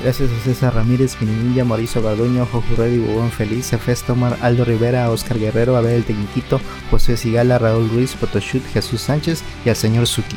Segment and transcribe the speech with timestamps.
[0.00, 5.10] Gracias a César Ramírez, Minilla, Mauricio Garduño, Jojo Reddy, Bubón Feliz, Efes Tomar, Aldo Rivera,
[5.10, 10.06] Oscar Guerrero, Abel el Tecniquito, José Sigala, Raúl Ruiz, Photoshoot, Jesús Sánchez y al señor
[10.06, 10.36] Suki.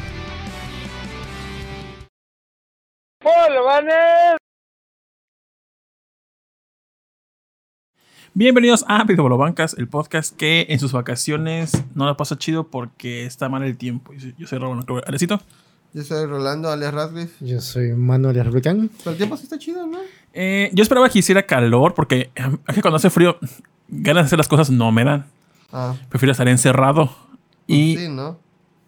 [8.34, 13.48] Bienvenidos a Bancas, el podcast que en sus vacaciones no la pasa chido porque está
[13.48, 14.12] mal el tiempo.
[14.14, 15.40] Yo soy Rolando Alecito.
[15.94, 17.46] Yo soy Rolando alias Radcliffe.
[17.46, 18.88] Yo soy Manuel Republicano.
[19.00, 20.00] Pero el tiempo sí está chido, ¿no?
[20.34, 23.38] Eh, yo esperaba que hiciera calor porque es que cuando hace frío,
[23.90, 25.26] ganas de hacer las cosas no me dan.
[25.74, 25.96] Ah.
[26.10, 27.14] Prefiero estar encerrado.
[27.68, 28.40] Y Sí, ¿no?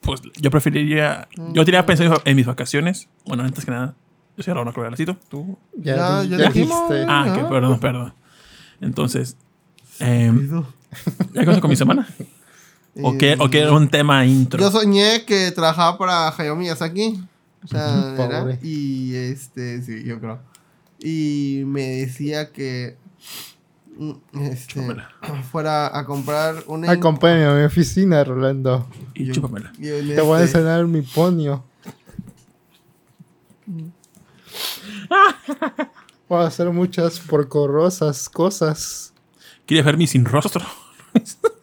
[0.02, 1.28] pues yo preferiría.
[1.54, 3.10] Yo tenía pensado en mis vacaciones.
[3.26, 3.96] Bueno, antes que nada,
[4.38, 5.18] yo soy Rolando Alecito.
[5.30, 5.58] Tú.
[5.78, 7.06] Ya- ya ya dijiste.
[7.08, 7.36] Ah, Ajá.
[7.36, 8.14] que perdón, perdón.
[8.82, 9.38] Entonces,
[10.00, 10.64] em,
[11.34, 12.08] ¿ya con mi semana?
[13.02, 14.60] ¿O que, ¿O que era un tema intro?
[14.60, 17.24] Yo soñé que trabajaba para Hayao Miyazaki.
[17.64, 18.58] O sea, era.
[18.62, 20.40] Y este, sí, yo creo.
[21.00, 22.96] Y me decía que.
[23.98, 25.10] mm, Este, Chúpamela.
[25.52, 26.92] fuera a comprar una.
[26.92, 28.88] Acompáñame a mi oficina, Rolando.
[29.16, 29.72] Y yo- chúpamela.
[29.80, 31.64] Te voy a enseñar mi ponio.
[36.30, 39.14] Voy a hacer muchas porcorrosas cosas.
[39.66, 40.66] ¿Quieres ver mi sin rostro?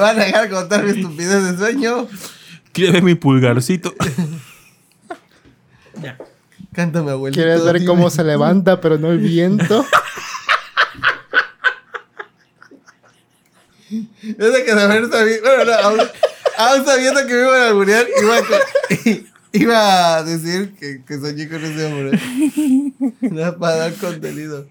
[0.00, 2.08] van a dejar contar mi estupidez de sueño?
[2.72, 3.94] ¿Quieres ver mi pulgarcito?
[6.02, 6.18] ya.
[6.72, 7.40] Cántame, abuelito.
[7.42, 9.84] ¿Quieres ver cómo se levanta, pero no el viento?
[14.22, 16.00] Desde que saber sabiendo, bueno, no, aún,
[16.58, 21.18] aún sabiendo que me iban a alburear, iba a, co- iba a decir que, que
[21.18, 22.20] soñé con ese hombre.
[23.20, 24.68] Nada para dar contenido.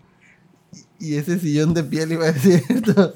[1.02, 3.16] Y ese sillón de piel iba a decir esto.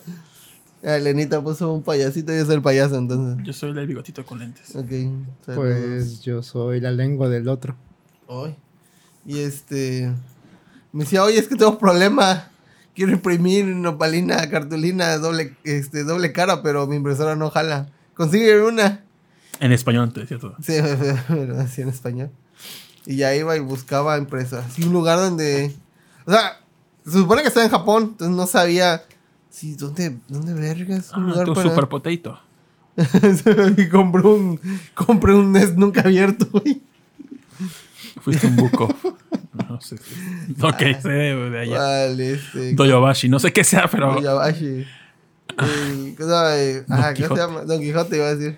[0.85, 3.45] Ah, Lenita puso un payasito y yo soy el payaso, entonces.
[3.45, 4.75] Yo soy el bigotito con lentes.
[4.75, 4.89] Ok.
[5.45, 5.55] saludos.
[5.55, 7.75] Pues yo soy la lengua del otro.
[8.27, 8.57] Ay.
[9.25, 10.11] Y este.
[10.91, 12.49] Me decía, oye, es que tengo problema.
[12.95, 17.89] Quiero imprimir nopalina, cartulina, doble, este, doble cara, pero mi impresora no jala.
[18.13, 19.03] Consigue una.
[19.59, 20.55] En español te decía todo.
[20.61, 20.73] Sí,
[21.29, 22.29] decía en español.
[23.05, 24.77] Y ya iba y buscaba empresas.
[24.77, 25.73] Y un lugar donde.
[26.25, 26.59] O sea,
[27.05, 29.03] se supone que estaba en Japón, entonces no sabía.
[29.53, 31.11] Sí, ¿dónde, dónde vergas?
[31.15, 32.39] Un Ah, lugar tu para- super potato.
[33.77, 34.59] y compré un.
[34.95, 36.81] Compré un NES nunca abierto, güey.
[38.21, 38.87] Fuiste un buco.
[39.69, 39.97] no sé.
[40.57, 41.77] Lo que sé de allá.
[41.77, 42.73] Vale, este.
[42.73, 43.29] Doyobashi.
[43.29, 44.17] No sé qué sea, pero.
[44.17, 44.87] El-
[46.17, 47.61] ¿qué Ajá, ¿qué se llama?
[47.61, 48.57] Don Quijote iba a decir.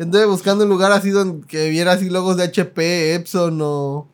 [0.00, 4.08] Entonces buscando un lugar así donde que viera así logos de HP, Epson o.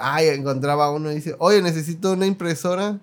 [0.00, 2.98] Ay, encontraba uno y dice, oye, necesito una impresora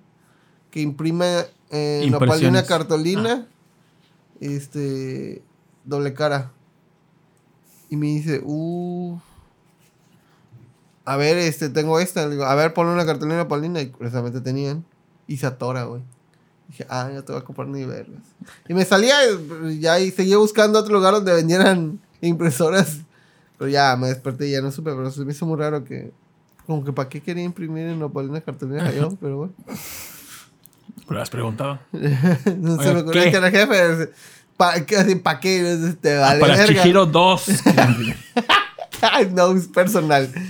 [0.71, 3.47] que imprima eh, nopalina cartolina.
[4.39, 5.41] Este.
[5.83, 6.51] Doble cara.
[7.89, 9.19] Y me dice, uh.
[11.03, 12.25] A ver, este, tengo esta.
[12.25, 13.81] Le digo, a ver, ponle una cartulina nopalina.
[13.81, 14.85] Y curiosamente tenían.
[15.27, 16.01] Y se atora, güey.
[16.71, 18.21] Dije, ah, ya te voy a comprar ni verlas.
[18.69, 19.15] Y me salía
[19.77, 22.99] ya y seguía buscando otro lugar donde vendieran impresoras.
[23.57, 26.11] Pero ya me desperté y ya no supe, pero se me hizo muy raro que.
[26.65, 29.53] Como que para qué quería imprimir en Nopalina cartulina yo, pero bueno.
[31.07, 31.79] Pero has preguntado.
[31.91, 33.31] no se Oye, me ocurrió ¿qué?
[33.31, 34.11] que era jefe.
[34.57, 34.97] ¿Para qué?
[34.97, 35.95] Así, ¿pa' qué?
[35.99, 36.83] Te vale Para verga.
[36.83, 37.45] Chihiro 2.
[39.01, 40.31] Ay, no, es personal.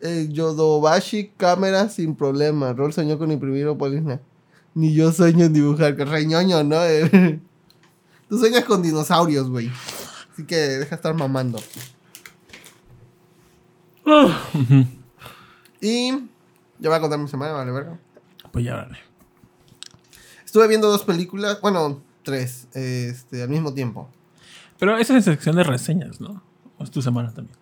[0.00, 2.72] Eh, Yodobashi, cámara sin problema.
[2.72, 4.20] Rol soñó con imprimir Opolina.
[4.72, 5.96] Ni yo sueño en dibujar.
[5.96, 6.76] Que reñoño, ¿no?
[8.28, 9.72] Tú sueñas con dinosaurios, güey.
[10.32, 11.58] Así que deja estar mamando.
[15.80, 16.10] Y
[16.78, 17.98] ya voy a contar mi semana, vale, verga.
[18.52, 18.98] pues ya, dale.
[20.44, 24.08] Estuve viendo dos películas, bueno, tres, este, al mismo tiempo.
[24.78, 26.42] Pero esa es la sección de reseñas, ¿no?
[26.78, 27.56] O es tu semana también.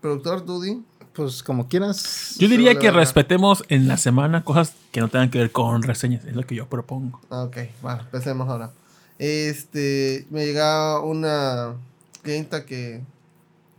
[0.00, 0.82] Productor Dudy.
[1.12, 2.36] Pues como quieras.
[2.38, 3.00] Yo diría vale que verga.
[3.00, 6.24] respetemos en la semana cosas que no tengan que ver con reseñas.
[6.24, 7.20] Es lo que yo propongo.
[7.30, 8.70] Ah, Ok, bueno, empecemos ahora.
[9.18, 11.74] Este, me llegaba una
[12.22, 13.02] clienta que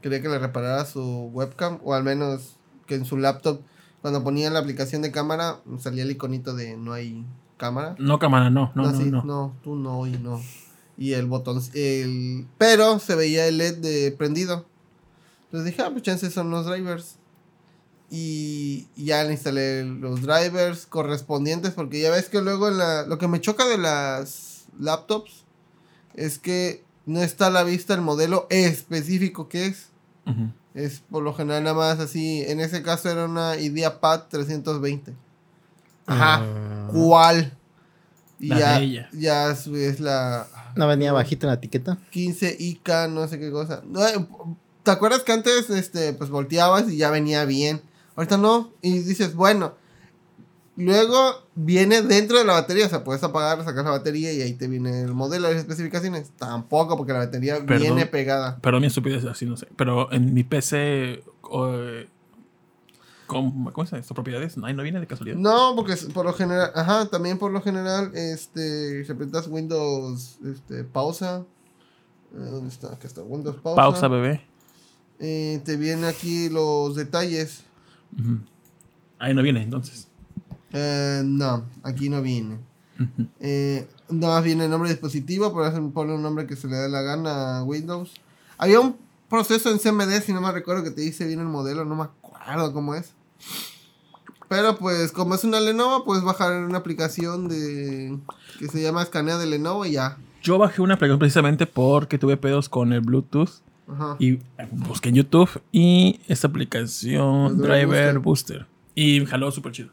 [0.01, 2.55] quería que le reparara su webcam, o al menos
[2.89, 3.61] que en su laptop,
[4.01, 7.23] cuando ponía la aplicación de cámara, salía el iconito de no hay
[7.55, 7.95] cámara.
[7.99, 8.71] No, cámara, no.
[8.73, 9.55] No, no, sí, no.
[9.63, 10.41] tú no y no.
[10.97, 12.47] Y el botón, el...
[12.57, 14.65] Pero se veía el LED de prendido.
[15.45, 17.17] Entonces dije, ah, pues chances son los drivers.
[18.09, 23.19] Y, ya le instalé los drivers correspondientes porque ya ves que luego en la, lo
[23.19, 25.45] que me choca de las laptops
[26.15, 29.89] es que no está a la vista el modelo específico que es.
[30.25, 30.51] Ujú.
[30.73, 32.43] Es por lo general nada más así.
[32.47, 35.13] En ese caso era una IdeaPad 320.
[36.05, 36.41] Ajá.
[36.41, 37.55] Ah, ¿Cuál?
[38.39, 39.09] Y La ya, de ella.
[39.13, 41.97] ya es la ¿No venía bajito en la etiqueta?
[42.11, 43.81] 15 IK, no sé qué cosa.
[43.85, 44.25] No, eh,
[44.83, 47.81] ¿Te acuerdas que antes este, pues volteabas y ya venía bien?
[48.15, 48.71] Ahorita no.
[48.81, 49.73] Y dices, bueno.
[50.79, 52.85] Luego viene dentro de la batería.
[52.85, 55.59] O sea, puedes apagar, sacar la batería y ahí te viene el modelo y las
[55.61, 56.31] especificaciones.
[56.37, 57.79] Tampoco, porque la batería Perdón.
[57.81, 58.57] viene pegada.
[58.61, 59.67] Perdón mi estupidez, así no sé.
[59.75, 61.21] Pero en mi PC.
[63.27, 64.15] ¿Cómo, ¿Cómo es esto?
[64.15, 64.57] ¿Propiedades?
[64.57, 65.37] No, ahí no viene de casualidad.
[65.37, 70.83] No, porque por lo general, ajá, también por lo general, este, si aprietas Windows, este,
[70.83, 71.45] pausa.
[72.33, 72.87] eh, ¿Dónde está?
[72.93, 73.75] Acá está, Windows pausa.
[73.75, 74.41] Pausa, bebé.
[75.19, 77.61] Eh, te viene aquí los detalles.
[79.19, 80.07] Ahí no viene, entonces.
[80.71, 82.57] Eh, no, aquí no viene.
[83.39, 86.67] Eh, nada más viene el nombre de dispositivo, por eso pone un nombre que se
[86.67, 88.11] le dé la gana a Windows.
[88.57, 88.97] Había un
[89.29, 92.03] proceso en CMD, si no me recuerdo, que te dice bien el modelo, no me
[92.03, 93.13] acuerdo cómo es.
[94.49, 98.17] Pero pues, como es una Lenovo, puedes bajar una aplicación de
[98.57, 100.17] que se llama Escanea de Lenovo y ya.
[100.41, 104.15] Yo bajé una aplicación precisamente porque tuve pedos con el Bluetooth Ajá.
[104.19, 104.39] y
[104.71, 108.65] busqué en YouTube y esta aplicación Driver Driver Booster.
[108.95, 109.89] Y jaló súper chido.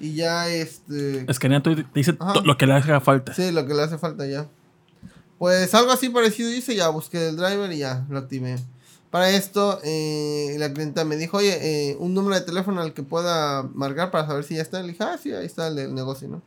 [0.00, 1.30] Y ya este.
[1.30, 3.34] Escanea y te dice lo que le haga falta.
[3.34, 4.48] Sí, lo que le hace falta ya.
[5.38, 8.56] Pues algo así parecido hice, ya busqué el driver y ya lo activé.
[9.10, 13.02] Para esto, eh, la clienta me dijo, oye, eh, un número de teléfono al que
[13.02, 14.80] pueda marcar para saber si ya está.
[14.80, 16.42] Le dije, ah, sí, ahí está el negocio, ¿no?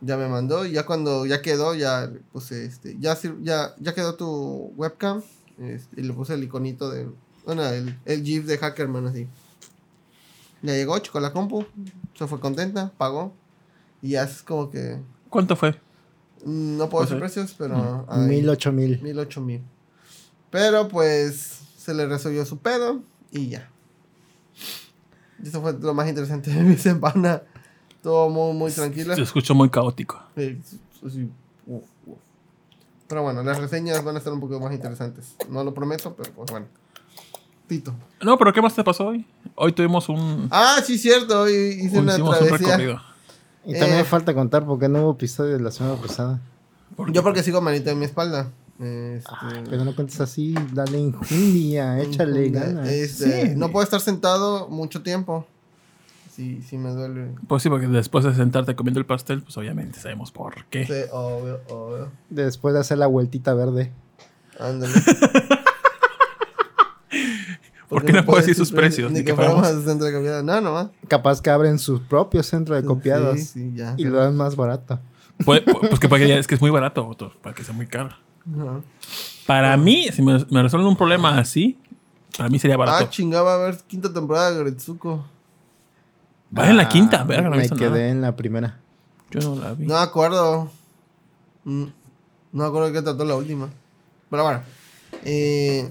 [0.00, 4.14] Ya me mandó y ya cuando ya quedó, ya puse este, ya, ya, ya quedó
[4.14, 5.22] tu webcam.
[5.60, 7.08] este, y le puse el iconito de,
[7.44, 9.26] bueno, el, el GIF de Hackerman así.
[10.62, 11.64] Ya llegó, chocó la compu,
[12.14, 13.32] se fue contenta, pagó.
[14.02, 14.98] Y ya es como que
[15.30, 15.72] ¿Cuánto fue?
[16.44, 18.04] Mm, No puedo decir precios, pero.
[18.08, 19.00] hay Mil, ocho mil.
[19.02, 19.62] Mil, ocho mil.
[20.50, 23.70] Pero pues se le resolvió su pedo y ya.
[25.42, 27.42] Y Eso fue lo más interesante de mi semana.
[28.02, 29.14] Todo muy, muy tranquilo.
[29.14, 30.20] Se escuchó muy caótico.
[30.36, 30.60] Sí,
[31.10, 31.30] sí,
[31.66, 32.18] uf, uf.
[33.08, 35.34] Pero bueno, las reseñas van a estar un poco más interesantes.
[35.48, 36.66] No lo prometo, pero pues bueno.
[37.68, 37.94] Tito.
[38.22, 39.24] No, pero ¿qué más te pasó hoy?
[39.54, 41.42] Hoy tuvimos un, Ah, sí, cierto.
[41.42, 43.00] Hoy hice un- una hicimos un recorrido.
[43.66, 44.04] Y también Eh.
[44.04, 46.40] falta contar porque no hubo episodio de la semana pasada.
[47.12, 48.50] Yo porque sigo manita en mi espalda.
[48.80, 49.30] Este,
[49.68, 52.88] Pero no cuentes así, dale injundia, échale ganas.
[52.88, 53.56] Este, Sí.
[53.56, 55.46] No puedo estar sentado mucho tiempo.
[56.34, 57.32] Sí, sí me duele.
[57.48, 60.86] Pues sí, porque después de sentarte comiendo el pastel, pues obviamente sabemos por qué.
[60.86, 62.10] Sí, obvio, obvio.
[62.30, 63.90] Después de hacer la vueltita verde.
[64.60, 64.92] Ándale.
[67.88, 69.10] ¿Por qué no puedo decir sus precios?
[69.10, 70.42] Ni Ni que que fuéramos al centro de copiada.
[70.42, 70.88] No, nomás.
[71.08, 73.94] Capaz que abren su propio centro de copiados Sí, sí, ya.
[73.96, 75.00] y lo dan más barato.
[75.44, 77.72] Pues, pues que para que ya- es que es muy barato, otro, para que sea
[77.74, 78.10] muy caro.
[79.46, 81.78] Para mí, si me, me resuelven un problema así,
[82.36, 83.06] para mí sería Ah, barato.
[83.10, 85.24] chingaba a ver quinta temporada de Gretsuko.
[86.56, 88.08] Va en la Ah, quinta, verga, no Me quedé nada.
[88.08, 88.78] en la primera.
[89.30, 89.86] Yo no la vi.
[89.86, 90.70] No me acuerdo.
[91.64, 91.84] Mm,
[92.52, 93.68] No me acuerdo de qué trató la última.
[94.30, 94.60] Pero bueno.
[95.24, 95.88] Eh,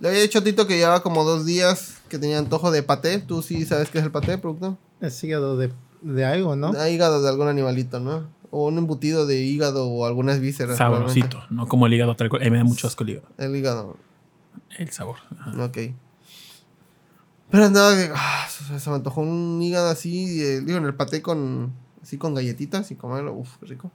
[0.00, 3.18] le había dicho a Tito que llevaba como dos días que tenía antojo de paté.
[3.18, 4.76] Tú sí sabes qué es el paté, productor.
[5.00, 5.72] Es hígado de,
[6.02, 6.72] de algo, ¿no?
[6.76, 8.28] Ah, hígado de algún animalito, ¿no?
[8.50, 10.78] O un embutido de hígado o algunas vísceras.
[10.78, 12.16] Sabrosito, no como el hígado.
[12.16, 12.42] tal cual.
[12.42, 13.28] Eh, me da mucho asco el hígado.
[13.36, 13.96] El hígado.
[14.78, 15.16] El sabor.
[15.38, 15.64] ajá.
[15.64, 15.78] Ok.
[17.50, 18.10] Pero andaba de.
[18.14, 20.42] ah, se, se me antojó un hígado así.
[20.42, 21.72] eh, digo, en el paté con.
[22.02, 23.34] Así con galletitas y comerlo.
[23.34, 23.90] Uf, qué rico.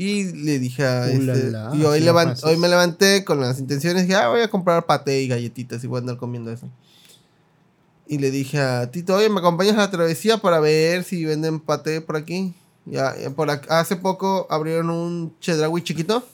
[0.00, 1.10] Y le dije a.
[1.10, 2.00] Este, la, y hoy,
[2.56, 4.04] me levanté con las intenciones.
[4.04, 6.70] Dije, ah, voy a comprar paté y galletitas y voy a andar comiendo eso.
[8.08, 11.60] Y le dije a Tito, oye, ¿me acompañas a la travesía para ver si venden
[11.60, 12.54] paté por aquí?
[12.86, 16.24] Ya, por ac- hace poco abrieron un chedraui chiquito.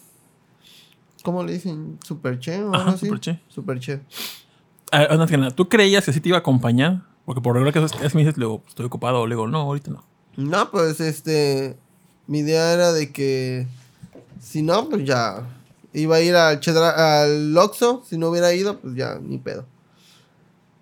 [1.24, 1.98] ¿Cómo le dicen?
[2.06, 3.06] ¿Superche o algo Ajá, así?
[3.06, 3.40] Superche.
[3.48, 4.00] Superche.
[4.92, 7.02] Ah, antes que nada, ¿tú creías que sí te iba a acompañar?
[7.24, 10.04] Porque por regla que es me dices, luego estoy ocupado, luego no, ahorita no.
[10.36, 11.76] No, pues este.
[12.26, 13.66] Mi idea era de que.
[14.40, 15.42] Si no, pues ya.
[15.92, 18.02] Iba a ir al, Chedra- al Oxxo.
[18.08, 19.66] Si no hubiera ido, pues ya, ni pedo.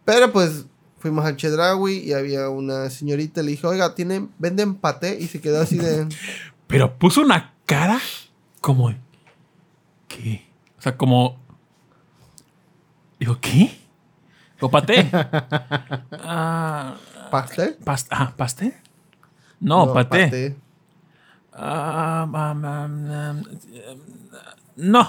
[0.04, 0.66] Pero pues.
[0.98, 3.42] Fuimos al Chedraui y había una señorita.
[3.42, 5.18] Le dije, oiga, ¿tienen, ¿venden paté?
[5.20, 6.08] Y se quedó así de.
[6.66, 8.00] Pero puso una cara
[8.62, 8.94] como...
[10.08, 10.46] ¿Qué?
[10.78, 11.38] O sea, como...
[13.20, 13.78] Digo, ¿qué?
[14.60, 15.10] ¿O paté?
[15.12, 16.96] ah,
[17.30, 17.76] ¿Pastel?
[17.84, 18.72] past ah, ¿pastel?
[19.60, 20.24] No, paté.
[20.24, 20.56] paté.
[21.56, 23.42] Ah, um, um, um,
[24.76, 25.08] no.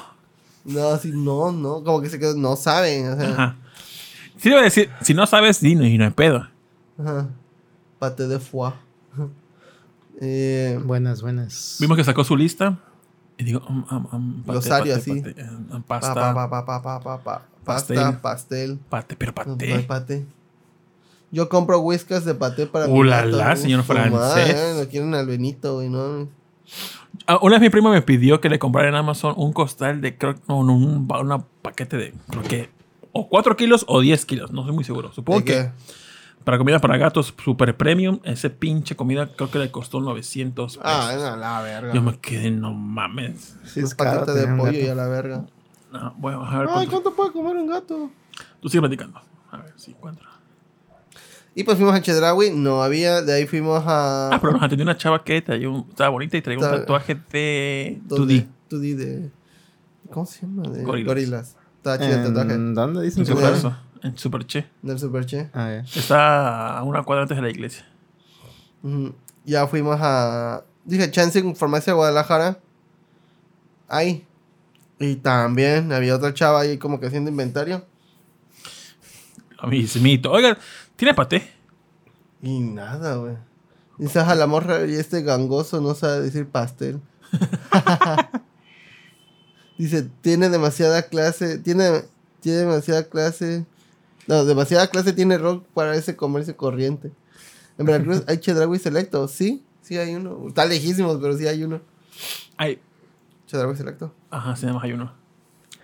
[0.64, 1.84] No, así, no, no.
[1.84, 2.36] Como que se quedó.
[2.36, 3.10] No saben.
[3.10, 3.56] O sea, Ajá.
[4.38, 6.48] Sí, le iba a decir, si no sabes, di, no, y no hay pedo.
[7.00, 7.30] ajá.
[8.00, 8.74] Paté de foie.
[10.22, 11.78] eh, Buenas, buenas.
[11.80, 12.78] Vimos que sacó su lista.
[13.38, 14.44] Y digo, um, um, um,
[14.96, 15.12] así.
[15.12, 17.42] um, pa, pasta, pa, pa, pa, pa, pa, pa, pa.
[17.66, 17.98] Pastel.
[17.98, 18.80] Pasta, pastel.
[18.90, 20.26] paté, pero No, no hay paté.
[21.32, 23.58] Yo compro whiskas de paté para la, gato, la, güey.
[23.58, 24.56] señor madre, francés.
[24.56, 26.30] eh, Lo quieren al Benito, güey, ¿no?
[27.28, 30.18] Ah, una vez mi primo me pidió que le comprara en Amazon un costal de,
[30.18, 32.70] creo, no, no, un una paquete de, creo que,
[33.12, 35.12] o 4 kilos o 10 kilos, no soy muy seguro.
[35.12, 35.72] Supongo ¿De que qué?
[36.44, 40.84] para comida para gatos super premium, ese pinche comida creo que le costó 900 pesos.
[40.86, 41.94] Ah, no, la verga.
[41.94, 43.58] Yo me quedé, no mames.
[43.66, 44.86] Sí, Un es caro paquete de un pollo gato.
[44.86, 45.46] y a la verga.
[45.92, 46.62] No, voy a bajar.
[46.70, 48.10] Ay, cuánto- ¿cuánto puede comer un gato?
[48.62, 49.20] Tú sigue platicando.
[49.52, 50.30] A ver si encuentro.
[51.58, 54.28] Y pues fuimos a Chedraui, no había, de ahí fuimos a...
[54.34, 58.02] Ah, pero nos atendió una chava que un- estaba bonita y traía un tatuaje de
[58.04, 58.36] ¿Dónde?
[58.36, 58.48] 2D.
[58.70, 59.32] 2D de...
[60.12, 60.64] ¿Cómo se llama?
[60.64, 61.08] De Gorilas.
[61.08, 61.56] gorilas.
[61.78, 62.54] Estaba chido el tatuaje.
[62.54, 63.72] ¿En dónde dicen En que
[64.08, 64.68] en Super Che.
[64.82, 65.50] Del Super Che.
[65.54, 66.00] Ah, ya.
[66.00, 67.88] Está a una cuadra antes de la iglesia.
[69.46, 70.64] Ya fuimos a...
[70.84, 72.60] Dije, Chance en Farmacia Guadalajara.
[73.88, 74.26] Ahí.
[75.00, 77.86] Y también había otra chava ahí como que haciendo inventario.
[79.62, 80.32] Lo mismito.
[80.32, 80.58] Oiga,
[80.96, 81.52] ¿tiene paté?
[82.42, 83.36] Y nada, güey.
[83.98, 87.02] Dice, a la morra y este gangoso no sabe decir pastel.
[89.78, 92.04] Dice, tiene demasiada clase, tiene,
[92.40, 93.66] tiene demasiada clase.
[94.28, 97.12] No, demasiada clase tiene rock para ese comercio corriente.
[97.78, 100.48] En Veracruz hay Chedraui Selecto, sí, sí hay uno.
[100.48, 101.82] Está lejísimos, pero sí hay uno.
[102.58, 102.80] Ay,
[103.48, 104.14] Chedraui Selecto.
[104.32, 105.12] ajá, se llama hay uno.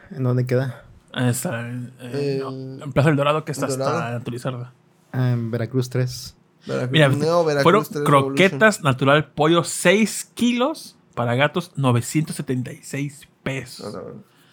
[0.09, 0.85] ¿En dónde queda?
[1.13, 4.73] Ah, Está en, eh, no, en Plaza del Dorado, que está hasta Antolizarda.
[5.11, 6.35] Ah, en Veracruz 3.
[6.65, 13.97] Veracruz, Mira, Neo Veracruz fueron 3 croquetas natural pollo 6 kilos para gatos 976 pesos.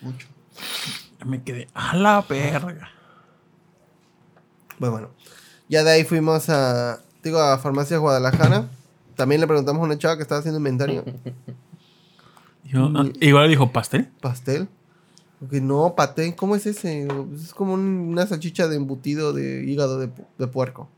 [0.00, 0.28] Mucho.
[1.26, 2.90] Me quedé a la verga.
[4.78, 5.10] Pues bueno,
[5.68, 8.68] ya de ahí fuimos a, digo, a Farmacia Guadalajara.
[9.16, 11.04] También le preguntamos a una chava que estaba haciendo inventario.
[12.64, 14.08] Yo, ah, igual dijo pastel.
[14.20, 14.68] ¿Pastel?
[15.40, 17.06] Porque no, paté, ¿cómo es ese?
[17.34, 20.88] Es como un- una salchicha de embutido de hígado de, de puerco.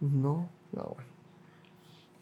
[0.00, 0.96] No, no,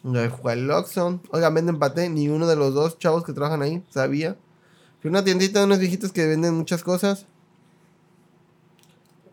[0.03, 0.31] bueno.
[0.41, 1.21] Fue al Oxxon.
[1.31, 2.09] Oiga, venden paté.
[2.09, 4.37] Ni uno de los dos chavos que trabajan ahí sabía.
[5.01, 7.27] Fui a una tiendita de unos viejitos que venden muchas cosas.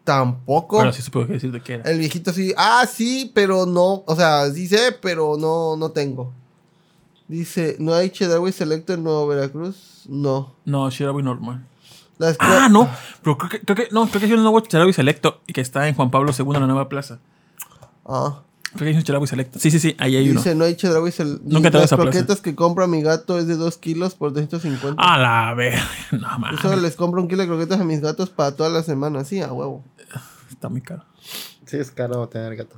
[0.04, 0.80] Tampoco.
[0.80, 1.90] Pero sí supe qué decirte que era.
[1.90, 2.54] El viejito sí.
[2.58, 4.04] Ah, sí, pero no.
[4.06, 6.34] O sea, sí sé, pero no, no tengo.
[7.28, 10.04] Dice, ¿no hay Chedraui Selecto en Nuevo Veracruz?
[10.10, 10.56] No.
[10.66, 11.66] No, muy normal.
[12.40, 12.90] Ah, no.
[13.22, 15.62] Pero creo que, creo que, no, creo que hay un nuevo Charabi Selecto y que
[15.62, 17.20] está en Juan Pablo II en la nueva plaza.
[18.06, 18.42] Ah.
[18.76, 19.60] Creo que hay un Charabi Selecto.
[19.60, 20.40] Sí, sí, sí, ahí hay uno.
[20.40, 21.44] Dice, no hay Chedraui Selecto.
[21.46, 22.12] Nunca te vas Las a plaza.
[22.12, 25.02] croquetas que compra mi gato es de 2 kilos por 250.
[25.02, 25.80] A la ver.
[26.12, 26.60] No Yo mames.
[26.60, 29.24] solo les compro un kilo de croquetas a mis gatos para toda la semana.
[29.26, 29.84] Sí, a huevo.
[30.50, 31.04] Está muy caro.
[31.66, 32.78] Sí, es caro tener gato.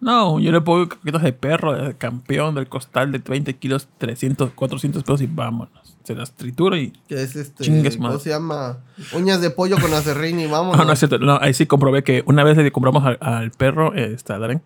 [0.00, 4.52] No, yo le pongo croquetas de perro, de campeón del costal de 20 kilos, 300,
[4.52, 5.87] 400 pesos y vámonos.
[6.08, 6.90] Se las tritura y.
[7.06, 7.64] Que es este.
[7.64, 8.78] Chingues ¿Cómo se llama?
[9.12, 10.74] Uñas de pollo con acerrín y vamos.
[10.74, 11.18] No, no es cierto.
[11.18, 14.62] No, ahí sí comprobé que una vez le compramos al, al perro, eh, está Darren,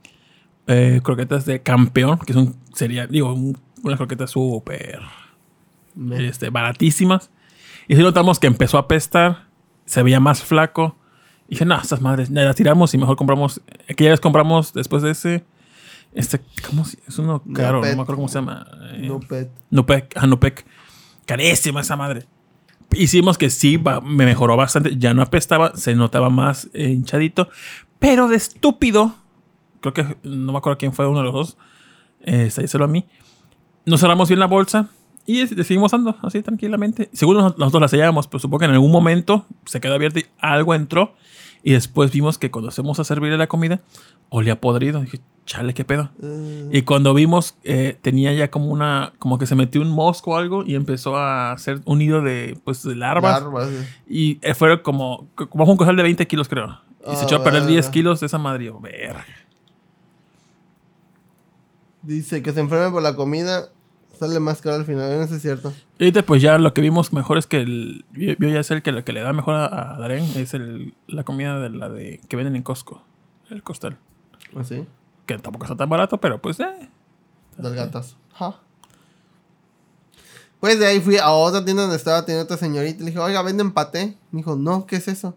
[0.68, 5.00] eh, croquetas de campeón, que son, sería, digo, un- unas croquetas súper
[6.12, 7.30] este, baratísimas.
[7.88, 9.48] Y sí notamos que empezó a apestar,
[9.84, 10.96] se veía más flaco.
[11.48, 13.60] Y dije, no, estas madres, las tiramos y mejor compramos.
[13.90, 15.44] Aquella vez compramos después de ese.
[16.14, 18.64] Este, ¿cómo Es uno caro, no me acuerdo cómo se llama.
[18.92, 19.08] Eh.
[19.70, 20.64] Nupec, ajá, Nupec.
[21.36, 22.26] Carísima esa madre.
[22.94, 24.96] Hicimos que sí, me mejoró bastante.
[24.98, 27.48] Ya no apestaba, se notaba más eh, hinchadito.
[27.98, 29.14] Pero de estúpido,
[29.80, 31.56] creo que no me acuerdo quién fue uno de los dos.
[32.20, 33.06] Eh, díselo a mí.
[33.86, 34.88] Nos cerramos bien la bolsa
[35.26, 37.08] y seguimos dando así tranquilamente.
[37.12, 40.26] Según nos- nosotros la sellábamos, pero supongo que en algún momento se quedó abierta y
[40.38, 41.14] algo entró.
[41.64, 43.80] Y después vimos que cuando hacemos a servirle la comida,
[44.28, 45.00] olía podrido.
[45.00, 46.10] Dije, chale, qué pedo.
[46.22, 50.32] Eh, Y cuando vimos, eh, tenía ya como una, como que se metió un mosco
[50.32, 53.42] o algo y empezó a hacer un nido de, pues, de larvas.
[53.42, 53.68] larvas.
[54.08, 56.78] Y eh, fue como, como un costal de 20 kilos, creo.
[57.06, 57.90] Y se Ah, echó a perder 10 verga.
[57.90, 58.70] kilos de esa madre.
[58.80, 59.24] Verga.
[62.02, 63.68] Dice que se enferme por la comida.
[64.18, 65.10] Sale más caro al final.
[65.22, 65.72] Eso es cierto.
[65.98, 68.74] Y ahorita, pues ya lo que vimos mejor es que el, yo, yo ya sé
[68.74, 71.70] el que lo que le da mejor a, a Darén es el, la comida de
[71.70, 73.02] la de que venden en Costco.
[73.50, 73.98] El costal.
[74.56, 74.84] Así.
[75.26, 76.88] Que tampoco está tan barato, pero pues eh.
[77.58, 78.16] Gatazo.
[78.34, 78.60] Ja.
[80.60, 83.00] Pues de ahí fui a otra tienda donde estaba teniendo otra señorita.
[83.00, 84.16] Le dije, oiga, ¿venden paté?
[84.30, 85.36] Me dijo, no, ¿qué es eso?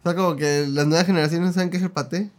[0.00, 2.30] O sea, como que las nuevas generaciones no saben qué es el paté.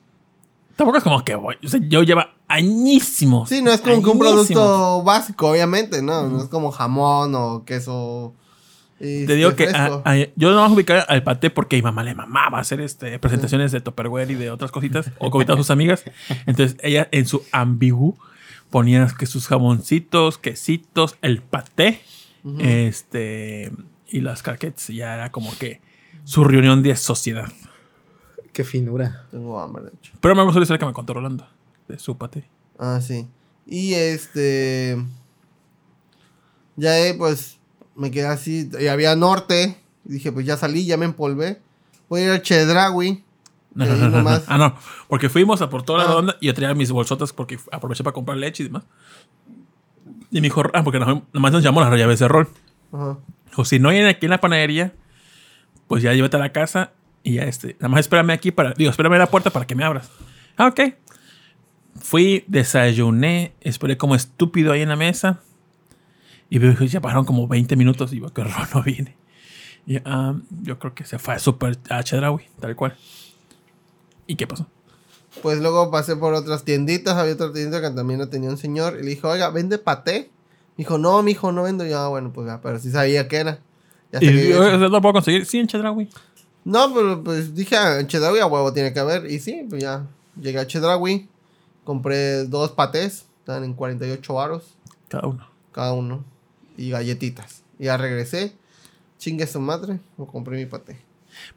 [0.75, 1.55] Tampoco es como que voy.
[1.63, 3.47] O sea, yo lleva añísimos.
[3.47, 6.27] Sí, no es como que un producto básico, obviamente, ¿no?
[6.27, 8.33] No es como jamón o queso.
[9.03, 10.01] Este, Te digo que fresco.
[10.05, 13.19] a- a- yo no más ubicaba al paté porque mi mamá le mamaba hacer este,
[13.19, 16.03] presentaciones de Tupperware y de otras cositas, o comitas a sus amigas.
[16.45, 18.17] Entonces ella en su ambigu
[18.69, 22.01] ponía que sus jamoncitos, quesitos, el paté,
[22.59, 23.71] este,
[24.07, 24.87] y las carquettes.
[24.87, 25.81] Ya era como que
[26.23, 27.51] su reunión de sociedad.
[28.51, 29.25] Qué finura.
[29.31, 30.13] Tengo hambre, de hecho.
[30.21, 31.47] Pero me gusta la historia que me contó Rolando.
[31.87, 32.45] De su paté.
[32.79, 33.27] Ah, sí.
[33.65, 34.97] Y este.
[36.75, 37.59] Ya, eh, pues,
[37.95, 38.69] me quedé así.
[38.79, 39.77] Y había norte.
[40.05, 41.61] Y dije, pues ya salí, ya me empolvé.
[42.09, 43.23] Voy a ir al Chedraui.
[43.75, 44.75] No, no, no, no, Ah, no.
[45.07, 46.07] Porque fuimos a por toda la Ah.
[46.09, 48.83] redonda y yo traía mis bolsotas porque aproveché para comprar leche y demás.
[50.29, 52.49] Y me dijo, ah, porque nos- nomás nos llamó las llaves de rol.
[52.91, 53.17] Ajá.
[53.55, 54.93] O si no hay aquí en la panadería,
[55.87, 56.91] pues ya llévate a la casa
[57.23, 57.75] y ya este.
[57.79, 58.73] Nada más espérame aquí para.
[58.73, 60.09] Digo, espérame en la puerta para que me abras.
[60.57, 60.81] Ah, ok.
[61.99, 65.39] Fui, desayuné, esperé como estúpido ahí en la mesa.
[66.53, 69.17] Y veo que ya pasaron como 20 minutos y veo que Ron no viene.
[69.87, 72.95] Y ah, yo creo que se fue a super a Chedraui, tal cual.
[74.27, 74.67] ¿Y qué pasó?
[75.41, 77.15] Pues luego pasé por otras tienditas.
[77.15, 78.97] Había otra tiendita que también no tenía un señor.
[78.99, 80.29] Y le dije, oiga, ¿vende paté?
[80.77, 81.87] Me dijo, no, mijo, no vendo.
[81.87, 83.59] Y yo, ah, bueno, pues ya, pero sí sabía que era.
[84.11, 85.47] Ya Y yo, ¿eso lo puedo conseguir?
[85.47, 86.07] Sí, en Chedraui.
[86.65, 89.25] No, pero pues dije, ah, en Chedraui a huevo tiene que haber.
[89.25, 90.05] Y sí, pues ya.
[90.39, 91.27] Llegué a Chedraui.
[91.83, 93.25] Compré dos patés.
[93.39, 94.75] Estaban en 48 varos
[95.07, 95.47] Cada uno.
[95.71, 96.31] cada uno.
[96.77, 97.63] Y galletitas.
[97.79, 98.53] Y ya regresé.
[99.17, 99.99] Chingue su madre.
[100.17, 100.99] O compré mi paté.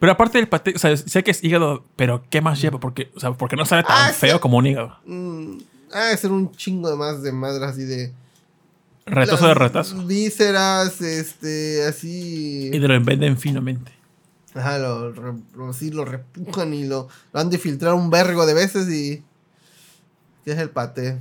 [0.01, 2.81] Pero aparte del paté, o sea, sé que es hígado, pero ¿qué más lleva?
[2.81, 4.41] Porque, o sea, porque no sabe tan Ah, feo sí.
[4.41, 4.97] como un hígado.
[5.05, 5.59] Mm,
[5.93, 8.13] ah, es un chingo de más de madre así de.
[9.05, 10.05] Retazo de retazo.
[10.07, 12.69] Vísceras, este, así.
[12.69, 13.93] Y te lo venden finamente.
[14.55, 18.55] Ajá, lo, lo- sí, lo repujan y lo, lo han de filtrar un vergo de
[18.55, 19.23] veces y...
[20.45, 21.19] ¿Qué es el paté?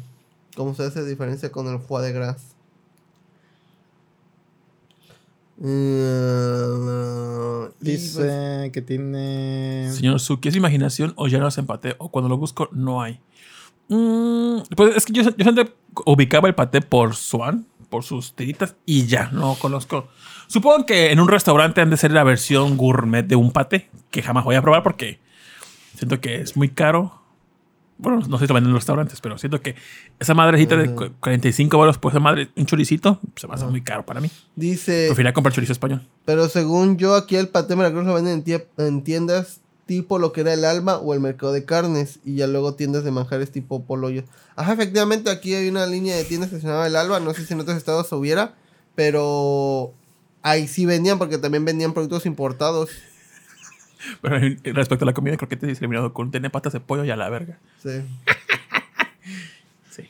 [0.56, 2.38] ¿Cómo se hace diferencia con el foie de gras?
[5.64, 7.16] Eh,
[7.80, 9.90] Dice pues, que tiene.
[9.92, 11.96] Señor Suki, ¿es imaginación o ya no se empate?
[11.98, 13.20] O cuando lo busco, no hay.
[13.88, 15.74] Mm, pues es que yo, yo siempre
[16.06, 20.08] ubicaba el paté por Swan, por sus tiritas, y ya, no conozco.
[20.48, 24.22] Supongo que en un restaurante han de ser la versión gourmet de un paté, que
[24.22, 25.20] jamás voy a probar porque
[25.96, 27.22] siento que es muy caro.
[27.98, 29.76] Bueno, no sé si lo venden en los restaurantes, pero siento que
[30.20, 33.82] esa madrecita de cu- 45 baros por esa madre, un choricito, se me hace muy
[33.82, 34.30] caro para mí.
[34.56, 36.06] dice, Preferiría comprar chorizo español.
[36.26, 38.44] pero según yo aquí el paté Veracruz lo venden
[38.78, 42.48] en tiendas tipo lo que era el Alma o el mercado de carnes y ya
[42.48, 44.24] luego tiendas de manjares tipo Poloyo.
[44.58, 47.46] Ajá, efectivamente aquí hay una línea de tiendas que se llamaba el Alba, no sé
[47.46, 48.56] si en otros estados hubiera,
[48.96, 49.94] pero
[50.42, 52.90] ahí sí vendían porque también vendían productos importados.
[54.22, 54.38] Pero
[54.74, 57.12] respecto a la comida, creo que te he discriminado con tener patas de pollo y
[57.12, 57.58] a la verga.
[57.84, 58.02] Sí.
[59.92, 60.10] Sí.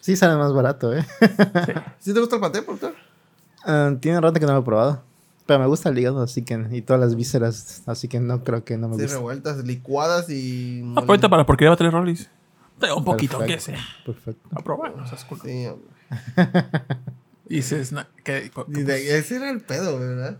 [0.00, 1.04] Sí, sale más barato, ¿eh?
[2.00, 2.94] ¿Sí te gusta el paté, doctor?
[3.64, 5.02] Ah, tiene rato que no lo he probado.
[5.46, 6.66] Pero me gusta el hígado, así que.
[6.70, 9.16] Y todas las vísceras, así que no creo que no me Sí, guste.
[9.16, 10.82] revueltas, licuadas y...
[10.96, 12.28] Ah, pues para porque va a traer Rollis.
[12.96, 13.84] Un poquito, Perfecto, que sea.
[14.04, 14.48] Perfecto.
[14.56, 15.42] A probar, no seas culo.
[15.44, 15.88] Sí, hombre.
[17.48, 20.38] Y dices, na- que- Y de- ese era el pedo, ¿verdad?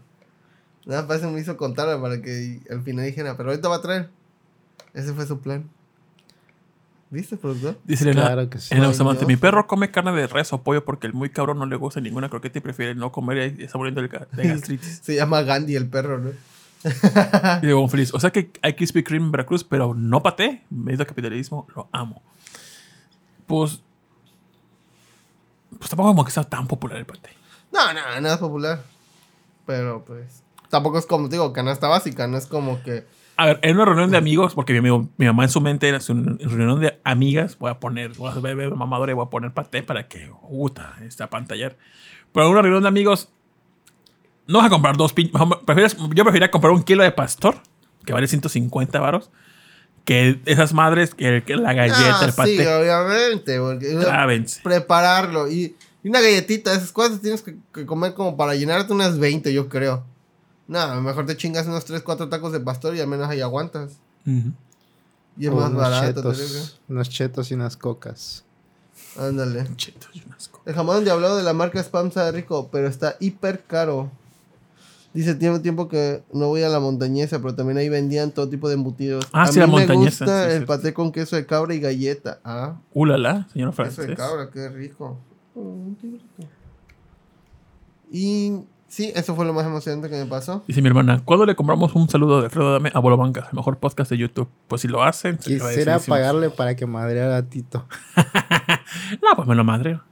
[0.87, 4.11] Nada más me hizo contar para que al final dijera, pero ahorita va a traer.
[4.95, 5.69] Ese fue su plan.
[7.11, 7.79] ¿Viste, productor?
[7.85, 8.75] Dice Elena, Claro que sí.
[8.75, 9.29] Bustamante, Dios.
[9.29, 12.01] mi perro come carne de res o pollo porque el muy cabrón no le gusta
[12.01, 15.01] ninguna croqueta y prefiere no comer y está muriendo de ga- de gastritis.
[15.03, 16.31] Se llama Gandhi el perro, ¿no?
[17.63, 18.13] y digo, feliz.
[18.15, 20.63] O sea que hay Krispy Kreme en Veracruz, pero no paté.
[20.71, 22.23] Medio capitalismo, lo amo.
[23.47, 23.83] Pues.
[25.79, 27.31] Pues tampoco como que sea tan popular el paté.
[27.73, 28.83] No, no, nada es popular.
[29.67, 30.42] Pero pues.
[30.73, 33.05] Tampoco es como, digo, canasta básica, no es como que.
[33.37, 35.87] A ver, en una reunión de amigos, porque mi, amigo, mi mamá en su mente
[35.87, 39.29] era en reunión de amigas, voy a poner, voy a beber mamadora y voy a
[39.29, 41.77] poner paté para que, puta, esta pantallar.
[42.33, 43.29] Pero en una reunión de amigos,
[44.47, 45.39] no vas a comprar dos pinches.
[45.39, 47.57] Yo preferiría comprar un kilo de pastor,
[48.07, 49.31] que vale 150 varos,
[50.07, 52.57] que esas madres, que, que la galleta, Ah, el paté.
[52.57, 53.59] Sí, obviamente.
[53.61, 54.63] Porque, Trávense.
[54.63, 55.51] prepararlo.
[55.51, 59.53] Y, y una galletita, esas cosas tienes que, que comer como para llenarte unas 20,
[59.53, 60.11] yo creo.
[60.73, 63.93] No, mejor te chingas unos 3, 4 tacos de pastor y al menos ahí aguantas.
[64.25, 68.45] Y es O más unos barato, chetos, unos chetos y unas cocas.
[69.19, 69.67] Ándale.
[69.77, 70.63] Chetos y un asco.
[70.65, 74.11] El jamón diablado de la marca Spam sabe rico, pero está hiper caro.
[75.13, 78.69] Dice, tiene tiempo que no voy a la montañesa, pero también ahí vendían todo tipo
[78.69, 79.27] de embutidos.
[79.33, 81.75] Ah, a sí, mí la me montañesa, gusta sí, el paté con queso de cabra
[81.75, 82.41] y galleta.
[82.45, 84.17] Ah, Ulala, señora queso de francés.
[84.17, 85.19] cabra, qué rico.
[85.55, 86.51] Mm, qué rico.
[88.11, 90.63] Y sí, eso fue lo más emocionante que me pasó.
[90.69, 93.57] Dice mi hermana, ¿cuándo le compramos un saludo de Alfredo Dame a Bolo Bancas, el
[93.57, 94.49] mejor podcast de YouTube?
[94.69, 97.87] Pues si lo hacen, se Quisiera pagarle para que madreara a Tito.
[99.23, 100.03] No, pues me lo madreo.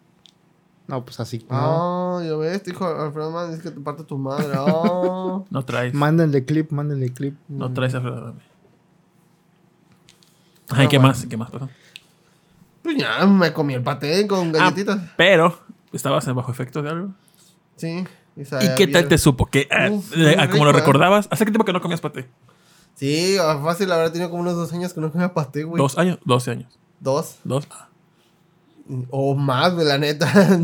[0.88, 1.44] No, pues así.
[1.50, 2.22] No.
[2.24, 4.48] Ya ves, dijo Alfredo Man, dice que te parte tu madre.
[4.54, 5.42] Ah.
[5.50, 5.92] No traes.
[5.92, 7.36] Mándenle clip, mándenle clip.
[7.48, 8.40] No traes a Alfredo Dame.
[10.70, 11.08] Ay, Ah, ¿qué bueno.
[11.08, 11.26] más?
[11.26, 11.68] ¿Qué más pasó?
[12.82, 14.98] pues ya, me comí el paté con galletitas.
[14.98, 15.58] Ah, pero,
[15.92, 17.10] ¿estabas bajo efecto de algo?
[17.76, 18.04] Sí.
[18.36, 19.46] ¿Y qué tal te supo?
[19.46, 20.80] ¿Qué, ah, Uf, eh, muy como lo rico, ¿eh?
[20.80, 21.28] recordabas?
[21.30, 22.28] ¿Hace qué tiempo que no comías paté?
[23.00, 25.80] Sí, fácil, habrá tenido como unos dos años que no comía pasté, güey.
[25.80, 26.78] Dos años, 12 años.
[27.00, 27.36] Dos.
[27.44, 27.66] Dos.
[27.70, 27.88] Ah.
[29.10, 30.30] O más, güey, la neta.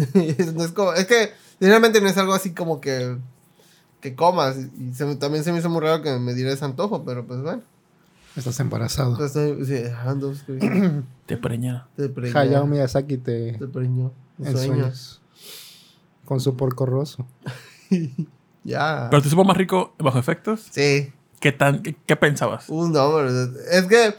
[0.55, 3.16] no es, como, es que, generalmente no es algo así como que,
[4.00, 4.57] que comas.
[4.79, 7.40] Y se también se me hizo muy raro que me diera ese antojo, pero pues
[7.40, 7.62] bueno.
[8.37, 9.12] Estás embarazado.
[9.12, 10.61] Entonces, sí, ah, dos, güey.
[11.24, 11.85] Te preñaron.
[11.96, 12.38] Te preñó.
[12.38, 14.12] Hayao Miyazaki te Te preñó.
[14.38, 14.66] en Sueños.
[14.66, 15.20] sueños.
[16.26, 17.26] Con su porco roso.
[18.64, 19.06] Ya.
[19.10, 20.66] ¿Pero te supo más rico bajo efectos?
[20.72, 21.12] Sí.
[21.38, 22.68] ¿Qué, tan, qué, qué pensabas?
[22.68, 23.30] Un nombre.
[23.70, 24.12] Es que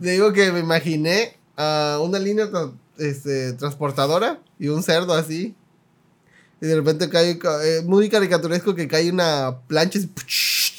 [0.00, 5.54] te digo que me imaginé a una línea tra- este, transportadora y un cerdo así.
[6.60, 10.10] Y de repente cae, ca- eh, muy caricaturesco que cae una plancha y,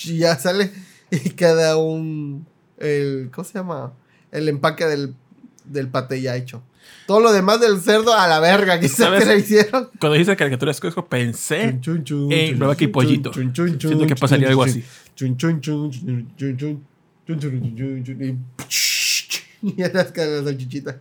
[0.03, 0.69] y ya sale
[1.09, 2.45] y queda un,
[2.79, 3.93] el, ¿cómo se llama?
[4.33, 5.15] El empaque del,
[5.63, 6.61] del paté ya hecho.
[7.07, 9.89] Todo lo demás del cerdo a la verga, quizás que le hicieron.
[9.99, 13.33] Cuando hice caricatura de Cusco pensé chun, chun, chun, en Pollito.
[13.33, 14.83] Siento que pasaría algo así.
[19.61, 20.99] Y las caras de salchichita.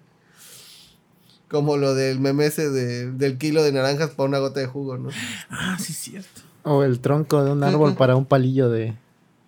[1.48, 4.98] Como lo del meme ese de, del kilo de naranjas para una gota de jugo,
[4.98, 5.10] ¿no?
[5.48, 6.42] Ah, sí, cierto.
[6.62, 8.94] O el tronco de un árbol para un palillo de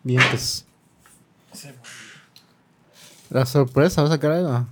[0.05, 0.64] dientes.
[3.31, 4.66] La sorpresa, ¿vas a sacar algo?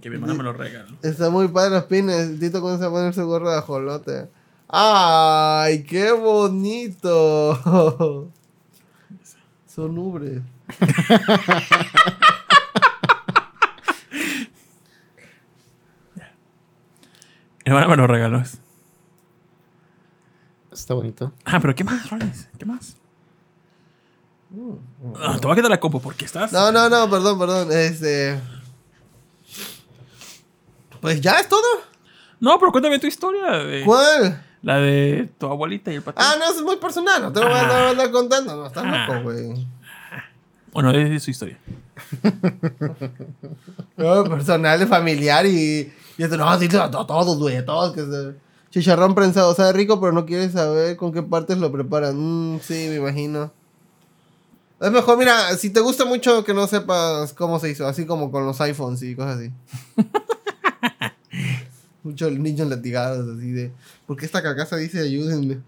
[0.00, 0.96] Que mi hermana me lo regaló.
[1.02, 2.38] Está muy padre los pines.
[2.38, 4.28] Tito comienza a poner su gorro de ajolote.
[4.68, 7.58] ¡Ay, qué bonito!
[9.66, 10.42] Son ubres.
[17.64, 18.42] Mi hermana me lo regaló.
[20.72, 21.32] Está bonito.
[21.44, 22.48] Ah, pero ¿qué más, Rollins?
[22.56, 22.96] ¿Qué más?
[25.16, 26.50] Ah, te voy a quitar la compu porque estás.
[26.52, 27.68] No, no, no, perdón, perdón.
[27.72, 28.40] Este.
[31.00, 31.62] Pues ya es todo.
[32.40, 33.50] No, pero cuéntame tu historia.
[33.58, 34.44] De, ¿Cuál?
[34.62, 36.26] La de tu abuelita y el patrón.
[36.28, 37.22] Ah, no, eso es muy personal.
[37.22, 38.56] No te lo voy a andar- a andar contando.
[38.56, 39.66] No, estás loco, güey.
[40.72, 41.58] Bueno, es su historia.
[43.96, 45.92] No, personal, familiar y.
[46.16, 47.92] Y esto, no, sí, a todos, güey, a todos.
[47.94, 48.34] Que se...
[48.70, 52.14] Chicharrón prensado, sabe rico, pero no quieres saber con qué partes lo preparan.
[52.16, 53.50] Mm, sí, me imagino.
[54.80, 58.30] Es mejor, mira, si te gusta mucho que no sepas cómo se hizo, así como
[58.30, 59.50] con los iPhones y cosas así.
[62.08, 63.70] Muchos niños latigados, así de.
[64.06, 65.58] ¿Por qué esta carcasa dice ayúdenme?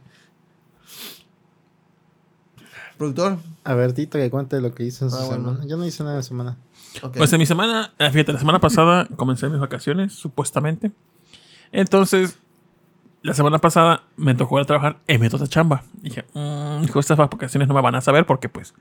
[2.96, 3.38] Productor.
[3.64, 5.50] A ver, Tito, que cuente lo que hizo en su Ah, bueno.
[5.50, 5.66] semana.
[5.68, 6.56] Yo no hice nada en semana.
[7.14, 10.90] Pues en mi semana, eh, fíjate, la semana pasada comencé mis vacaciones, supuestamente.
[11.72, 12.38] Entonces,
[13.22, 15.84] la semana pasada me tocó ir a trabajar en mi otra chamba.
[16.02, 18.74] Dije, mmm, hijo, estas vacaciones no me van a saber porque, pues,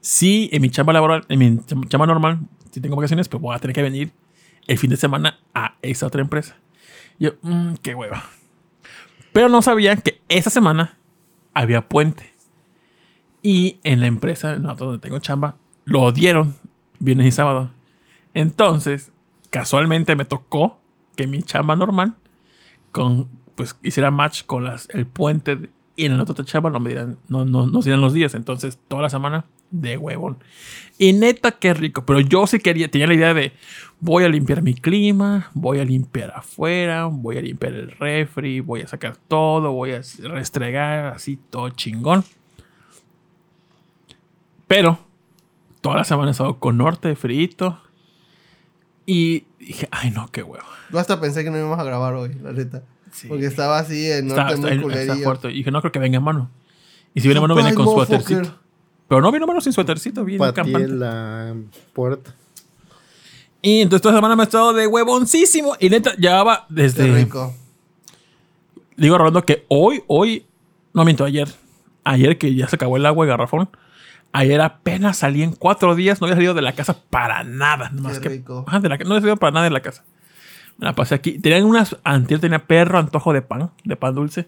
[0.00, 3.56] sí, en mi chamba laboral, en mi cham- chamba normal, si tengo vacaciones, pues voy
[3.56, 4.12] a tener que venir
[4.66, 6.56] el fin de semana a esa otra empresa.
[7.18, 8.24] Yo, mmm, qué hueva.
[9.32, 10.96] Pero no sabía que esa semana
[11.54, 12.32] había puente.
[13.42, 16.56] Y en la empresa no, donde tengo chamba, lo dieron
[16.98, 17.70] viernes y sábado.
[18.34, 19.12] Entonces,
[19.50, 20.80] casualmente me tocó
[21.16, 22.14] que mi chamba normal
[22.92, 26.90] con, pues, hiciera match con las, el puente y en la otra chamba no me
[26.90, 28.34] dieran, no, no, no se dieran los días.
[28.34, 30.38] Entonces, toda la semana de huevón.
[30.98, 32.04] Y neta, qué rico.
[32.04, 33.52] Pero yo sí quería, tenía la idea de
[34.00, 38.82] voy a limpiar mi clima, voy a limpiar afuera, voy a limpiar el refri, voy
[38.82, 42.24] a sacar todo, voy a restregar así todo chingón.
[44.66, 44.98] Pero
[45.80, 47.80] toda la semana he estado con norte, frito.
[49.06, 50.64] Y dije, ay no, qué huevo.
[50.90, 52.82] Yo hasta pensé que no íbamos a grabar hoy, la neta.
[53.12, 53.28] Sí.
[53.28, 55.24] Porque estaba así en Está, norte está- muy está culerillo.
[55.24, 55.50] fuerte.
[55.50, 56.50] Y dije, no creo que venga en mano.
[57.14, 58.22] Y si viene en mano, viene con motherfucker.
[58.24, 58.58] suétercito.
[59.08, 60.82] Pero no vino mano sin suétercito, bien campante.
[60.82, 61.54] en la
[61.94, 62.34] puerta.
[63.66, 65.74] Y entonces toda la semana me he estado de huevoncísimo.
[65.80, 67.12] Y neta, llevaba Qué desde.
[67.12, 67.52] rico.
[68.96, 70.46] Digo, Rolando, que hoy, hoy.
[70.92, 71.48] No miento, ayer.
[72.04, 73.68] Ayer que ya se acabó el agua de garrafón.
[74.30, 76.20] Ayer apenas salí en cuatro días.
[76.20, 77.90] No había salido de la casa para nada.
[78.14, 78.28] Qué que.
[78.28, 78.64] rico.
[78.80, 80.04] De la, no había salido para nada de la casa.
[80.78, 81.40] Me la pasé aquí.
[81.40, 81.96] Tenían unas.
[82.04, 84.46] Antier tenía perro antojo de pan, de pan dulce.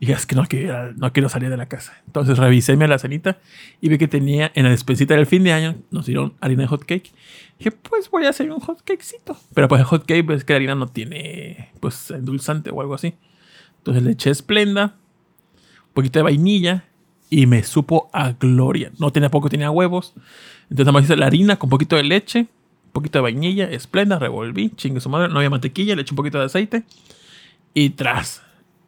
[0.00, 1.94] Y es que no quiero, no quiero salir de la casa.
[2.06, 3.38] Entonces revisé mi alacenita
[3.80, 6.68] y vi que tenía en la despensita del fin de año, nos dieron harina de
[6.68, 7.12] hot cake.
[7.58, 9.36] Dije, pues voy a hacer un hot cakecito.
[9.54, 12.94] Pero pues el hot cake es que la harina no tiene, pues, endulzante o algo
[12.94, 13.14] así.
[13.78, 14.96] Entonces le eché esplenda,
[15.88, 16.84] un poquito de vainilla
[17.30, 18.92] y me supo a gloria.
[18.98, 20.14] No tenía poco, tenía huevos.
[20.64, 23.64] Entonces nada más hice la harina con un poquito de leche, un poquito de vainilla,
[23.70, 26.84] esplenda, revolví, chingue su madre, no había mantequilla, le eché un poquito de aceite
[27.74, 28.43] y tras.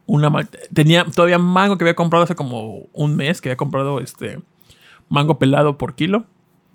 [0.06, 0.30] Una
[0.72, 4.40] tenía todavía mango que había comprado hace como un mes, que había comprado este
[5.08, 6.26] mango pelado por kilo,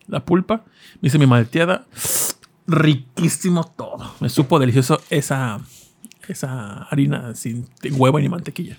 [0.08, 0.66] la pulpa.
[1.02, 1.86] Me hice mi malteada.
[2.68, 4.14] Riquísimo todo.
[4.20, 5.60] Me supo delicioso esa,
[6.28, 8.78] esa harina sin huevo ni mantequilla.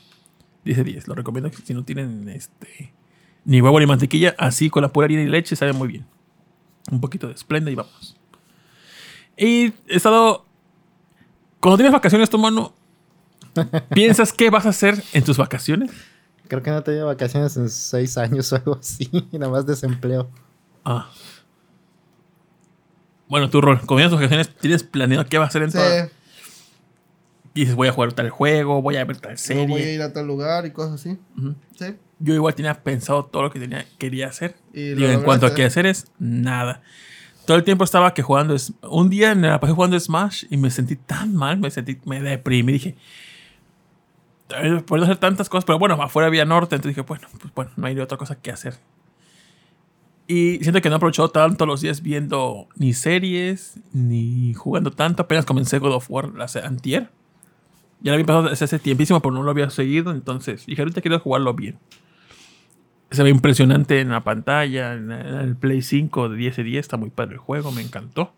[0.65, 1.09] Dice 10.
[1.09, 2.93] Lo recomiendo que si no tienen este
[3.45, 6.07] ni huevo ni mantequilla, así con la pura harina y leche sabe muy bien.
[6.91, 8.17] un poquito de Splenda y vamos.
[9.37, 10.47] Y he estado.
[11.61, 12.75] Cuando tienes vacaciones, tu mano,
[13.95, 15.91] ¿piensas qué vas a hacer en tus vacaciones?
[16.49, 19.09] Creo que no he tenido vacaciones en seis años o algo así.
[19.33, 20.31] Y nada más desempleo.
[20.85, 21.11] Ah.
[23.29, 26.11] Bueno, tu rol, vienes tus vacaciones, ¿tienes planeado qué vas a hacer en Sí, todas?
[27.55, 29.67] Dices, voy a jugar tal juego, voy a ver tal serie.
[29.67, 31.19] voy a ir a tal lugar y cosas así.
[31.37, 31.55] Ujú.
[31.79, 31.97] Sí.
[32.19, 34.55] Yo igual tenía pensado todo lo que tenía, quería hacer.
[34.73, 36.83] Y lo Digo, en cuanto a qué hacer es nada.
[37.47, 38.55] Todo el tiempo estaba que jugando.
[38.55, 41.99] es- Un día me la pasé jugando Smash y me sentí tan mal, me sentí,
[42.05, 42.73] me deprimí.
[42.73, 42.97] Dije, "Eh,
[44.87, 46.77] puedo hacer tantas cosas, pero bueno, afuera había norte.
[46.77, 48.75] Entonces dije, bueno, pues bueno, no hay otra cosa que hacer.
[50.27, 55.23] Y siento que no he aprovechado tanto los días viendo ni series, ni jugando tanto.
[55.23, 57.11] Apenas comencé God of War hace antier.
[58.01, 60.11] Ya lo había pasado desde hace tiempísimo, pero no lo había seguido.
[60.13, 61.79] Entonces dije, ahorita quiero jugarlo bien.
[63.11, 66.81] Se ve impresionante en la pantalla, en el Play 5 de 10 de 10.
[66.81, 68.33] Está muy padre el juego, me encantó.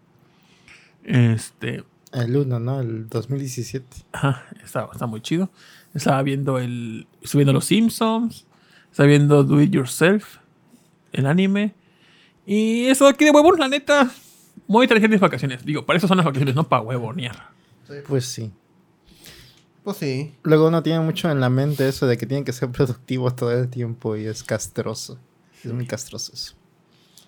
[1.05, 2.81] Este, El 1, ¿no?
[2.81, 3.87] El 2017.
[4.13, 5.51] Ajá, está, está muy chido
[5.95, 7.07] estaba viendo el.
[7.23, 8.47] Estoy viendo Los Simpsons.
[8.91, 10.39] Estaba viendo Do It Yourself.
[11.13, 11.75] El anime.
[12.47, 14.11] Y eso aquí de huevos, la neta.
[14.67, 15.65] Muy inteligentes vacaciones.
[15.65, 17.51] Digo, para eso son las vacaciones, no para huevonear.
[18.07, 18.53] Pues sí.
[19.83, 20.35] Pues sí.
[20.43, 23.53] Luego uno tiene mucho en la mente eso de que tienen que ser productivos todo
[23.53, 25.19] el tiempo y es castroso.
[25.63, 26.55] Es muy castroso eso.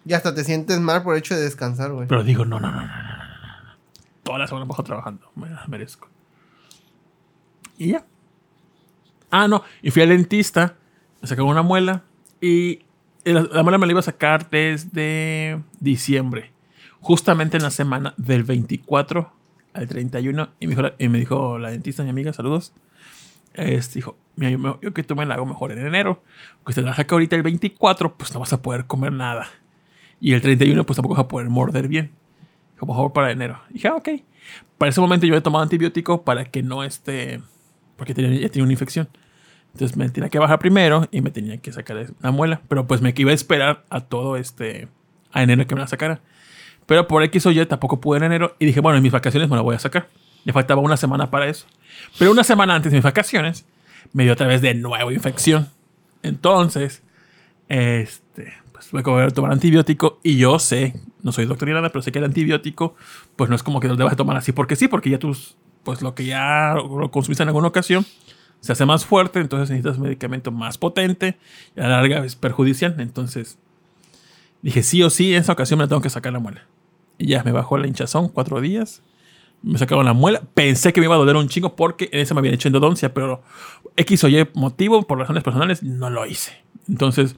[0.04, 2.06] Y hasta te sientes mal por el hecho de descansar, güey.
[2.06, 2.96] Pero digo, no, no, no, no, no.
[4.22, 5.30] Toda la semana paso trabajando.
[5.34, 6.08] Me merezco.
[7.76, 8.06] Y ya.
[9.30, 9.62] Ah, no.
[9.82, 10.76] Y fui al dentista.
[11.20, 12.04] Me sacaron una muela.
[12.40, 12.80] Y
[13.24, 16.52] la, la muela me la iba a sacar desde diciembre.
[17.00, 19.32] Justamente en la semana del 24
[19.72, 20.48] al 31.
[20.60, 22.72] Y me dijo y me dijo la dentista, mi amiga, saludos.
[23.54, 26.22] Este, dijo, mira, yo, yo que tú me la hago mejor en enero.
[26.66, 29.48] Que te la saca ahorita el 24, pues no vas a poder comer nada.
[30.20, 32.12] Y el 31, pues tampoco vas a poder morder bien.
[32.78, 33.60] Como mejor para enero.
[33.70, 34.08] Y dije, ah, ok.
[34.78, 37.40] Para ese momento yo he tomado antibiótico para que no esté.
[37.96, 39.08] Porque tenía, ya tenía una infección.
[39.72, 42.62] Entonces me tenía que bajar primero y me tenía que sacar la muela.
[42.68, 44.88] Pero pues me iba a esperar a todo este.
[45.32, 46.20] a enero que me la sacara.
[46.86, 48.56] Pero por X o Y tampoco pude en enero.
[48.58, 50.08] Y dije, bueno, en mis vacaciones me la voy a sacar.
[50.44, 51.66] Me faltaba una semana para eso.
[52.18, 53.66] Pero una semana antes de mis vacaciones
[54.12, 55.68] me dio otra vez de nuevo infección.
[56.22, 57.02] Entonces,
[57.68, 60.20] este, pues volver a tomar antibiótico.
[60.22, 62.94] Y yo sé, no soy doctor ni nada, pero sé que el antibiótico,
[63.34, 65.56] pues no es como que lo debas de tomar así porque sí, porque ya tus,
[65.86, 68.04] pues lo que ya lo consumiste en alguna ocasión
[68.58, 71.38] se hace más fuerte, entonces necesitas un medicamento más potente
[71.76, 72.96] y a la larga es perjudicial.
[72.98, 73.56] Entonces
[74.62, 76.66] dije, sí o sí, en esa ocasión me la tengo que sacar la muela.
[77.18, 79.04] Y ya me bajó la hinchazón cuatro días.
[79.62, 80.42] Me sacaron la muela.
[80.54, 83.14] Pensé que me iba a doler un chingo porque en ese me habían hecho endodoncia,
[83.14, 83.44] pero
[83.94, 86.64] X o Y motivo, por razones personales, no lo hice.
[86.88, 87.36] Entonces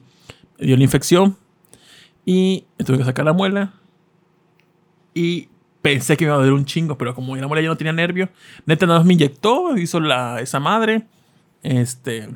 [0.57, 1.37] dio la infección
[2.25, 3.73] y me tuve que sacar la muela.
[5.13, 5.49] Y
[5.81, 8.29] pensé que me iba a doler un chingo, pero como muela ya no tenía nervio,
[8.65, 11.03] neta nada más me inyectó, hizo la, esa madre.
[11.63, 12.29] Este.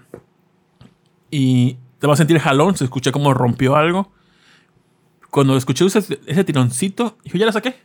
[1.29, 4.11] Y te vas a sentir jalón, se escuché como rompió algo.
[5.29, 7.75] Cuando escuché ese, ese tironcito, dijo, ¿ya la saqué?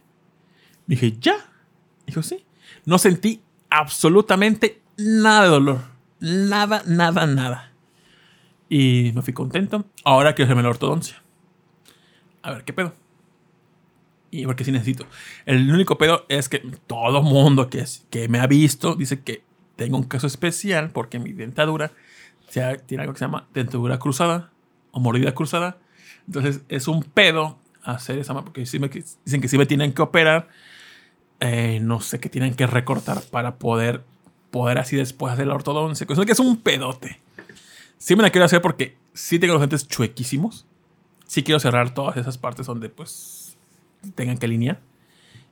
[0.87, 1.35] Dije, ¿ya?
[2.07, 2.45] Dijo, sí.
[2.85, 5.81] No sentí absolutamente nada de dolor.
[6.21, 7.73] Nada, nada, nada.
[8.69, 9.85] Y me fui contento.
[10.05, 11.23] Ahora quiero hacerme la ortodoncia.
[12.43, 12.95] A ver, ¿qué pedo?
[14.31, 15.07] Y porque sí necesito.
[15.47, 19.43] El único pedo es que todo mundo que, es- que me ha visto dice que
[19.77, 21.93] tengo un caso especial porque mi dentadura
[22.49, 24.51] se- tiene algo que se llama dentadura cruzada
[24.91, 25.79] o mordida cruzada.
[26.27, 30.03] Entonces es un pedo hacer esa porque sí me- dicen que sí me tienen que
[30.03, 30.49] operar.
[31.41, 34.03] Eh, no sé qué tienen que recortar para poder,
[34.51, 36.07] poder así después hacer la ortodoncia.
[36.07, 37.21] Cosa que es un pedote.
[37.97, 40.67] Sí me la quiero hacer porque sí tengo los dientes chuequísimos.
[41.27, 43.38] Sí quiero cerrar todas esas partes donde pues
[44.15, 44.81] tengan que alinear.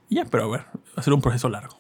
[0.09, 1.77] Y ya, pero a ver, va a ser un proceso largo.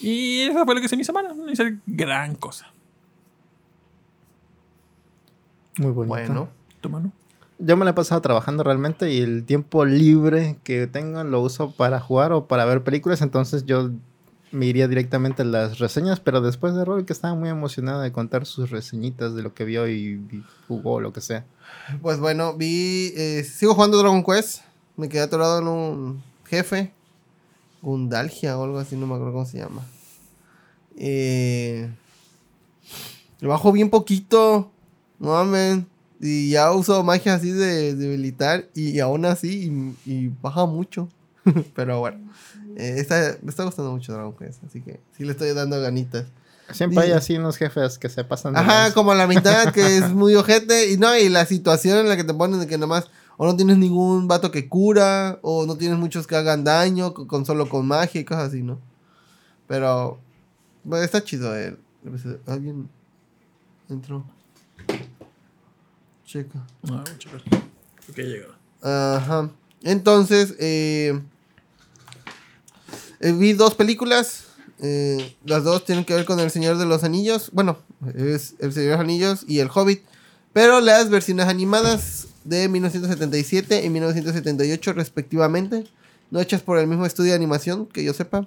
[0.00, 1.32] Y eso fue lo que hice mi semana.
[1.32, 2.66] No hice gran cosa.
[5.78, 6.08] Muy bonito.
[6.08, 6.48] Bueno.
[6.80, 7.12] ¿Tu mano?
[7.58, 11.70] Yo me la he pasado trabajando realmente y el tiempo libre que tengo lo uso
[11.70, 13.22] para jugar o para ver películas.
[13.22, 13.90] Entonces yo
[14.50, 18.12] me iría directamente a las reseñas, pero después de Roy que estaba muy emocionado de
[18.12, 21.44] contar sus reseñitas de lo que vio y, y jugó o lo que sea.
[22.02, 23.12] Pues bueno, vi.
[23.16, 24.62] eh, sigo jugando Dragon Quest.
[24.96, 26.92] Me quedé atorado en un jefe.
[27.82, 29.82] Gundalgia o algo así, no me acuerdo cómo se llama.
[30.96, 31.90] Eh,
[33.40, 34.70] le bajo bien poquito.
[35.18, 35.84] No mames.
[36.20, 38.68] Y ya uso magia así de debilitar.
[38.74, 41.08] Y aún así, y, y baja mucho.
[41.74, 42.18] Pero bueno.
[42.76, 44.64] eh, está- me está gustando mucho Dragon Quest.
[44.64, 46.26] Así que sí le estoy dando ganitas.
[46.72, 47.12] Siempre hay Sí.
[47.14, 48.54] así unos jefes que se pasan.
[48.54, 52.08] de Ajá, como la mitad que es muy ojete y no, y la situación en
[52.08, 53.04] la que te ponen de que nomás
[53.36, 57.26] O no tienes ningún vato que cura, o no tienes muchos que hagan daño con,
[57.26, 58.78] con solo con magia y cosas así, ¿no?
[59.66, 60.18] Pero
[60.84, 62.40] bueno, está chido episodio.
[62.46, 62.88] Alguien
[63.88, 64.24] entró.
[66.24, 66.66] Checa.
[66.82, 67.42] No, mucho ver.
[68.10, 68.52] Ok, llegó.
[68.82, 69.50] Ajá.
[69.82, 71.20] Entonces, eh,
[73.20, 74.44] eh, vi dos películas.
[74.80, 77.50] eh, las dos tienen que ver con El Señor de los Anillos.
[77.52, 77.78] Bueno,
[78.14, 80.02] es El Señor de los Anillos y El Hobbit.
[80.52, 85.84] Pero las versiones animadas de 1977 y 1978 respectivamente.
[86.30, 88.46] No hechas por el mismo estudio de animación, que yo sepa.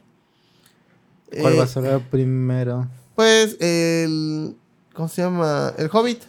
[1.42, 2.88] ¿Cuál Eh, va a ser primero?
[3.16, 4.56] Pues el.
[4.94, 5.74] ¿Cómo se llama?
[5.78, 6.22] El Hobbit.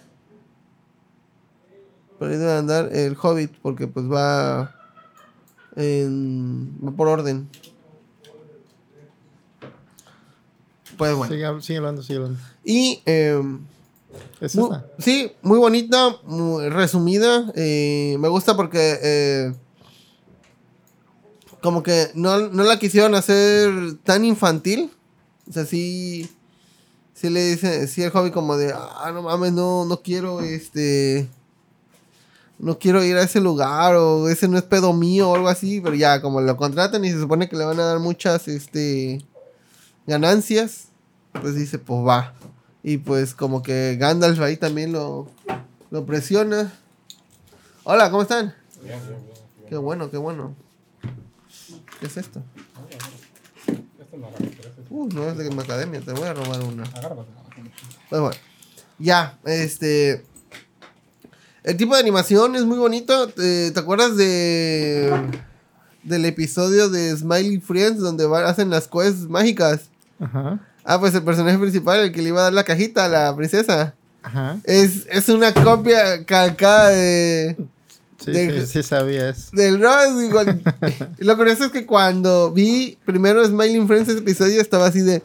[2.18, 4.74] Por ahí debe andar el Hobbit, porque pues va.
[5.76, 7.48] En, va por orden.
[10.96, 11.32] Pues bueno.
[11.32, 12.38] Sigue, sigue hablando, sigue hablando.
[12.64, 13.02] Y.
[13.06, 13.60] em,
[14.40, 14.86] ¿Es Mu- esa?
[14.98, 17.52] sí, muy bonita, muy resumida.
[17.54, 19.52] eh, me gusta porque eh,
[21.62, 23.70] como que no, no la quisieron hacer
[24.04, 24.90] tan infantil.
[25.48, 26.28] O sea, sí,
[27.14, 31.28] sí le dice, sí el hobby como de, ah, no mames, no, no quiero, este,
[32.58, 35.80] no quiero ir a ese lugar o ese no es pedo mío o algo así.
[35.80, 39.24] Pero ya, como lo contratan y se supone que le van a dar muchas, este,
[40.06, 40.88] ganancias,
[41.32, 42.34] pues dice, pues va.
[42.88, 45.30] Y pues como que Gandalf ahí también lo,
[45.90, 46.72] lo presiona.
[47.84, 48.54] Hola, ¿cómo están?
[48.82, 49.68] Bien, bien, bien.
[49.68, 50.56] Qué bueno, qué bueno.
[52.00, 52.42] ¿Qué es esto?
[54.88, 56.84] Uh, no es de mi academia, te voy a robar una.
[58.08, 58.36] Pues bueno.
[58.98, 60.24] Ya, este...
[61.64, 63.28] El tipo de animación es muy bonito.
[63.28, 65.12] ¿Te, acuerdas de...
[66.04, 69.90] Del episodio de Smiley Friends donde hacen las quests mágicas?
[70.18, 70.58] Ajá.
[70.90, 73.36] Ah, pues el personaje principal, el que le iba a dar la cajita a la
[73.36, 73.94] princesa.
[74.22, 74.56] Ajá.
[74.64, 77.56] Es, es una copia calcada de...
[78.24, 79.50] Sí, De- sí, sí sabía eso.
[79.52, 80.62] Del Ross, igual.
[81.20, 85.22] Y lo curioso es que cuando vi primero Smiling Friends ese episodio estaba así de.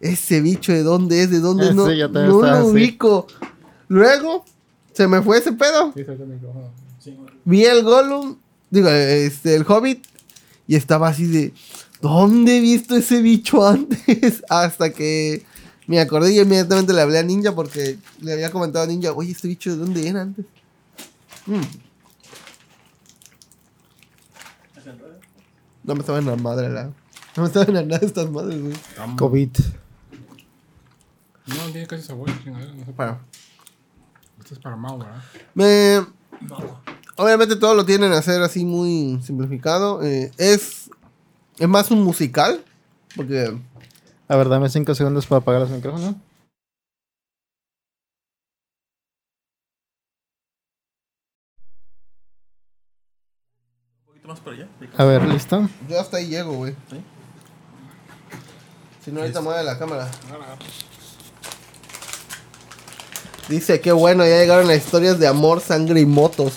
[0.00, 1.30] Ese bicho, ¿de dónde es?
[1.30, 1.86] ¿De dónde no?
[1.90, 2.66] sí, no estaba lo así.
[2.68, 3.26] ubico.
[3.88, 4.44] Luego,
[4.94, 5.92] se me fue ese pedo.
[5.94, 6.70] Sí, micrófono.
[7.44, 8.36] Vi el Gollum,
[8.70, 10.02] digo, este, el Hobbit,
[10.66, 11.52] y estaba así de.
[12.00, 14.42] ¿Dónde he visto ese bicho antes?
[14.48, 15.44] Hasta que
[15.86, 19.32] me acordé y inmediatamente le hablé a Ninja porque le había comentado a Ninja, oye,
[19.32, 20.46] este bicho, ¿de dónde era antes?
[21.46, 21.60] Mm.
[25.82, 26.92] No me saben la madre, la.
[27.36, 28.74] No me saben a nada de estas madres, güey.
[29.16, 29.50] COVID.
[31.46, 32.30] No, tiene casi sabor.
[32.42, 32.92] chingadera, No sé.
[34.40, 35.22] Esto es para Mau, ¿verdad?
[35.54, 36.06] Me...
[37.16, 40.02] Obviamente todo lo tienen a hacer así muy simplificado.
[40.02, 40.79] eh, es,
[41.60, 42.64] es más un musical.
[43.14, 43.54] Porque
[44.28, 46.14] A ver, dame cinco segundos para apagar los micrófonos.
[46.14, 46.22] Un
[54.06, 54.68] poquito más para allá.
[54.96, 55.68] A ver, ¿listo?
[55.88, 56.74] yo hasta ahí llego, güey.
[56.90, 57.04] Sí.
[59.04, 60.10] Si no, ahorita mueve la cámara.
[63.48, 66.54] Dice, qué bueno, ya llegaron las historias de amor, sangre y motos.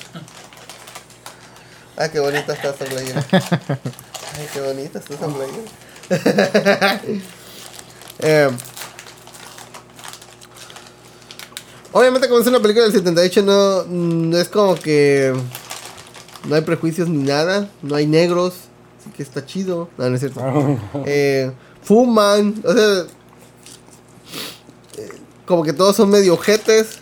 [1.98, 3.26] Ah, qué bonita está esta playera.
[4.36, 7.02] Ay, qué bonita está esta playera.
[8.26, 8.48] Eh,
[11.92, 15.34] obviamente, como es una película del 78, no, no es como que
[16.48, 17.70] no hay prejuicios ni nada.
[17.82, 18.54] No hay negros.
[19.02, 19.90] Así que está chido.
[19.98, 20.42] No, no es cierto.
[21.06, 22.56] Eh, fuman.
[22.64, 23.02] O sea,
[24.98, 25.10] eh,
[25.46, 27.00] como que todos son medio ojetes.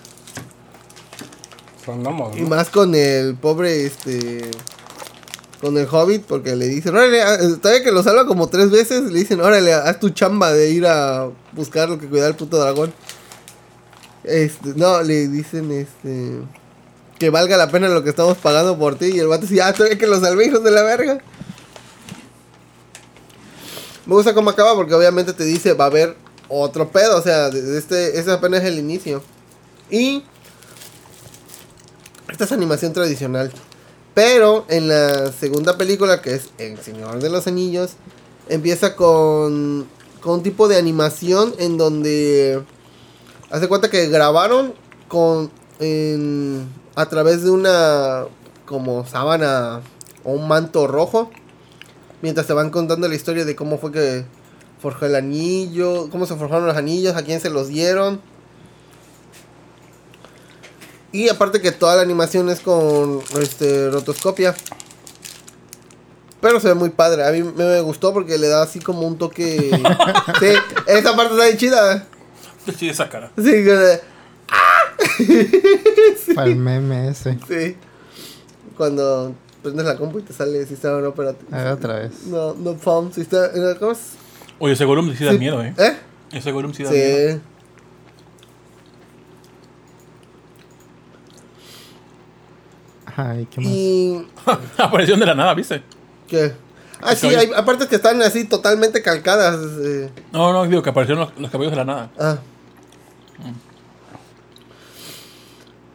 [1.85, 2.49] Son gnomos, Y ¿no?
[2.49, 4.49] más con el pobre, este.
[5.61, 9.03] Con el hobbit, porque le dicen, órale, ah, todavía que lo salva como tres veces,
[9.11, 12.57] le dicen, órale, haz tu chamba de ir a buscar lo que cuida el puto
[12.57, 12.91] dragón.
[14.23, 16.41] Este, no, le dicen, este.
[17.19, 19.11] Que valga la pena lo que estamos pagando por ti.
[19.13, 21.19] Y el vato dice, ah, todavía que lo salvé, hijos de la verga.
[24.05, 26.15] Me gusta cómo acaba porque obviamente te dice, va a haber
[26.49, 27.17] otro pedo.
[27.17, 29.21] O sea, este, ese apenas es el inicio.
[29.91, 30.23] Y
[32.29, 33.51] esta es animación tradicional.
[34.13, 37.91] Pero en la segunda película, que es El Señor de los Anillos,
[38.49, 39.87] empieza con,
[40.21, 42.61] con un tipo de animación en donde
[43.49, 44.73] hace cuenta que grabaron
[45.07, 45.49] con
[46.95, 48.25] a través de una
[48.65, 49.81] como sábana
[50.23, 51.31] o un manto rojo.
[52.21, 54.25] Mientras te van contando la historia de cómo fue que
[54.79, 58.21] forjó el anillo, cómo se forjaron los anillos, a quién se los dieron.
[61.11, 64.55] Y aparte que toda la animación es con este rotoscopia.
[66.39, 67.25] Pero se ve muy padre.
[67.27, 69.57] A mí me, me gustó porque le da así como un toque.
[70.39, 70.47] sí,
[70.87, 72.07] esa parte está bien chida.
[72.65, 73.31] Qué chida esa cara.
[73.37, 73.99] Sí, que-
[76.35, 77.37] Para el meme ese.
[77.47, 77.75] sí.
[78.77, 81.49] cuando prendes la compu y te sale sistema no operativo.
[81.51, 82.23] Ah, otra vez.
[82.25, 83.13] No, no found.
[83.13, 83.47] Sistema,
[83.79, 83.99] ¿Cómo es?
[84.59, 85.37] Oye, ese Gollum sí da Sí.
[85.39, 85.73] miedo, ¿eh?
[85.77, 85.95] ¿Eh?
[86.31, 87.39] Ese Gollum sí da miedo.
[93.23, 93.27] Sí.
[93.39, 93.69] Ay, qué más.
[93.71, 94.27] Y.
[94.81, 95.83] Apareció de la nada, ¿viste?
[96.27, 96.53] ¿Qué?
[97.01, 99.57] Ah, sí, hay aparte que están así totalmente calcadas.
[99.83, 100.09] eh.
[100.31, 102.11] No, no, digo que aparecieron los, los cabellos de la nada.
[102.19, 102.37] Ah.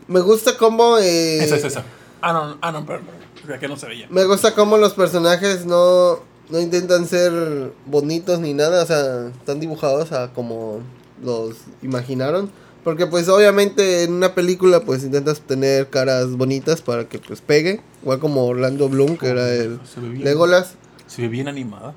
[0.08, 0.98] Me gusta cómo.
[0.98, 1.84] eh, Esa es esa.
[2.20, 3.00] Ah, no, ah, no, pero,
[3.46, 4.06] pero que no se veía.
[4.10, 9.60] Me gusta cómo los personajes no, no intentan ser bonitos ni nada, o sea, están
[9.60, 10.80] dibujados a como
[11.22, 12.50] los imaginaron.
[12.86, 17.80] Porque pues obviamente en una película pues intentas tener caras bonitas para que pues pegue.
[18.02, 20.22] Igual como Orlando Bloom, que era el Se ve bien.
[20.22, 20.74] Legolas.
[21.08, 21.94] Se ve bien animada.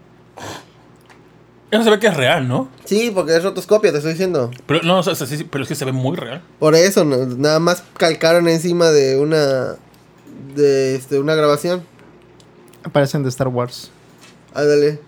[1.70, 2.70] Eso se ve que es real, ¿no?
[2.86, 4.50] Sí, porque es rotoscopia, te estoy diciendo.
[4.66, 6.42] Pero no, o sea, sí, sí, pero es que se ve muy real.
[6.58, 9.76] Por eso, no- nada más calcaron encima de una
[10.56, 11.84] de este, una grabación.
[12.84, 13.92] Aparecen de Star Wars.
[14.56, 15.00] Ándale.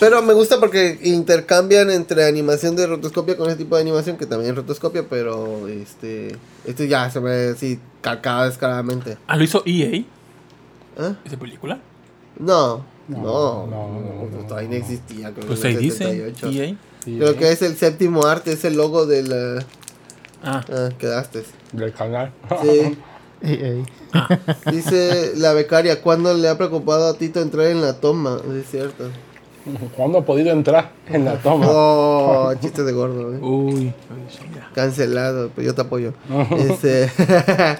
[0.00, 4.26] Pero me gusta porque intercambian entre animación de rotoscopia con ese tipo de animación que
[4.26, 9.18] también es rotoscopia, pero este esto ya se ve así calcado descaradamente.
[9.26, 10.04] Ah, lo hizo EA,
[10.98, 11.16] ¿Ah?
[11.24, 11.80] esa película.
[12.38, 15.32] No, No, no, no, no, no, todavía no existía.
[15.32, 16.46] Creo Pues que ahí dice 78.
[16.50, 16.76] EA.
[17.04, 17.36] Sí, Creo ¿eh?
[17.36, 19.64] que es el séptimo arte, es el logo de la...
[20.44, 21.42] Ah, Ah, quedaste.
[21.72, 22.32] Del canal.
[22.62, 22.96] Sí.
[23.40, 23.84] Ey, ey.
[24.72, 28.40] Dice la becaria, ¿cuándo le ha preocupado a Tito entrar en la toma?
[28.60, 29.10] Es cierto.
[29.96, 31.66] ¿Cuándo ha podido entrar en la toma?
[31.68, 33.38] Oh, chiste de gordo, eh.
[33.40, 33.92] uy.
[34.54, 34.70] ya.
[34.74, 36.12] Cancelado, pero yo te apoyo.
[36.58, 37.10] Este,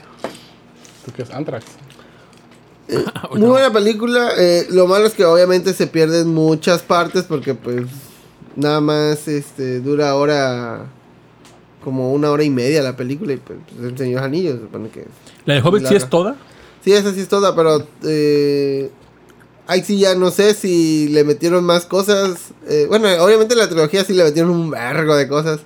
[1.05, 1.65] ¿Tú qué es Antrax?
[3.33, 4.31] muy buena película.
[4.37, 7.87] eh, lo malo es que obviamente se pierden muchas partes porque pues
[8.57, 10.87] nada más este dura hora
[11.85, 15.07] como una hora y media la película y pues el Señor Anillos se supone que
[15.45, 16.37] ¿La de Hobbit sí es toda?
[16.85, 18.91] Sí, esa sí es toda, pero eh,
[19.69, 22.53] ahí sí ya no sé si le metieron más cosas.
[22.67, 25.61] eh, bueno, obviamente en la trilogía sí le metieron un vergo de cosas.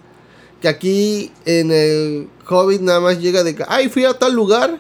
[0.61, 4.79] Que aquí en el Hobbit nada más llega de que, ay, fui a tal lugar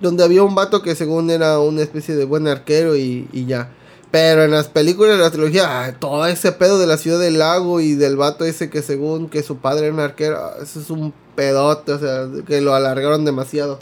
[0.00, 3.70] donde había un vato que según era una especie de buen arquero y, y ya.
[4.10, 7.38] Pero en las películas de la trilogía, ah, todo ese pedo de la ciudad del
[7.38, 10.80] lago y del vato ese que según que su padre era un arquero, ah, eso
[10.80, 13.78] es un pedote, o sea, que lo alargaron demasiado.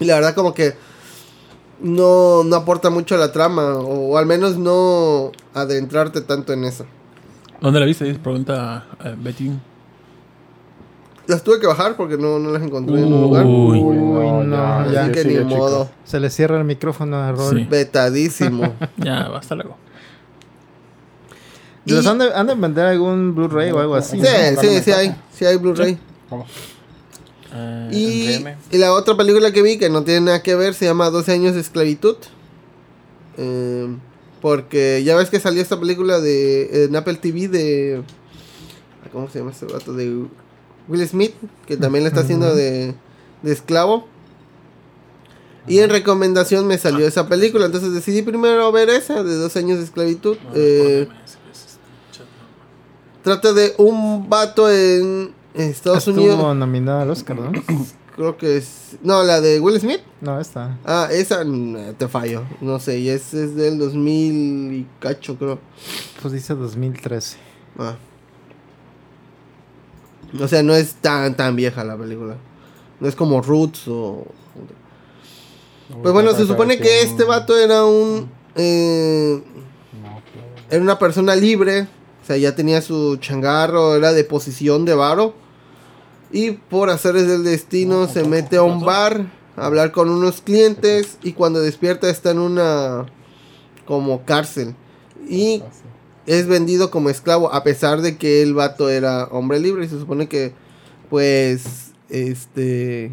[0.00, 0.74] Y la verdad como que
[1.82, 6.86] no, no aporta mucho a la trama, o, al menos no adentrarte tanto en eso.
[7.60, 8.12] ¿Dónde la viste?
[8.14, 9.52] Pregunta eh, Betty.
[11.26, 13.44] Las tuve que bajar porque no, no las encontré en un lugar.
[13.46, 13.78] Uy.
[13.78, 15.12] Uy, no, ya.
[15.12, 15.44] Que ni chico.
[15.44, 15.90] modo.
[16.04, 17.58] Se le cierra el micrófono a Rol.
[17.58, 17.66] Sí.
[17.70, 18.74] Vetadísimo.
[18.96, 19.76] Ya, hasta luego.
[21.84, 24.20] Y- ¿Los han de, han de vender algún Blu-ray o algo así?
[24.20, 24.60] Sí, ¿no?
[24.60, 25.16] sí, sí hay.
[25.32, 25.98] Sí hay Blu-ray.
[26.28, 26.46] ¿Cómo?
[27.54, 31.10] Eh, Y, la otra película que vi que no tiene nada que ver se llama
[31.10, 32.16] 12 años de esclavitud.
[33.38, 33.88] Eh,
[34.40, 38.02] porque ya ves que salió esta película de en Apple TV de
[39.12, 39.92] ¿cómo se llama este vato?
[39.92, 40.26] de
[40.88, 41.34] Will Smith,
[41.66, 42.94] que también le está haciendo de,
[43.42, 44.08] de esclavo.
[45.68, 49.78] Y en recomendación me salió esa película, entonces decidí primero ver esa de 12 años
[49.78, 50.36] de esclavitud.
[50.54, 51.06] Eh,
[53.22, 56.56] trata de un vato en Estados Estuvo Unidos.
[56.56, 57.52] nominada al Oscar, ¿no?
[58.16, 58.96] Creo que es.
[59.02, 60.00] No, la de Will Smith.
[60.20, 60.78] No, esta.
[60.84, 62.42] Ah, esa mm, te fallo.
[62.60, 65.58] No sé, y es, es del 2000 y cacho, creo.
[66.20, 67.38] Pues dice 2013.
[67.78, 67.96] Ah.
[70.38, 72.36] O sea, no es tan, tan vieja la película.
[73.00, 74.26] No es como Roots o.
[76.02, 78.30] Pues bueno, se supone que este vato era un.
[78.54, 79.42] eh,
[80.70, 81.82] era una persona libre.
[82.22, 85.34] O sea, ya tenía su changarro, era de posición de varo.
[86.32, 89.26] Y por hacerles del destino se mete a un bar
[89.56, 91.18] a hablar con unos clientes.
[91.22, 93.06] Y cuando despierta está en una.
[93.86, 94.74] como cárcel.
[95.28, 95.62] Y
[96.26, 99.98] es vendido como esclavo a pesar de que el vato era hombre libre y se
[99.98, 100.52] supone que
[101.10, 103.12] pues este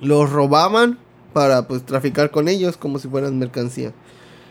[0.00, 0.98] los robaban
[1.32, 3.92] para pues traficar con ellos como si fueran mercancía.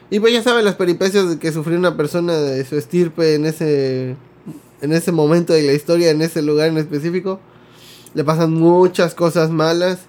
[0.09, 3.45] Y pues ya saben las peripecias de que sufrió una persona de su estirpe en
[3.45, 4.15] ese
[4.81, 7.39] en ese momento de la historia, en ese lugar en específico.
[8.13, 9.99] Le pasan muchas cosas malas.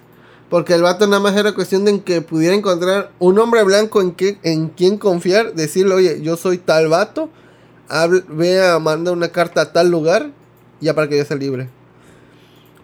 [0.49, 4.13] Porque el vato nada más era cuestión de que pudiera encontrar un hombre blanco en,
[4.13, 5.53] que, en quien confiar.
[5.55, 7.29] Decirle, oye, yo soy tal vato.
[7.89, 10.31] hable- ve a manda una carta a tal lugar.
[10.79, 11.69] Ya para que yo sea libre.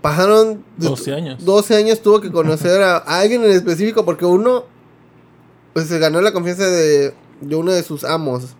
[0.01, 0.63] Pasaron...
[0.77, 1.45] de- 12 años.
[1.45, 4.03] 12 años tuvo que conocer a, a alguien en específico.
[4.03, 4.65] Porque uno...
[5.73, 8.55] Pues se ganó la confianza de, de uno de sus amos.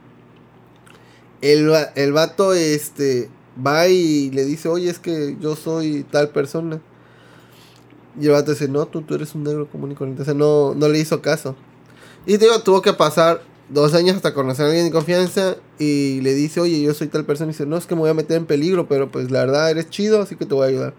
[1.44, 3.30] El, el vato este,
[3.64, 6.82] va y le dice, oye, es que yo soy tal persona.
[8.18, 10.22] Y el vato dice, no, tú, tú eres un negro común y corriente.
[10.22, 11.58] O sea, no, no le hizo caso.
[12.26, 16.34] Y digo, tuvo que pasar dos años hasta conocer a alguien de confianza y le
[16.34, 17.52] dice, oye, yo soy tal persona.
[17.52, 19.70] Y dice, no, es que me voy a meter en peligro, pero pues la verdad
[19.70, 20.94] eres chido, así que te voy a ayudar.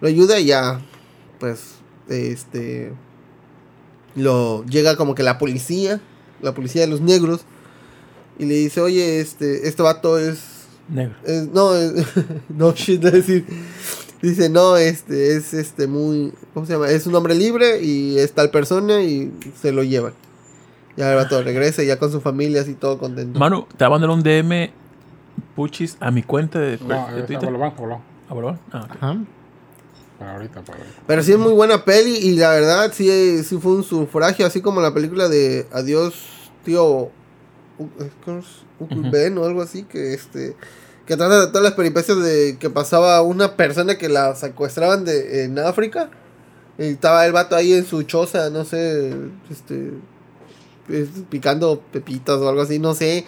[0.00, 0.80] Lo ayuda y ya,
[1.38, 1.74] pues,
[2.08, 2.92] este,
[4.16, 6.00] lo llega como que la policía,
[6.42, 7.44] la policía de los negros,
[8.38, 10.38] y le dice, oye, este, este vato es
[10.88, 11.14] Negro.
[11.24, 11.92] es- no, es-
[12.48, 13.44] no, shit, es decir,
[14.22, 16.88] dice, no, este, es este muy, ¿cómo se llama?
[16.90, 20.12] Es un hombre libre y es tal persona y se lo llevan.
[20.96, 23.38] Ya el vato regresa ya con su familia así todo contento.
[23.38, 24.70] Manu, te va a mandar un DM
[25.54, 27.52] puchis a mi cuenta de, No, de Twitter.
[27.52, 27.94] banco, lo.
[28.28, 28.56] ¿Ah?
[28.72, 28.88] Ah.
[28.90, 29.18] Ajá.
[30.18, 31.00] Para ahorita, para ahorita.
[31.06, 34.60] Pero sí es muy buena peli y la verdad sí, sí fue un sufragio, así
[34.60, 36.14] como la película de Adiós,
[36.64, 37.10] tío
[37.78, 37.88] U-
[38.24, 38.44] ¿cómo es?
[38.80, 39.10] Uncle Ujú.
[39.10, 40.56] Ben o algo así, que este
[41.06, 45.44] que trata de todas las peripecias de que pasaba una persona que la secuestraban de,
[45.44, 46.10] en África.
[46.78, 49.12] Y estaba el vato ahí en su choza, no sé,
[49.50, 49.92] este
[50.88, 53.24] es- picando pepitas o algo así, no sé.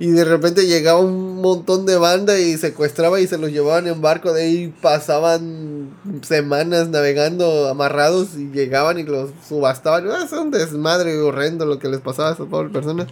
[0.00, 4.00] Y de repente llegaba un montón de banda y secuestraba y se los llevaban en
[4.00, 4.32] barco.
[4.32, 5.90] De ahí pasaban
[6.22, 10.08] semanas navegando amarrados y llegaban y los subastaban.
[10.08, 13.08] Ah, Es un desmadre horrendo lo que les pasaba a esas pobres personas.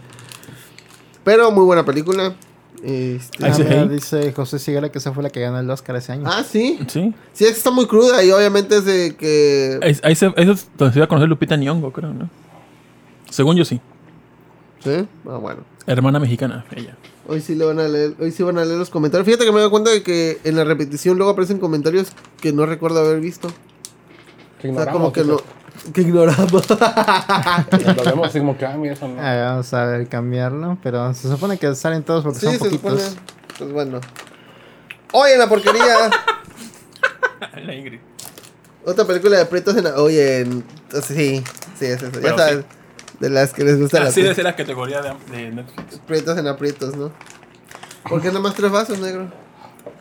[1.27, 2.37] Pero muy buena película.
[2.85, 6.13] Este, Ah, mira, dice José Sigala que esa fue la que ganó el Oscar ese
[6.13, 6.23] año.
[6.25, 6.79] ah, sí.
[6.87, 7.13] Sí.
[7.33, 9.81] Sí, está muy cruda y obviamente es de que...
[9.83, 12.31] Ahí, ahí se, eso es donde se iba a conocer Lupita Nyong'o, creo, ¿no?
[13.29, 13.81] Según yo sí.
[14.85, 15.05] ¿Sí?
[15.29, 15.63] Ah, bueno.
[15.89, 16.97] Hermana mexicana, ella.
[17.27, 19.27] Hoy sí le van a leer, hoy sí van a leer los comentarios.
[19.27, 22.07] Fíjate que me doy cuenta de que en la repetición luego aparecen comentarios
[22.41, 23.49] que no recuerdo haber visto.
[24.63, 25.39] Que O sea, como que no...
[25.93, 26.69] Que ignoramos.
[26.71, 29.21] Lo vemos así como que, ah, eso no.
[29.21, 32.59] Ah, vamos a ver cambiarlo, pero se supone que salen todos porque sí, son se
[32.61, 33.03] poquitos.
[33.03, 33.21] supone.
[33.59, 34.01] Pues bueno.
[35.13, 36.11] Oye, la porquería.
[37.65, 38.01] La Ingrid.
[38.85, 39.85] Otra película de Prietos en...
[39.85, 40.65] la- Oye, en-
[41.03, 41.43] sí,
[41.79, 42.21] sí, es eso.
[42.21, 42.65] Ya sabes.
[43.21, 45.99] De las que les gusta la Así debe ser la categoría de, de Netflix.
[46.07, 47.11] Prietos en aprietos, ¿no?
[48.09, 49.29] ¿Por qué nada más tres vasos, negro?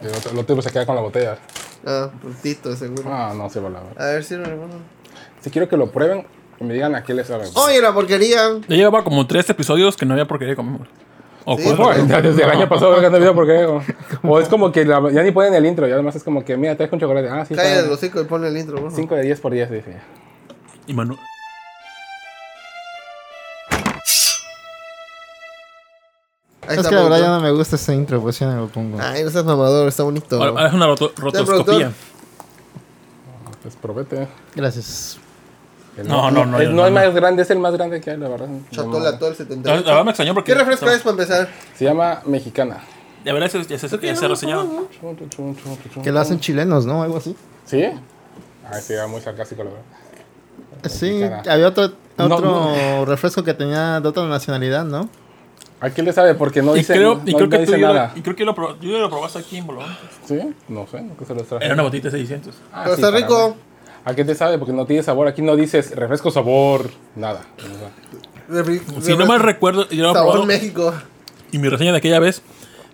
[0.01, 1.37] Y lo, lo tuve se queda con la botella.
[1.85, 3.03] Ah, puntito, seguro.
[3.07, 4.94] Ah, no se va la A ver si hermano.
[5.45, 6.25] Si quiero que lo prueben,
[6.57, 7.45] que me digan a qué les sabe.
[7.53, 8.39] Oye, la porquería.
[8.67, 10.87] Ya llevaba como tres episodios que no había porquería comemos.
[11.45, 11.63] O Sí,
[12.23, 13.79] desde el año pasado no video porque o,
[14.23, 16.57] o es como que la- ya ni ponen el intro, ya además es como que
[16.57, 17.29] mira, traes con chocolate.
[17.29, 18.89] Ah, sí, Cállate los hocico y ponle el intro.
[18.89, 19.97] 5 de 10 por 10, dice.
[20.87, 21.15] Y Manu.
[26.67, 28.67] Ahí Es que la verdad ya no me gusta ese intro, pues ya no lo
[28.67, 28.97] pongo.
[28.99, 30.41] Ay, no seas mamador, está bonito.
[30.43, 31.91] Ahora es una roto- rotoscopía.
[33.61, 34.27] Pues probete.
[34.55, 35.19] Gracias.
[35.97, 38.01] El- No, no, no, Es, no, no, no, es más grande, es el más grande
[38.01, 38.47] que hay, la verdad.
[38.71, 39.81] Chatola, todo el La 78.
[39.85, 40.51] la verdad me extrañó porque.
[40.53, 41.49] ¿Qué refresco es para empezar?
[41.75, 42.79] Se llama Mexicana.
[43.23, 44.87] De verdad, ese, ese, ese, ese reseñado.
[46.03, 47.01] Que lo hacen chilenos, ¿no?
[47.01, 47.35] Algo así.
[47.65, 47.83] ¿Sí?
[47.83, 49.85] Ay, sí, era muy sarcástico, la verdad.
[50.89, 51.43] Sí, Mexicana.
[51.53, 55.09] había otro, No, otro refresco que tenía de otra nacionalidad, ¿no?
[55.81, 56.35] ¿A quién le sabe?
[56.35, 58.11] Porque no dice, creo, y no, creo no que tú nada.
[58.15, 59.85] y creo que lo, yo lo probaste aquí en Bolón.
[60.25, 60.39] ¿Sí?
[60.69, 61.65] No sé, nunca se los traje.
[61.65, 62.55] Era una botita de 600.
[62.71, 63.55] Ah, Pero sí, está rico.
[64.05, 64.59] ¿A qué te sabe?
[64.59, 65.27] Porque no tiene sabor.
[65.27, 67.41] Aquí no dices refresco sabor, nada.
[69.01, 70.45] Si no mal recuerdo, yo Sabor probado.
[70.45, 70.93] México.
[71.51, 72.43] Y mi reseña de aquella vez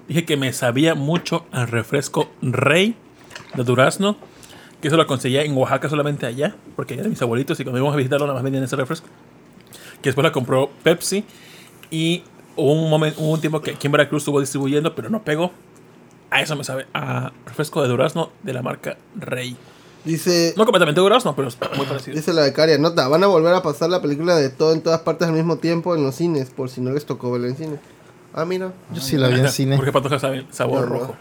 [0.08, 2.96] dije que me sabía mucho al refresco Rey
[3.56, 4.16] de Durazno.
[4.82, 6.56] Que eso lo conseguía en Oaxaca solamente allá.
[6.78, 9.08] Porque eran mis abuelitos y cuando íbamos a visitarlo nada más vendían ese refresco.
[10.02, 11.26] Que después la compró Pepsi.
[11.92, 12.24] Y
[12.56, 15.52] hubo un, momento, hubo un tiempo que aquí en Veracruz estuvo distribuyendo, pero no pegó.
[16.30, 16.88] A eso me sabe.
[16.94, 19.58] A refresco de Durazno de la marca Rey.
[20.04, 22.16] Dice, No completamente Durazno, pero es muy parecido.
[22.16, 25.02] dice la becaria, nota, van a volver a pasar la película de todo en todas
[25.02, 27.80] partes al mismo tiempo en los cines, por si no les tocó verla en cine.
[28.34, 28.72] Ah, mira.
[28.94, 29.76] Yo sí la vi en cine.
[29.76, 30.94] Porque Patoja sabe sabor No, no.
[31.00, 31.16] rojo.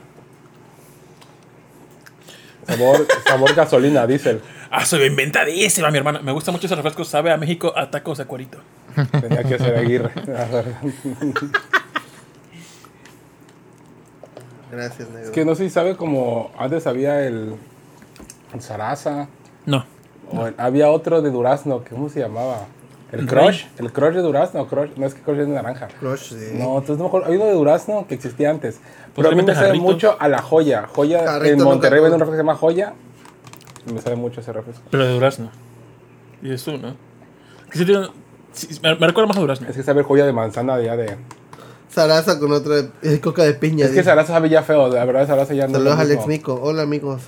[2.67, 4.41] sabor, sabor gasolina, diésel.
[4.71, 6.21] Ah, soy inventadísima, mi hermana.
[6.23, 7.05] Me gusta mucho ese refresco.
[7.05, 8.59] Sabe a México a tacos de cuerito.
[9.21, 10.13] Tenía que ser Aguirre.
[14.71, 15.25] Gracias, negro.
[15.25, 17.57] es que no sé si sabe como antes había el,
[18.55, 19.29] el Sarasa.
[19.67, 19.85] No.
[20.33, 22.67] O el- había otro de Durazno, que ¿cómo se llamaba?
[23.13, 23.65] El ¿El Crush.
[23.79, 24.67] El Crush de Durazno.
[24.69, 25.89] Crush, no es que Crush es de naranja.
[25.99, 26.51] Crush, sí.
[26.55, 27.27] No, entonces no me acuerdo.
[27.29, 28.81] Hay uno de Durazno que existía antes.
[29.17, 30.87] Pero a mí me sabe mucho a la joya.
[30.95, 32.11] Joya Jarrito en Monterrey tuve.
[32.11, 32.95] vende un refresco que se llama Joya.
[33.89, 34.83] Y me sabe mucho ese refresco.
[34.91, 35.51] Pero de durazno.
[36.43, 36.95] Y es tú, ¿no?
[37.73, 37.85] Sí
[38.83, 39.69] me, me recuerda más a durazno.
[39.69, 41.17] Es que sabe joya de manzana de ya de.
[41.89, 43.87] Sarasa con otra eh, coca de piña.
[43.87, 44.03] Es que.
[44.03, 44.89] Sarasa sabe ya feo.
[44.89, 45.73] La verdad, Sarasa ya no.
[45.73, 46.27] es Saludos a Alex.
[46.27, 46.55] Mico.
[46.63, 47.23] Hola, amigos.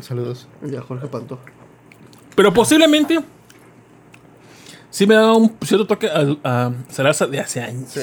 [0.00, 0.46] Saludos.
[0.64, 1.42] Y a Jorge Pantoja.
[2.34, 3.18] Pero posiblemente.
[4.90, 7.90] Sí me da un cierto toque a, a Sarasa de hace años.
[7.90, 8.00] Sí.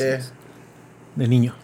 [1.16, 1.56] De niño.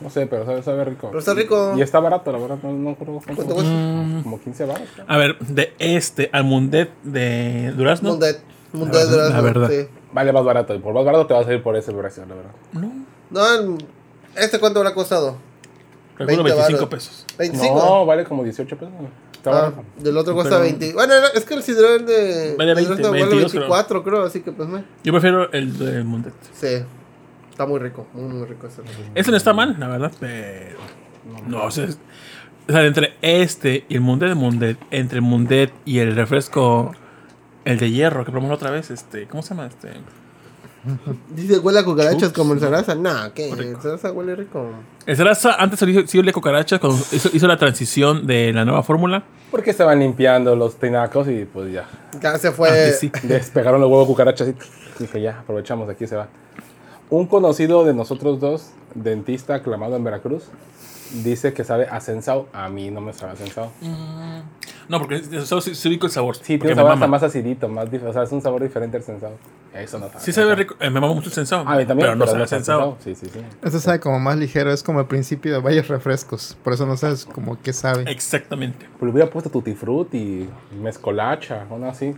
[0.00, 1.08] No sé, pero sabe, sabe rico.
[1.08, 1.72] Pero está rico.
[1.76, 2.58] Y, y está barato, la verdad.
[2.62, 3.72] No, no creo cuánto ¿Cuánto cuesta.
[3.72, 4.22] cuesta?
[4.22, 4.88] Como 15 baros.
[5.06, 8.10] A ver, de este al Mundet de Durazno.
[8.10, 8.40] Mundet.
[8.72, 9.68] Mundet La- Durazno, la verdad.
[9.70, 9.88] sí.
[10.12, 10.74] Vale más barato.
[10.74, 12.50] Y por más barato te va a salir por ese precio, la verdad.
[12.72, 12.92] No,
[13.30, 13.78] No,
[14.36, 15.36] ¿este cuánto habrá costado?
[16.16, 16.88] calculo 20 25 varos.
[16.90, 17.24] pesos.
[17.38, 17.74] 25.
[17.76, 18.94] No, vale como 18 pesos.
[19.38, 20.92] Está Ah, del otro cuesta Pero- 20.
[20.94, 22.54] Bueno, es que el sidrón de.
[22.58, 23.62] Vale el 20, Durazno vale 22 creo.
[23.62, 24.22] 24, creo.
[24.24, 24.84] así que pues me.
[25.04, 26.34] Yo prefiero el de Mundet.
[26.52, 26.82] Sí.
[27.50, 28.82] Está muy rico, muy, muy rico ese.
[29.14, 30.78] Este no está mal, la verdad, pero.
[31.46, 31.98] No, o sea, es-
[32.68, 36.92] o sea, entre este y el Mundet de Mundet, entre el Mundet y el refresco,
[37.64, 39.66] el de hierro que probamos otra vez, este, ¿cómo se llama?
[39.66, 39.88] Este,
[41.34, 42.32] Dice, huele a cucarachas Chups.
[42.32, 42.94] como el zaraza.
[42.94, 43.50] Nah, ¿qué?
[43.50, 44.70] El zaraza huele rico.
[45.06, 48.64] el Sarasa antes sí sí olía a cucarachas cuando hizo, hizo la transición de la
[48.64, 49.24] nueva fórmula.
[49.50, 51.88] Porque estaban limpiando los tinacos y pues ya.
[52.22, 52.68] Ya se fue.
[52.68, 53.10] Antes sí.
[53.22, 54.54] Despegaron los huevos cucarachas y
[54.98, 56.28] dije ya, aprovechamos, aquí se va.
[57.10, 60.44] Un conocido de nosotros dos, dentista aclamado en Veracruz,
[61.22, 62.48] dice que sabe a sensao.
[62.52, 63.70] A mí no me sabe a sensao.
[64.88, 66.36] No, porque solo sí, sí ubico el sabor.
[66.36, 69.02] Sí, tiene un sabor hasta más acidito, más o sea, es un sabor diferente al
[69.02, 69.32] sensao.
[69.74, 70.20] Eso no sabe.
[70.20, 71.68] Sí sabe rico, eh, me mama mucho el sensado.
[71.68, 72.96] A mí también, pero no sabe sabe sensado.
[73.04, 73.40] Sí, sí, sí.
[73.62, 76.56] Este sabe como más ligero, es como el principio de varios refrescos.
[76.64, 78.10] Por eso no sabes como qué sabe.
[78.10, 78.86] Exactamente.
[78.98, 80.48] Pues le hubiera puesto tutti frutti,
[80.80, 82.14] mezcolacha, una así,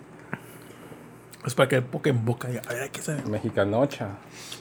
[1.47, 2.49] Es para que boca en boca.
[2.49, 3.23] diga, A ver, ¿qué sabe?
[3.23, 4.09] mexicanocha.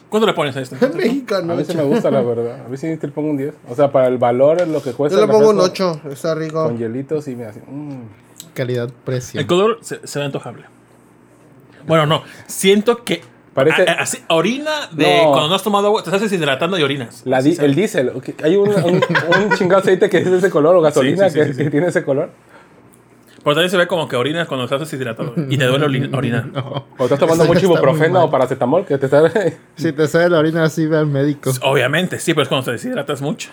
[0.08, 0.76] ¿Cuánto le pones a esto?
[0.94, 1.52] Mexicano.
[1.52, 2.64] A mí sí me gusta, la verdad.
[2.64, 3.54] A mí sí te le pongo un 10.
[3.68, 5.16] O sea, para el valor, lo que cuesta.
[5.18, 6.08] Yo le el pongo un refresco, 8.
[6.12, 6.64] Está rico.
[6.64, 7.60] Con hielitos y me hace.
[7.60, 8.00] mm.
[8.54, 9.40] Calidad-precio.
[9.40, 10.64] El color se, se ve antojable.
[11.86, 12.22] Bueno, no.
[12.46, 13.22] Siento que.
[13.54, 15.30] Parece- a- a- así, orina de No.
[15.32, 17.22] cuando no has tomado agua, te estás deshidratando y orinas.
[17.24, 18.12] La di- el diésel.
[18.44, 21.40] Hay un, un, un chingado aceite que es de ese color o gasolina Sí, sí,
[21.40, 21.64] sí, que, sí, sí.
[21.64, 22.30] que tiene ese color.
[23.42, 26.50] Pero también se ve como que orinas cuando estás deshidratado y te duele ori- orinar.
[26.98, 29.22] O estás tomando Eso mucho ibuprofeno o paracetamol que te está.
[29.76, 31.50] Si te sale la orina así, ve al médico.
[31.62, 33.50] Obviamente, sí, pero es cuando te deshidratas mucho.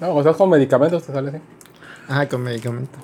[0.00, 1.38] no, o estás con medicamentos, te sale así.
[2.08, 2.98] Ajá, con medicamento.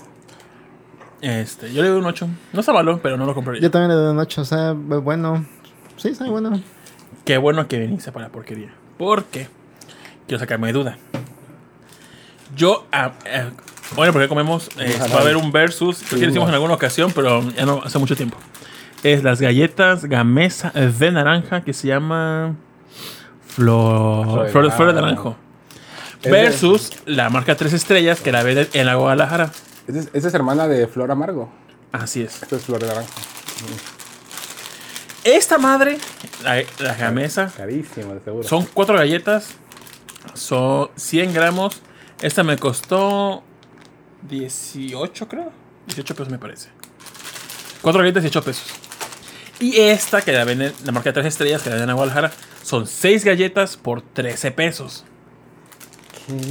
[1.20, 2.28] Este, yo le doy un 8.
[2.52, 3.62] No está malo, pero no lo compraría.
[3.62, 5.46] Yo también le doy un 8, o sea, bueno.
[5.96, 6.60] Sí, sabe bueno.
[7.24, 8.72] Qué bueno que viniste para la porquería.
[8.98, 9.48] Porque
[10.26, 10.98] quiero sacarme de duda.
[12.54, 13.50] Yo, ah, eh,
[13.94, 16.74] bueno, porque comemos, eh, va a haber un versus, creo que lo hicimos en alguna
[16.74, 18.36] ocasión, pero ya no hace mucho tiempo.
[19.02, 22.56] Es las galletas gamesa eh, de naranja que se llama
[23.46, 25.36] Flor, Flor de Flor, Flor de Naranjo.
[25.36, 25.36] Naranjo.
[26.24, 29.50] Versus la marca Tres Estrellas que la venden en la Guadalajara.
[29.86, 31.48] Esa es, hermana de Flor Amargo.
[31.92, 32.42] Así es.
[32.42, 33.08] Esto es Flor de Naranja.
[35.24, 35.98] Esta madre,
[36.42, 38.46] la, la gamesa, Carísimo, de seguro.
[38.46, 39.54] Son cuatro galletas.
[40.34, 41.80] Son 100 gramos.
[42.20, 43.42] Esta me costó
[44.28, 45.52] 18, creo.
[45.86, 46.68] 18 pesos me parece.
[47.80, 48.66] Cuatro galletas, 18 pesos.
[49.60, 52.32] Y esta, que la venden, la marca de tres estrellas, que la venden en Guadalajara,
[52.62, 55.04] son 6 galletas por 13 pesos.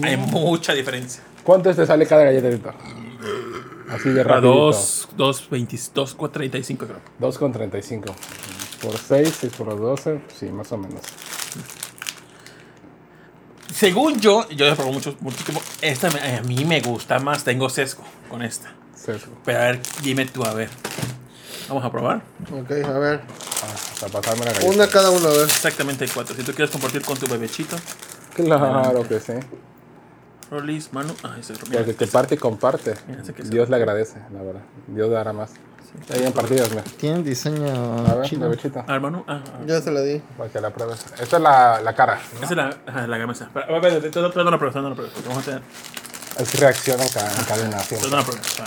[0.03, 1.23] Hay mucha diferencia.
[1.43, 2.73] ¿Cuánto te sale cada galletita?
[3.89, 4.53] Así de A rápido.
[4.53, 6.99] 2, 2, 20, 2, 35 creo.
[7.19, 8.15] 2 con 35.
[8.81, 11.01] Por 6, 6 por 12, sí, más o menos.
[13.77, 15.61] Según yo, yo he probado mucho, muchísimo.
[15.81, 17.43] Esta me- a mí me gusta más.
[17.43, 18.71] Tengo sesgo con esta.
[18.95, 19.33] Sesgo.
[19.45, 20.69] Pero a ver, dime tú, a ver.
[21.69, 22.21] Vamos a probar.
[22.51, 23.21] Ok, a ver.
[23.63, 24.73] Ah, hasta pasarme la galleta.
[24.73, 25.41] Una cada uno, a ver.
[25.43, 26.35] Exactamente cuatro.
[26.35, 27.75] Si tú quieres compartir con tu bebechito.
[28.35, 29.33] Claro que sí.
[30.49, 31.13] Rolis, Manu.
[31.23, 32.95] Ah, ese es Porque que parte y comparte.
[33.07, 34.61] Mira, ese que se- Dios le agradece, la verdad.
[34.87, 35.51] Dios dará más.
[36.13, 36.83] Ahí en partidas, mira.
[36.97, 38.49] Tienen diseño A ver, chino.
[38.49, 38.85] bebechita.
[38.87, 39.23] Ah, Manu.
[39.27, 39.59] Ah, ah.
[39.65, 40.21] Ya se la di.
[40.37, 41.05] Para que la pruebes.
[41.19, 42.19] Esta es la, la cara.
[42.35, 42.43] ¿no?
[42.43, 43.49] Esa es la, ajá, la gamesa.
[43.53, 45.13] Pero, a ver, tú no tú no la pruebas, tú no la pruebas.
[45.13, 45.61] porque Vamos a tener.
[46.39, 47.79] Es reacción en, ca- en cadena.
[47.79, 48.09] Siempre.
[48.09, 48.59] no la pruebas.
[48.61, 48.65] ah.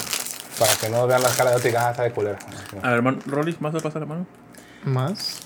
[0.59, 2.39] Para que no vean las caras de otra y digan, ah, está de culera.
[2.83, 3.19] A ver, Manu.
[3.27, 4.27] Rolis, ¿más de pasar la mano?
[4.85, 5.41] Más.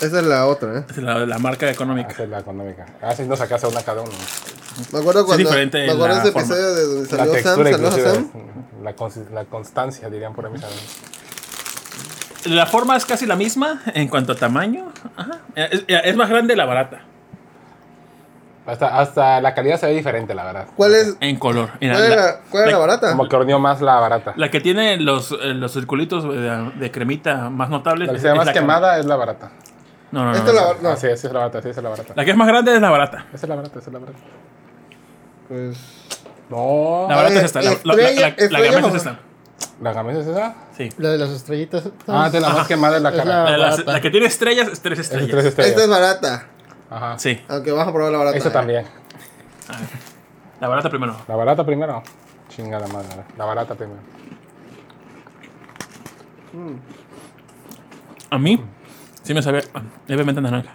[0.00, 0.84] Esa es la otra, ¿eh?
[0.88, 2.08] Esa es la, la marca económica.
[2.10, 2.86] Esa es la económica.
[3.02, 4.12] Ah, sí, nos sacaste una cada uno.
[4.92, 5.44] Me acuerdo cuando.
[5.44, 6.40] diferente me acuerdo la ese forma.
[6.46, 7.32] episodio de donde La salió Sam.
[7.42, 8.14] textura ¿Salió inclusive.
[8.14, 8.30] Sam?
[8.82, 10.82] La, cons- la constancia, dirían por ahí mis amigos.
[12.46, 14.92] La forma es casi la misma en cuanto a tamaño.
[15.16, 15.38] Ajá.
[15.54, 17.00] Es, es más grande la barata.
[18.66, 20.66] Hasta, hasta la calidad se ve diferente, la verdad.
[20.74, 21.16] ¿Cuál es?
[21.20, 21.68] En color.
[21.82, 23.10] Mira, ¿Cuál la- era, cuál era la barata?
[23.10, 24.32] Como que horneó más la barata.
[24.36, 28.06] La que tiene los, eh, los circulitos de, de cremita más notables.
[28.06, 29.50] La que es- se ve más la quemada es la barata.
[30.12, 30.36] No, no, no.
[30.36, 30.88] Esta no, la no.
[30.90, 32.12] Ah, sí, esa es la barata, sí, es la barata.
[32.16, 33.26] La que es más grande es la barata.
[33.34, 34.18] Esa es la barata, esa es la barata.
[35.48, 35.78] Pues.
[36.48, 37.06] No.
[37.08, 37.60] La barata es esta.
[37.60, 39.18] La, la, la, estrella- la, la
[39.74, 39.84] esta.
[39.84, 40.54] ¿La gamesa es esa?
[40.76, 40.88] Sí.
[40.98, 41.88] La de las estrellitas.
[42.08, 43.24] Ah, de la más quemada es la cara.
[43.24, 43.92] la- La, la- barata.
[43.92, 45.44] la que tiene estrellas es tres es estrellas.
[45.44, 46.46] Esta es barata.
[46.90, 47.18] Ajá.
[47.18, 47.40] Sí.
[47.48, 48.36] Aunque vamos a probar la barata.
[48.38, 48.52] Esa ¿eh?
[48.52, 48.86] también.
[50.60, 51.16] La barata primero.
[51.28, 52.02] ¿La barata primero?
[52.48, 53.24] Chingada madre.
[53.36, 54.00] La barata primero.
[58.30, 58.60] A mí,
[59.22, 59.64] sí me sabe
[60.06, 60.70] levemente naranja.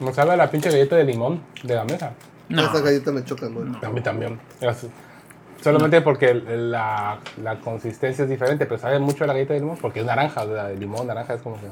[0.00, 2.12] Me sabe a la pinche galleta de limón de la mesa.
[2.48, 2.62] No.
[2.64, 3.66] Estas galletas me chocan, güey.
[3.82, 4.38] A mí también.
[4.60, 4.86] Es-
[5.62, 9.60] Solamente porque el- la, la consistencia es diferente, pero sabe mucho a la galleta de
[9.60, 11.66] limón porque es naranja, o sea, de limón, naranja es como que.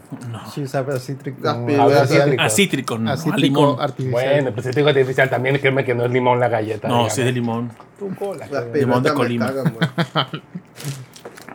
[0.53, 1.39] Sí, sabe a cítrico.
[1.43, 2.22] La piedra artificial.
[2.30, 2.43] cítrico.
[2.43, 3.80] A cítrico, no, A a cítrico limón.
[3.80, 4.12] artificial.
[4.32, 6.89] Bueno, pues cítrico artificial también, créeme que no es limón la galleta.
[6.89, 7.70] No, sí es de limón.
[7.99, 8.47] Tu cola.
[8.51, 9.47] Las Limón de Colima.
[9.47, 9.76] cagan.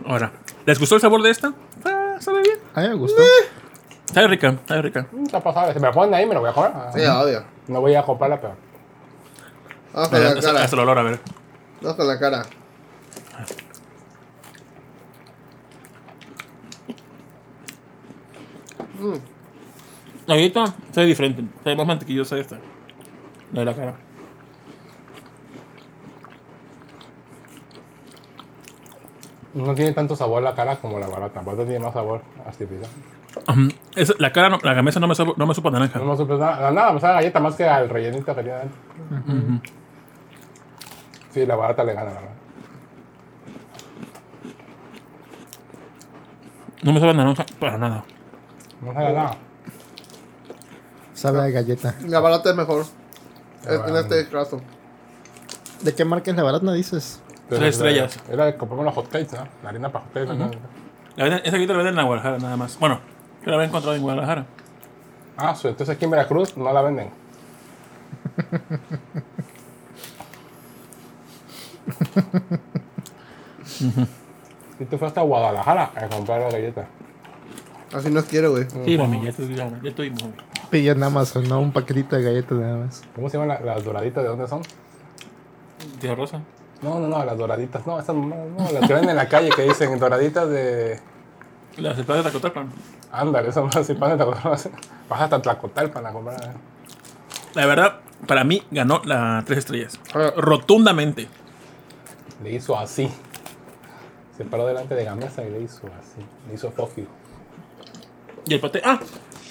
[0.05, 0.31] Ahora,
[0.65, 1.53] ¿les gustó el sabor de esta?
[1.85, 2.57] Ah, sabe bien.
[2.73, 3.21] A mí me gustó.
[4.13, 5.07] Sabe rica, sabe rica.
[5.11, 5.71] Mm, Está pasado.
[5.73, 6.71] Si me la ponen ahí, me lo voy a comer.
[6.73, 7.43] Ah, Sí, obvio.
[7.67, 8.53] No voy a comprarla, pero.
[9.93, 11.19] La hasta, hasta el olor, a ver.
[11.81, 12.45] Vamos con la cara.
[20.27, 21.43] La galleta sabe diferente.
[21.63, 22.59] Sabe más mantequillosa esta.
[23.53, 23.95] La de la cara.
[29.53, 31.39] No tiene tanto sabor la cara como la barata.
[31.39, 32.89] La barata tiene más sabor artificial.
[33.47, 33.69] Ujú.
[33.95, 35.99] Esa- la cara, no- la gamesa no me, supo, no me supo a naranja.
[35.99, 38.51] No me supe nada, nada, me sabe a galleta más que al rellenito que tiene
[38.57, 38.77] adentro.
[41.31, 42.29] Sí, la barata le gana, la verdad.
[46.81, 48.03] No me sabe naranja para nada.
[48.81, 49.37] No sabe nada.
[51.13, 51.95] Sabe a galleta.
[52.07, 52.85] La barata es mejor.
[53.65, 53.99] La En barata.
[54.17, 54.61] este caso.
[55.81, 57.21] ¿De qué marca es la barata, dices?
[57.49, 58.17] Tres estrellas.
[58.29, 59.47] Era de compramos los hot cakes, ¿no?
[59.63, 60.33] La harina para hot cakes.
[60.33, 60.49] ¿no?
[61.15, 62.79] La venden- esa galleta la venden en la Guadalajara nada más.
[62.79, 62.99] Bueno,
[63.43, 64.45] yo la había encontrado en Guadalajara.
[65.37, 67.09] Ah, entonces aquí en Veracruz no la venden.
[74.79, 76.87] Y tú fuiste a Guadalajara a comprar la galleta.
[77.93, 78.65] Así nos quiere, güey.
[78.85, 80.33] Sí, mami, ya estoy, ya, estoy mami.
[80.69, 81.59] Pillé en Amazon, ¿no?
[81.59, 83.01] Un paquetito de galletas nada más.
[83.15, 84.23] ¿Cómo se llaman la- las doraditas?
[84.23, 84.61] ¿De dónde son?
[85.99, 86.41] Tía Rosa.
[86.81, 87.85] No, no, no, las doraditas.
[87.87, 90.99] No, esas no, no, las que venden en la calle que dicen doraditas de.
[91.77, 92.69] Las de Tacotalpan.
[93.11, 94.51] Ándale, esas más si pan de Tlacotalpan.
[95.09, 96.53] Vas hasta Tlacotalpan a comprar.
[97.55, 97.95] La verdad,
[98.27, 99.99] para mí ganó la tres estrellas.
[100.13, 100.31] Ah.
[100.37, 101.27] Rotundamente.
[102.43, 103.09] Le hizo así.
[104.37, 106.25] Se paró delante de la mesa y le hizo así.
[106.47, 107.05] Le hizo fogio.
[108.45, 108.81] Y el paté.
[108.83, 108.99] Ah,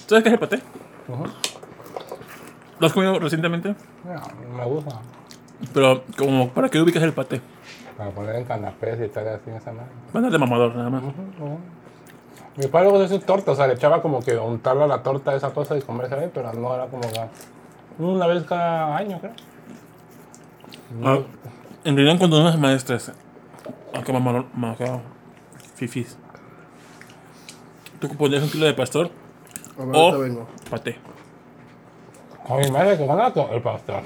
[0.06, 0.62] ¿sabes qué es el paté?
[2.78, 3.74] ¿Lo has comido recientemente?
[4.04, 5.00] No, me gusta.
[5.74, 7.40] Pero, como, ¿para qué ubicas el paté?
[7.96, 9.90] Para poner en canapés y tal, así en esa madre.
[10.12, 11.02] Banda de mamador, nada más.
[12.56, 15.34] Mi padre luego hace torta, o sea, le echaba como que untarla a la torta
[15.34, 17.20] esa cosa y comerse ahí, pero no era como que
[17.98, 19.32] una vez cada año, creo.
[21.04, 21.18] Ah,
[21.84, 23.12] en realidad, cuando unas maestras.
[23.94, 25.00] Aunque mamador, mamador,
[25.74, 26.18] fifis.
[28.00, 29.10] Tú ponías un kilo de pastor
[29.78, 30.46] A ver, o vengo.
[30.70, 30.98] paté.
[32.48, 34.02] A mi madre que gana todo el pastor.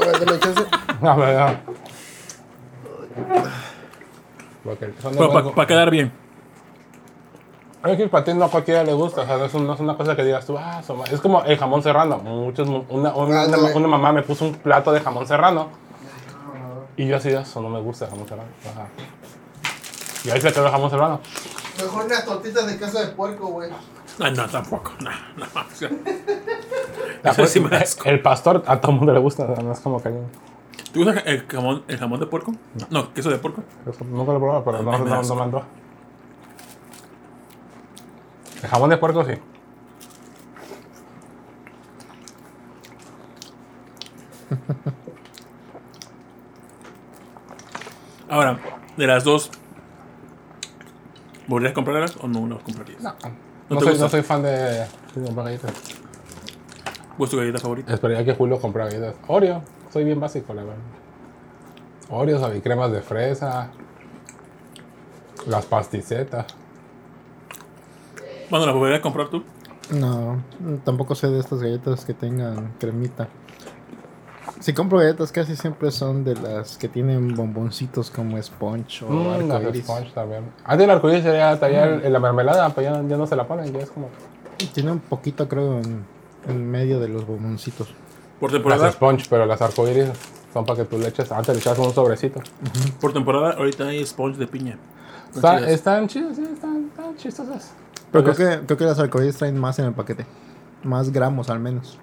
[0.00, 0.64] A ver, dame chance.
[1.02, 1.60] La verdad.
[4.64, 6.12] Pero para quedar bien.
[7.84, 9.72] Es que el patín no a cualquiera le gusta, o sea, no es, un- no
[9.72, 12.18] es una cosa que digas tú, ah, es como el jamón serrano.
[12.18, 13.74] Muchos, una, una, una, Ándale.
[13.74, 15.68] una mamá me puso un plato de jamón serrano
[17.00, 18.48] y yo así, eso no me gusta el jamón serrano.
[18.70, 18.88] Ajá.
[20.22, 21.20] Y ahí se quedó el jamón serrano.
[21.78, 23.70] Mejor unas tortitas de casa de puerco, güey.
[24.18, 24.92] Ah, no, tampoco.
[25.00, 25.46] No, no.
[27.22, 28.06] La Eso sí me da el, asco.
[28.06, 30.10] el pastor a todo el mundo le gusta, no es como que
[30.92, 32.52] ¿Tú usas el jamón, el jamón de puerco?
[32.90, 33.62] No, queso de puerco.
[33.88, 35.66] eso nunca lo he probado, pero no, Ay, me no, da no me antoja.
[38.62, 39.32] El jamón de puerco sí.
[48.30, 48.58] Ahora,
[48.96, 49.50] de las dos,
[51.48, 53.02] ¿volverías a comprarlas o no las comprarías?
[53.02, 53.28] No, ¿No
[53.70, 54.04] no, te soy, gusta?
[54.04, 54.86] no soy fan de, de
[55.24, 55.72] comprar galletas.
[57.16, 57.92] ¿Cuál es tu galleta favorita?
[57.92, 59.16] Esperaría que Julio comprara galletas.
[59.26, 59.62] Oreo,
[59.92, 60.78] soy bien básico, la verdad.
[62.08, 63.70] Oreos, cremas de fresa,
[65.46, 66.46] las pasticetas.
[68.48, 69.44] ¿Cuándo las volverías a comprar tú?
[69.90, 70.42] No,
[70.84, 73.28] tampoco sé de estas galletas que tengan cremita.
[74.60, 79.48] Si compro galletas casi siempre son de las que tienen bomboncitos como sponge o Mm,
[79.48, 79.84] las arcoiris.
[79.84, 80.44] sponge también.
[80.64, 83.72] Antes el arcoíris sería tallar en la mermelada, pero ya, ya no se la ponen,
[83.72, 84.08] ya es como...
[84.74, 86.04] Tiene un poquito creo en,
[86.46, 87.88] en medio de los bomboncitos.
[88.38, 90.08] Por Las temporada, sponge, pero las arcoíris
[90.52, 92.40] son para que tú le eches, antes le echas un sobrecito.
[93.00, 94.78] por temporada, ahorita hay sponge de piña.
[95.34, 95.70] Está- chidas.
[95.72, 97.72] están chidas, sí, están, están chistosas.
[98.12, 100.26] Pero creo que, creo que las arcoíris traen más en el paquete.
[100.82, 101.98] Más gramos al menos.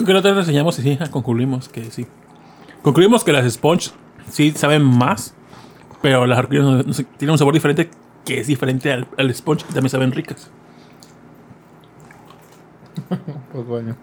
[0.00, 2.06] Creo que la otra vez reseñamos y sí, concluimos que sí.
[2.82, 3.90] Concluimos que las sponge
[4.30, 5.34] sí saben más,
[6.00, 7.90] pero las arcoíris no- no sé, tienen un sabor diferente
[8.24, 10.50] que es diferente al, al sponge y también saben ricas.
[13.52, 13.96] Pues bueno.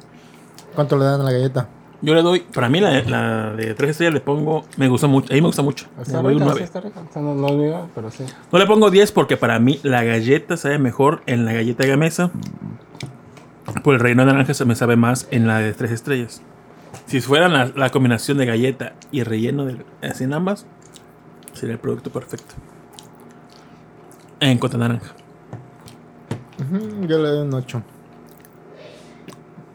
[0.76, 1.70] ¿Cuánto le dan a la galleta?
[2.02, 5.32] Yo le doy, para mí la, la de tres estrellas le pongo, me gusta mucho,
[5.32, 5.88] a mí me gusta mucho.
[6.00, 6.64] Está Le doy un rica, sí, 9.
[6.66, 7.00] está rica.
[7.10, 8.24] O sea, no, no es mío, pero sí.
[8.52, 11.90] No le pongo 10 porque para mí la galleta sabe mejor en la galleta de
[11.90, 12.30] gamesa.
[13.84, 16.42] Por el reino de naranja se me sabe más en la de tres estrellas.
[17.06, 20.66] Si fuera la, la combinación de galleta y relleno de, así en ambas,
[21.54, 22.56] sería el producto perfecto.
[24.40, 25.14] En Cota Naranja.
[27.02, 27.82] Yo le doy un 8.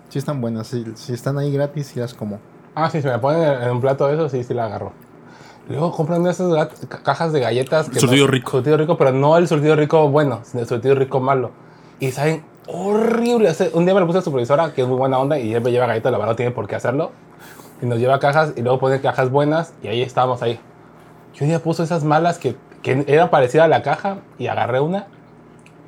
[0.09, 2.39] Sí están buenas, si, si están ahí gratis, sí las como.
[2.75, 4.93] Ah, sí, si me ponen en un plato de eso, sí, sí la agarro.
[5.69, 6.53] Luego compran esas
[6.89, 7.89] ca- cajas de galletas.
[7.89, 8.51] Que Surtido no- rico.
[8.51, 11.51] Surtido rico, pero no el surtido rico bueno, sino el surtido rico malo.
[12.01, 13.49] Y saben horrible.
[13.49, 15.63] Hace- Un día me lo puse a supervisora, que es muy buena onda, y él
[15.63, 17.13] me lleva galletas, la verdad no tiene por qué hacerlo.
[17.81, 20.61] Y nos lleva cajas, y luego pone cajas buenas, y ahí estábamos ahí.
[21.35, 24.81] Yo un día puso esas malas que, que eran parecidas a la caja, y agarré
[24.81, 25.07] una.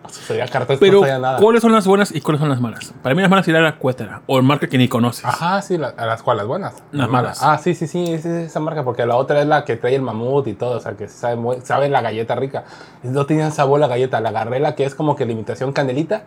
[0.07, 1.39] O sea, cartón, Pero, no nada.
[1.39, 2.93] ¿cuáles son las buenas y cuáles son las malas?
[3.03, 5.25] Para mí las malas sería la cuétara o el marca que ni conoces.
[5.25, 6.75] Ajá, sí, la- a las cuales buenas.
[6.93, 7.39] Las malas.
[7.43, 10.03] Ah, sí, sí, sí, es esa marca, porque la otra es la que trae el
[10.03, 12.65] mamut y todo, o sea, que sabe, sabe la galleta rica.
[13.03, 16.25] No tenía sabor la galleta, la agarré la que es como que la imitación canelita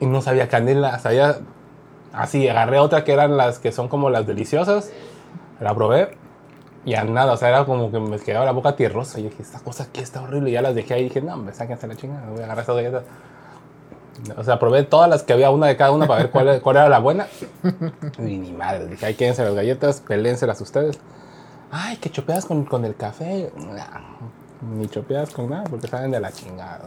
[0.00, 1.38] y no sabía canela, sabía
[2.12, 4.90] así, agarré otra que eran las que son como las deliciosas,
[5.60, 6.16] la probé
[6.84, 9.42] y a nada, o sea, era como que me quedaba la boca tierrosa y dije,
[9.42, 11.86] esta cosa aquí está horrible y ya las dejé ahí y dije, no, me sáquense
[11.86, 13.02] la chingada, voy a agarrar estas galletas.
[14.36, 16.76] O sea, probé todas las que había, una de cada una, para ver cuál, cuál
[16.76, 17.26] era la buena.
[18.18, 20.98] Y ni madre, dije, ay, quédense las galletas, pelénselas ustedes.
[21.70, 23.52] Ay, que chopeadas con, con el café.
[23.56, 24.00] Nah,
[24.62, 26.80] ni chopeadas con nada, porque saben de la chingada.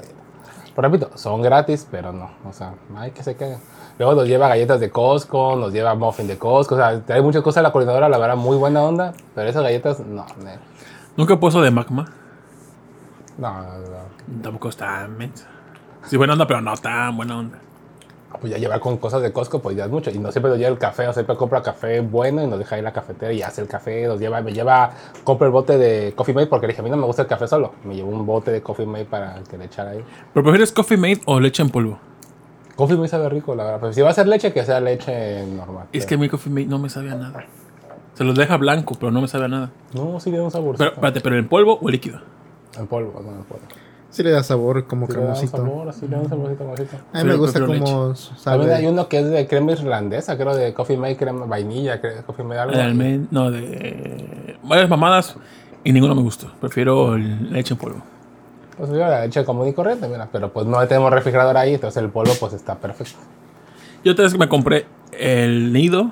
[0.76, 2.32] Por repito, son gratis, pero no.
[2.48, 3.60] O sea, ay, que se queden.
[4.00, 6.76] Luego nos lleva galletas de Costco, nos lleva muffin de Costco.
[6.76, 9.14] O sea, hay muchas cosas de la coordinadora, la verdad, muy buena onda.
[9.36, 10.52] Pero esas galletas, no, no,
[11.16, 12.12] Nunca he puesto de magma.
[13.38, 13.64] no.
[13.64, 14.42] no.
[14.42, 15.08] Tampoco está.
[16.06, 17.60] Sí, buena onda, pero no tan buena onda.
[18.40, 20.10] Pues ya llevar con cosas de Costco, pues ya es mucho.
[20.10, 22.76] Y no siempre nos lleva el café, o siempre compra café bueno y nos deja
[22.76, 24.08] ahí la cafetera y hace el café.
[24.08, 24.92] Nos lleva, me lleva,
[25.24, 27.28] compra el bote de Coffee Mate porque le dije, a mí no me gusta el
[27.28, 27.74] café solo.
[27.84, 30.04] Me llevó un bote de Coffee Mate para que le echara ahí.
[30.34, 32.00] ¿Pero prefieres Coffee Mate o leche en polvo?
[32.76, 33.80] Coffee Mate sabe rico, la verdad.
[33.82, 35.88] Pero si va a ser leche, que sea leche normal.
[35.94, 37.46] Es que mi Coffee Mate no me sabe a nada.
[38.16, 39.72] Se los deja blanco, pero no me sabe a nada.
[39.94, 40.76] No, sí da un sabor.
[40.78, 42.20] Pero, espérate, ¿pero en polvo o líquido?
[42.78, 43.64] En polvo, no en polvo.
[44.14, 45.58] Sí le da sabor como Sí le da un cremosito.
[45.58, 46.98] sabor, sí le da un saborcito, cremosito.
[47.14, 48.90] A mí me gusta prefiero como También hay sabe.
[48.90, 52.60] uno que es de crema irlandesa, creo, de Coffee Mate, crema vainilla, cre- Coffee Mate,
[52.60, 52.76] algo.
[52.76, 55.36] Almen- no, de varias mamadas
[55.84, 56.52] y ninguno me gustó.
[56.62, 58.04] Prefiero el leche en polvo.
[58.78, 60.30] Pues yo la leche común y corriente, mira.
[60.32, 63.18] Pero pues no tenemos refrigerador ahí, entonces el polvo pues está perfecto.
[64.04, 66.12] Yo otra vez que me compré el nido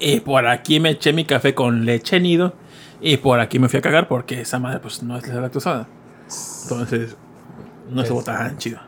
[0.00, 2.54] y por aquí me eché mi café con leche nido
[3.00, 5.86] y por aquí me fui a cagar porque esa madre pues no es lactosada.
[6.64, 7.16] Entonces
[7.90, 8.78] no estuvo Es- tan chido.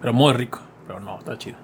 [0.00, 1.56] Pero muy rico, pero no, está chido.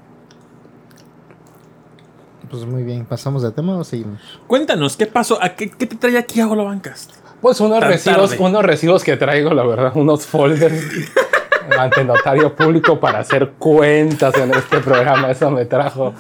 [2.51, 4.21] Pues muy bien, ¿pasamos de tema o seguimos?
[4.47, 5.43] Cuéntanos, ¿qué pasó?
[5.43, 7.13] ¿A qué, qué te trae aquí a Holobancast?
[7.41, 8.45] Pues unos Tan recibos, tarde.
[8.45, 10.85] unos recibos que traigo, la verdad, unos folders
[11.79, 15.31] ante notario público para hacer cuentas en este programa.
[15.31, 16.13] Eso me trajo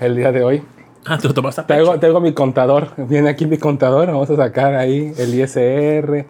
[0.00, 0.62] el día de hoy.
[1.04, 1.62] Ah, te lo tomaste
[2.00, 6.26] tengo mi contador, viene aquí mi contador, vamos a sacar ahí el ISR.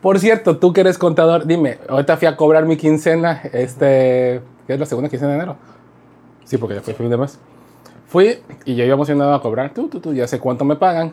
[0.00, 4.74] Por cierto, tú que eres contador, dime, ahorita fui a cobrar mi quincena, este, ¿qué
[4.74, 5.56] es la segunda quincena de enero?
[6.44, 7.38] Sí, porque ya fue fin de mes.
[8.08, 11.12] Fui y yo iba emocionado a cobrar, tú, tú, tú, ya sé cuánto me pagan.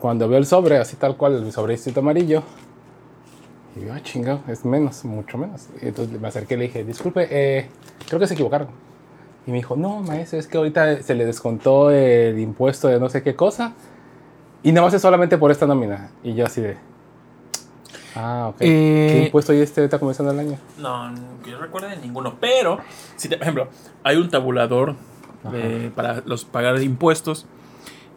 [0.00, 2.42] Cuando veo el sobre, así tal cual, el sobrecito amarillo,
[3.76, 5.68] y yo, ah, chingado, es menos, mucho menos.
[5.82, 7.68] Y entonces me acerqué y le dije, disculpe, eh,
[8.06, 8.68] creo que se equivocaron.
[9.46, 13.08] Y me dijo, no, maestro, es que ahorita se le descontó el impuesto de no
[13.08, 13.74] sé qué cosa.
[14.62, 16.10] Y nada más es solamente por esta nómina.
[16.22, 16.76] Y yo así de...
[18.16, 18.56] Ah, ok.
[18.60, 20.58] Eh, ¿Qué impuesto hay este ahorita comenzando el año?
[20.78, 21.12] No,
[21.44, 22.34] que yo recuerde ninguno.
[22.40, 22.78] Pero,
[23.16, 23.68] si te- por ejemplo,
[24.02, 24.94] hay un tabulador
[25.50, 27.46] de- para los pagar impuestos.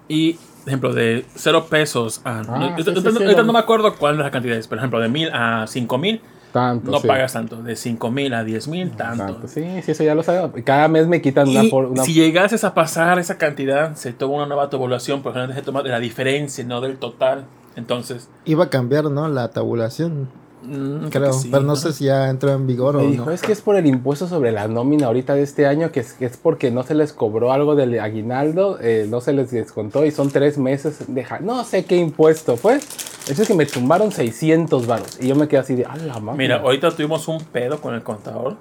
[0.08, 2.40] Y, por ejemplo, de 0 pesos a.
[2.40, 4.68] Ah, ahorita- sí, sí, sí, lo- no me acuerdo cuáles las cantidades.
[4.68, 6.22] Por ejemplo, de 1000 a 5000
[6.54, 7.08] Tanto, no sí.
[7.08, 7.62] pagas tanto.
[7.62, 9.26] De 5000 a 10000, tanto.
[9.26, 9.48] Tanto.
[9.50, 10.50] Sí, sí, eso ya lo sabía.
[10.64, 11.64] Cada mes me quitan una...
[11.66, 15.36] Y por- una si llegases a pasar esa cantidad, se toma una nueva tabulación, por
[15.36, 17.46] ejemplo, se toma de la diferencia, no del total.
[17.78, 19.30] Entonces, Iba a cambiar, ¿no?
[19.30, 20.28] La tabulación,
[20.64, 21.28] mm, creo.
[21.28, 23.32] que sí, pero no, sé si ya entró en vigor Me o dijo, no.
[23.32, 26.14] es que es por el impuesto sobre la nómina ahorita de este año, que es,
[26.14, 30.06] que es porque no se les cobró algo del aguinaldo, eh, no se les descontó
[30.06, 31.24] y son tres meses de...
[31.24, 32.78] ja- No sé qué impuesto fue.
[32.78, 35.18] Eso es que me tumbaron 600 varos.
[35.22, 36.38] Y yo me quedé así de, ¡ah, la madre!
[36.38, 38.56] Mira, ahorita tuvimos un pedo con el contador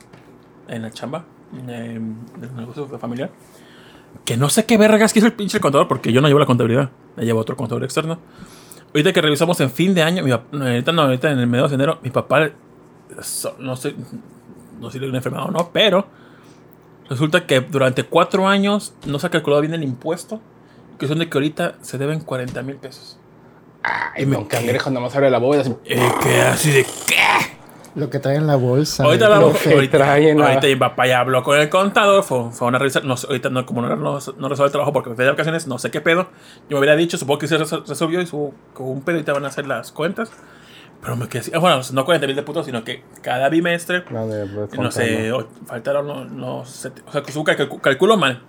[0.68, 1.24] en la chamba
[1.68, 1.98] eh,
[2.40, 3.30] del negocio familiar.
[4.24, 6.90] Que no sé qué vergas quiso el pinche contador porque yo no llevo la contabilidad.
[7.16, 8.18] La lleva otro contador externo.
[8.96, 11.46] Ahorita que revisamos en fin de año, mi pap- no, ahorita no, ahorita en el
[11.46, 12.48] medio de enero, mi papá,
[13.58, 13.94] no sé,
[14.80, 16.06] no sé si le una enfermedad o no, pero
[17.10, 20.40] resulta que durante cuatro años no se ha calculado bien el impuesto.
[20.98, 23.18] Que son de que ahorita se deben 40 mil pesos.
[23.82, 27.55] Ay, don Cangrejo nada más abre la bóveda así, Eh, que así de qué?
[27.96, 29.02] Lo que trae en la bolsa.
[29.04, 29.50] Ahorita hablamos.
[29.52, 29.74] profe.
[29.74, 32.22] Ahorita, trae en la- ahorita habló con el contador.
[32.22, 33.08] Fue, fue una revisión.
[33.08, 33.96] No, ahorita no, como no, no,
[34.36, 36.28] no resuelve el trabajo porque me fui de vacaciones, no sé qué pedo.
[36.68, 39.22] Yo me hubiera dicho, supongo que se resol- resolvió y su, con un pedo y
[39.22, 40.30] te van a hacer las cuentas.
[41.02, 41.50] Pero me quedé así.
[41.54, 44.46] ah, Bueno, no 40 mil de putos, sino que cada bimestre, No, de-
[44.78, 48.42] no sé, o- faltaron, no, no o sea, calcu- calculo mal.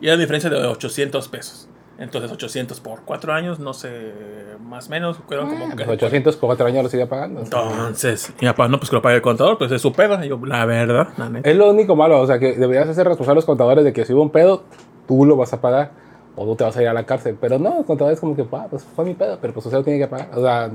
[0.00, 1.68] Y era una diferencia de 800 pesos.
[2.00, 4.12] Entonces, 800 por 4 años, no sé,
[4.60, 5.76] más o menos, fueron como.
[5.76, 7.40] Pues 800 por 4 años lo sigue pagando.
[7.42, 10.22] Entonces, mi papá, no, pues que lo pague el contador, pues es su pedo.
[10.24, 11.48] Y yo, la verdad, la neta.
[11.48, 14.04] Es lo único malo, o sea, que deberías hacer responsable a los contadores de que
[14.06, 14.64] si hubo un pedo,
[15.06, 15.90] tú lo vas a pagar
[16.36, 17.36] o tú te vas a ir a la cárcel.
[17.40, 19.84] Pero no, los contadores como que, "Ah, pues fue mi pedo, pero pues usted lo
[19.84, 20.30] tiene que pagar.
[20.34, 20.70] O sea,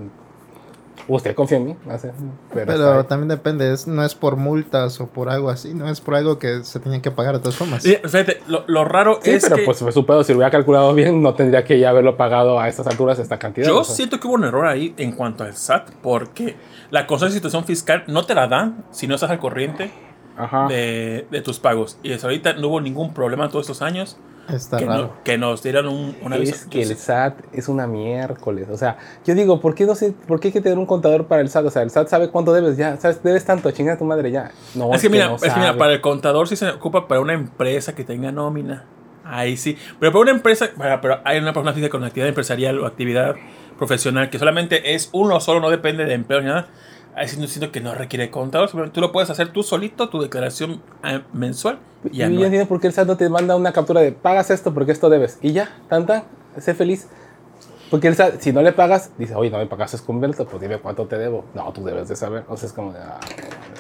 [1.08, 1.76] usted confía en mí.
[1.86, 2.12] no sé,
[2.54, 6.02] pero Pero también depende, es, no es por multas o por algo así, no es
[6.02, 7.84] por algo que se tenía que pagar de todas formas.
[7.84, 10.24] Sí, fíjate, lo, lo raro Sí, es pero que pues fue su pedo.
[10.24, 13.38] Si lo hubiera calculado bien, no tendría que ya haberlo pagado a estas alturas esta
[13.40, 13.68] cantidad.
[13.68, 13.96] yo o sea.
[13.96, 16.56] siento que hubo un error ahí en cuanto al SAT, porque
[16.92, 19.92] la cosa de situación fiscal no te la dan si no estás al corriente
[20.38, 20.68] Ajá.
[20.68, 21.98] de, de tus pagos.
[22.04, 24.18] Y hasta ahorita no hubo ningún problema todos estos años
[24.50, 25.02] Está que, raro.
[25.04, 26.54] no- que nos dieran un, un aviso.
[26.56, 28.68] Es que el SAT es una miércoles.
[28.70, 31.26] O sea, yo digo, ¿por qué, no se, ¿por qué hay que tener un contador
[31.26, 31.66] para el SAT?
[31.66, 32.98] O sea, el SAT sabe cuánto debes ya.
[32.98, 33.22] ¿Sabes?
[33.24, 34.52] Debes tanto, chinga a tu madre ya.
[34.76, 37.22] No, es que mira, no es que mira, para el contador sí se ocupa para
[37.22, 38.84] una empresa que tenga nómina.
[39.24, 39.76] Ahí sí.
[40.00, 43.36] Pero para una empresa, para- pero hay una persona física con actividad empresarial o actividad
[43.78, 46.68] profesional que solamente es uno solo, no depende de empleo ni nada.
[47.16, 48.68] No siento que no requiere contador.
[48.68, 51.80] simplemente Tú lo puedes hacer tú solito, tu declaración eh, mensual.
[52.04, 54.52] Y Y ya entiendo por qué el SAT no te manda una captura de pagas
[54.52, 55.40] esto porque esto debes.
[55.42, 56.24] Y ya, tan tan,
[56.58, 57.08] sé feliz.
[57.90, 60.62] Porque el SAT, si no le pagas, dice, oye, no me pagaste con Belto, pues
[60.62, 61.46] dime cuánto te debo.
[61.54, 62.44] No, tú debes de saber.
[62.50, 63.20] O sea, es como de, ah,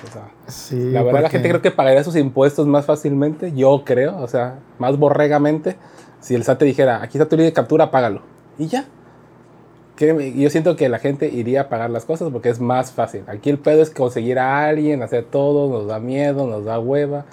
[0.07, 3.51] o sea, Sí, La verdad, la porque- gente creo que pagaría sus impuestos más fácilmente,
[3.53, 5.75] yo creo, o sea, más borregamente,
[6.21, 8.21] si el SAT te dijera, aquí está tu línea de captura, págalo.
[8.57, 8.85] Y ya.
[9.95, 13.23] Créeme, yo siento que la gente iría a pagar las cosas porque es más fácil.
[13.27, 17.25] Aquí el pedo es conseguir a alguien, hacer todo, nos da miedo, nos da hueva.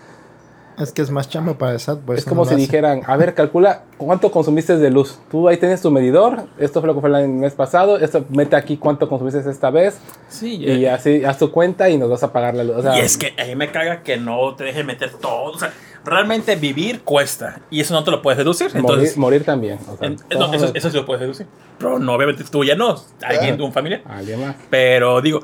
[0.78, 2.20] Es que es más chamba para el SAT, pues.
[2.20, 2.62] es como no si hace.
[2.62, 5.18] dijeran, a ver, calcula cuánto consumiste de luz.
[5.30, 8.56] Tú ahí tienes tu medidor, esto fue lo que fue el mes pasado, esto mete
[8.56, 9.98] aquí cuánto consumiste esta vez,
[10.28, 12.76] Sí, y así haz tu cuenta y nos vas a pagar la luz.
[12.76, 15.52] O sea, y es que ahí me caga que no te deje meter todo.
[15.52, 15.72] O sea,
[16.04, 17.60] realmente vivir cuesta.
[17.70, 18.66] Y eso no te lo puedes deducir.
[18.68, 19.78] morir, Entonces, morir también.
[19.88, 21.46] o sea, en- no, eso, eso sí lo puedes deducir.
[21.78, 23.00] Pero no, obviamente tú ya no.
[23.22, 24.02] Alguien, un familiar.
[24.06, 24.56] Alguien más.
[24.70, 25.40] Pero digo,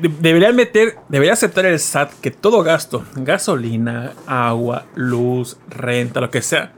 [0.00, 6.30] de- deberían meter, debería aceptar el SAT que todo gasto, gasolina, agua, luz, renta, lo
[6.30, 6.72] que sea,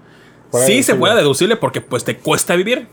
[0.52, 2.88] sí se pueda deducirle porque pues te cuesta vivir.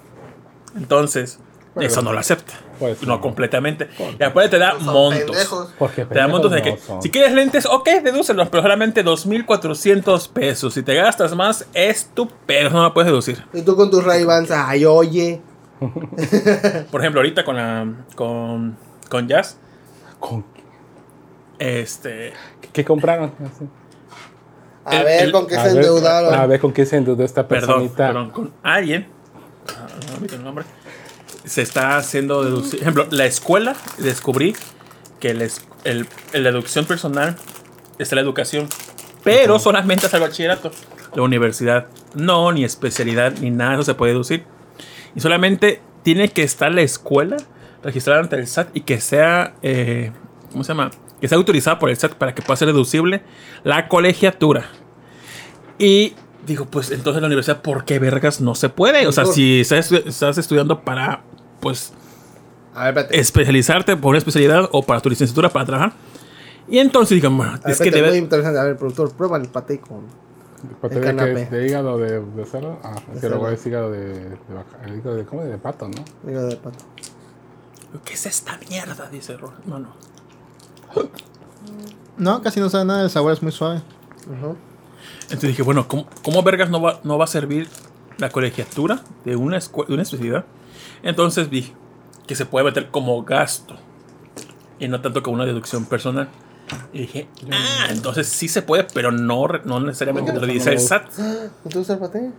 [0.75, 1.39] Entonces,
[1.79, 2.53] Eso no lo acepta.
[2.79, 3.21] pues, no no.
[3.21, 3.89] completamente.
[4.19, 5.49] Y aparte te da montos.
[5.95, 7.01] Te da montos de que, no son.
[7.01, 10.73] si quieres lentes, ok, dedúcelos, pero solamente 2.400 pesos.
[10.75, 13.43] Si te gastas más, es tu pero no lo puedes deducir.
[13.53, 15.41] Y tú con tus ray Bans, ay, oye.
[16.91, 18.77] Por ejemplo, ahorita con la, con,
[19.09, 19.57] con Jazz,
[20.19, 20.45] ¿Con
[21.59, 23.31] este, qué, qué compraron?
[23.39, 23.67] Así.
[24.85, 26.33] A El- ver el- con qué se ver, endeudaron.
[26.33, 28.07] A ver con qué se endeudó esta personita.
[28.07, 29.07] perdón, con alguien,
[29.69, 30.65] ah, no olvido el nombre,
[31.45, 32.71] se está haciendo deducir.
[32.71, 34.55] Por ejemplo, la escuela, descubrí
[35.19, 35.41] que el,
[35.83, 37.35] el- la deducción personal
[37.99, 38.67] está la educación,
[39.23, 40.71] pero solamente hasta el bachillerato.
[41.15, 44.43] La universidad, no, ni especialidad, ni nada, eso se puede deducir.
[45.15, 47.37] Y solamente tiene que estar la escuela
[47.83, 50.11] registrada ante el SAT y que sea, eh,
[50.51, 50.89] ¿cómo se llama?
[51.21, 53.21] Que sea autorizada por el SAT para que pueda ser deducible
[53.63, 54.65] la colegiatura.
[55.77, 56.15] Y
[56.45, 59.07] digo, pues entonces la universidad, ¿por qué vergas no se puede?
[59.07, 61.21] O sea, si estás, estás estudiando para,
[61.59, 61.93] pues,
[62.75, 65.93] A ver, especializarte por una especialidad o para tu licenciatura para trabajar.
[66.67, 68.17] Y entonces digan, bueno, es que espérate, muy debe...
[68.17, 68.59] interesante.
[68.59, 70.05] A ver, productor, prueba el paté con.
[70.81, 71.45] ¿Paté El de?
[71.45, 72.79] ¿De hígado de, de cerdo?
[72.83, 73.35] Ah, es que cerdo.
[73.35, 74.79] luego es hígado de, de vaca.
[74.85, 75.43] El hígado de, ¿cómo?
[75.43, 76.05] De pato, ¿no?
[76.23, 76.85] Digo, de pato.
[78.05, 79.09] ¿Qué es esta mierda?
[79.11, 79.53] Dice Ro.
[79.65, 79.89] No, no.
[82.17, 83.81] No, casi no sabe nada, el sabor es muy suave.
[84.27, 84.55] Ujú.
[85.33, 87.67] Entonces dije, bueno, ¿cómo, cómo vergas no va, no va a servir
[88.19, 90.45] la colegiatura de una, de una especialidad?
[91.01, 91.73] Entonces vi
[92.27, 93.75] que se puede meter como gasto
[94.79, 96.29] y no tanto como una deducción personal.
[96.93, 100.79] Y dije, ah, entonces sí se puede, pero no, no necesariamente te lo dice el
[100.79, 101.09] SAT.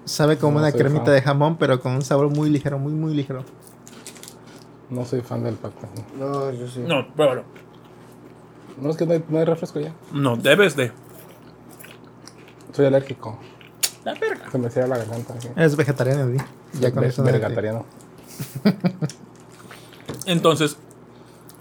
[0.05, 1.15] Sabe como No una cremita fan.
[1.15, 3.45] de jamón, pero con un sabor muy ligero, muy, muy ligero.
[4.89, 5.87] No soy fan del pato.
[6.19, 6.81] No, yo sí.
[6.87, 7.45] No, pruébalo.
[8.81, 9.93] No, es que no hay, no hay refresco ya.
[10.13, 10.93] No, debes de.
[12.75, 13.39] Soy alérgico.
[14.05, 14.51] La verga.
[14.51, 15.35] Se me cierra la garganta.
[15.35, 15.49] así.
[15.57, 16.39] Es vegetariano, Di.
[16.81, 17.87] Ya con Ve- eso vegetariano.
[20.27, 20.77] Entonces,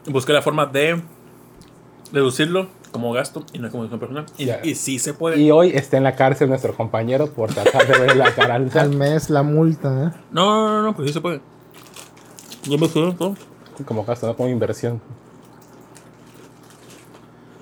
[0.08, 1.02] busqué la forma de
[2.12, 4.26] deducirlo como gasto y no como personal.
[4.38, 5.40] Y, sí se puede.
[5.40, 8.90] Y hoy está en la cárcel nuestro compañero por tratar de ver la cara al
[8.96, 10.12] mes la multa, ¿eh?
[10.32, 11.42] No, no, no, pues sí se puede.
[12.64, 13.36] Yo me quedo todo.
[13.86, 15.02] Como gasto, no como inversión.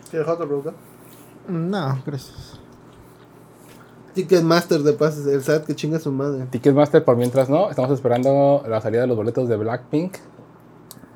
[0.09, 0.73] ¿Quieres otro pregunta?
[1.47, 2.59] No, gracias.
[4.13, 6.45] Ticketmaster de pases, el SAT que chinga su madre.
[6.49, 7.69] Ticketmaster por mientras no.
[7.69, 10.15] Estamos esperando la salida de los boletos de Blackpink.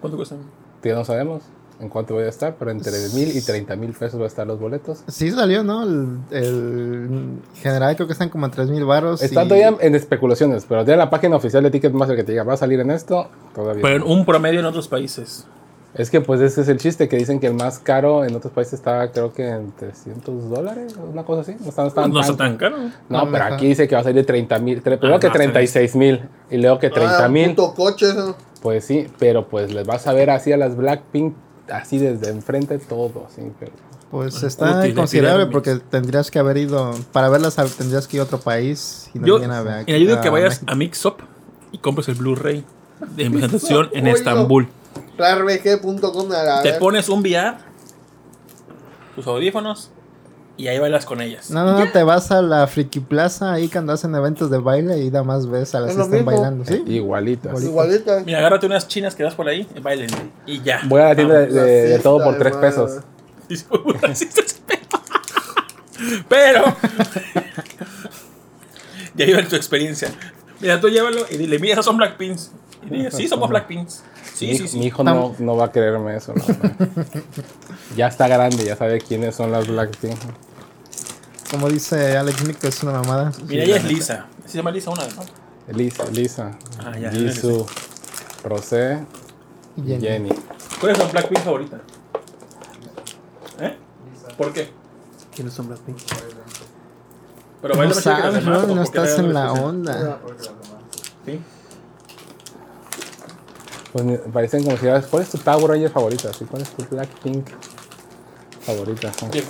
[0.02, 0.40] ¿Cuánto cuestan?
[0.82, 1.44] Que no sabemos
[1.82, 4.48] en cuánto voy a estar, pero entre mil y treinta mil pesos va a estar
[4.48, 5.04] los boletos.
[5.08, 5.84] Sí salió, ¿no?
[5.84, 9.22] El, el general creo que están como 3 mil baros.
[9.22, 12.32] Está y- todavía en especulaciones, pero ya en la página oficial de Ticketmaster que te
[12.32, 13.82] diga va a salir en esto, todavía.
[13.82, 15.46] Pero en un promedio en otros países.
[15.96, 18.52] Es que pues ese es el chiste, que dicen que el más caro en otros
[18.52, 21.56] países está creo que en 300 dólares, una cosa así.
[21.62, 22.78] No están, están no está tan- tan caro.
[23.10, 24.82] No, No, pero aquí dice que va a salir de 30 mil.
[24.82, 26.22] Primero Ah, que no, 36 mil
[26.52, 27.50] y luego que 30 Ah, mil.
[27.52, 28.36] puto coche eso.
[28.62, 31.34] pues sí, pero pues les vas a ver así a las Blackpink,
[31.72, 33.28] así desde enfrente todo.
[33.28, 33.72] Así, pero-
[34.12, 36.92] Pues está Útil, considerable porque tendrías que haber ido.
[37.12, 39.10] Para verlas a- tendrías que ir a otro país.
[39.14, 40.72] Y no Yo, a ver- yo digo que a vayas México.
[40.72, 41.20] a Mixup
[41.72, 42.64] y compres el Blu-ray
[43.16, 44.08] de presentación en.
[44.08, 44.68] Estambul.
[45.18, 46.80] Te ver.
[46.80, 47.58] pones un VR,
[49.16, 49.92] tus audífonos
[50.58, 51.50] y ahí bailas con ellas.
[51.52, 54.98] No, no, no, te vas a la Friki Plaza ahí cuando hacen eventos de baile
[55.00, 56.32] y nada más ves a las Es que están mismo.
[56.32, 56.84] bailando, ¿sí?
[56.88, 57.62] Igualitas.
[57.64, 58.22] Igualita.
[58.26, 60.10] Mira, agárrate unas chinas que vas por ahí y bailen.
[60.46, 60.82] Y ya.
[60.86, 63.02] Voy a la tienda de, La de- de todo por fiesta, 3 hermano.
[63.48, 63.48] pesos.
[66.30, 66.64] Pero.
[69.16, 70.10] ya iba en tu experiencia.
[70.60, 72.52] Mira, tú llévalo y dile, mira, esos son Blackpins.
[72.86, 74.04] Y dile, sí, somos Blackpins.
[74.36, 74.80] Sí, mi, sí, sí.
[74.80, 76.34] mi hijo no, no va a creerme eso.
[76.36, 77.06] no, no.
[77.96, 80.18] ya está grande, ya sabe quiénes son las Blackpink.
[81.50, 83.32] Como dice Alex Nick, es una mamada.
[83.48, 84.26] Mira, ella es Lisa.
[84.46, 85.24] Se llama Lisa una vez, ¿no?
[85.74, 86.52] Lisa, Lisa
[86.84, 87.66] Ah, ya, Jisoo,
[88.44, 89.06] Rosé
[89.78, 90.02] y Jenny.
[90.06, 90.30] Jenny.
[90.80, 91.78] ¿Cuál es tu Blackpink favorita?
[93.62, 93.78] ¿Eh?
[94.38, 94.70] ¿Por qué?
[95.34, 95.98] ¿Quiénes son Blackpink?
[97.62, 100.20] Pero No sabes, demás, bro, ¿o no qué estás en la onda.
[101.26, 101.40] Sí.
[103.96, 106.34] Pues me parecen como si ¿cuál es tu Power Ranger favorita?
[106.34, 106.44] ¿Sí?
[106.44, 107.48] ¿Cuál es tu Blackpink
[108.60, 109.10] favorita?
[109.32, 109.42] De,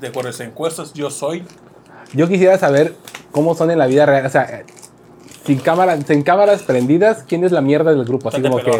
[0.00, 1.44] de, de encuestas, yo soy.
[2.12, 2.94] Yo quisiera saber
[3.32, 4.24] cómo son en la vida real.
[4.24, 4.64] O sea,
[5.46, 8.28] sin, cámara, sin cámaras prendidas, ¿quién es la mierda del grupo?
[8.28, 8.70] Así como que.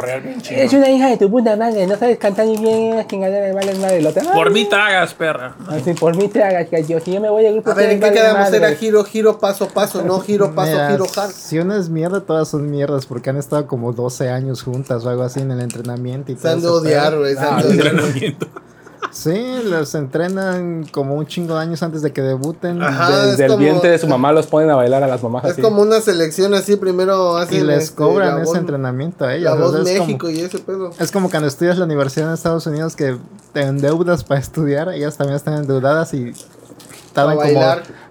[0.51, 3.75] Es una hija de tu puta madre, no sabes cantar ni bien, chingadera de vale
[3.77, 4.01] madre.
[4.03, 5.57] Lo te- Por mí tragas, perra.
[5.69, 7.71] Así, por mí te hagas, que yo, si yo me voy del grupo.
[7.71, 8.53] A ver, ¿en qué quedamos?
[8.53, 11.31] Era giro, giro, paso, paso, no giro, paso, Mira, giro, hard.
[11.33, 15.09] Si una es mierda, todas son mierdas porque han estado como 12 años juntas o
[15.11, 17.35] algo así en el entrenamiento y Se todo han de odiar, güey.
[17.35, 17.95] se Ah, han de odiar.
[19.11, 22.83] Sí, los entrenan como un chingo de años antes de que debuten.
[22.83, 23.11] Ajá.
[23.11, 25.45] Desde es el como- vientre de su mamá los ponen a bailar a las mamás
[25.45, 25.63] Es así.
[25.63, 29.29] como una selección así, primero Y hacen les este, cobran la ese voz- entrenamiento a
[29.29, 29.53] La ellos.
[29.53, 30.91] o voz es, México como, y ese pedo.
[30.99, 33.19] es como cuando estudias la universidad en Estados Unidos que
[33.53, 36.33] te endeudas para estudiar, ellas también están endeudadas y
[37.13, 37.61] tardan como,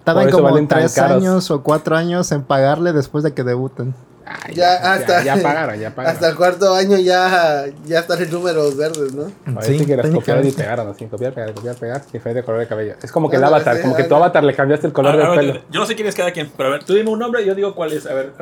[0.04, 1.18] tardan como tres caros.
[1.18, 3.96] años o cuatro años en pagarle después de que debuten.
[4.44, 6.16] Ay, Ya, hasta, ya, ya pagaron, ya pagaron.
[6.16, 9.32] Hasta el cuarto año ya, ya están en números verdes, ¿no?
[9.54, 12.68] Parece Sí, que las copiaron y pegaron así, copiar, pegar, copiar, pegar, diferente color de
[12.68, 12.96] cabello.
[13.02, 14.24] Es como que el Ándale, avatar, sí, como que tu ándale.
[14.26, 15.62] avatar le cambiaste el color A del a pelo.
[15.70, 17.46] Yo no sé quién es cada quien, pero a ver, tú dime un nombre y
[17.46, 18.06] yo digo cuál es.
[18.06, 18.34] A ver,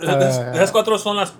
[0.00, 0.52] esas, Ah.
[0.54, 1.32] esas cuatro son las.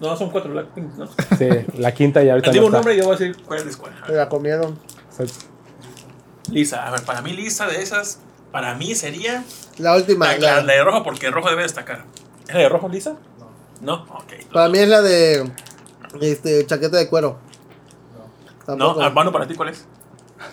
[0.00, 1.06] No, son cuatro Blackpink, ¿no?
[1.38, 1.48] Sí,
[1.78, 3.76] la quinta ya ahorita Dime no un nombre y yo voy a decir cuál es
[3.78, 3.92] cuál.
[4.06, 4.78] A la comieron.
[6.50, 8.20] Lisa, a ver, para mí Lisa de esas,
[8.52, 9.42] para mí sería
[9.78, 10.26] La última.
[10.26, 12.04] la, la- la- la de rojo porque el rojo debe destacar.
[12.46, 13.16] ¿Es la de rojo Lisa?
[13.80, 14.52] No, ok.
[14.52, 15.50] para mí es la de
[16.20, 17.38] este chaqueta de cuero.
[18.76, 19.00] No.
[19.00, 19.84] Arbano, para ti cuál es?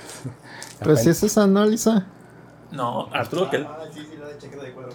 [0.79, 2.05] Pero si es esa, ¿no, Lisa?
[2.71, 3.65] No, Arturo, que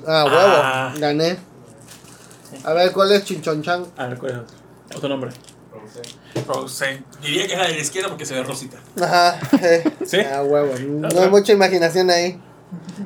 [0.06, 0.38] Ah, huevo.
[0.62, 0.94] Ah.
[0.98, 1.38] Gané.
[2.64, 3.84] A ver, ¿cuál es Chinchonchan?
[3.96, 4.44] A ver, ¿cuál
[4.90, 4.96] es?
[4.96, 5.30] Otro nombre.
[6.46, 7.02] Rosé.
[7.22, 8.78] Diría que es la de la izquierda porque se ve rosita.
[9.00, 9.38] Ajá.
[9.62, 9.84] eh.
[10.06, 10.18] ¿Sí?
[10.20, 10.72] Ah, huevo.
[10.78, 12.40] No hay mucha imaginación ahí.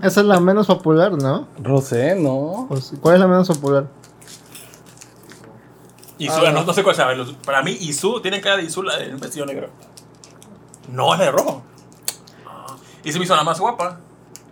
[0.03, 1.49] Esa es la menos popular, ¿no?
[1.63, 2.67] Rosé, no.
[2.69, 3.87] Pues, ¿Cuál es la menos popular?
[6.19, 6.53] Isu, Ah.
[6.53, 7.17] no, no sé cuál sabe.
[7.45, 9.71] Para mí, Isu tiene cara de Isu la del vestido negro.
[10.91, 11.63] No, es la de rojo.
[12.47, 13.99] Ah, Y se me hizo la más guapa.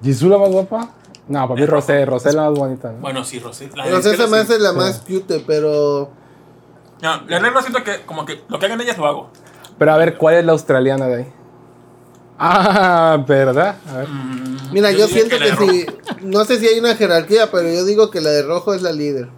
[0.02, 0.90] ¿Jisoo la más guapa?
[1.28, 2.90] No, para mí Rosé, Rosé la más bonita.
[2.90, 2.98] ¿no?
[2.98, 3.70] Bueno, sí, Rosé.
[3.76, 6.10] La de No sé, izquierda, esa me hace la más cute, pero.
[7.02, 9.30] No, la negra siento que como que lo que hagan ellas lo hago.
[9.78, 11.32] Pero a ver, ¿cuál es la australiana de ahí?
[12.38, 13.76] Ah, ¿verdad?
[13.88, 14.08] A ver.
[14.72, 15.86] Mira, yo, siento que, si.
[16.22, 18.92] No sé si hay una jerarquía, pero yo digo que la de rojo es la
[18.92, 19.28] líder.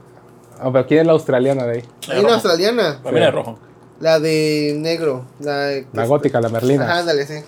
[0.63, 1.83] Ah, pero ¿quién es la australiana de ahí?
[2.09, 2.35] La Hay de una rojo.
[2.35, 3.01] australiana.
[3.05, 3.59] La de rojo.
[4.01, 5.25] La de negro.
[5.41, 6.99] La, de- La gótica, la Ajá, merlina.
[6.99, 7.43] ándale, sí.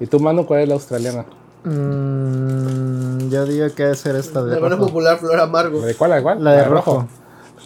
[0.00, 1.24] ¿Y tú, Manu, cuál es la australiana?
[1.64, 4.86] Mm, yo digo que debe ser esta de La rojo.
[4.86, 5.80] popular Flor Amargo.
[5.82, 6.12] ¿De cuál?
[6.12, 6.42] ¿De cuál?
[6.42, 7.06] La de rojo.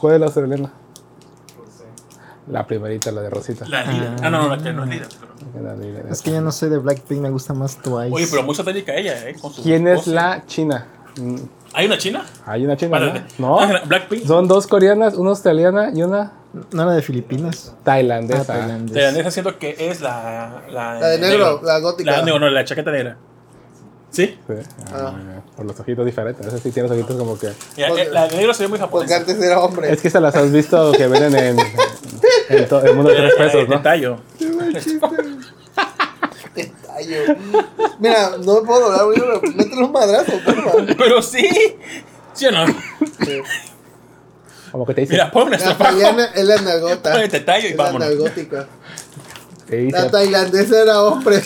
[0.01, 0.73] ¿Cuál es la australiana?
[2.49, 3.67] La primerita, la de Rosita.
[3.69, 4.17] La líder.
[4.23, 5.09] Ah, no, no, la que no es líder.
[5.19, 8.11] pero- La de- Es que yo no soy de Blackpink, me gusta más Twice.
[8.13, 9.35] Oye, pero muy satánica ella, ¿eh?
[9.41, 10.87] Con su ¿Quién es la china?
[11.73, 12.25] ¿Hay una china?
[12.47, 13.25] Hay una china, Espérate.
[13.39, 13.59] ¿no?
[13.61, 13.87] Ah, No.
[13.87, 14.27] Blackpink.
[14.27, 16.33] Son dos coreanas, una australiana y una
[16.73, 17.75] No era de Filipinas.
[17.83, 18.43] tailandesa.
[18.43, 18.93] Ah, tailandés.
[18.95, 20.63] Tailandesa siento que es la...
[20.71, 22.11] La, La de negro, la gótica.
[22.19, 23.17] La, no, no, la chaqueta negra.
[24.11, 24.27] ¿Sí?
[24.47, 24.55] Sí.
[24.93, 25.43] Ah, bien.
[25.57, 26.47] Por los ojitos diferentes.
[26.47, 27.49] Ese sí tiene los ojitos como que.
[27.77, 29.17] Ya, Porque- eh, la de negro se ve muy Porque japonesa.
[29.17, 29.93] antes era hombre.
[29.93, 31.57] Es que se las has visto que venden en,
[32.51, 33.77] en to- el mundo de tres pesos, ¿no?
[33.79, 34.19] Detallo.
[37.99, 40.73] Mira, no me puedo doblar, güey, pero métele un madrazo, porfa.
[40.97, 41.49] Pero sí.
[42.33, 42.65] ¿Sí o no?
[44.73, 45.13] Como que te dice.
[45.13, 47.25] Mira, ponme una La italiana es la nalgota.
[47.25, 47.29] Y
[47.67, 48.67] Es la nalgótica.
[49.69, 51.41] te dice La tailandesa era hombre.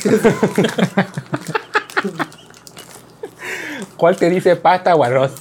[3.96, 5.32] ¿Cuál te dice pasta o arroz?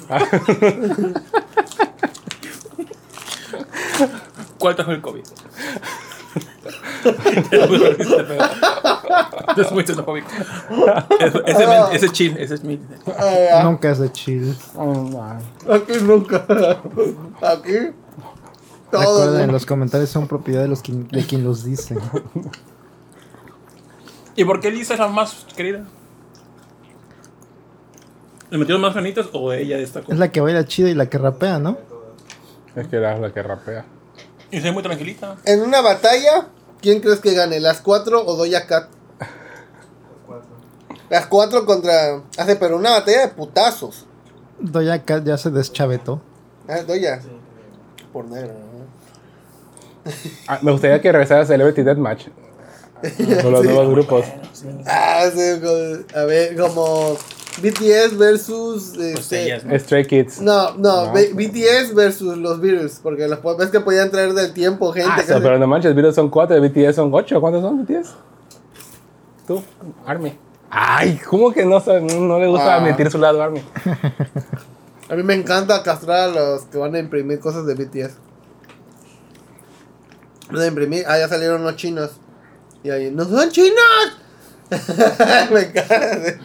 [4.58, 5.24] ¿Cuál trajo el COVID?
[9.58, 10.28] es muy xenofóbico.
[11.20, 11.44] Ese,
[11.96, 12.80] ese, es chill, ese es mi.
[13.18, 14.56] Ah, Nunca es de chill.
[15.70, 16.46] Aquí nunca.
[17.42, 17.92] Aquí.
[18.92, 19.26] Todo.
[19.26, 21.98] Recuerden, los comentarios son propiedad de, los quien- de quien los dice.
[24.36, 25.84] ¿Y por qué Lisa es la más querida?
[28.50, 30.10] ¿Le metieron más ganitas o ella destacó?
[30.12, 31.78] Es la que baila chida y la que rapea, ¿no?
[32.78, 33.84] Es que era la que rapea.
[34.52, 35.36] Y se ve muy tranquilita.
[35.44, 36.48] En una batalla,
[36.82, 37.60] ¿quién crees que gane?
[37.60, 38.90] ¿Las cuatro o Doya Cat?
[41.10, 42.22] Las cuatro contra.
[42.38, 44.06] Hace, pero una batalla de putazos.
[44.60, 46.22] Doya Cat ya se deschavetó.
[46.68, 47.22] Ah, Doya.
[48.12, 50.12] Por negro, ¿no?
[50.48, 52.28] Ah, me gustaría que regresara Celebrity Deathmatch.
[53.42, 54.26] Con los nuevos grupos.
[54.86, 55.62] Ah, sí,
[56.16, 57.16] a ver, como
[57.62, 58.94] BTS versus.
[58.96, 59.78] Pues este, ellas, ¿no?
[59.80, 60.42] Stray Kids.
[60.42, 65.12] No, no, BTS versus los Beatles, porque los ves que podían traer del tiempo gente.
[65.12, 67.40] Ah, pero no manches, Beatles son cuatro, BTS son ocho.
[67.42, 68.16] ¿Cuántos son BTS?
[69.48, 69.64] Tú,
[70.06, 70.38] Army.
[70.70, 72.80] Ay, ¿cómo que no, no, no le gusta Ah.
[72.82, 73.62] mentir su lado, Army?
[75.10, 78.16] A mí me encanta castrar a los que van a imprimir cosas de BTS.
[80.52, 82.12] Van a imprimir, ah, ya salieron los chinos.
[82.84, 83.78] Y ahí, ¡no son chinos!
[85.52, 86.40] me encanta.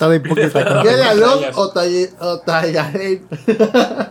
[0.00, 0.82] Hipócrita.
[0.82, 3.22] ¿Qué dialog o talle- o tallaré?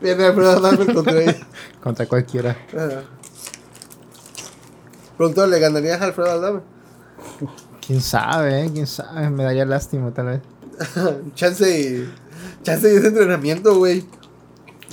[0.00, 1.36] Viene Alfredo Adame contra ella.
[1.82, 2.56] contra cualquiera.
[5.16, 6.60] Pronto le ganarías a Alfredo Adame.
[7.86, 8.70] Quién sabe, eh?
[8.72, 9.30] quién sabe.
[9.30, 10.40] Me daría lástima, tal vez.
[11.34, 12.12] Chance y.
[12.62, 14.00] Chance y ese entrenamiento, güey.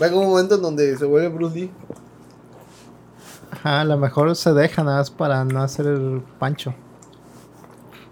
[0.01, 1.71] Va a llegar un momento en donde se vuelve Bruce Lee.
[3.51, 6.73] Ajá, a lo mejor se deja nada más para no hacer el pancho.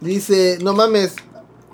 [0.02, 1.16] Dice, no mames,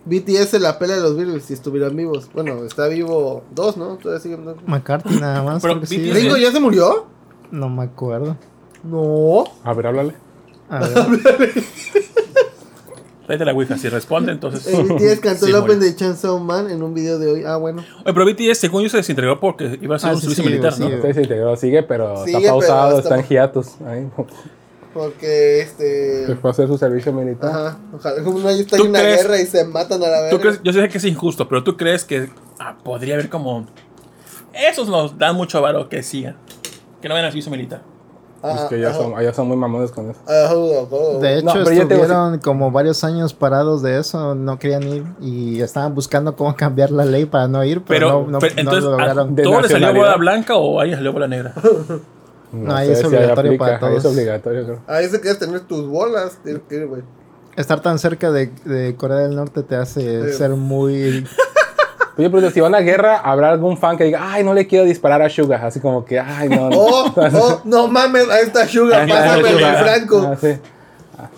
[0.05, 2.29] BTS se la pela de los Beatles si estuvieran vivos.
[2.33, 3.97] Bueno, está vivo dos, ¿no?
[3.97, 4.57] Todavía siguen dos.
[4.65, 5.61] McCartney nada más.
[5.61, 5.97] Pero sí.
[5.97, 7.05] BTS ¿Ringo ya se murió?
[7.51, 8.37] No me acuerdo.
[8.83, 9.45] No.
[9.63, 10.13] A ver, háblale.
[10.69, 11.53] A ver,
[13.25, 13.77] Tráete la Ouija.
[13.77, 14.67] Si responde, entonces.
[14.67, 17.43] El BTS cantó Sí, el Open de Chainsaw Man en un video de hoy.
[17.45, 17.83] Ah, bueno.
[18.05, 20.43] Oye, pero BTS, según yo, se desintegró porque iba a ser Ah, un sí, servicio
[20.45, 21.13] sí, militar, sí, ¿no?
[21.13, 23.81] se integró, sigue, pero Sigue, está pausado, pero está en hiatus.
[23.85, 24.07] Ahí.
[24.98, 26.26] Porque este.
[26.26, 27.49] Se fue a hacer su servicio militar.
[27.52, 27.78] Ajá.
[27.95, 30.38] Ojalá como no está ¿Tú en una crees- guerra y se matan a la ¿Tú
[30.38, 30.40] verga.
[30.41, 32.30] crees- yo sé que es injusto, pero tú crees que
[32.60, 33.68] ah, podría haber como.
[34.53, 36.36] Esos nos dan mucho varo que sigan.
[37.02, 37.82] Que no vayan al servicio militar.
[38.44, 40.19] Es Ajá, que ya son, ya son muy mamones con eso.
[40.28, 41.19] Ajá, ajá.
[41.19, 45.61] de hecho, No, te estuvieron como varios años parados de eso, no querían ir y
[45.61, 48.60] estaban buscando cómo cambiar la ley para no ir, pero, Pero, no, no, pero no
[48.61, 49.36] entonces, lo ¿a lograron.
[49.36, 51.53] ¿todo le salió bola blanca o a salió bola negra?
[52.63, 53.97] No, ahí es obligatorio para ahí todos.
[53.97, 54.79] es obligatorio, creo.
[54.88, 56.39] Ahí se quieres tener tus bolas.
[56.43, 57.03] Güey.
[57.55, 60.38] Estar tan cerca de, de Corea del Norte te hace Sí.
[60.38, 61.25] ser muy...
[62.17, 64.85] Oye, pero si van a guerra, habrá algún fan que diga, ay, no le quiero
[64.85, 65.63] disparar a Suga.
[65.65, 66.69] Así como que, ay, no.
[66.69, 66.77] no.
[66.79, 69.73] Oh, oh, no mames, ahí está Ahí está pásame el Suga.
[69.84, 70.31] Franco.
[70.31, 70.47] Ah, sí.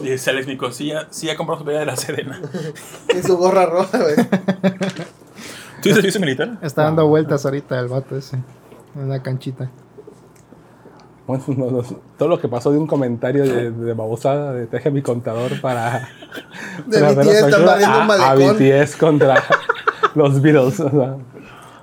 [0.04, 2.42] Dice Alex Nico, sí, ya- sí ha comprado su pelea de la Serena.
[3.18, 4.16] Y su gorra roja, güey.
[4.16, 6.58] ¿Tú dices servicio militar?
[6.62, 8.38] Está dando vueltas ahorita el vato ese.
[8.96, 9.70] En una canchita.
[11.30, 11.84] Bueno, no, no,
[12.18, 16.10] todo lo que pasó de un comentario de, de babosada de Teje mi contador para.
[16.88, 18.36] De para BTS están un a, a.
[18.36, 19.44] BTS contra
[20.16, 20.80] los Beatles.
[20.80, 21.18] o sea,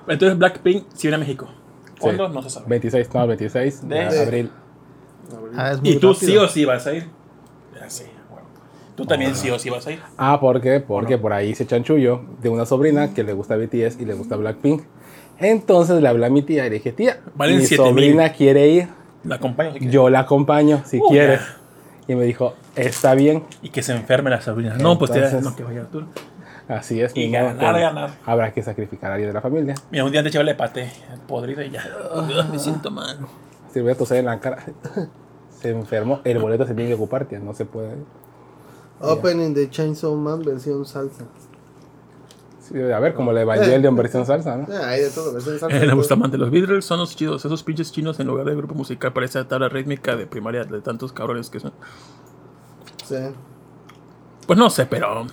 [0.07, 1.47] Entonces Blackpink sí viene a México.
[1.97, 2.27] ¿Cuándo?
[2.27, 2.33] sí.
[2.35, 2.65] No se sabe.
[2.67, 4.51] 26, no, 26 de, De- abril.
[5.55, 6.13] Ah, ¿Y tú rápido.
[6.31, 7.07] sí o sí vas a ir?
[7.79, 8.45] Ya sí, bueno.
[8.97, 10.01] Tú también sí o sí vas a ir.
[10.17, 10.81] Ah, ¿por qué?
[10.81, 14.35] Porque por ahí se chanchullo de una sobrina que le gusta BTS y le gusta
[14.35, 14.83] Blackpink.
[15.39, 17.87] Entonces le hablé a mi tía y le dije, tía, Valen mi 7,000.
[17.93, 18.87] sobrina quiere ir,
[19.27, 21.41] La acompaño si yo la acompaño si Uh, quieres.
[22.07, 24.75] Y me dijo, está bien, Y que se enferme la sobrina.
[24.77, 26.07] No, pues te no, que vaya Arturo.
[26.69, 27.11] así es.
[27.15, 28.11] Y ganar, que ganar.
[28.25, 29.75] Habrá que sacrificar a alguien de la familia.
[29.91, 30.89] Mira, un día antes le paté
[31.27, 31.83] podrido y ya.
[32.49, 33.17] Me siento mal.
[33.73, 34.63] Si voy a toser en la cara,
[35.61, 37.95] se enfermó, el boleto se tiene que ocupar, tía, no se puede.
[39.01, 41.25] Opening de Chainsaw Man versión salsa.
[42.71, 44.67] Sí, a ver, como la Evangelion versión salsa, ¿no?
[44.73, 45.33] Ah, hay de todo.
[45.33, 47.43] versión salsa Eh, más de los Beatles, son los chidos.
[47.45, 51.13] Esos pinches chinos en lugar de grupo musical parece tabla rítmica de primaria de tantos
[51.13, 51.71] cabrones que son.
[53.05, 53.15] Sí.
[54.45, 55.25] Pues no sé, pero.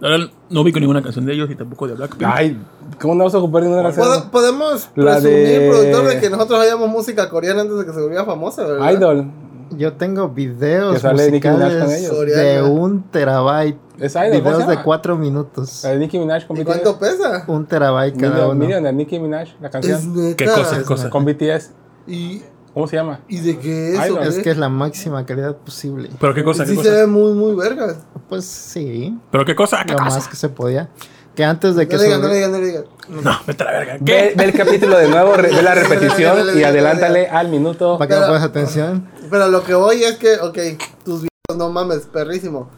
[0.00, 2.30] la verdad, no ubico ninguna canción de ellos y tampoco de Blackpink.
[2.30, 2.58] Ay,
[3.00, 4.30] ¿cómo no vas a ocupar ninguna Pod- canción?
[4.30, 8.00] Podemos La presumir, de- productor, de que nosotros hayamos música coreana antes de que se
[8.00, 8.92] volviera famosa, ¿verdad?
[8.92, 9.30] Idol.
[9.70, 12.26] Yo tengo videos musicales ellos.
[12.26, 13.78] de un terabyte.
[13.98, 14.82] Es Idol, ¿cómo se videos de llama?
[14.82, 15.80] cuatro minutos.
[15.84, 16.66] La de Nicki Minaj con ¿Y BTS.
[16.66, 17.44] cuánto pesa?
[17.46, 18.54] Un terabyte cada Million, uno.
[18.58, 20.14] Million de Nicki Minaj, la Es canción.
[20.14, 20.36] neta.
[20.36, 20.78] ¿Qué cosa?
[20.78, 21.10] ¿Qué cosa?
[21.10, 21.70] Con BTS.
[22.06, 22.42] ¿Y,
[22.74, 23.20] ¿Cómo se llama?
[23.28, 24.06] ¿Y de qué es?
[24.06, 24.18] Idol.
[24.18, 26.10] o Es que es la máxima calidad posible.
[26.20, 26.64] ¿Pero qué cosa?
[26.64, 26.90] ¿Qué sí cosa?
[26.90, 27.96] se ve muy, muy vergas.
[28.28, 29.82] Pues sí, ¿Pero qué cosa?
[29.86, 30.16] ¿Qué lo cosa?
[30.16, 30.90] más que se podía.
[31.34, 32.84] Que antes de que No le digan, se- no le digan, no le digan.
[33.08, 33.92] No, vete a la verga.
[34.00, 34.32] Ve, ¿Qué?
[34.36, 37.96] ve el capítulo de nuevo, ve la repetición y adelántale al minuto.
[37.98, 39.08] para que no pongas atención.
[39.30, 40.58] Pero lo que voy es que, ok,
[41.04, 42.68] tus videos, no mames, perrísimo.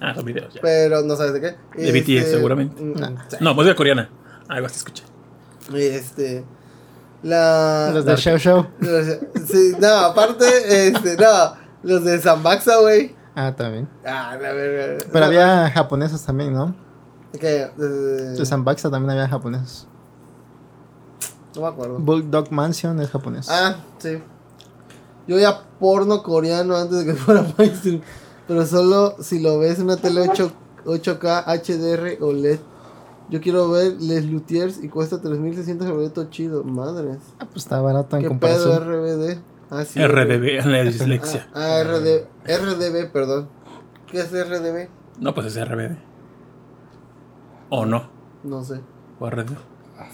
[0.00, 0.60] Ah, son videos ya.
[0.60, 1.82] Pero no sabes de qué.
[1.82, 2.80] De BTS, seguramente.
[2.82, 3.06] mm, No.
[3.28, 3.36] sí.
[3.40, 4.08] No, música coreana.
[4.48, 5.02] Algo así escuché.
[5.74, 6.44] Este.
[7.22, 7.90] La.
[7.92, 8.66] Los de Show Show.
[8.80, 9.06] los-
[9.48, 11.54] Sí, no, aparte, este, no.
[11.82, 13.14] Los de Zambaxa, güey.
[13.34, 13.88] Ah, también.
[14.06, 15.04] Ah, la verga.
[15.12, 16.74] Pero había japoneses también, ¿no?
[17.38, 17.70] ¿Qué?
[17.76, 19.86] De- De Sambaxa también había japoneses.
[21.54, 21.98] No me acuerdo.
[21.98, 23.48] Bulldog Mansion es japonés.
[23.50, 24.22] Ah, sí.
[25.26, 28.00] Yo veía porno coreano antes de que fuera mainstream.
[28.48, 30.50] Pero solo si lo ves en una tele 8,
[30.86, 32.58] 8K HDR o LED.
[33.30, 36.64] Yo quiero ver Les Luthiers y cuesta 3600 el boleto chido.
[36.64, 37.18] Madres.
[37.38, 38.88] Ah, pues está barato en ¿Qué pedo comparación.
[38.88, 39.38] RBD?
[39.70, 40.00] Ah, sí.
[40.02, 41.46] RDB, la dislexia.
[41.54, 43.48] Ah, RD, RDB, perdón.
[44.10, 44.88] ¿Qué es RDB?
[45.20, 45.98] No, pues es RBD.
[47.68, 48.08] ¿O no?
[48.44, 48.80] No sé.
[49.20, 49.50] ¿O RD?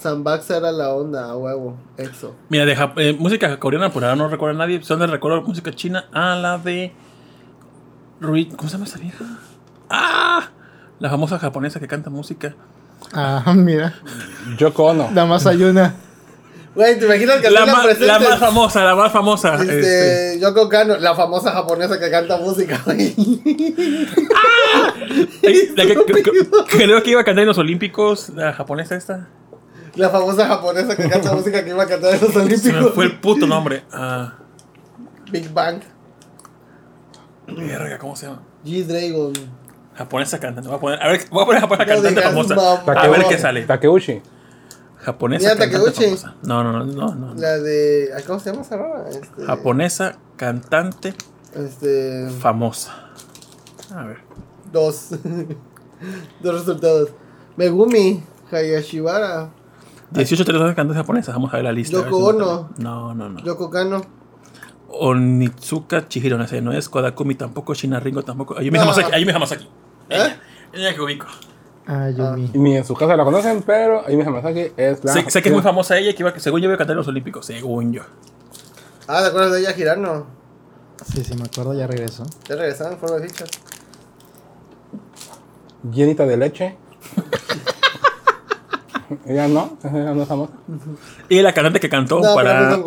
[0.01, 1.77] Zambaxa era la onda, a huevo.
[1.99, 2.35] Exo.
[2.49, 4.83] Mira, de Jap- eh, música coreana, por ahora no recuerdo a nadie.
[4.83, 6.07] Solo recuerdo música china.
[6.13, 6.93] Ah, la de.
[8.25, 9.25] Rui- ¿Cómo se llama esa vieja?
[9.91, 10.49] ¡Ah!
[10.99, 12.55] La famosa japonesa que canta música.
[13.13, 13.95] Ah, mira.
[14.59, 15.11] Yoko Ono.
[15.11, 15.95] Nada más hay una.
[16.75, 19.55] Güey, ¿te imaginas que La, la, ma- la más famosa, la más famosa.
[19.55, 19.79] Este,
[20.33, 20.41] este.
[20.41, 23.15] Yoko Kano, la famosa japonesa que canta música, güey.
[25.43, 25.95] Ey, la que-
[26.69, 29.29] creo que iba a cantar en los Olímpicos, la japonesa esta.
[29.95, 32.93] La famosa japonesa que canta música que iba a cantar en los Se me Olímpicos.
[32.95, 33.85] fue el puto nombre.
[33.93, 34.35] Ah,
[35.31, 35.81] Big Bang.
[37.47, 38.43] Verga, ¿cómo se llama?
[38.65, 39.33] G Dragon.
[39.95, 40.69] Japonesa cantante.
[40.69, 43.01] Voy a poner, a ver, voy a poner japonesa No cantante digas famosa.
[43.01, 43.63] A ver qué sale.
[43.65, 44.21] Takeuchi.
[44.99, 46.05] Japonesa Mira, cantante Takeuchi.
[46.17, 46.35] famosa.
[46.43, 47.35] No, no, no, no, no.
[47.35, 48.11] La de.
[48.27, 49.09] ¿Cómo se llama esa rola?
[49.11, 51.15] Este, Japonesa cantante
[51.55, 52.29] Este.
[52.41, 52.93] famosa.
[53.95, 54.19] A ver.
[54.73, 55.11] Dos.
[56.43, 57.11] dos resultados.
[57.57, 59.51] Megumi Hayashibara.
[60.11, 61.35] 18 televisiones cantantes japonesas.
[61.35, 61.97] Vamos a ver la lista.
[61.99, 62.71] Yoko Ono.
[62.79, 63.41] No, no, no.
[63.45, 64.03] Yoko Kano.
[65.01, 68.59] Onitsuka Chihiro, no sé, no es Kodakumi tampoco, Shina Ringo tampoco.
[68.59, 68.85] Ayumi No.
[68.85, 69.69] Hamasaki, Ayumi Hamasaki.
[70.11, 70.37] ¿Eh?
[70.73, 71.27] Ella que ubico.
[71.87, 72.51] Ah, Yumi.
[72.55, 75.13] Y ni en su casa la conocen, pero ahí me Hamasaki es la.
[75.13, 76.99] Sé, sé que es muy famosa ella, que iba, según yo iba a cantar en
[76.99, 78.03] los Olímpicos, según yo.
[79.07, 80.27] Ah, ¿te acuerdas de ella Girano?
[81.05, 82.25] Sí, sí, me acuerdo, ya regresó.
[82.49, 83.51] Ya regresaron en forma de fichas.
[85.93, 86.77] Llenita de leche.
[89.27, 90.53] Ella no, ella no es famosa.
[91.29, 92.79] Y la cantante que cantó No, para,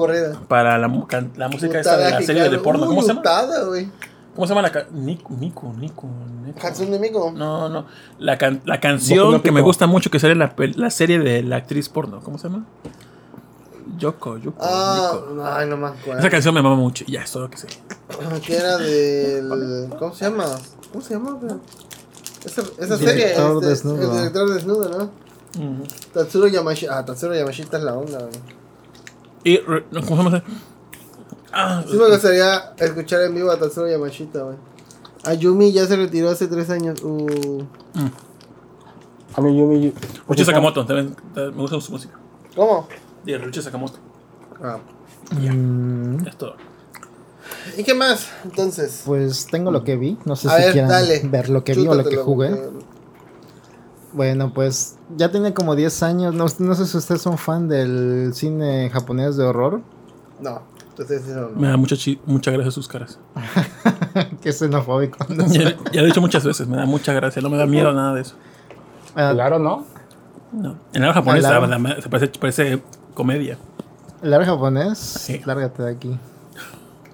[0.48, 0.88] para la,
[1.36, 2.86] la música esta de la serie de porno.
[2.86, 3.22] ¿Cómo se llama?
[3.68, 3.90] Güey.
[4.36, 6.08] ¿Cómo se llama la ca- Nico, Nico, Nico,
[6.46, 6.60] Nico.
[6.68, 7.32] Hatsune Miku.
[7.32, 7.88] No, no.
[8.20, 11.18] La, can- la canción no que me gusta mucho que sale en la, la serie
[11.18, 12.20] de la actriz porno.
[12.22, 12.64] ¿Cómo se llama?
[13.98, 15.44] Yoko, Yoko, Ah, Nico.
[15.46, 16.20] ay, no acuerdo.
[16.20, 17.04] Esa canción me mama mucho.
[17.08, 17.68] Ya, es todo lo que sé.
[18.46, 19.90] Que era del.
[19.98, 20.46] ¿Cómo se llama?
[20.92, 21.40] ¿Cómo se llama?
[22.46, 23.14] Esa, esa serie.
[23.16, 24.12] Director este, desnudo.
[24.12, 25.10] El director desnudo, ¿no?
[26.14, 26.98] Tatsuro Yamashita.
[27.00, 28.32] Ah, Tatsuro Yamashita es la onda, güey.
[29.44, 30.44] Y, ¿cómo se llama?
[31.52, 34.58] Ah, Sí me gustaría escuchar en vivo a Tatsuro Yamashita, güey.
[35.26, 37.02] Ayumi ya se retiró hace tres años.
[37.04, 37.64] Uh,
[39.36, 39.94] A mí Yumi.
[40.28, 42.18] Ruchi Sakamoto, también, también me gusta su música.
[42.56, 42.88] ¿Cómo?
[43.26, 43.98] Y Ruchi Sakamoto.
[44.64, 44.78] Ah.
[45.32, 46.56] Mm, Es todo.
[47.78, 48.30] ¿Y qué más?
[48.46, 49.04] Entonces.
[49.06, 50.18] pues tengo lo que vi.
[50.26, 51.22] No sé a si ver, quieran dale.
[51.26, 52.50] ver lo que vi o lo que jugué.
[52.50, 52.97] porque-
[54.14, 56.34] Bueno, pues ya tiene como 10 años.
[56.34, 59.82] No, no sé si ustedes son fan del cine japonés de horror.
[60.42, 60.62] No.
[61.56, 63.20] Me da mucha, chi- mucha gracia sus caras.
[64.42, 65.18] que es xenofóbico.
[65.30, 65.46] ¿no?
[65.52, 67.94] Ya, ya lo he dicho muchas veces, me da mucha gracia, no me da miedo
[67.94, 68.36] nada de eso.
[69.16, 69.86] Ah, Claro, ¿no?
[70.52, 70.76] No.
[70.94, 72.82] En el japonés la- la- la- se parece, parece
[73.14, 73.58] comedia.
[74.24, 74.98] ¿El área japonés?
[74.98, 75.40] Sí.
[75.46, 76.20] Lárgate de aquí.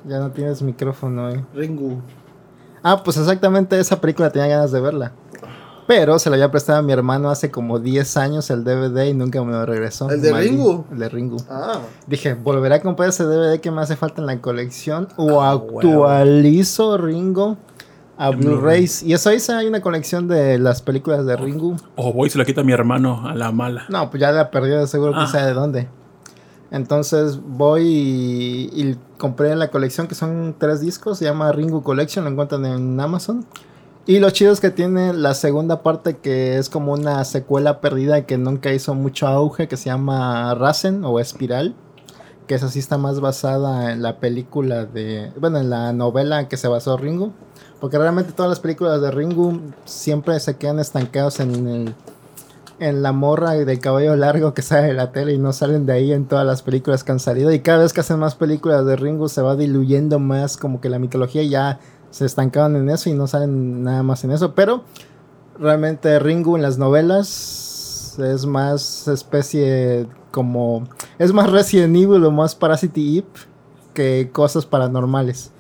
[0.06, 1.44] Ya no tienes micrófono, eh.
[1.54, 2.02] Ringu.
[2.84, 5.12] Ah, pues exactamente esa película tenía ganas de verla.
[5.88, 9.14] Pero se la había prestado a mi hermano hace como 10 años el DVD y
[9.14, 10.10] nunca me lo regresó.
[10.10, 10.86] ¿El de Maldi- Ringu?
[10.92, 11.38] El de Ringu.
[11.50, 11.80] Ah.
[12.08, 15.52] Dije, volveré a comprar ese DVD que me hace falta en la colección o Ah,
[15.52, 17.58] actualizo Ringo
[18.18, 19.04] a Blu-rays.
[19.04, 21.76] Y eso hice, hay una colección de las películas de Ringu.
[21.96, 23.86] O voy y se lo quita a mi hermano a la mala.
[23.90, 25.18] No, pues ya la perdió de seguro, Ah.
[25.18, 25.88] quién sabe de dónde.
[26.72, 32.24] Entonces voy y, y compré la colección que son tres discos, se llama Ringu Collection,
[32.26, 33.46] lo encuentran en Amazon.
[34.06, 38.26] Y lo chido es que tiene la segunda parte que es como una secuela perdida
[38.26, 41.74] que nunca hizo mucho auge, que se llama Rasen o Espiral,
[42.46, 46.58] que esa sí está más basada en la película de, bueno, en la novela que
[46.58, 47.32] se basó Ringu.
[47.80, 51.96] Porque realmente todas las películas de Ringu siempre se quedan estancados en el
[52.80, 55.94] en la morra de cabello largo que sale de la tele y no salen de
[55.94, 57.52] ahí en todas las películas que han salido.
[57.54, 60.90] Y cada vez que hacen más películas de Ringo se va diluyendo más, como que
[60.90, 61.80] la mitología ya
[62.14, 64.54] se estancaron en eso y no salen nada más en eso.
[64.54, 64.84] Pero
[65.58, 70.88] realmente Ringo en las novelas es más especie como...
[71.18, 73.28] Es más Resident Evil o más Parasite Eve
[73.96, 75.52] que cosas paranormales.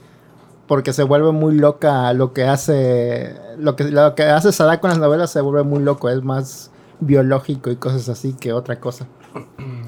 [0.68, 3.36] Porque se vuelve muy loca lo que hace...
[3.58, 6.08] Lo que, lo que hace Sadako en las novelas se vuelve muy loco.
[6.08, 6.70] Es más
[7.00, 9.08] biológico y cosas así que otra cosa.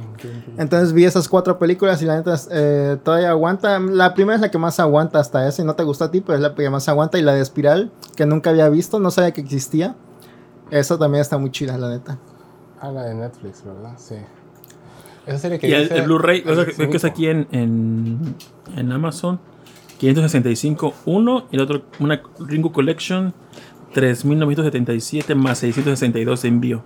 [0.58, 3.80] Entonces vi esas cuatro películas y la neta eh, todavía aguanta.
[3.80, 6.22] La primera es la que más aguanta hasta esa y no te gustó a ti,
[6.22, 7.18] pero es la que más aguanta.
[7.18, 9.96] Y la de Espiral, que nunca había visto, no sabía que existía.
[10.72, 12.18] Esa también está muy chida, la neta.
[12.80, 13.94] Ah, la de Netflix, ¿verdad?
[13.98, 14.16] Sí.
[15.26, 18.36] Esa serie que Y el, Blu-ray, o sea, Sí, creo que es aquí en, en,
[18.76, 19.40] en Amazon,
[19.98, 23.34] 565 uno y el otro, una Ringo Collection,
[23.94, 26.84] 3.977 más 662 de envío.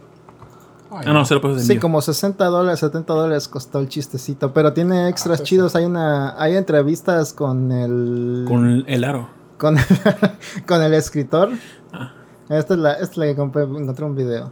[0.92, 4.54] Ay, Ah, no, 0 pesos de Sí, como 60 dólares, 70 dólares costó el chistecito.
[4.54, 5.76] Pero tiene extras Ah, sí, chidos.
[5.76, 8.46] Hay una hay entrevistas con el...
[8.48, 9.30] Con el aro.
[9.58, 9.78] con,
[10.68, 11.50] con el escritor.
[11.94, 12.14] Ah.
[12.50, 14.52] Esta es la, esta es la que compré, encontré un video.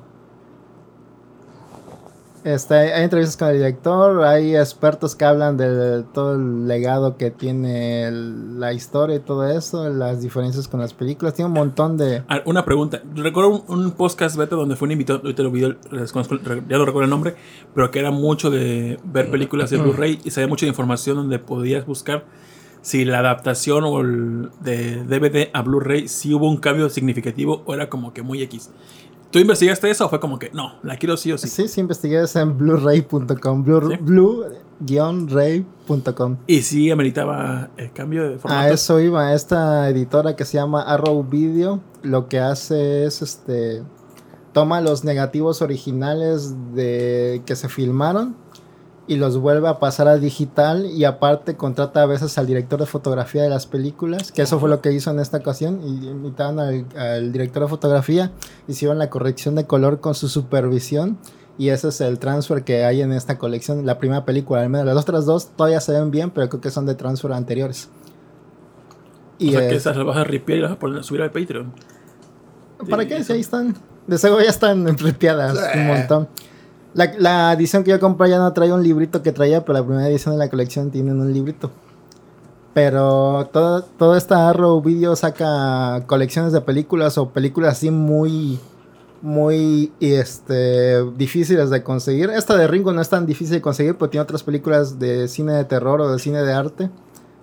[2.47, 7.29] Este, hay, entrevistas con el director, hay expertos que hablan de todo el legado que
[7.29, 11.33] tiene la historia y todo eso, las diferencias con las películas.
[11.33, 12.23] Tiene un montón de...
[12.45, 13.01] Una pregunta.
[13.15, 15.61] Recuerdo un, un podcast beta donde fue un invitado, ahorita lo vi,
[15.91, 17.35] desconozco- ya no recuerdo el nombre,
[17.75, 21.85] pero que era mucho de ver películas de Blu-ray y sabía mucha información donde podías
[21.85, 22.23] buscar
[22.81, 27.73] si la adaptación o el de DVD a Blu-ray si hubo un cambio significativo o
[27.73, 28.71] era como que muy X.
[29.31, 31.47] ¿Tú investigaste eso o fue como que no, la quiero sí o sí?
[31.47, 34.47] Sí, sí, investigué eso en blu-ray.com, blue-ray.com.
[36.47, 38.61] Y sí ameritaba el cambio de formato.
[38.61, 43.83] A eso iba, esta editora que se llama Arrow Video, lo que hace es este
[44.53, 48.35] toma los negativos originales de que se filmaron
[49.09, 52.85] y los vuelve a pasar a digital y aparte contrata a veces al director de
[52.85, 56.59] fotografía de las películas, que eso fue lo que hizo en esta ocasión, y invitaron
[56.59, 58.31] al, al director de fotografía,
[58.67, 61.17] hicieron la corrección de color con su supervisión
[61.57, 64.85] y ese es el transfer que hay en esta colección, la primera película, al menos
[64.85, 67.89] las otras dos todavía se ven bien, pero creo que son de transfer anteriores.
[69.39, 71.31] o sea que es- esas las vas a ripiar y las vas a subir al
[71.31, 71.71] Patreon.
[72.89, 73.23] ¿Para Sí, qué?
[73.23, 73.75] Si ahí están.
[74.05, 75.79] De seguro ya están ripiadas Sí.
[75.79, 76.27] un montón.
[76.97, 79.85] La, la edición que yo compré ya no trae un librito que traía, pero la
[79.85, 81.69] primera edición de la colección tiene un librito.
[82.73, 88.59] Pero todo, todo esta Arrow Video saca colecciones de películas o películas así muy,
[89.21, 92.31] muy este, difíciles de conseguir.
[92.31, 95.53] Esta de Ringo no es tan difícil de conseguir, pero tiene otras películas de cine
[95.53, 96.89] de terror o de cine de arte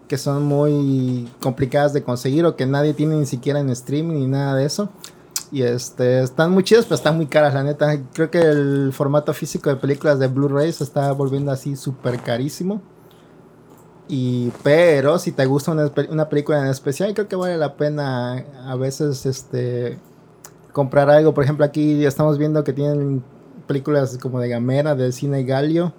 [0.08, 4.26] que son muy complicadas de conseguir o que nadie tiene ni siquiera en streaming ni
[4.26, 4.88] nada de eso.
[5.52, 8.00] Y este, están muy chidas, pero están muy caras, la neta.
[8.12, 12.82] Creo que el formato físico de películas de Blu-ray se está volviendo así súper carísimo.
[14.08, 18.44] Y, pero si te gusta una, una película en especial, creo que vale la pena
[18.66, 19.98] a veces este
[20.72, 21.32] comprar algo.
[21.32, 23.24] Por ejemplo, aquí estamos viendo que tienen
[23.66, 25.94] películas como de Gamera, del cine Galio.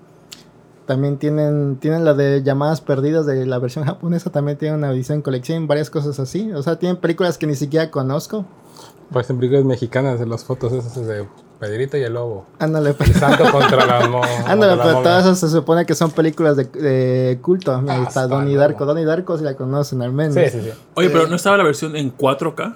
[0.85, 4.31] También tienen, tienen la de llamadas perdidas de la versión japonesa.
[4.31, 6.51] También tienen una edición colección, varias cosas así.
[6.51, 8.45] O sea, tienen películas que ni siquiera conozco.
[9.11, 11.27] Parecen películas mexicanas de las fotos esas de
[11.59, 12.45] Pedrito y el Lobo.
[12.59, 13.99] Ándale, El pero, santo contra la
[14.47, 17.81] ándale, pero todas esas se supone que son películas de, de culto.
[17.87, 18.55] Ah, está Donnie.
[18.55, 18.85] Darko.
[18.85, 20.33] Donnie Darko si la conocen al menos.
[20.33, 20.71] Sí, sí, sí.
[20.95, 22.75] Oye, pero no estaba la versión en 4K.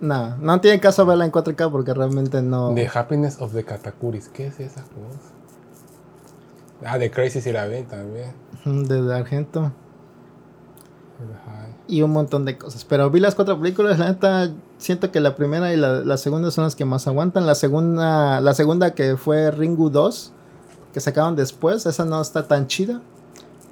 [0.00, 2.74] No, no tiene caso verla en 4K porque realmente no.
[2.74, 4.28] The Happiness of the Katakuris.
[4.28, 5.30] ¿Qué es esa cosa?
[6.84, 8.32] Ah, The Crazy sí la vi también.
[8.64, 9.72] Ujú, De Argento.
[11.86, 12.84] Y un montón de cosas.
[12.84, 14.50] Pero vi las cuatro películas, la neta,
[14.80, 17.46] siento que la primera y la, la segunda son las que más aguantan.
[17.46, 20.32] La segunda, la segunda que fue Ringu 2,
[20.92, 23.00] que sacaron después, esa no está tan chida.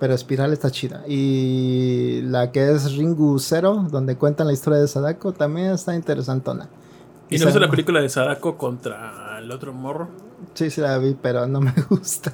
[0.01, 1.03] Pero Espiral está chida.
[1.09, 6.69] Y la que es Ringu 0, donde cuentan la historia de Sadako, también está interesantona.
[7.31, 10.09] ¿Y no viste la película de Sadako contra el otro morro?
[10.55, 12.33] Sí, sí la vi, pero no me gusta.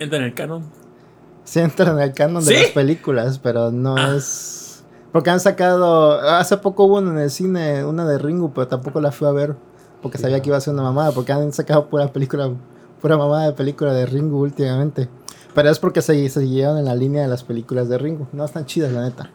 [0.00, 0.64] Entra en el canon.
[1.44, 4.16] Sí entra en el canon de las películas, pero no Ah.
[4.16, 4.53] es...
[5.14, 6.20] Porque han sacado.
[6.28, 9.54] Hace poco hubo en el cine una de Ringo, pero tampoco la fui a ver.
[10.02, 11.12] Porque sabía que iba a ser una mamada.
[11.12, 12.50] Porque han sacado pura película.
[13.00, 15.08] Pura mamada de película de Ringo últimamente.
[15.54, 18.26] Pero es porque se, se siguieron en la línea de las películas de Ringo.
[18.32, 19.30] No están chidas, la neta.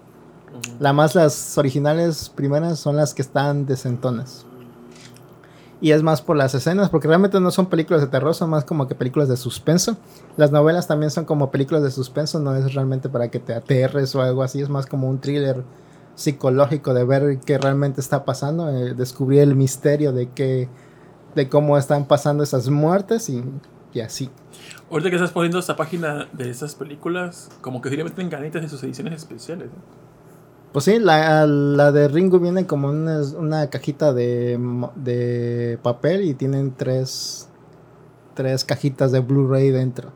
[0.81, 4.45] La más las originales primeras son las que están decentonas.
[5.81, 8.65] Y es más por las escenas, porque realmente no son películas de terror, son más
[8.65, 9.97] como que películas de suspenso.
[10.35, 14.13] Las novelas también son como películas de suspenso, no es realmente para que te aterres
[14.15, 15.63] o algo así, es más como un thriller
[16.15, 20.67] psicológico de ver qué realmente está pasando, eh, descubrir el misterio de qué,
[21.33, 23.41] de cómo están pasando esas muertes y,
[23.93, 24.29] y así.
[24.91, 28.61] Ahorita que estás poniendo esta página de esas películas, como que sí le meten ganitas
[28.61, 29.69] en sus ediciones especiales.
[30.71, 34.59] Pues sí, la, la de Ringo viene como una, una cajita de,
[34.95, 37.49] de papel y tienen tres,
[38.35, 40.11] tres cajitas de Blu-ray dentro.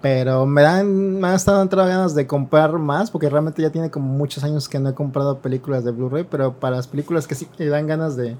[0.00, 3.90] Pero me dan, me han estado entrando ganas de comprar más, porque realmente ya tiene
[3.90, 7.34] como muchos años que no he comprado películas de Blu-ray, pero para las películas que
[7.34, 8.36] sí me dan ganas de,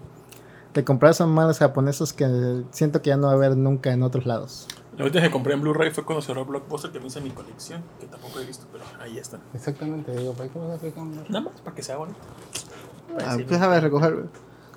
[0.73, 4.05] de comprar son más japonesas que siento que ya no va a haber nunca en
[4.05, 4.69] otros lados.
[4.97, 7.83] La última que compré en Blu-ray fue cuando cerró Blockbuster que me hice mi colección,
[8.01, 9.41] que tampoco he visto, pero ahí están.
[9.53, 11.05] Exactamente, digo, ¿para qué me vas a aplicar?
[11.05, 12.19] Nada más para que sea bonito.
[13.21, 14.27] Ah, pues déjame recoger, güey.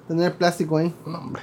[0.08, 0.94] Tener plástico ahí.
[1.06, 1.42] No, hombre.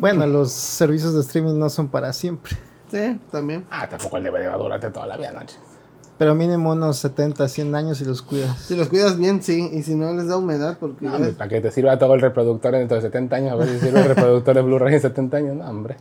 [0.00, 2.56] Bueno, los servicios de streaming no son para siempre.
[2.90, 3.66] Sí, también.
[3.70, 5.56] Ah, tampoco el DVD va a durarte toda la vida, noche.
[6.20, 8.58] Pero mínimo unos 70, 100 años y los cuidas.
[8.58, 9.70] Si los cuidas bien, sí.
[9.72, 11.06] Y si no, les da humedad porque...
[11.06, 13.54] No, ya- hombre, para que te sirva todo el reproductor dentro de 70 años, a
[13.54, 15.96] ver si sirve el reproductor de Blu-ray en 70 años, no, hombre.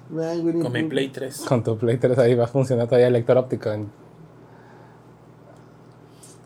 [0.61, 0.83] Con mi.
[0.83, 1.37] Play 3.
[1.47, 3.71] Con tu Play 3 ahí va a funcionar todavía el lector óptico.
[3.71, 3.87] en-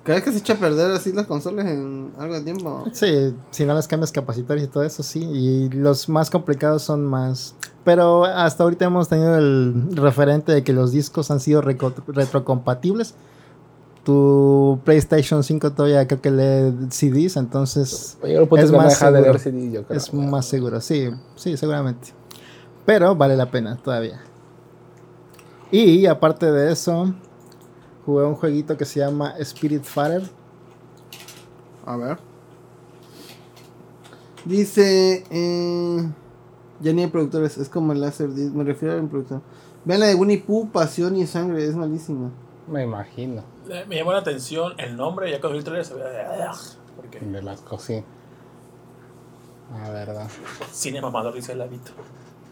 [0.03, 2.83] ¿Crees que se echa a perder así las consolas en algo de tiempo?
[2.91, 5.23] Sí, si no les cambias capacitores y todo eso, sí.
[5.23, 7.55] Y los más complicados son más.
[7.83, 13.15] Pero hasta ahorita hemos tenido el referente de que los discos han sido retrocompatibles.
[14.03, 19.21] Tu PlayStation 5 todavía creo que lee CDs, entonces punto Es más deja de seguro.
[19.21, 19.97] leer CD, yo creo.
[19.97, 20.81] es más seguro.
[20.81, 22.09] Sí, sí, seguramente.
[22.85, 24.19] Pero vale la pena todavía.
[25.71, 27.13] Y aparte de eso,
[28.05, 30.23] jugué un jueguito que se llama Spirit Fighter.
[31.85, 32.17] A ver.
[34.45, 35.23] Dice...
[35.29, 36.09] Eh,
[36.81, 37.57] ya ni hay productores.
[37.57, 38.29] Es como el láser.
[38.29, 39.41] Me refiero al productor.
[39.85, 41.65] Vean la de Winnie Pooh, Pasión y Sangre.
[41.65, 42.29] Es malísima.
[42.67, 43.43] Me imagino.
[43.87, 46.51] Me llamó la atención el nombre, ya cuando vi el trailer se veía.
[46.95, 48.03] Porque De las cosas.
[49.71, 50.27] La verdad.
[50.71, 51.91] cine mamador dice el hábito.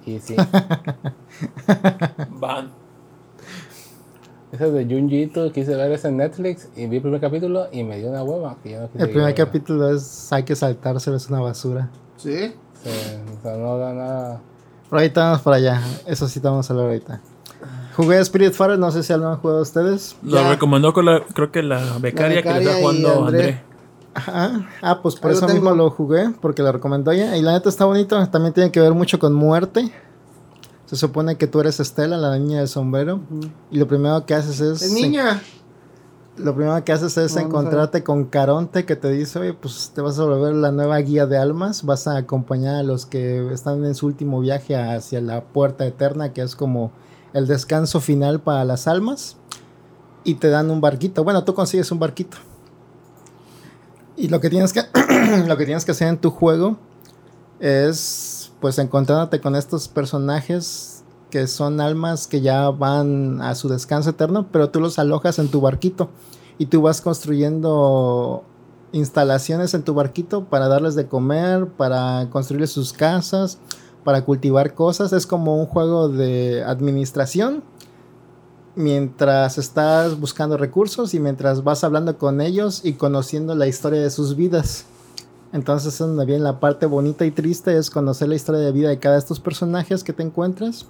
[0.06, 0.36] Y sí.
[2.30, 2.72] Van.
[4.52, 7.98] Ese de Junjito, quise ver ese en Netflix y vi el primer capítulo y me
[7.98, 8.58] dio una hueva.
[8.62, 11.90] Que yo no quise El primer capítulo es hay que saltárselo, es una basura.
[12.18, 12.54] ¿Sí?
[12.84, 12.90] Sí,
[13.40, 14.42] o sea, no da nada.
[14.90, 15.82] Pero ahorita vamos para allá.
[16.06, 17.22] Eso sí te vamos a hablar ahorita.
[17.96, 20.16] Jugué Spirit Fighter, no sé si lo han jugado ustedes.
[20.24, 20.50] Lo Ya.
[20.50, 23.40] recomendó con la, creo que la becaria, que le está jugando André.
[23.44, 23.62] André.
[24.14, 24.68] Ajá.
[24.82, 27.38] Ah, pues por Ahí eso mismo lo jugué, porque lo recomendó ella.
[27.38, 28.26] Y la neta está bonito.
[28.28, 29.92] También tiene que ver mucho con muerte.
[30.86, 33.22] Se supone que tú eres Estela, la niña del sombrero.
[33.72, 34.82] Y lo primero que haces es.
[34.82, 35.42] ¡Es niña!
[36.38, 40.18] Lo primero que haces es encontrarte con Caronte que te dice, oye, pues te vas
[40.18, 43.94] a volver la nueva guía de almas, vas a acompañar a los que están en
[43.96, 46.92] su último viaje hacia la puerta eterna, que es como
[47.34, 49.38] el descanso final para las almas,
[50.24, 51.24] y te dan un barquito.
[51.24, 52.38] Bueno, tú consigues un barquito.
[54.16, 54.82] Y lo que tienes que,
[55.48, 56.78] lo que, tienes que hacer en tu juego
[57.60, 64.10] es, pues, encontrándote con estos personajes que son almas que ya van a su descanso
[64.10, 66.10] eterno, pero tú los alojas en tu barquito
[66.58, 68.44] y tú vas construyendo
[68.92, 73.58] instalaciones en tu barquito para darles de comer, para construirles sus casas,
[74.04, 75.14] para cultivar cosas.
[75.14, 77.64] Es como un juego de administración
[78.76, 84.10] mientras estás buscando recursos y mientras vas hablando con ellos y conociendo la historia de
[84.10, 84.86] sus vidas.
[85.54, 88.90] Entonces es donde viene la parte bonita y triste, es conocer la historia de vida
[88.90, 90.86] de cada de estos personajes que te encuentras.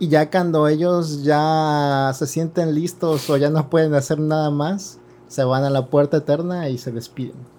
[0.00, 4.98] Y ya cuando ellos ya se sienten listos o ya no pueden hacer nada más,
[5.28, 7.53] se van a la puerta eterna y se despiden.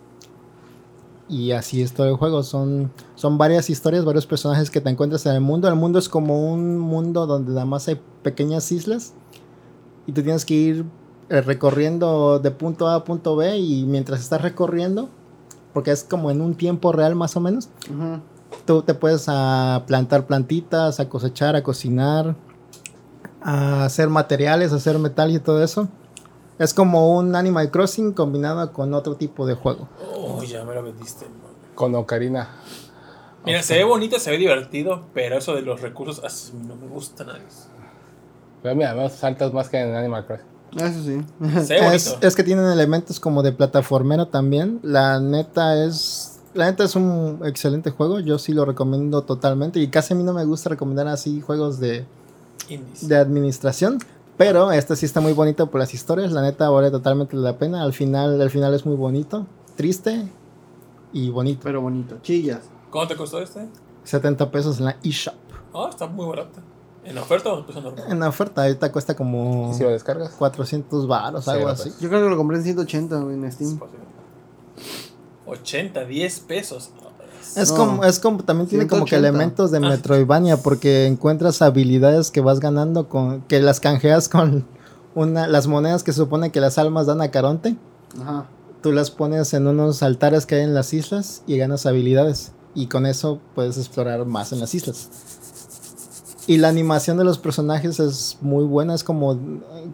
[1.28, 2.44] Y así es todo el juego.
[2.44, 5.68] Son, son varias historias, varios personajes que te encuentras en el mundo.
[5.68, 9.14] El mundo es como un mundo donde nada más hay pequeñas islas.
[10.06, 10.86] Y tú tienes que ir
[11.30, 13.58] eh, recorriendo de punto A a punto B.
[13.58, 15.10] Y mientras estás recorriendo,
[15.74, 17.70] porque es como en un tiempo real más o menos,
[18.66, 22.36] tú te puedes a plantar plantitas, a cosechar, a cocinar,
[23.42, 25.88] a hacer materiales, a hacer metal y todo eso.
[26.58, 29.90] Es como un Animal Crossing combinado con otro tipo de juego.
[30.14, 31.26] Oh, ya me lo vendiste.
[31.76, 32.50] Con Ocarina.
[33.46, 36.88] Mira, se ve bonito, se ve divertido, pero eso de los recursos así no me
[36.88, 37.40] gusta nada.
[38.64, 40.56] Pero mira, me saltas más que en Animal Crossing.
[40.76, 41.66] Eso sí.
[41.66, 44.80] Se ve Es, que tienen elementos como de plataformero también.
[44.82, 46.40] La neta es.
[46.54, 48.20] La neta es un excelente juego.
[48.20, 49.80] Yo sí lo recomiendo totalmente.
[49.80, 52.06] Y casi a mí no me gusta recomendar así juegos de,
[52.70, 53.08] Indies.
[53.08, 54.00] de administración.
[54.38, 56.32] Pero este sí está muy bonito por las historias.
[56.32, 57.84] La neta vale totalmente la pena.
[57.84, 59.48] Al final, al final es muy bonito.
[59.76, 60.28] Triste
[61.14, 61.62] y bonito.
[61.64, 62.18] Pero bonito.
[62.22, 62.62] Chillas.
[62.90, 63.68] ¿Cómo te costó este?
[64.04, 65.36] 70 pesos en la eShop.
[65.74, 66.60] Ah, está muy barato.
[67.06, 68.06] ¿En oferta o en precio normal?
[68.10, 70.32] En la oferta ahorita cuesta como ¿Y si lo descargas?
[70.32, 71.92] 400 baros, Sí, algo así.
[72.00, 73.80] Yo creo que lo compré en 180 güey, en Steam.
[75.46, 76.92] 80, 10 pesos.
[77.56, 77.78] Es No.
[77.78, 79.30] como, es como, también tiene como que 180.
[79.30, 79.82] elementos de Ah.
[79.90, 84.66] Metroidvania, porque encuentras habilidades que vas ganando con, que las canjeas con
[85.16, 87.76] una, las monedas que se supone que las almas dan a Caronte.
[88.22, 88.46] Ajá.
[88.82, 92.52] Tú las pones en unos altares que hay en las islas y ganas habilidades.
[92.76, 95.10] Y con eso puedes explorar más en las islas.
[96.48, 99.40] Y la animación de los personajes es muy buena, es como,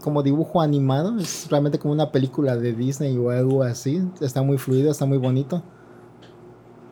[0.02, 4.03] como dibujo animado, es realmente como una película de Disney o algo así.
[4.19, 5.64] Está muy fluido, está muy bonito.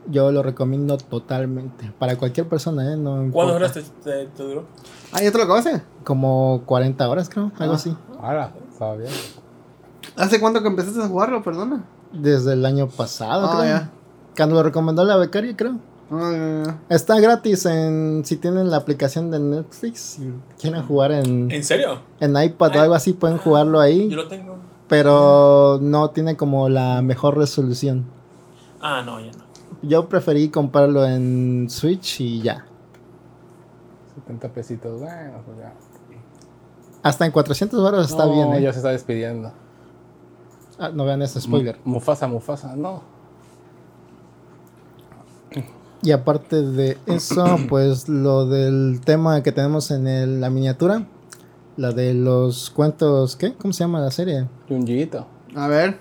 [0.09, 1.91] Yo lo recomiendo totalmente.
[1.99, 2.97] Para cualquier persona, ¿eh?
[2.97, 3.53] No ¿Cuántas importa.
[3.55, 4.65] horas te, te- te duró?
[5.11, 5.81] Ah, ¿ya te lo acabaste?
[6.03, 7.75] Como 40 horas, creo, algo Ah.
[7.75, 7.95] así.
[8.21, 9.11] Ahora, estaba bien.
[10.15, 11.43] ¿Hace cuánto que empezaste a jugarlo?
[11.43, 11.85] Perdona.
[12.11, 13.69] Desde el año pasado, Ah, creo.
[13.69, 13.89] ya.
[14.35, 15.77] Cuando lo recomendó la becaria, creo.
[16.11, 16.95] Ah, ya, ya.
[16.95, 21.99] Está gratis en si tienen la aplicación de Netflix, si quieren jugar en, ¿En serio?
[22.19, 24.55] en iPad o algo así, pueden jugarlo ahí, Yo lo tengo.
[24.87, 28.05] pero no tiene como la mejor resolución.
[28.81, 29.43] Ah, no, ya no.
[29.81, 32.65] Yo preferí comprarlo en Switch y ya.
[34.15, 35.73] 70 pesitos, bueno, pues ya.
[37.01, 38.61] Hasta en 400 baros está no, bien, ¿eh?
[38.61, 39.53] ya se está despidiendo.
[40.77, 41.77] Ah, no vean ese spoiler.
[41.85, 43.01] Mu- Mufasa, Mufasa, no.
[46.01, 51.05] Y aparte de eso, pues lo del tema que tenemos en el- la miniatura,
[51.77, 53.53] la de los cuentos, ¿qué?
[53.53, 54.47] ¿Cómo se llama la serie?
[54.67, 55.25] Junjiito.
[55.55, 55.97] A ver.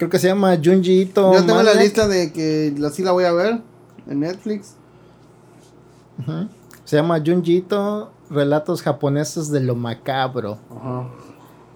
[0.00, 3.12] Creo que se llama Junji Ito Yo tengo la lista de que la sí la
[3.12, 3.60] voy a ver
[4.08, 4.76] en Netflix.
[6.18, 6.48] Ujú.
[6.86, 10.56] Se llama Junji Ito, Relatos japoneses de lo macabro.
[10.70, 11.06] Ajá.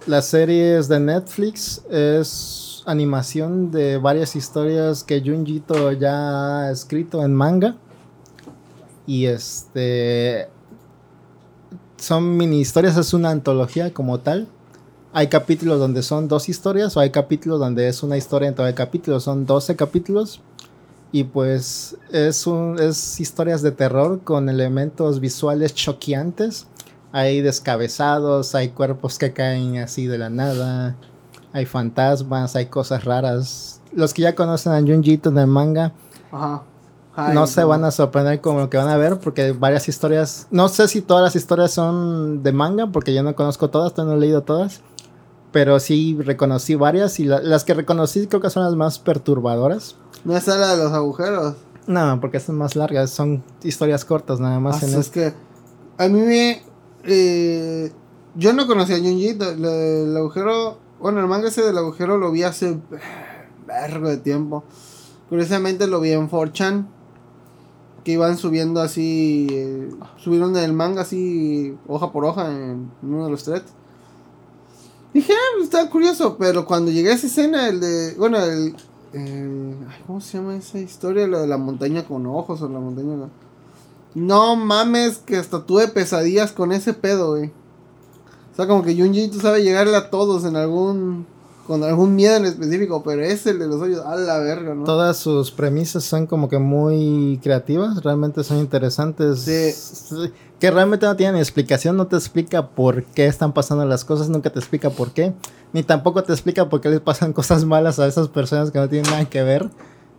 [0.06, 7.22] Las series de Netflix es animación de varias historias que Junji Ito ya ha escrito
[7.22, 7.76] en manga.
[9.06, 10.48] Y este
[11.98, 14.48] son mini historias, es una antología como tal.
[15.16, 18.66] Hay capítulos donde son dos historias o hay capítulos donde es una historia en todo
[18.66, 20.40] el capítulo, son 12 capítulos.
[21.12, 26.66] Y pues es, un, es historias de terror con elementos visuales choqueantes.
[27.12, 30.96] Hay descabezados, hay cuerpos que caen así de la nada,
[31.52, 33.80] hay fantasmas, hay cosas raras.
[33.92, 35.92] Los que ya conocen a Junjito en el manga
[36.32, 36.64] Ajá.
[37.32, 40.68] no se van a sorprender con lo que van a ver porque varias historias, no
[40.68, 44.18] sé si todas las historias son de manga porque yo no conozco todas, no he
[44.18, 44.82] leído todas,
[45.54, 49.94] pero sí reconocí varias y la- las que reconocí creo que son las más perturbadoras.
[50.24, 51.54] No está la de los agujeros.
[51.86, 54.82] No, porque son más largas, son historias cortas nada más.
[54.82, 55.32] Ah, en es que
[55.96, 56.62] a mí me.
[57.04, 57.92] eh,
[58.34, 59.34] yo no conocía a Junji.
[59.34, 60.78] lo- lo- El agujero.
[61.00, 62.78] Bueno, el manga ese del agujero lo vi hace.
[63.66, 64.64] Vergo de tiempo.
[65.28, 66.86] Curiosamente lo vi en 4chan.
[68.02, 69.46] Que iban subiendo así.
[69.50, 71.76] eh, subieron el manga así.
[71.86, 73.72] Hoja por hoja en, en uno de los threads.
[75.14, 76.36] Dije, ah, pues, está curioso.
[76.38, 78.14] Pero cuando llegué a esa escena, el de.
[78.18, 78.74] Bueno, el.
[79.12, 81.26] el- ay, ¿Cómo se llama esa historia?
[81.26, 83.44] Lo de la montaña con ojos o la montaña con-
[84.14, 87.46] no mames, que hasta tuve pesadillas con ese pedo, güey.
[88.52, 91.26] O sea, como que Junji tú sabe llegarle a todos en algún.
[91.66, 94.84] con algún miedo en específico, pero ese el de los hoyos, a la verga, ¿no?
[94.84, 99.40] Todas sus premisas son como que muy creativas, realmente son interesantes.
[99.40, 100.14] Sí.
[100.64, 104.48] Que realmente no tienen explicación, no te explica por qué están pasando las cosas, nunca
[104.48, 105.34] te explica por qué.
[105.74, 108.88] Ni tampoco te explica por qué les pasan cosas malas a esas personas que no
[108.88, 109.68] tienen nada que ver.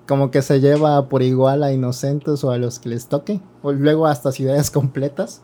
[0.07, 3.41] Como que se lleva por igual a inocentes o a los que les toque.
[3.63, 5.41] O luego hasta ciudades completas.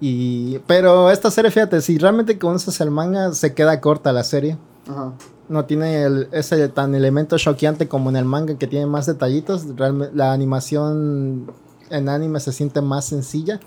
[0.00, 4.58] Y, pero esta serie, fíjate, si realmente conoces el manga, se queda corta la serie.
[4.90, 5.12] Ajá.
[5.48, 9.64] No tiene el- ese tan elemento choqueante como en el manga que tiene más detallitos.
[9.76, 11.52] Realme- la animación
[11.90, 13.60] en anime se siente más sencilla.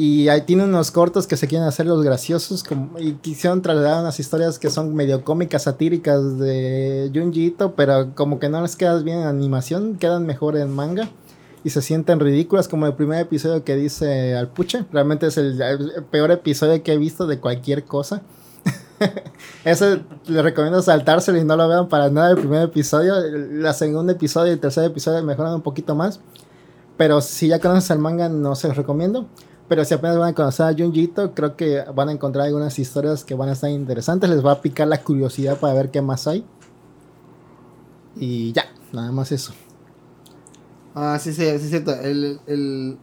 [0.00, 4.00] Y ahí tiene unos cortos que se quieren hacer los graciosos como- y quisieron trasladar
[4.00, 8.76] unas historias que son medio cómicas, satíricas de Junji Ito, pero como que no les
[8.76, 11.10] quedas bien en animación, quedan mejor en manga.
[11.64, 14.84] Y se sienten ridículas como el primer episodio que dice Alpuche.
[14.92, 18.22] Realmente es el, el peor episodio que he visto de cualquier cosa.
[19.64, 23.14] Ese le recomiendo saltárselo y no lo vean para nada el primer episodio.
[23.50, 26.20] La segundo episodio y el tercer episodio mejoran un poquito más.
[26.96, 29.26] Pero si ya conoces el manga, no se los recomiendo.
[29.68, 33.22] Pero si apenas van a conocer a Junjito, creo que van a encontrar algunas historias
[33.22, 34.30] que van a estar interesantes.
[34.30, 36.44] Les va a picar la curiosidad para ver qué más hay.
[38.16, 39.52] Y ya, nada más eso.
[40.94, 41.92] Ah, sí, sí, sí, es cierto.
[41.94, 42.96] El, el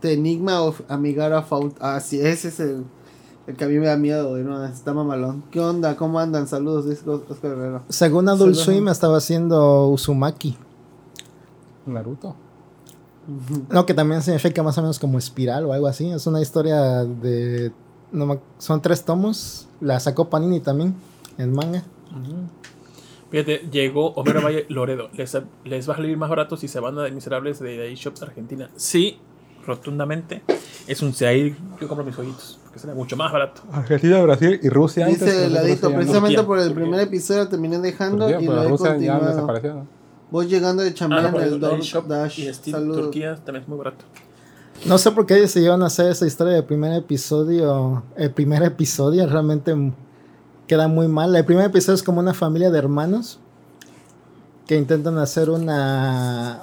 [0.00, 1.76] The Enigma of Amigara Fault.
[1.80, 2.84] Ah, sí, ese es el,
[3.46, 4.42] el que a mí me da miedo, güey.
[4.42, 5.44] No, está mamalón.
[5.52, 5.96] ¿Qué onda?
[5.96, 6.48] ¿Cómo andan?
[6.48, 7.84] Saludos, dice Oscar Herrera.
[7.88, 10.58] Según Adult Swim, estaba haciendo Uzumaki.
[11.86, 12.34] Naruto.
[13.70, 16.10] No, que también significa más o menos como espiral o algo así.
[16.10, 17.72] Es una historia de.
[18.10, 19.68] no son tres tomos.
[19.80, 20.94] La sacó Panini también
[21.36, 21.82] en manga.
[23.30, 25.10] Fíjate, llegó Homero Valle Loredo.
[25.12, 28.70] Les, les va a salir más barato si se van a Miserables de eShops Argentina.
[28.76, 29.18] Sí,
[29.66, 30.42] rotundamente.
[30.86, 31.54] Es un CAI.
[31.78, 32.58] Yo compro mis jueguitos.
[32.64, 33.60] Porque será mucho más barato.
[33.70, 35.04] Argentina, Brasil y Rusia.
[35.06, 38.86] Dice el ladito, precisamente por el primer episodio terminé dejando y pero lo he Rusia
[38.86, 39.26] ya continuado.
[39.26, 39.74] desapareció.
[39.74, 39.97] ¿no?
[40.30, 42.38] Voy llegando de Ah, chambear no, en el el Door eShop Dash.
[42.40, 43.02] y Steam Saludos.
[43.02, 44.04] Turquía también es muy barato.
[44.86, 48.02] No sé por qué decidieron hacer esa historia del primer episodio.
[48.16, 49.74] El primer episodio realmente
[50.66, 51.34] queda muy mal.
[51.34, 53.40] El primer episodio es como una familia de hermanos
[54.66, 56.60] que intentan hacer una.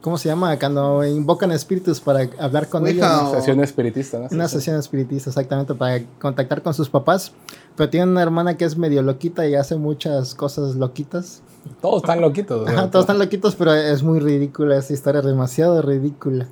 [0.00, 0.58] ¿Cómo se llama?
[0.58, 3.32] Cuando invocan espíritus para hablar con Ouija ellos.
[3.32, 4.28] o- Sesión espiritista, ¿no?
[4.30, 7.32] Una sesión espiritista, exactamente, para contactar con sus papás.
[7.76, 11.42] Pero tiene una hermana que es medio loquita y hace muchas cosas loquitas.
[11.82, 12.66] Todos están loquitos.
[12.66, 16.46] Ajá, todos están loquitos, pero es muy ridícula esa historia, demasiado ridícula.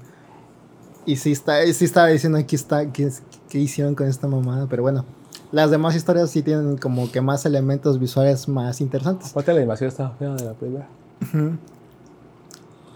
[1.07, 3.11] Y sí, está, sí estaba diciendo aquí está, ¿qué,
[3.49, 4.67] qué hicieron con esta mamada?
[4.69, 5.07] Pero bueno,
[5.53, 9.31] las demás historias sí tienen como que más elementos visuales más interesantes.
[9.31, 10.87] Aparte la animación está fea de la primera.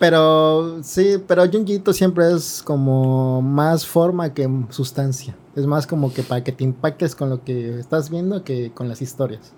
[0.03, 5.37] Pero sí, pero Junjito siempre es como más forma que sustancia.
[5.55, 8.89] Es más como que para que te impactes con lo que estás viendo que con
[8.89, 9.53] las historias.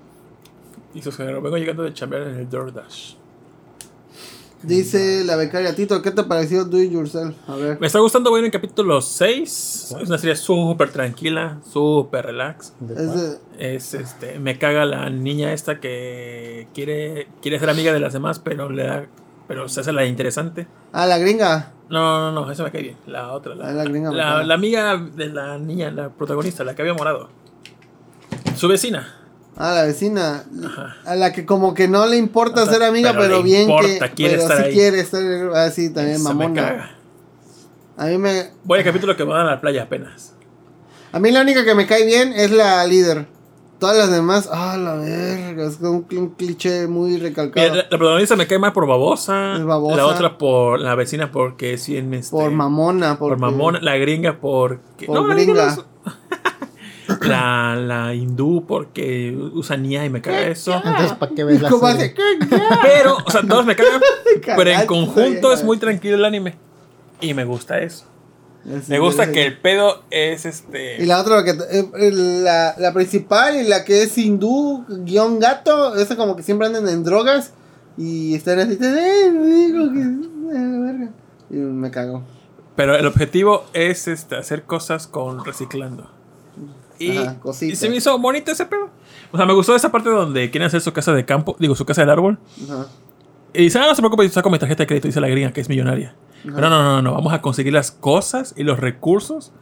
[0.92, 1.40] Y su género.
[1.40, 3.14] Vengo llegando de chambear en el DoorDash.
[4.62, 7.34] Dice la becaria Tito, ¿qué te pareció Do It Yourself?
[7.48, 7.80] A ver.
[7.80, 9.96] Me está gustando, voy en el capítulo 6.
[9.98, 12.74] Es una serie súper tranquila, súper relax.
[13.58, 18.40] Es este, me caga la niña esta que quiere, quiere ser amiga de las demás,
[18.40, 19.06] pero le da,
[19.48, 20.66] pero se hace la interesante.
[20.92, 21.72] Ah, la gringa.
[21.90, 22.96] No, no, no, esa me cae bien.
[23.06, 26.74] La otra, la, Ah, la gringa la, la amiga de la niña, la protagonista, la
[26.74, 27.28] que había morado.
[28.56, 29.14] Su vecina.
[29.56, 30.44] Ah, la vecina.
[30.66, 30.96] Ajá.
[31.04, 34.14] A la que como que no le importa ser amiga, pero bien importa, que...
[34.14, 34.72] quiere pero estar sí ahí.
[34.74, 35.22] quiere estar...
[35.54, 36.68] Ah, sí, también Esa me mamona.
[36.68, 36.90] caga.
[37.96, 38.50] A mí me...
[38.64, 40.34] Voy al capítulo que van a la playa apenas.
[41.12, 43.26] A mí la única que me cae bien es la líder.
[43.78, 47.70] Todas las demás, ah, la verga, es un, un cliché muy recalcado.
[47.70, 49.96] Mira, la, la protagonista me cae más por babosa, Es babosa.
[49.96, 52.14] La otra por la vecina porque es bien.
[52.14, 53.80] Este, por mamona, Por mamona.
[53.82, 55.06] La gringa porque.
[55.06, 55.76] Por la gringa.
[55.76, 55.84] no.
[57.20, 60.74] La, la hindú porque usa nia y me caga eso.
[60.74, 62.14] Entonces, ¿para qué ves la ¿Cómo serie?
[62.16, 62.62] hace?
[62.82, 64.00] Pero, o sea, todos me cagan.
[64.56, 66.56] pero en conjunto es muy tranquilo el anime.
[67.20, 68.06] Y me gusta eso.
[68.88, 71.02] Me gusta que el pedo es este.
[71.02, 75.94] Y la otra, que, eh, la, la principal y la que es hindú, guion gato,
[75.96, 77.52] esa como que siempre andan en drogas
[77.98, 81.08] y están así, eh, digo que, eh.
[81.50, 82.24] Y me cago.
[82.74, 86.10] Pero el objetivo es este, hacer cosas con reciclando.
[86.98, 88.88] Y, Ajá, y se me hizo bonito ese pedo.
[89.30, 91.84] O sea, me gustó esa parte donde quieren hacer su casa de campo, digo, su
[91.84, 92.38] casa del árbol.
[92.64, 92.86] Ajá.
[93.52, 95.60] Y dice, ah, no se preocupe, saco mi tarjeta de crédito, dice la gringa, que
[95.60, 96.14] es millonaria.
[96.44, 99.52] Pero no, no, no, no, vamos a conseguir las cosas y los recursos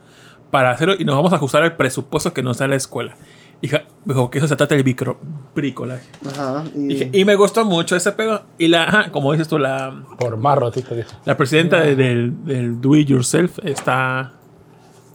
[0.51, 3.15] para hacerlo y nos vamos a ajustar al presupuesto que nos da la escuela.
[3.61, 5.17] Hija, dijo que eso se trata del micro,
[5.55, 6.03] bricolaje.
[6.27, 6.65] Ajá.
[6.75, 8.43] Y, Dije, y me gustó mucho ese pedo.
[8.57, 11.09] Y la, ajá, como dices tú, la, Por rotito, dijo.
[11.23, 14.33] la presidenta de- del, del Do It Yourself está.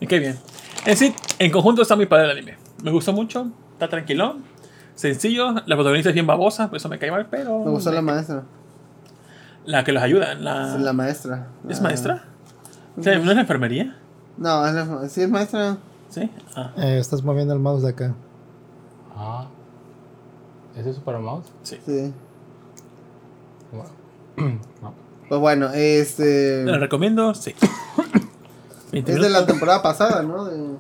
[0.01, 0.39] y Qué bien.
[0.87, 2.57] En sí, en conjunto está muy padre el anime.
[2.83, 4.43] Me gustó mucho, está tranquilón,
[4.95, 5.53] sencillo.
[5.67, 7.59] La protagonista es bien babosa, por eso me cae mal, pero.
[7.65, 8.45] me gustó la maestra.
[9.69, 10.35] La que los ayuda.
[10.35, 11.49] La, La maestra.
[11.69, 12.25] ¿Es maestra?
[12.99, 13.97] O sea, ¿No es la enfermería?
[14.39, 15.77] No, es la, sí es maestra.
[16.09, 16.31] Sí.
[16.57, 18.15] Ah, Eh, estás moviendo el mouse de acá.
[19.15, 19.47] Ah.
[20.75, 21.45] ¿Es eso para mouse?
[21.63, 21.79] sí.
[21.85, 22.13] Sí.
[23.71, 23.91] Bueno.
[24.83, 24.95] no.
[25.29, 26.65] Pues bueno, este...
[26.65, 27.35] ¿La recomiendo?
[27.35, 27.55] Sí.
[28.93, 30.47] 20 Es de la temporada pasada, ¿no?
[30.47, 30.77] De-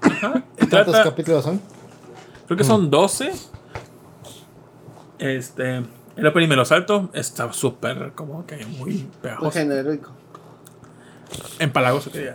[0.00, 0.44] Ajá.
[0.56, 1.60] ¿Cuántos Trata- capítulos son?
[2.46, 3.32] creo que son 12.
[5.18, 5.82] Este.
[6.18, 7.10] El opening me lo salto.
[7.14, 9.50] Está súper, como que muy Muy pegajoso.
[9.52, 10.10] genérico.
[11.58, 12.32] Empalagoso que.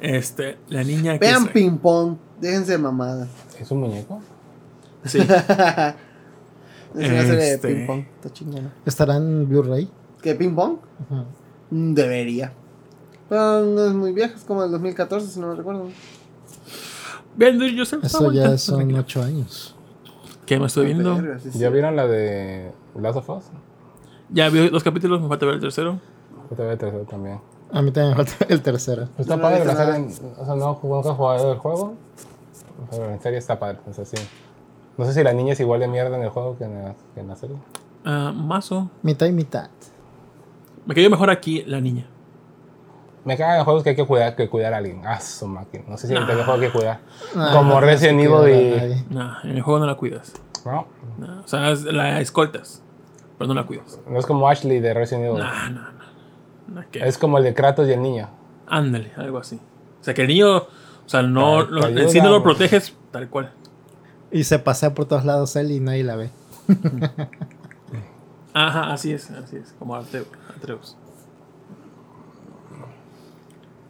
[0.00, 2.16] Este, la niña que Vean se- ping pong.
[2.40, 3.28] Déjense de mamadas.
[3.58, 4.20] ¿Es un muñeco?
[5.04, 5.18] Sí.
[6.94, 8.04] Es una serie de Este- ping pong.
[8.16, 8.72] Está chingona.
[8.86, 9.90] ¿Estará en Blu-ray?
[10.22, 10.78] ¿Qué ping pong?
[11.10, 11.24] Ujú.
[11.70, 12.52] Mm, Debería.
[13.28, 15.88] Pero no es muy vieja, es como el 2014, si no me recuerdo.
[17.38, 19.00] It Yourself, está Eso ya son tranquila.
[19.00, 19.76] 8 años.
[20.48, 21.14] ¿Qué me estoy viendo?
[21.14, 21.58] Verga, sí, sí.
[21.58, 23.44] ¿Ya vieron la de Last of Us?
[24.30, 26.00] Ya vi dos capítulos, me falta ver el tercero.
[26.48, 27.38] Yo te voy a tercero también.
[27.70, 29.08] A mí también me falta el tercero.
[29.14, 30.06] Pues está No padre he la serie.
[30.38, 31.94] O sea, no nunca he jugado el juego.
[32.90, 33.78] Pero en serie está padre.
[33.90, 34.16] O sea, sí.
[34.96, 36.94] No sé si la niña es igual de mierda en el juego que en la,
[37.14, 37.56] que en la serie.
[38.06, 38.90] Ah, mazo.
[39.02, 39.68] Mitad y mitad.
[40.86, 42.06] Me cayó mejor aquí la niña.
[43.28, 45.02] Me cagan en juegos que hay que cuidar, que cuidar a alguien.
[45.04, 45.84] Ah, su máquina.
[45.86, 47.00] No sé si en el juego hay que cuidar.
[47.34, 49.14] Como no Resident Evil y.
[49.14, 50.32] Nah, en el juego no la cuidas.
[50.64, 50.86] No,
[51.18, 52.82] Nah, o sea, es- la escoltas,
[53.36, 54.00] pero no la cuidas.
[54.08, 55.40] no es como Ashley de Resident Evil.
[55.40, 56.74] Nah, nah, nah.
[56.74, 58.30] Nah, que- Es como el de Kratos y el niño.
[58.66, 59.56] Ándale, algo así.
[60.00, 60.68] O sea, que el niño, o
[61.04, 63.52] sea, no, lo- te en sí no ayuda, lo proteges tal cual.
[64.32, 66.30] Y se pasea por todos lados él y nadie la ve.
[68.54, 70.24] Ajá, así es, así es, como Arte-
[70.56, 70.96] Atreus.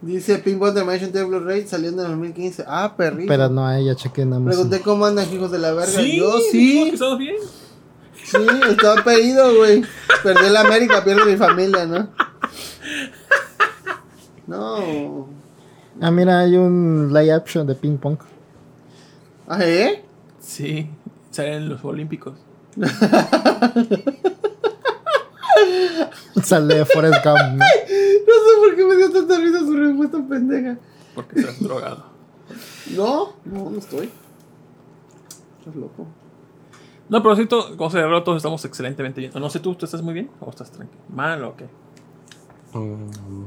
[0.01, 2.63] Dice Pink Water Mansion de Blu-ray saliendo en el 2015.
[2.67, 3.27] Ah, perrito.
[3.27, 4.51] Pero no a ella, chequen en Amazon.
[4.51, 5.91] Pregunté cómo andan, hijos de la verga.
[6.01, 6.89] Sí, Yo sí.
[6.93, 7.35] estamos bien.
[8.23, 8.37] Sí,
[8.69, 9.83] estaba pedido, güey.
[10.23, 12.09] Perdió el América, pierde mi familia, ¿no?
[14.47, 15.27] No.
[16.01, 18.17] Ah, mira, hay un live action de ping pong.
[19.47, 20.03] ¿Ah, eh?
[20.39, 20.89] Sí,
[21.31, 22.35] salen los Olímpicos.
[26.43, 27.37] Sale Forrest Gump.
[27.37, 27.65] ¿no?
[28.29, 30.77] No sé por qué me dio tanta risa su respuesta pendeja.
[31.15, 32.03] Porque estás drogado.
[32.95, 34.09] No, no, no estoy.
[35.59, 36.05] Estás loco.
[37.09, 39.31] No, pero sí, todo, como se habló, todos estamos excelentemente bien.
[39.35, 41.01] No sé tú, ¿tú estás muy bien o estás tranquilo?
[41.09, 41.65] ¿Mal o qué?
[42.77, 43.45] Mm,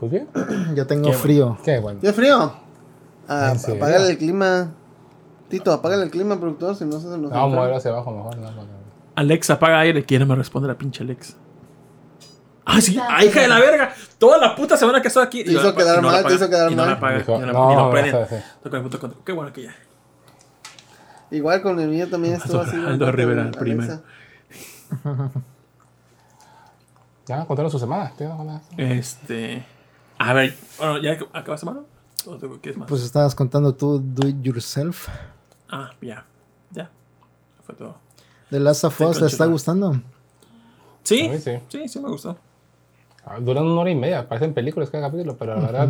[0.00, 0.28] Pues bien.
[0.74, 1.58] Yo tengo Qué frío.
[1.62, 2.00] Qué bueno.
[2.00, 2.52] ¿Tiene frío?
[3.28, 3.76] Ah, ¿En serio?
[3.84, 4.72] apágale el clima.
[5.48, 7.46] Tito, apágale el clima, productor, si no se nos No, enferma.
[7.48, 8.36] moverlo hacia abajo mejor.
[8.38, 8.82] No, no, no.
[9.14, 10.04] Alexa, apaga aire.
[10.04, 11.34] ¿Quién me responde la pinche Alexa?
[12.64, 12.96] ¡Ah, sí!
[13.00, 13.92] ¡Ah, hija de la verga!
[14.18, 15.44] Toda la puta semana que estoy aquí.
[15.44, 17.20] Te hizo quedar y no la mal, te hizo quedar y no la mal.
[17.20, 18.10] y no la- no, y prende.
[18.62, 19.14] el.
[19.24, 19.74] Qué bueno que ya.
[21.30, 22.76] Igual con el mío también estuvo así.
[22.76, 23.12] Aldo ¿no?
[23.12, 23.60] Rivera, Alexa.
[23.60, 24.00] primero.
[27.26, 28.12] Ya, contaron su semana.
[28.76, 29.64] Este.
[30.18, 31.80] A ver, bueno, ¿ya acabas semana?
[32.26, 32.88] ¿O te- quieres más?
[32.88, 35.08] Pues estabas contando tú Do It Yourself.
[35.70, 36.24] ah, ya.
[36.70, 36.90] Ya.
[37.64, 37.96] Fue todo.
[38.50, 40.00] The Last of Us, ¿le está gustando?
[41.04, 41.58] Sí, sí.
[41.68, 42.36] sí, sí me gustó.
[43.40, 44.28] Duran una hora y media.
[44.28, 45.88] Parecen películas cada capítulo, pero la verdad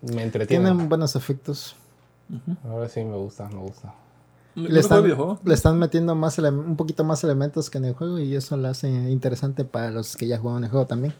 [0.00, 0.66] me entretienen.
[0.66, 1.76] Tienen buenos efectos.
[2.64, 3.94] Ahora sí me gusta, me gusta.
[4.54, 5.04] ¿No Le están,
[5.44, 8.68] le están metiendo más un poquito más elementos que en el juego y eso lo
[8.68, 11.14] hace interesante para los que ya juegan el juego también.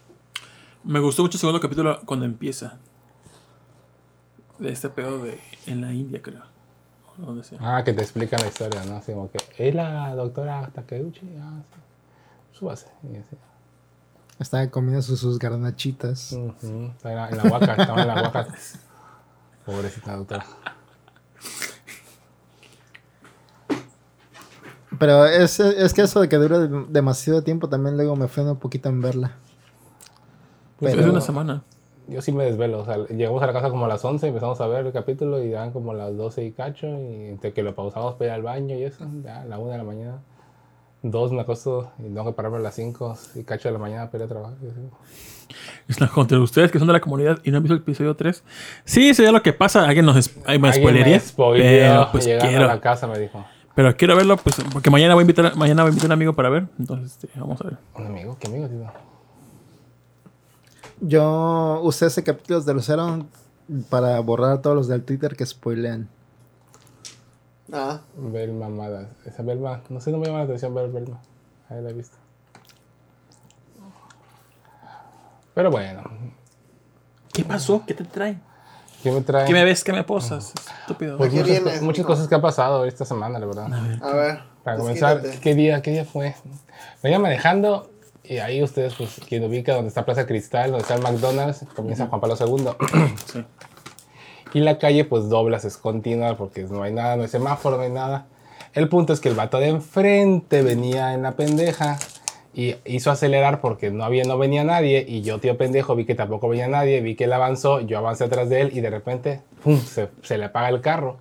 [0.83, 2.79] Me gustó mucho el segundo capítulo cuando empieza.
[4.59, 5.39] De este pedo de.
[5.65, 6.41] En la India, creo.
[7.21, 7.57] O donde sea.
[7.61, 8.95] Ah, que te explican la historia, ¿no?
[8.97, 11.35] Así como que, ¿es la doctora Takeuchi?
[11.39, 11.79] Ah, sí.
[12.59, 12.87] Súbase.
[13.03, 13.35] Y así.
[14.41, 16.33] Estaba comiendo sus, sus garnachitas.
[16.33, 18.47] Estaba en la huaca, estaba en la huaca.
[19.65, 20.45] Pobrecita doctora.
[24.99, 28.51] Pero es, es que eso de que dura dem- demasiado tiempo también luego me frena
[28.51, 29.31] un poquito en verla.
[30.79, 31.63] Pues pero- es una semana.
[32.07, 32.79] Yo sí me desvelo.
[32.79, 35.41] O sea, llegamos a la casa como a las 11, empezamos a ver el capítulo
[35.41, 36.87] y dan como las 12 y cacho.
[36.87, 39.71] Y entre que lo pausamos para ir al baño y eso, ya a la 1
[39.71, 40.19] de la mañana.
[41.03, 44.11] Dos me acuesto y tengo que pararme a las 5 y cacho de la mañana
[44.11, 44.57] para ir a trabajar.
[45.87, 48.15] Es la contra ustedes que son de la comunidad y no han visto el episodio
[48.15, 48.43] 3.
[48.85, 49.85] Sí, sería lo que pasa.
[49.85, 51.21] Alguien nos me Alguien spoilería.
[51.35, 52.65] Pero pues llegando quiero.
[52.65, 53.43] a la casa, me dijo.
[53.75, 56.13] Pero quiero verlo, pues, porque mañana voy a invitar, mañana voy a invitar a un
[56.13, 56.67] amigo para ver.
[56.77, 57.77] Entonces, este, vamos a ver.
[57.95, 58.67] Un amigo, ¿qué amigo?
[58.67, 58.91] tío?
[60.99, 63.25] Yo usé ese capítulo del cero
[63.89, 66.09] para borrar a todos los del Twitter que spoilean.
[67.71, 69.07] Ah, Bel mamadas.
[69.25, 71.21] Esa Belma, no sé, no me llama la atención ver Belma.
[71.69, 72.17] Ahí la he visto.
[75.53, 76.03] Pero bueno,
[77.33, 77.83] ¿Qué pasó?
[77.85, 78.37] ¿Qué te trae?
[79.03, 79.45] ¿qué me trae?
[79.45, 79.83] ¿Qué me ves?
[79.83, 80.53] ¿Qué me posas?
[80.81, 81.17] Estúpido.
[81.17, 81.81] Pues ¿A muchas, vienes?
[81.81, 83.67] muchas cosas que han pasado esta semana, la verdad.
[84.01, 84.39] a ver.
[84.63, 85.41] Para comenzar, desquítate.
[85.41, 86.35] ¿qué día, ¿qué día fue?
[87.01, 87.89] Venía manejando
[88.23, 92.07] y ahí ustedes, pues, quien ubica donde está Plaza Cristal, donde está el McDonald's, comienza
[92.07, 92.67] Juan Pablo II.
[93.25, 93.45] Sí.
[94.53, 97.83] Y la calle, pues, doblas, es continua porque no hay nada, no hay semáforo, no
[97.83, 98.27] hay nada.
[98.73, 101.99] El punto es que el vato de enfrente venía en la pendeja
[102.53, 105.05] y hizo acelerar porque no, había, no venía nadie.
[105.07, 108.25] Y yo, tío pendejo, vi que tampoco venía nadie, vi que él avanzó, yo avancé
[108.25, 111.17] atrás de él y de repente, pum, se, se le apaga el carro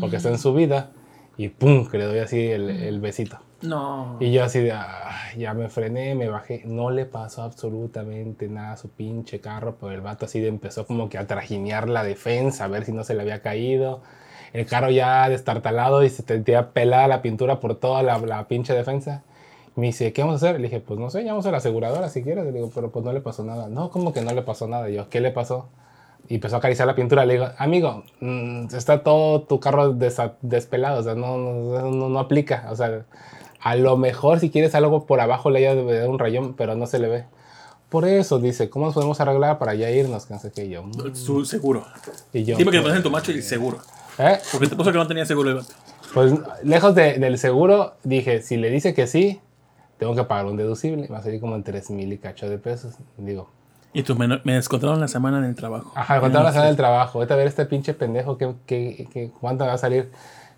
[0.00, 0.90] porque está en subida
[1.36, 3.38] y pum, que le doy así el, el besito.
[3.62, 4.16] No.
[4.20, 6.62] Y yo así de, "Ay", ya me frené, me bajé.
[6.64, 10.86] No le pasó absolutamente nada a su pinche carro, pero el vato así de empezó
[10.86, 14.00] como que a trajinear la defensa, a ver si no se le había caído.
[14.52, 18.74] El carro ya destartalado y se sentía pelada la pintura por toda la, la pinche
[18.74, 19.22] defensa.
[19.76, 20.60] Me dice, ¿qué vamos a hacer?
[20.60, 22.44] Le dije, pues no sé, llamamos a la aseguradora si quieres.
[22.44, 23.68] Le digo, pero pues no le pasó nada.
[23.68, 24.88] No, ¿cómo que no le pasó nada?
[24.90, 25.68] Y yo, ¿qué le pasó?
[26.28, 27.24] Y empezó a acariciar la pintura.
[27.26, 29.94] Le digo, amigo, mm, está todo tu carro
[30.42, 32.66] despelado, o sea, no, no, no, no aplica.
[32.70, 33.04] O sea,
[33.60, 36.74] a lo mejor si quieres algo por abajo le haya de dar un rayón, pero
[36.76, 37.24] no se le ve.
[37.88, 40.26] Por eso, dice, ¿cómo nos podemos arreglar para ya irnos?
[40.26, 40.82] Que no sé qué, yo.
[40.82, 41.14] mm.
[41.14, 41.86] Su seguro.
[42.32, 43.78] Y yo, Dime que te pones en tu macho y seguro.
[44.18, 44.38] ¿eh?
[44.52, 45.60] Porque te puso que no tenía seguro el.
[46.12, 46.32] Pues
[46.62, 49.40] lejos de- del seguro, dije, si le dice que sí,
[49.98, 51.06] tengo que pagar un deducible.
[51.08, 52.94] Va a salir como en 3 mil y cacho de pesos.
[53.16, 53.48] Digo,
[53.94, 55.90] Y tú me, me descontaron la semana en el trabajo.
[55.94, 57.18] ajá, contaron la semana del trabajo.
[57.20, 60.10] Vete a ver este pinche pendejo, que, que, que- ¿cuánto me va a salir?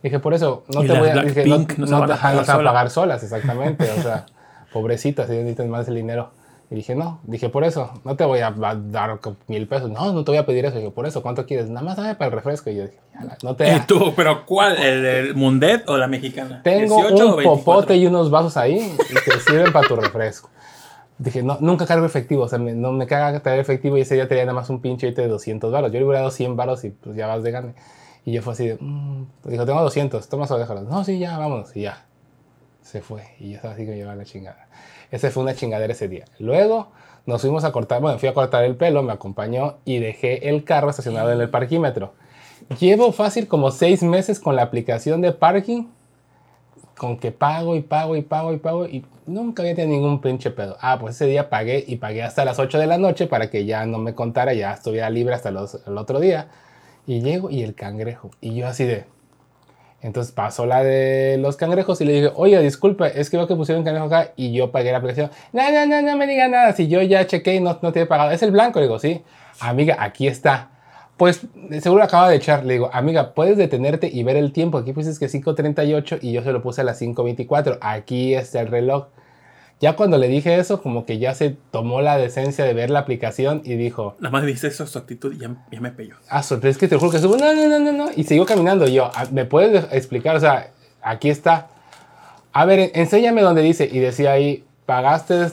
[0.02, 2.16] Dije, por eso, no Y te voy a, dije, no, no se no van a
[2.16, 2.66] pagar solas.
[2.72, 3.90] pagar solas, exactamente.
[3.90, 4.26] O sea,
[4.72, 6.30] pobrecitas, ellos necesitan más el dinero.
[6.70, 9.18] Y dije, no, dije, por eso, no te voy a dar
[9.48, 9.90] mil pesos.
[9.90, 10.76] No, no te voy a pedir eso.
[10.76, 11.68] Dije, por eso, ¿cuánto quieres?
[11.68, 12.70] Nada más dame para el refresco.
[12.70, 13.74] Y yo dije, "Ya, no te...
[13.74, 14.12] ¿Y tú?
[14.14, 14.76] ¿Pero cuál?
[14.78, 16.60] ¿El, el Mundet o la mexicana?
[16.62, 17.42] Tengo 18 o un 24?
[17.44, 20.48] popote y unos vasos ahí y te sirven para tu refresco.
[21.18, 24.14] Dije, no, nunca cargo efectivo, o sea, me- no me caga traer efectivo y ese
[24.14, 25.90] día tenía nada más un pinche de 200 baros.
[25.92, 27.74] Yo le hubiera dado 100 baros y pues ya vas de gane.
[28.24, 30.82] Y yo fue así de, mm, dijo, tengo 200, toma o déjalo.
[30.82, 31.74] No, sí, ya, vámonos.
[31.76, 32.04] Y ya,
[32.82, 33.22] se fue.
[33.38, 34.68] Y yo estaba así que me llevaba la chingada.
[35.10, 36.24] Ese fue una chingadera ese día.
[36.38, 36.88] Luego
[37.26, 40.64] nos fuimos a cortar, bueno, fui a cortar el pelo, me acompañó y dejé el
[40.64, 42.14] carro estacionado en el parquímetro.
[42.78, 45.86] Llevo fácil como seis meses con la aplicación de parking
[46.96, 50.50] con que pago y pago y pago y pago y nunca había tenido ningún pinche
[50.50, 50.76] pedo.
[50.80, 53.64] Ah, pues ese día pagué y pagué hasta las 8 de la noche para que
[53.64, 56.48] ya no me contara, ya estuviera libre hasta los- el otro día.
[57.06, 58.30] Y llego y el cangrejo.
[58.40, 59.04] Y yo así de...
[60.02, 63.54] Entonces pasó la de los cangrejos y le dije, oye, disculpe, es que veo que
[63.54, 65.30] pusieron cangrejo acá y yo pagué la aplicación.
[65.52, 68.00] No, no, no, no me diga nada, si yo ya chequé y no, no te
[68.00, 68.30] he pagado.
[68.30, 69.22] Es el blanco, le digo, sí.
[69.60, 70.70] Amiga, aquí está.
[71.18, 71.42] Pues
[71.82, 72.64] seguro acaba de echar.
[72.64, 74.78] Le digo, amiga, puedes detenerte y ver el tiempo.
[74.78, 77.76] Aquí pusiste que 5.38 y yo se lo puse a las 5.24.
[77.82, 79.08] Aquí está el reloj.
[79.80, 82.98] Ya cuando le dije eso, como que ya se tomó la decencia de ver la
[82.98, 86.16] aplicación y dijo, Nada más viste eso, su actitud y ya, ya me pelló.
[86.28, 88.10] ah, so- pero es que te juro que estuvo, no, no, no, no, no.
[88.14, 88.86] Y siguió caminando.
[88.86, 90.36] Y yo, "Ah, ¿me puedes explicar?
[90.36, 90.70] O sea,
[91.02, 91.68] aquí está.
[92.52, 93.88] A ver, en- enséñame donde dice.
[93.90, 95.46] Y decía ahí, pagaste,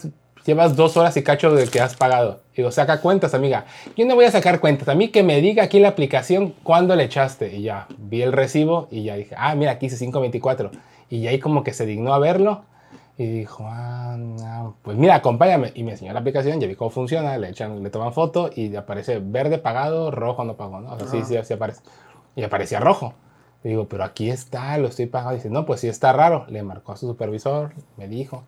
[0.46, 2.42] llevas dos horas y cacho de que has pagado.
[2.56, 3.66] Digo, saca cuentas, amiga.
[3.96, 4.90] Yo no voy a sacar cuentas.
[4.90, 7.56] A mí que me diga aquí la aplicación cuándo le echaste.
[7.56, 10.72] Y ya, vi el recibo y ya dije, ah, mira, aquí dice 524.
[11.10, 12.66] Y ya ahí como que se dignó a verlo.
[13.20, 15.72] Y dijo, ah, no, pues mira, acompáñame.
[15.76, 18.76] Y me enseñó la aplicación, ya vi cómo funciona, le, echan, le toman foto y
[18.76, 20.94] aparece verde pagado, rojo no pagó, ¿no?
[20.94, 21.82] O sea, sí, sí, sí aparece.
[22.36, 23.14] Y aparecía rojo.
[23.64, 25.34] Y digo, pero aquí está, lo estoy pagando.
[25.34, 26.46] Y dice, no, pues sí está raro.
[26.50, 28.44] Le marcó a su supervisor, me dijo.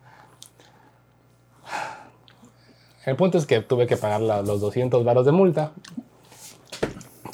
[3.06, 5.72] El punto es que tuve que pagar la- los 200 varos de multa.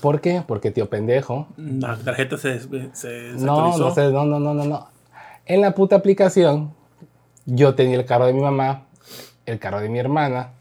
[0.02, 0.44] ¿Por qué?
[0.46, 3.80] Porque tío pendejo La tarjeta se, se no, desactualizó.
[3.80, 4.88] no sé, no, no, no, no, no.
[5.46, 6.74] En la puta aplicación,
[7.46, 8.86] yo tenía el carro de mi mamá,
[9.46, 10.52] el carro de mi hermana,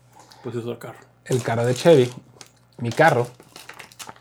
[0.42, 0.98] Pues eso el carro.
[1.24, 2.10] el carro de Chevy,
[2.78, 3.26] mi carro.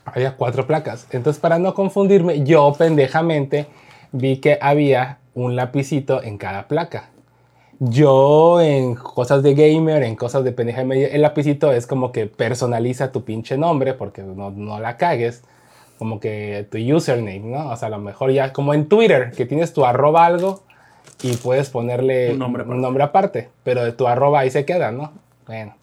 [0.04, 1.06] Había cuatro placas.
[1.10, 3.66] Entonces, para no confundirme, yo pendejamente
[4.12, 7.10] vi que había un lapicito en cada placa.
[7.80, 12.26] Yo en cosas de gamer, en cosas de pendeja media, el lapicito es como que
[12.26, 15.42] personaliza tu pinche nombre porque no, no la cagues.
[15.98, 17.70] Como que tu username, ¿no?
[17.70, 20.62] O sea, a lo mejor ya como en Twitter, que tienes tu arroba algo
[21.22, 22.74] y puedes ponerle Un nombre aparte.
[22.76, 25.12] un nombre aparte, pero de tu arroba ahí se queda, ¿no?
[25.46, 25.74] Bueno,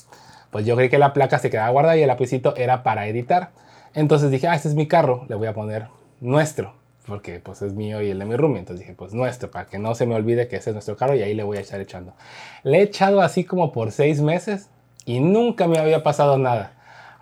[0.51, 3.51] pues yo creí que la placa se quedaba guardada y el lapicito era para editar.
[3.93, 5.87] Entonces dije, ah, este es mi carro, le voy a poner
[6.19, 6.73] nuestro,
[7.07, 8.59] porque pues es mío y el de mi roomie.
[8.59, 11.15] Entonces dije, pues nuestro, para que no se me olvide que ese es nuestro carro
[11.15, 12.13] y ahí le voy a echar echando.
[12.63, 14.69] Le he echado así como por seis meses
[15.05, 16.73] y nunca me había pasado nada.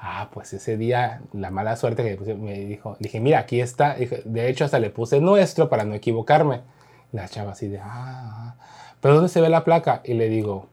[0.01, 3.95] Ah, pues ese día la mala suerte que me dijo, dije, mira, aquí está.
[4.25, 6.61] De hecho, hasta le puse nuestro para no equivocarme.
[7.11, 8.55] La chava así de, ah, ah,
[9.01, 10.01] pero ¿dónde se ve la placa?
[10.03, 10.67] Y le digo,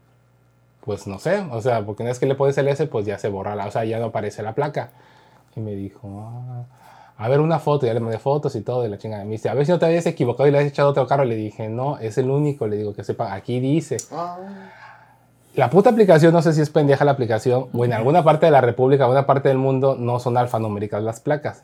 [0.81, 3.17] pues no sé, o sea, porque una vez que le pones el S, pues ya
[3.17, 4.91] se borra la, o sea, ya no aparece la placa.
[5.55, 6.65] Y me dijo, ah,
[7.17, 9.25] a ver una foto, ya le mandé fotos y todo, de la chingada.
[9.25, 11.25] Me dice, a ver si no te habías equivocado y le has echado otro carro.
[11.25, 13.97] Le dije, no, es el único, le digo que sepa, aquí dice.
[14.11, 14.37] Ah,
[15.55, 18.51] La puta aplicación, no sé si es pendeja la aplicación, o en alguna parte de
[18.51, 21.63] la República, alguna parte del mundo, no son alfanuméricas las placas.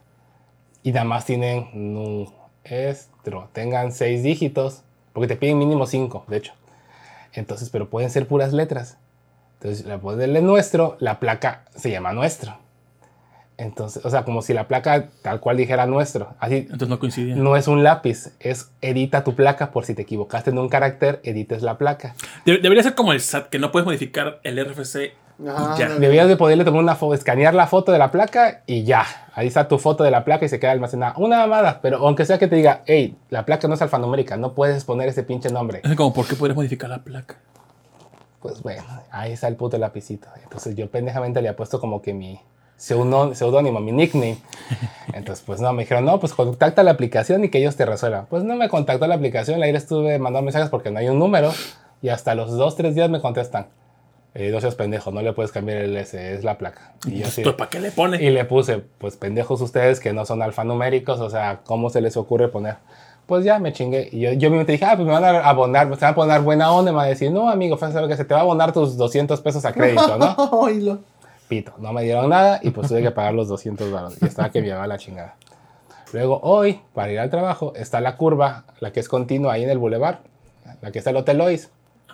[0.82, 1.70] Y nada más tienen
[3.54, 4.82] Tengan seis dígitos,
[5.14, 6.54] porque te piden mínimo cinco, de hecho.
[7.34, 8.98] Entonces, pero pueden ser puras letras.
[9.60, 12.58] Entonces, la ponerle nuestro, la placa se llama nuestro.
[13.58, 16.34] Entonces, o sea, como si la placa tal cual dijera nuestro.
[16.40, 17.36] Así, Entonces no coincidía.
[17.36, 21.22] no es un lápiz, es edita tu placa por si te equivocaste en un carácter,
[21.24, 22.16] edites la placa.
[22.46, 25.14] De- debería ser como el SAT, que no puedes modificar el RFC.
[25.48, 25.90] Ajá, y ya.
[25.90, 29.06] Debías de poderle tomar una foto, escanear la foto de la placa y ya.
[29.34, 31.14] Ahí está tu foto de la placa y se queda almacenada.
[31.18, 34.54] Una mamada, pero aunque sea que te diga, hey, la placa no es alfanumérica, no
[34.54, 35.82] puedes poner ese pinche nombre.
[35.84, 37.36] Es como, ¿por qué podrías modificar la placa?
[38.42, 40.28] Pues bueno, ahí está el puto lapicito.
[40.44, 42.40] Entonces yo pendejamente le he puesto como que mi
[42.78, 44.38] seudónimo, mi nickname.
[45.14, 48.26] Entonces, pues no, me dijeron, no, pues contacta la aplicación y que ellos te resuelvan.
[48.26, 51.54] Pues no me contactó la aplicación, ayer estuve mandando mensajes porque no hay un número
[52.02, 53.68] y hasta los dos, tres días me contestan.
[54.36, 56.94] Eh, no seas pendejo, no le puedes cambiar el S, es la placa.
[57.06, 58.22] Y yo así, Entonces, ¿para qué le pone?
[58.22, 62.18] y le puse, pues pendejos ustedes que no son alfanuméricos, o sea, ¿cómo se les
[62.18, 62.78] ocurre poner?
[63.28, 64.10] Pues ya me chingué.
[64.12, 66.16] Y yo, yo mismo te dije, ah, pues me van a abonar, me van a
[66.16, 68.34] poner buena onda, y me van a decir, no, amigo, fue saber que se te
[68.34, 70.36] va a abonar tus 200 pesos a crédito, ¿no?
[71.48, 74.18] Pito, no me dieron nada y pues tuve que pagar los 200 dólares.
[74.20, 75.36] Y estaba que me llevaba la chingada.
[76.12, 79.70] Luego, hoy, para ir al trabajo, está la curva, la que es continua ahí en
[79.70, 80.22] el bulevar,
[80.82, 81.70] la que está el Hotel Lois.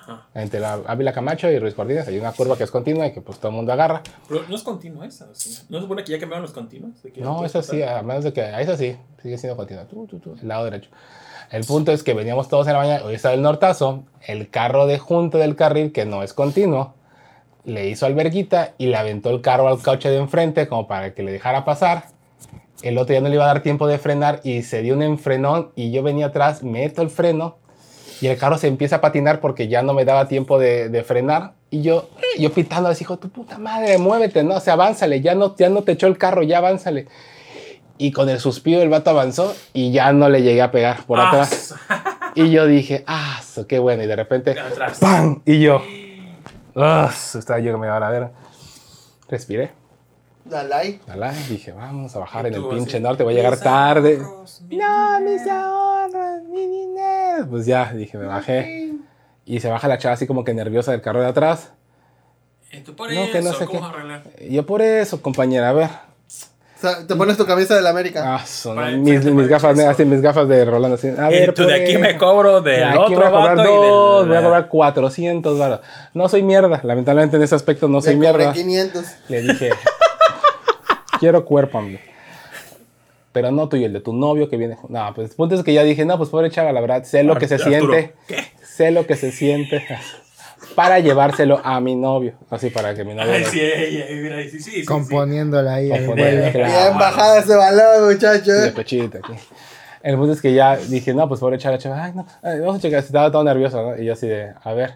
[0.09, 0.27] Ajá.
[0.33, 3.21] Entre la Ávila Camacho y Ruiz Cortines hay una curva que es continua y que
[3.21, 4.01] pues todo el mundo agarra.
[4.27, 5.57] Pero no es continua esa, ¿sí?
[5.69, 7.01] ¿No se supone que ya cambiaron los continuos?
[7.03, 8.41] ¿De que No, esa sí, a menos de que.
[8.41, 9.85] Esa sí, sigue siendo continua.
[9.85, 10.89] Tú, tú, tú, el lado derecho.
[11.51, 14.85] El punto es que veníamos todos en la mañana, hoy está el nortazo, el carro
[14.85, 16.93] de junto del carril, que no es continuo,
[17.65, 21.23] le hizo alberguita y le aventó el carro al coche de enfrente como para que
[21.23, 22.05] le dejara pasar.
[22.83, 25.01] El otro ya no le iba a dar tiempo de frenar y se dio un
[25.01, 27.57] enfrenón y yo venía atrás, meto el freno
[28.21, 31.03] y el carro se empieza a patinar porque ya no me daba tiempo de, de
[31.03, 31.53] frenar.
[31.69, 35.35] Y yo, yo pitando hijo de tu puta madre, muévete, no, o sea, avánzale, ya
[35.35, 37.07] no, ya no te echó el carro, ya avánzale.
[37.97, 41.19] Y con el suspiro el vato avanzó y ya no le llegué a pegar por
[41.19, 41.75] Ah, atrás.
[42.33, 44.03] Y yo dije, ah, qué bueno.
[44.03, 44.55] Y de repente.
[45.01, 45.41] ¡pam!
[45.45, 45.81] Y yo,
[46.75, 48.31] ah, estaba yo que me iba a la verga.
[49.27, 49.71] Respiré.
[50.49, 50.99] Dalai.
[51.07, 54.17] Alá, dije, vamos a bajar en el pinche así, norte, voy a llegar "Mis tarde.
[54.21, 55.55] ahorros, No, mis dinero".
[55.61, 57.47] ahorros, mi dinero.
[57.49, 58.93] Pues ya, dije, me bajé.
[59.45, 61.71] Y se baja la chava así como que nerviosa del carro de atrás.
[62.71, 63.85] Y tú por No, eso, que no sé ¿cómo qué.
[63.87, 64.23] arreglar?
[64.41, 65.89] Y yo por eso, compañera, a ver.
[66.77, 68.23] O sea, te pones tu camisa de la América.
[68.35, 70.95] Ah, son mis, mis gafas así, mis gafas de Rolando.
[70.95, 71.09] Así.
[71.09, 71.99] A Y ver, tú de aquí eso.
[71.99, 75.59] me cobro De del otro voy a cobrar vato dos, y voy a cobrar 400
[75.59, 75.79] baros.
[76.13, 78.53] No soy mierda, lamentablemente en ese aspecto no soy Le cobré mierda.
[78.53, 79.05] 500.
[79.27, 79.71] Le dije,
[81.19, 81.99] quiero cuerpo, amigo.
[83.31, 84.77] Pero no tuyo, el de tu novio que viene.
[84.87, 87.23] No, pues el punto es que ya dije, no, pues pobre chava, la verdad, sé
[87.23, 88.13] lo que se Arturo, siente.
[88.27, 88.43] ¿qué?
[88.63, 89.83] Sé lo que se siente
[90.75, 92.33] para llevárselo a mi novio.
[92.49, 93.31] Así para que mi novio.
[93.31, 93.61] Ay, sí,
[94.21, 94.85] mira, sí, sí.
[94.85, 96.51] Componiéndola ahí vuelo.
[96.51, 96.73] claro.
[96.73, 98.51] Bien bajada ese balón, muchacho.
[98.51, 99.33] de pechito aquí.
[100.01, 102.77] El punto es que ya dije, no, pues pobre chava, chava, ay, no, ay, vamos
[102.77, 104.01] a checar, estaba todo nervioso, ¿no?
[104.01, 104.93] Y yo así de, a ver.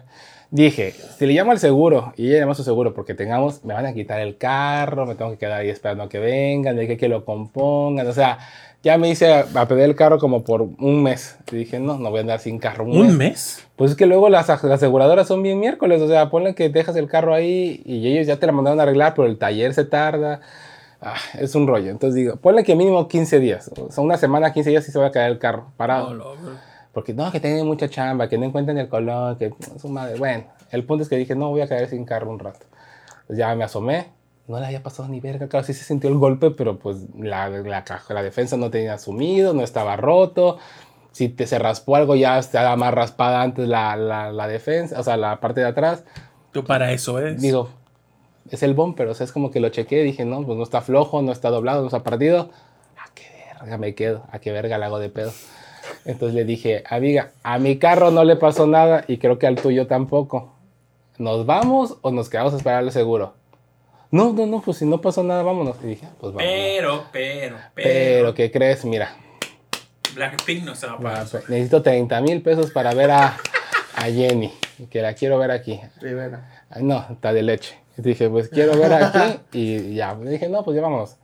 [0.54, 3.74] Dije, si le llamo al seguro y ella llama a su seguro porque tengamos, me
[3.74, 6.86] van a quitar el carro, me tengo que quedar ahí esperando a que vengan, de
[6.86, 8.38] que, que lo compongan, o sea,
[8.80, 11.36] ya me hice a, a pedir el carro como por un mes.
[11.50, 13.16] Y dije, no, no voy a andar sin carro un, ¿Un mes.
[13.16, 13.66] mes?
[13.74, 16.94] Pues es que luego las, las aseguradoras son bien miércoles, o sea, ponle que dejas
[16.94, 19.84] el carro ahí y ellos ya te la mandaron a arreglar, pero el taller se
[19.84, 20.40] tarda.
[21.00, 21.90] Ah, es un rollo.
[21.90, 25.00] Entonces digo, ponle que mínimo 15 días, o sea, una semana, 15 días y se
[25.00, 26.14] va a caer el carro parado.
[26.14, 29.88] No, no, Porque no, que tienen mucha chamba, que no encuentran el color, que su
[29.88, 30.16] madre.
[30.16, 32.66] Bueno, el punto es que dije, no, voy a caer sin carro un rato.
[33.26, 34.06] Pues ya me asomé,
[34.46, 37.48] no le había pasado ni verga, claro, sí se sintió el golpe, pero pues la,
[37.48, 40.58] la, la defensa no tenía sumido, no estaba roto.
[41.12, 45.02] Si te se raspó algo, ya estaba más raspada antes la, la, la defensa, o
[45.02, 46.04] sea, la parte de atrás.
[46.52, 47.40] Tú para eso es.
[47.40, 47.68] Digo,
[48.50, 50.80] es el bumper, o sea, es como que lo chequé, dije, no, pues no está
[50.80, 52.50] flojo, no está doblado, no está partido.
[52.98, 53.24] ¿A qué
[53.60, 54.24] verga me quedo?
[54.30, 55.32] ¿A qué verga le hago de pedo?
[56.04, 59.56] Entonces le dije, amiga, a mi carro no le pasó nada y creo que al
[59.56, 60.52] tuyo tampoco.
[61.18, 63.34] ¿Nos vamos o nos quedamos a esperar el seguro?
[64.10, 65.76] No, no, no, pues si no pasó nada, vámonos.
[65.82, 66.42] Y dije, pues vamos.
[66.42, 67.88] Pero, pero, pero.
[67.88, 68.84] Pero, ¿qué crees?
[68.84, 69.16] Mira,
[70.14, 71.26] Blackpink no se va a pagar.
[71.30, 73.36] pues, necesito 30 mil pesos para ver a,
[73.96, 74.52] a Jenny,
[74.90, 75.80] que la quiero ver aquí.
[76.00, 76.64] Rivera.
[76.80, 77.78] No, está de leche.
[77.96, 80.16] Y dije, pues quiero ver aquí y ya.
[80.20, 81.16] Y dije, no, pues ya vámonos.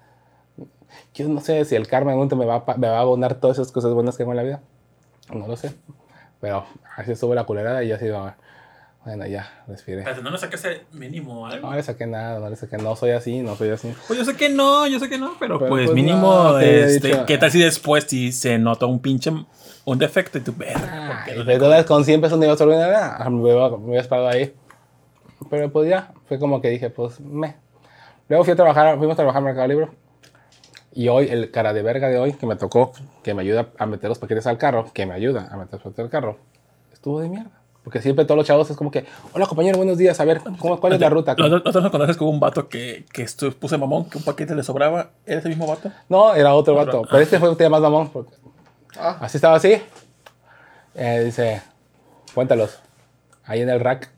[1.14, 3.34] Yo no sé si el karma en un me va, a me va a abonar
[3.34, 4.60] todas esas cosas buenas que hago en la vida.
[5.32, 5.74] No lo sé.
[6.40, 6.64] Pero
[6.96, 8.36] así estuvo la culerada y ya se iba.
[9.04, 10.04] Bueno, ya, respiré.
[10.22, 11.70] No le sacaste mínimo algo.
[11.70, 12.76] No le saqué nada, no le saqué.
[12.76, 13.94] No soy así, no soy así.
[14.06, 16.60] Pues yo sé que no, yo sé que no, pero, Pero, pues, pues, mínimo, no,
[16.60, 19.32] este, ¿qué tal si después si se nota un pinche,
[19.86, 23.16] un defecto y tú, verga, ¿por Ah, con 100 pesos no iba a nada.
[23.18, 24.54] Ah, Me hubiera, esperado ahí.
[25.48, 27.56] Pero pues ya, fue como que dije, pues me.
[28.28, 29.88] Luego fui a trabajar, fuimos a trabajar en Mercado Libre.
[30.92, 32.92] Y hoy, el cara de verga de hoy, que me tocó,
[33.22, 35.82] que me ayuda a meter los paquetes al carro, que me ayuda a meter los
[35.82, 36.38] paquetes al carro,
[36.92, 37.50] estuvo de mierda.
[37.84, 40.78] Porque siempre todos los chavos es como que, hola compañero, buenos días, a ver, ¿cómo,
[40.80, 41.34] ¿cuál es la ruta?
[41.38, 43.26] Los los otros me conoces como un vato que, que
[43.58, 45.10] puse mamón, que un paquete le sobraba.
[45.24, 45.90] ¿Era ese mismo vato?
[46.08, 47.02] No, era otro vato.
[47.08, 48.10] Pero este fue un tema más mamón.
[48.10, 48.34] porque
[48.98, 49.16] Ah.
[49.20, 49.80] Así estaba así.
[50.94, 51.62] Eh, dice,
[52.34, 52.78] cuéntalos.
[53.44, 54.10] Ahí en el rack.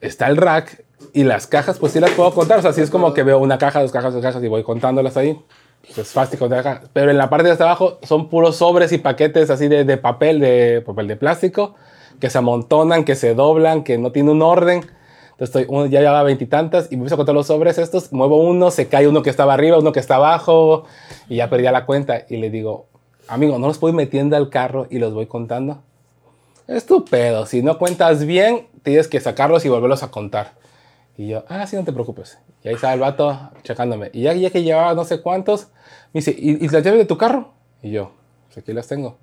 [0.00, 2.58] Está el rack y las cajas, pues sí las puedo contar.
[2.58, 4.62] O sea, sí es como que veo una caja, dos cajas, dos cajas y voy
[4.62, 5.40] contándolas ahí.
[5.82, 6.90] Pues es fácil contar cajas.
[6.92, 9.96] Pero en la parte de hasta abajo son puros sobres y paquetes así de, de
[9.96, 11.74] papel, de papel de plástico,
[12.20, 14.84] que se amontonan, que se doblan, que no tiene un orden.
[15.30, 18.12] Entonces estoy, uno, ya llevaba veintitantas y me empiezo a contar los sobres estos.
[18.12, 20.84] Muevo uno, se cae uno que estaba arriba, uno que está abajo
[21.28, 22.24] y ya perdí la cuenta.
[22.28, 22.86] Y le digo,
[23.28, 25.82] amigo, no los ir metiendo al carro y los voy contando.
[26.66, 27.46] Es tu pedo.
[27.46, 30.58] Si no cuentas bien, tienes que sacarlos y volverlos a contar.
[31.18, 32.38] Y yo, ah, sí, no te preocupes.
[32.62, 34.08] Y ahí estaba el vato checándome.
[34.12, 35.66] Y ya, ya que llevaba no sé cuántos,
[36.12, 37.52] me dice, ¿y, y las llaves de tu carro?
[37.82, 38.12] Y yo,
[38.46, 39.18] pues aquí las tengo.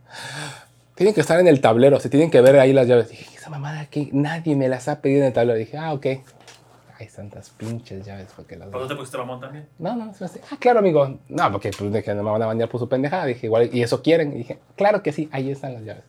[0.95, 3.09] Tienen que estar en el tablero, se tienen que ver ahí las llaves.
[3.09, 5.57] Dije, esa mamada aquí, nadie me las ha pedido en el tablero.
[5.57, 6.05] Dije, ah, ok.
[6.99, 9.67] Hay tantas pinches llaves porque las ¿Por qué te pusiste mamón también?
[9.80, 11.19] no, no, se me hace, ah, claro, amigo.
[11.30, 13.26] No, porque pues, dije, no me van a bañar por su pendejada.
[13.26, 14.34] Dije, igual, ¿y eso quieren?
[14.34, 16.03] Y dije, claro que sí, ahí están las llaves.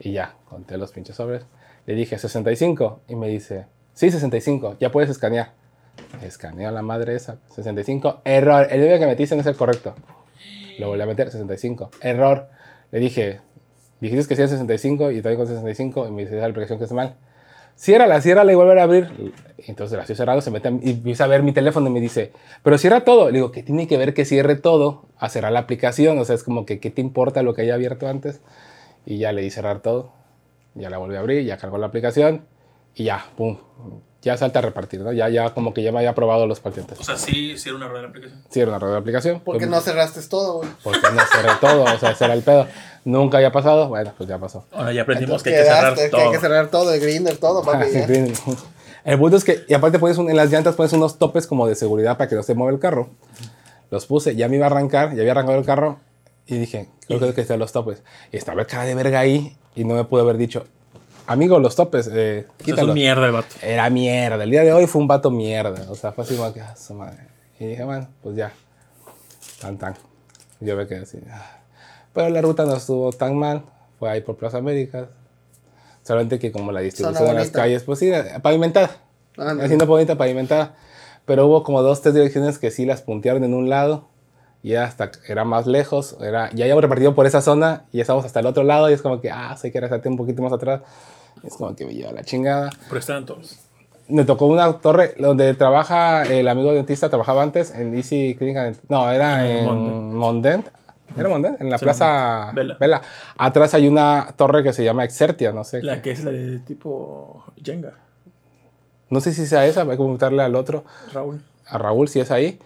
[0.00, 1.44] Y ya, conté los pinches sobres.
[1.86, 3.02] Le dije, 65.
[3.08, 5.52] Y me dice, sí, 65, ya puedes escanear.
[6.22, 8.22] Escaneo la madre esa, 65.
[8.24, 9.94] Error, el número que metiste no es el correcto.
[10.78, 11.90] Lo volví a meter, 65.
[12.00, 12.48] Error.
[12.90, 13.40] Le dije,
[14.00, 16.06] dijiste que sí era 65 y todavía con 65.
[16.08, 17.16] Y me dice, esa aplicación que está mal.
[17.76, 19.32] Ciérrala, ciérrala y volver a abrir.
[19.58, 22.32] Entonces la estoy cerrado, se mete y empieza a ver mi teléfono y me dice,
[22.62, 23.26] pero cierra todo.
[23.26, 26.18] Le digo, ¿qué tiene que ver que cierre todo a cerrar la aplicación?
[26.18, 28.40] O sea, es como que, ¿qué te importa lo que haya abierto antes?
[29.06, 30.12] Y ya le di cerrar todo.
[30.74, 32.42] Ya la volví a abrir, ya cargó la aplicación
[32.94, 33.56] y ya, pum.
[34.22, 35.12] Ya salta a repartir, ¿no?
[35.12, 37.00] Ya, ya como que ya me había aprobado los paquetes.
[37.00, 38.42] O sea, sí, sí era una error de aplicación.
[38.50, 39.40] Sí, era una rueda de aplicación.
[39.40, 40.68] ¿Por qué Pues, no cerraste todo, güey?
[40.84, 42.68] Porque no cerré todo, o sea, ese era el pedo.
[43.04, 44.64] Nunca había pasado, bueno, pues ya pasó.
[44.70, 46.20] Ahora ya aprendimos Entonces que hay que cerrar todo.
[46.20, 47.86] Que hay que cerrar todo, el grinder, todo, papi.
[47.92, 48.06] ya.
[49.04, 51.66] El punto es que, y aparte pones un- en las llantas pones unos topes como
[51.66, 53.10] de seguridad para que no se mueva el carro.
[53.90, 55.98] Los puse, ya me iba a arrancar, ya había arrancado el carro
[56.46, 58.04] y dije, creo que hay que están los topes.
[58.30, 60.64] Y estaba el cara de verga ahí y no me pude haber dicho,
[61.26, 63.54] amigo, los topes, eh, es un mierda el vato.
[63.62, 65.90] Era mierda, el día de hoy fue un vato mierda.
[65.90, 67.28] O sea, fue así como que, ah, su madre.
[67.58, 68.52] Y dije, bueno, pues ya,
[69.60, 69.94] tan tan.
[70.60, 71.18] Yo me quedé así.
[71.30, 71.58] ah.
[72.12, 73.62] Pero la ruta no estuvo tan mal,
[73.98, 75.08] fue ahí por Plaza América.
[76.02, 78.10] Solamente que como la distribución de las calles, pues sí,
[78.42, 78.96] pavimentada.
[79.36, 79.62] Ah, no.
[79.62, 80.74] Haciendo bonita pavimentada.
[81.24, 84.08] Pero hubo como dos, tres direcciones que sí las puntearon en un lado.
[84.62, 86.16] Y ya hasta era más lejos.
[86.20, 88.88] Era, ya habíamos repartido por esa zona y ya estábamos hasta el otro lado.
[88.90, 90.82] Y es como que, ah, sé que era un poquito más atrás.
[91.42, 92.70] Y es como que me lleva la chingada.
[92.88, 93.58] Pero estaban todos.
[94.08, 98.76] Me tocó una torre donde trabaja el amigo dentista, trabajaba antes en Easy Clinic.
[98.88, 100.14] No, era en Mondent.
[100.14, 100.66] Mondent.
[101.16, 101.60] ¿Era Mondent?
[101.60, 102.76] En la Sí, plaza Vela.
[102.78, 103.02] Vela.
[103.36, 105.82] Atrás hay una torre que se llama Exertia, no sé.
[105.82, 107.92] La que es la de tipo Jenga,
[109.10, 111.42] No sé si sea esa, hay que preguntarle al otro, Raúl.
[111.66, 112.58] a Raúl, si es ahí.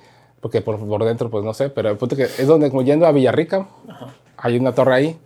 [0.46, 1.70] Porque por, por dentro, pues no sé.
[1.70, 3.66] Pero el punto que es donde, como yendo a Villarrica,
[4.36, 5.18] hay una torre ahí.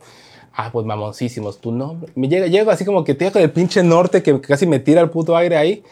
[0.55, 2.11] Ah, pues mamoncísimos, tu nombre.
[2.15, 5.03] Me llega, llego así como que te con el pinche norte que casi me tira
[5.03, 5.85] el puto aire ahí.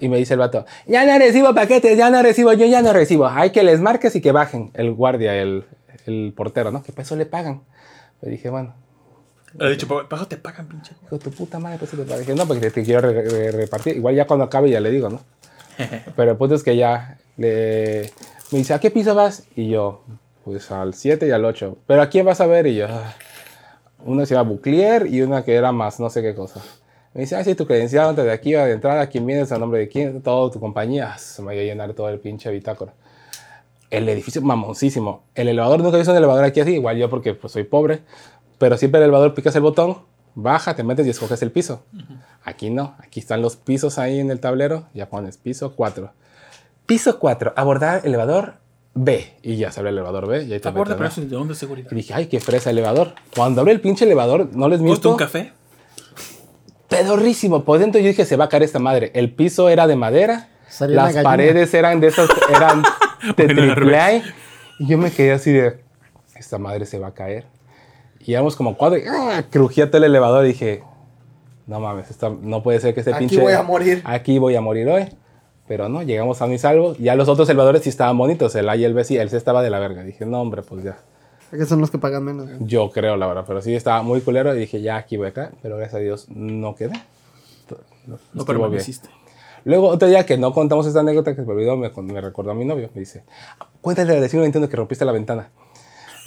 [0.00, 2.92] Y me dice el vato, ya no recibo paquetes, ya no recibo, yo ya no
[2.92, 3.26] recibo.
[3.26, 4.70] Hay que les marques y que bajen.
[4.74, 5.64] El guardia, el,
[6.04, 6.82] el portero, ¿no?
[6.82, 7.62] Que peso le pagan.
[8.20, 8.74] Le dije, bueno,
[9.54, 10.92] Le he dicho, "Pa- paso te pagan, pinche.
[11.06, 12.18] hijo de tu puta madre, peso le pagan.
[12.20, 13.96] Dije, no, porque te, te quiero re- re- repartir.
[13.96, 15.20] Igual ya cuando acabe ya le digo, ¿no?
[16.16, 18.10] Pero el punto es que ya le,
[18.54, 19.44] me dice, ¿a qué piso vas?
[19.56, 20.02] Y yo,
[20.44, 21.76] pues al 7 y al 8.
[21.86, 22.66] ¿Pero a quién vas a ver?
[22.66, 23.14] Y yo, "Ah".
[24.04, 26.60] una se llama Buclier y una que era más, no sé qué cosa.
[27.14, 29.80] Me dice, ah, sí, tu credencial antes de aquí, de entrada, quién vienes, a nombre
[29.80, 31.12] de quién, todo tu compañía.
[31.14, 32.92] Ah, Se me iba a llenar todo el pinche bitácora.
[33.90, 35.22] El edificio mamoncísimo.
[35.34, 38.00] El elevador, nunca he visto un elevador aquí así, igual yo porque pues, soy pobre.
[38.58, 39.98] Pero siempre el elevador picas el botón,
[40.34, 41.82] baja, te metes y escoges el piso.
[42.44, 46.10] Aquí no, aquí están los pisos ahí en el tablero, ya pones piso 4.
[46.86, 48.54] Piso 4, abordar elevador
[48.94, 49.34] B.
[49.42, 51.08] Y ya sale el elevador B y ahí te Aborda, pero ¿no?
[51.12, 51.90] eso de dónde es seguridad.
[51.90, 53.14] Y dije, ay, qué fresa elevador.
[53.34, 55.52] Cuando abre el pinche elevador, no les ¿Gusta miento, un café?
[56.88, 57.64] pedorrísimo.
[57.64, 59.10] Por dentro yo dije, se va a caer esta madre.
[59.14, 62.82] El piso era de madera, Salió las paredes eran de esas, eran
[63.36, 64.16] de triple A.
[64.78, 65.80] Y yo me quedé así de,
[66.36, 67.46] esta madre se va a caer.
[68.20, 69.44] Y éramos como cuatro, y ¡ah!
[69.50, 70.82] crujía todo el elevador y dije,
[71.66, 73.40] no mames, esta- no puede ser que este Aquí pinche...
[73.40, 74.02] voy a morir.
[74.04, 75.08] Aquí voy a morir hoy.
[75.66, 76.94] Pero no, llegamos a mi salvo.
[76.98, 78.54] Ya los otros elevadores sí estaban bonitos.
[78.54, 80.02] El A y el B sí, el C estaba de la verga.
[80.02, 80.98] Dije, no, hombre, pues ya.
[81.50, 82.48] Que son los que pagan menos.
[82.60, 83.44] Yo creo, la verdad.
[83.46, 85.52] Pero sí estaba muy culero y dije, ya aquí voy acá.
[85.62, 86.92] Pero gracias a Dios no quedé.
[88.06, 88.46] No, No bien.
[88.46, 89.08] permaneciste.
[89.64, 92.50] Luego, otro día que no contamos esta anécdota que se me olvidó, me, me recordó
[92.50, 92.90] a mi novio.
[92.92, 93.24] Me dice,
[93.80, 95.48] cuéntale al vecino Nintendo que rompiste la ventana.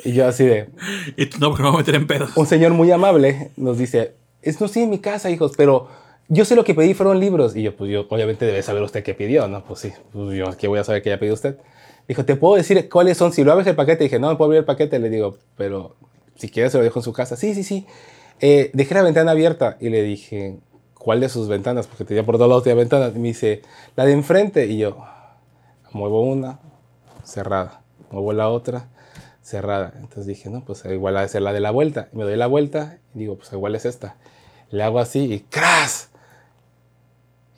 [0.03, 0.69] Y yo así de,
[1.17, 2.35] Y tú, no, porque me voy a meter en pedos.
[2.35, 5.87] un señor muy amable nos dice, es no sí en mi casa, hijos, pero
[6.29, 7.55] yo sé lo que pedí fueron libros.
[7.55, 9.63] Y yo, pues yo, obviamente debe saber usted qué pidió, ¿no?
[9.63, 11.57] Pues sí, pues yo, ¿qué voy a saber que haya pedido usted?
[12.07, 13.33] Dijo, ¿te puedo decir cuáles son?
[13.33, 14.99] Si lo abres el paquete, dije, no, me puedo abrir el paquete.
[14.99, 15.95] Le digo, pero
[16.35, 17.35] si quieres se lo dejo en su casa.
[17.35, 17.85] Sí, sí, sí.
[18.39, 20.57] Eh, dejé la ventana abierta y le dije,
[20.93, 21.87] ¿cuál de sus ventanas?
[21.87, 23.13] Porque tenía por todos lados de ventanas.
[23.15, 23.61] Y me dice,
[23.95, 24.65] la de enfrente.
[24.67, 24.97] Y yo,
[25.91, 26.59] muevo una,
[27.23, 27.81] cerrada.
[28.11, 28.87] Muevo la otra,
[29.41, 29.93] cerrada.
[29.95, 32.09] Entonces dije, no, pues igual ha de ser la de la vuelta.
[32.13, 34.15] Me doy la vuelta y digo, pues igual es esta.
[34.69, 36.06] Le hago así y ¡cras!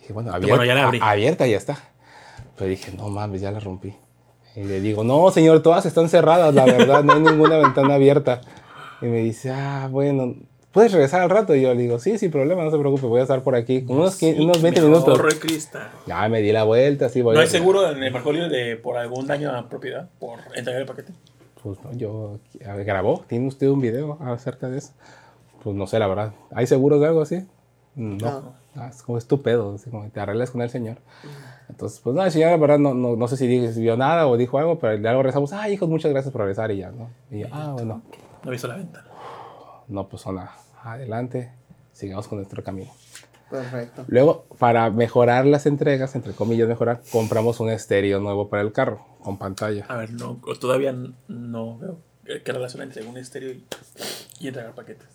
[0.09, 0.99] Dije, bueno, abierta, bueno, ya la abrí.
[1.01, 1.77] a- abierta ya está.
[2.57, 3.95] Pero dije, no mames, ya la rompí.
[4.55, 8.41] Y le digo, no, señor, todas están cerradas, la verdad, no hay ninguna ventana abierta.
[9.01, 10.35] Y me dice, ah, bueno,
[10.71, 11.55] ¿puedes regresar al rato?
[11.55, 13.85] Y yo le digo, sí, sin problema, no se preocupe, voy a estar por aquí.
[13.87, 15.09] Unos, Sí, 15 unos 20 me minutos.
[15.09, 15.89] ahorro el cristal.
[16.07, 18.75] Ya me di la vuelta, así voy ¿No a- hay seguro en el Libre de,
[18.77, 20.09] por algún daño a propiedad?
[20.19, 21.13] ¿Por entregar el paquete?
[21.63, 22.39] Pues no, yo.
[22.67, 23.23] a ver, ¿Grabó?
[23.27, 24.91] ¿Tiene usted un video acerca de eso?
[25.63, 26.33] Pues no sé, la verdad.
[26.53, 27.45] ¿Hay seguros de algo así?
[27.95, 28.53] No.
[28.79, 30.97] Ah, es como estúpido, así como que te arreglas con el señor.
[31.69, 33.95] Entonces, pues no, el señor, la verdad, no, no, no sé si dijo- si vio
[33.97, 36.91] nada o dijo algo, pero luego rezamos, ay, hijos, muchas gracias por regresar y ya,
[36.91, 37.09] ¿no?
[37.29, 38.01] Y yo, ah, bueno.
[38.43, 39.05] No visto la venta.
[39.87, 40.53] No, pues nada.
[40.83, 41.51] Adelante,
[41.91, 42.91] sigamos con nuestro camino.
[43.49, 44.05] Perfecto.
[44.07, 49.05] Luego, para mejorar las entregas, entre comillas, mejorar, compramos un estéreo nuevo para el carro,
[49.23, 49.85] con pantalla.
[49.89, 50.95] A ver, no, todavía
[51.27, 53.65] no veo qué qué relación entre un estéreo y,
[54.39, 55.07] y entregar paquetes.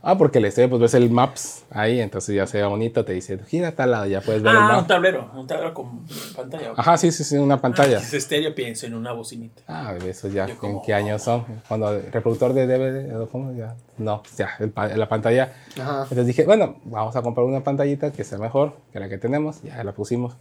[0.00, 3.36] Ah, porque el estéreo, pues ves el Maps ahí, entonces ya sea bonito, te dice,
[3.48, 6.06] gira a tal lado, ya puedes ver el Ah, un tablero, un tablero con
[6.36, 6.72] pantalla.
[6.76, 7.98] Ajá, sí, sí, sí, una pantalla.
[7.98, 9.62] Ah, ese estéreo pienso en una bocinita.
[9.66, 11.44] Ah, eso ya, Yo ¿en como- qué años son?
[11.66, 13.52] Cuando el reproductor de DVD, ¿o ¿cómo?
[13.54, 15.52] Ya, no, ya, el la pantalla.
[15.80, 16.02] Ajá.
[16.04, 19.62] Entonces dije, bueno, vamos a comprar una pantallita que sea mejor que la que tenemos.
[19.62, 20.36] Ya la pusimos.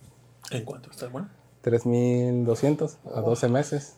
[0.51, 0.91] ¿En cuánto?
[0.91, 1.29] ¿Está bueno?
[1.61, 3.95] 3200 a 12 meses.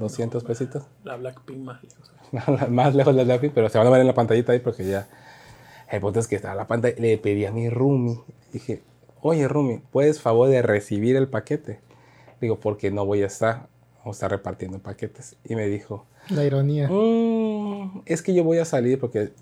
[0.00, 0.82] 200 pesitos.
[1.04, 2.70] La Blackpink más lejos.
[2.70, 4.84] Más lejos de la lápiz, pero se van a ver en la pantallita ahí porque
[4.84, 5.06] ya.
[5.90, 6.94] El punto es que está la pantalla.
[6.98, 8.20] Le pedí a mi roomie.
[8.52, 8.82] Dije,
[9.20, 11.80] oye, roomie, ¿puedes favor de recibir el paquete?
[12.40, 13.68] Digo, porque no voy a estar.
[13.98, 15.36] Vamos a estar repartiendo paquetes.
[15.44, 16.88] Y me dijo, La ironía.
[16.88, 19.32] "Mm, es que yo voy a salir porque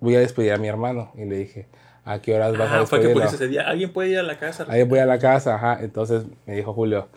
[0.00, 1.10] voy a despedir a mi hermano.
[1.16, 1.66] Y le dije,
[2.04, 3.24] ¿a qué horas vas a Ah, fue que despedirlo?
[3.30, 3.62] por ese día.
[3.68, 4.64] ¿Alguien puede ir a la casa?
[4.68, 5.78] Ahí voy a la casa, ajá.
[5.82, 7.08] Entonces me dijo Julio,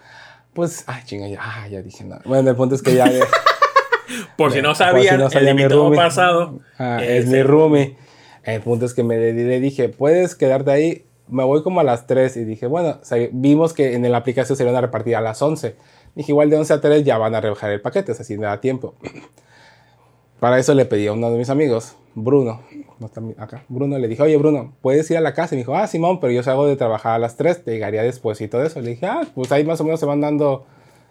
[0.54, 2.20] pues, ay, chinga, ya, ah, ya dije, no.
[2.26, 3.06] Bueno, el punto es que ya.
[4.36, 7.96] Por si no Por si sabían, no el invitado pasado Ah, es es mi roomie.
[8.44, 11.06] El punto es que me le, dije, puedes quedarte ahí.
[11.28, 14.18] Me voy como a las 3 y dije, bueno, o sea, vimos que en la
[14.18, 15.76] aplicación se iban a repartir a las 11.
[16.16, 18.38] Dije, igual de 11 a 3 ya van a rebajar el paquete, o sea, así
[18.38, 18.96] me da tiempo.
[20.40, 22.64] Para eso le pedí a uno de mis amigos, Bruno,
[23.02, 25.56] no está mi- acá, Bruno, le dije, oye Bruno, ¿puedes ir a la casa?
[25.56, 28.04] Y me dijo, ah, Simón, pero yo salgo de trabajar a las 3, te llegaría
[28.04, 28.80] después y todo eso.
[28.80, 30.66] Le dije, ah, pues ahí más o menos se van dando,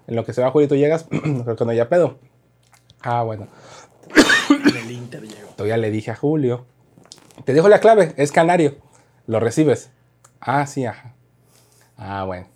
[0.06, 1.04] en lo que se va Julio y tú llegas,
[1.44, 2.18] creo que no ya pedo.
[3.02, 3.48] Ah, bueno.
[4.50, 5.48] En el Inter llegó.
[5.56, 6.64] Todavía le dije a Julio,
[7.44, 8.76] te dejo la clave, es canario,
[9.26, 9.90] lo recibes.
[10.40, 11.14] Ah, sí, ajá.
[11.96, 12.46] Ah, bueno.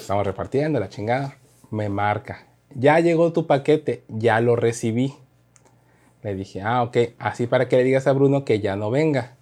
[0.00, 1.36] Estamos repartiendo la chingada.
[1.70, 2.46] Me marca.
[2.74, 5.14] Ya llegó tu paquete, ya lo recibí.
[6.26, 9.36] Le dije, ah, ok, así para que le digas a Bruno que ya no venga.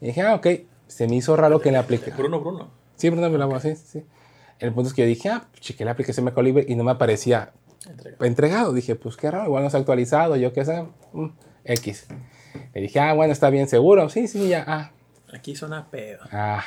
[0.00, 0.46] Y dije, ah, ok.
[0.88, 2.10] Se me hizo raro que le aplique.
[2.10, 2.70] Bruno, Bruno.
[2.96, 4.04] Sí, Bruno me hago así, sí.
[4.58, 6.90] El punto es que yo dije, ah, chequé la aplicación Mercado Libre y no me
[6.90, 7.52] aparecía
[7.88, 8.16] Entrega.
[8.26, 8.72] entregado.
[8.72, 10.84] Dije, pues qué raro, igual no se ha actualizado, yo qué sé.
[11.12, 11.26] mm,
[11.64, 12.06] X.
[12.74, 14.08] Le dije, ah, bueno, está bien seguro.
[14.08, 14.64] Sí, sí, ya.
[14.66, 14.90] Ah,
[15.32, 16.24] Aquí suena pedo.
[16.32, 16.64] ah.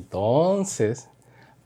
[0.00, 1.08] Entonces,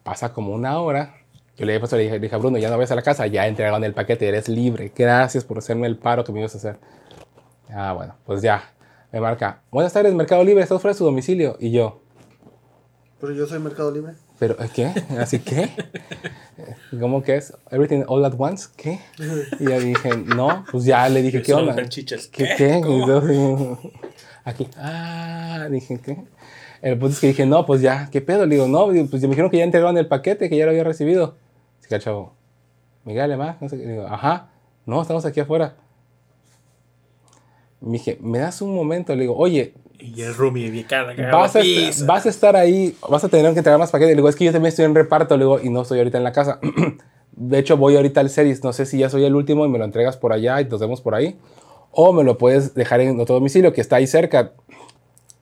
[0.03, 1.15] pasa como una hora.
[1.57, 3.27] Yo le dije, le dije, le dije a Bruno, ya no ves a la casa,
[3.29, 4.93] ya entregaron el paquete, eres libre.
[4.95, 6.79] Gracias por hacerme el paro que me ibas a hacer.
[7.77, 8.63] Ah, bueno, pues ya.
[9.11, 11.57] Me marca, buenas tardes, Mercado Libre, estás fuera de su domicilio.
[11.59, 12.03] Y yo,
[13.21, 14.13] Pero yo soy Mercado Libre.
[14.39, 14.93] ¿pero qué?
[15.19, 15.71] ¿Así qué?
[17.01, 17.53] ¿Cómo que es?
[17.73, 18.69] ¿Everything all at once?
[18.77, 19.01] ¿Qué?
[19.59, 21.75] Y yo dije, no, pues ya le dije, ¿qué onda?
[21.75, 22.55] ¿Qué?
[22.57, 22.81] ¿Qué?
[22.85, 23.79] Yo,
[24.45, 26.17] Aquí, ah, dije, ¿qué?
[26.81, 28.47] El punto es que dije, no, pues ya, ¿qué pedo?
[28.47, 30.85] Le digo, no, pues me dijeron que ya entregaron el paquete, que ya lo había
[30.85, 31.35] recibido.
[31.83, 32.35] Dice, chavo,
[33.05, 33.87] Miguel, además, no sé qué.
[33.87, 34.51] Digo, ajá,
[34.87, 35.75] no, estamos aquí afuera.
[37.85, 39.15] Me dije, ¿me das un momento?
[39.15, 41.61] Le digo, oye, Y el Rumi, mi cara, vas a,
[42.07, 44.13] vas a estar ahí, vas a tener que entregar más paquetes.
[44.13, 46.19] Le digo, es que yo también estoy en reparto, le digo, y no estoy ahorita
[46.19, 46.61] en la casa.
[47.33, 49.79] De hecho, voy ahorita al series, no sé si ya soy el último y me
[49.79, 51.37] lo entregas por allá y nos vemos por ahí.
[51.91, 54.53] O me lo puedes dejar en otro domicilio que está ahí cerca.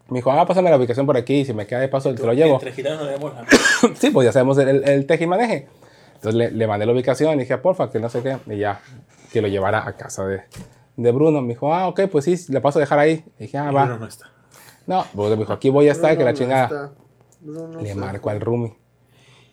[0.09, 2.27] Me dijo, ah, pásame la ubicación por aquí y si me queda de paso te
[2.27, 2.61] lo llevo.
[2.63, 3.47] La...
[3.95, 5.69] sí, pues ya sabemos el, el, el teje y maneje.
[6.15, 8.37] Entonces le, le mandé la ubicación y dije, porfa, que no sé qué.
[8.47, 8.81] Y ya,
[9.33, 10.43] que lo llevara a casa de,
[10.97, 11.41] de Bruno.
[11.43, 13.25] Me dijo, ah, ok, pues sí, le paso a dejar ahí.
[13.39, 13.85] Y dije, ah, va.
[13.85, 14.31] Bruno no está.
[14.87, 16.93] No, pues me dijo, aquí voy a estar, que la Bruno no chingada.
[17.41, 18.01] Bruno Le está.
[18.01, 18.75] marco al roomie.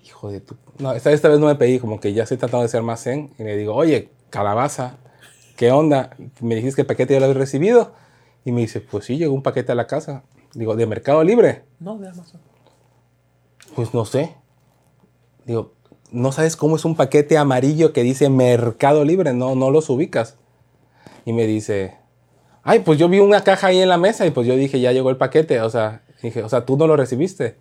[0.05, 0.55] Hijo de tu...
[0.79, 3.03] No, esta, esta vez no me pedí, como que ya estoy tratando de ser más
[3.03, 3.33] zen.
[3.37, 4.97] Y le digo, oye, calabaza,
[5.55, 6.11] ¿qué onda?
[6.41, 7.93] Me dijiste que el paquete ya lo habías recibido.
[8.45, 10.23] Y me dice, pues sí, llegó un paquete a la casa.
[10.53, 11.63] Digo, ¿de Mercado Libre?
[11.79, 12.41] No, de Amazon.
[13.75, 14.35] Pues no sé.
[15.45, 15.73] Digo,
[16.11, 19.33] ¿no sabes cómo es un paquete amarillo que dice Mercado Libre?
[19.33, 20.37] No, no los ubicas.
[21.29, 21.93] Y me dice,
[22.63, 24.91] ay, pues yo vi una caja ahí en la mesa y pues yo dije, ya
[24.93, 25.61] llegó el paquete.
[25.61, 27.55] O sea, dije, o sea, tú no lo recibiste.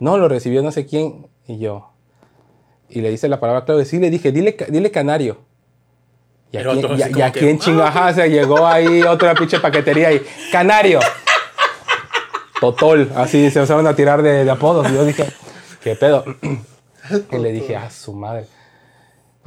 [0.00, 1.28] No, lo recibió no sé quién.
[1.46, 1.92] Y yo,
[2.88, 3.84] y le dice la palabra clave.
[3.84, 5.38] Sí, le dije, dile, dile canario.
[6.50, 10.20] Y aquí, y- y aquí en chingaja se llegó ahí otra pinche paquetería y
[10.50, 10.98] canario.
[12.60, 14.90] Totol, así se empezaron a tirar de, de apodos.
[14.90, 15.26] Y yo dije,
[15.80, 16.24] ¿qué pedo?
[17.32, 18.46] Y le dije, a su madre.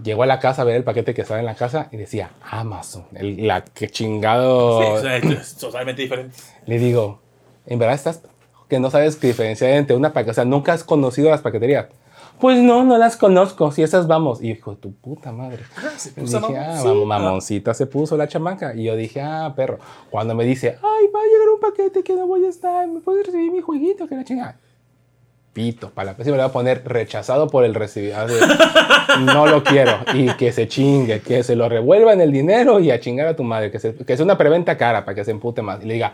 [0.03, 2.31] Llegó a la casa a ver el paquete que estaba en la casa y decía
[2.49, 3.05] Amazon.
[3.13, 4.97] El- la que chingado.
[4.97, 6.35] Sí, sea, es totalmente diferente.
[6.65, 7.19] Le digo,
[7.65, 8.21] ¿en verdad estás
[8.67, 10.31] que no sabes qué diferenciar entre una paquetería?
[10.31, 11.87] O sea, nunca has conocido las paqueterías.
[12.41, 13.71] Pues no, no las conozco.
[13.71, 14.41] Si esas vamos.
[14.41, 15.63] Y dijo, tu puta madre.
[15.95, 16.89] se Y puso dije, ah, mamoncita.
[16.93, 18.75] mam- mamoncita se puso la chamaca.
[18.75, 19.79] Y yo dije, ah, perro.
[20.09, 22.99] Cuando me dice, ay, va a llegar un paquete que no voy a estar, ¿me
[22.99, 24.05] puedes recibir mi jueguito?
[24.09, 24.59] Que la chingada.
[25.55, 28.29] Pito, para la próxima le voy a poner rechazado por el recibidor.
[29.21, 29.99] No lo quiero.
[30.13, 33.43] Y que se chingue, que se lo revuelvan el dinero y a chingar a tu
[33.45, 33.71] madre.
[33.71, 35.81] Que, se, que sea una preventa cara para que se empute más.
[35.81, 36.11] Y le diga,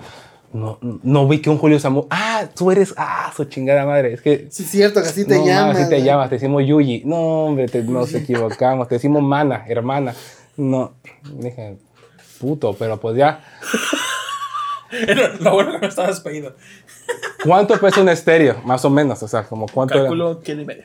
[0.53, 2.05] no, no vi que un Julio Samu.
[2.11, 4.13] Ah, tú eres, ah, su chingada madre.
[4.13, 5.76] Es que Sí, es cierto, que así te no, llamas.
[5.77, 6.03] Así te güey.
[6.05, 7.01] llamas, te decimos Yuyi.
[7.05, 8.88] No, hombre, te- nos equivocamos.
[8.89, 10.13] Te decimos mana, hermana.
[10.55, 10.93] No,
[11.34, 11.77] dije,
[12.39, 13.41] puto, pero pues ya.
[15.39, 16.55] Lo bueno que no estaba despedido.
[17.43, 18.61] ¿Cuánto pesa un estéreo?
[18.63, 19.95] Más o menos, o sea, como cuánto.
[19.95, 20.03] era?
[20.03, 20.84] Cálculo que y medio.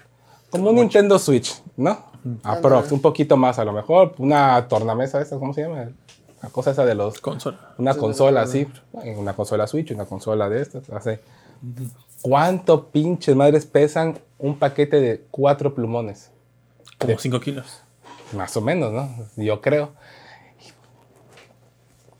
[0.51, 2.05] Como un Nintendo Switch, ¿no?
[2.43, 4.15] Aprox, un poquito más a lo mejor.
[4.19, 5.91] Una tornamesa esa, ¿cómo se llama?
[6.43, 7.21] La cosa esa de los.
[7.21, 7.75] Consola.
[7.79, 11.19] Una consola así, una consola Switch, una consola de estas, así.
[12.23, 16.31] ¿Cuánto pinches madres pesan un paquete de cuatro plumones?
[16.99, 17.83] Como 5 kilos.
[18.33, 19.09] Más o menos, ¿no?
[19.37, 19.93] Yo creo.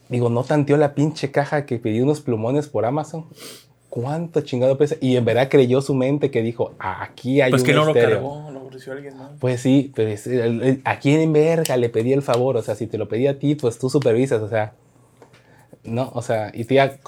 [0.09, 3.27] Digo, no tanteó la pinche caja que pedí unos plumones por Amazon.
[3.89, 4.97] ¿Cuánto chingado pesa?
[5.01, 7.85] Y en verdad creyó su mente que dijo, "Ah, aquí hay Pues un que no
[7.85, 8.17] lo estéreo".
[8.19, 9.31] cargó, lo recibió alguien más.
[9.41, 12.57] Pues sí, pero es- el- el- a quién en verga le pedí el favor.
[12.57, 14.43] O sea, si te lo pedí a ti, pues tú supervisas.
[14.43, 14.75] O sea,
[15.85, 16.99] no, o sea, y tía,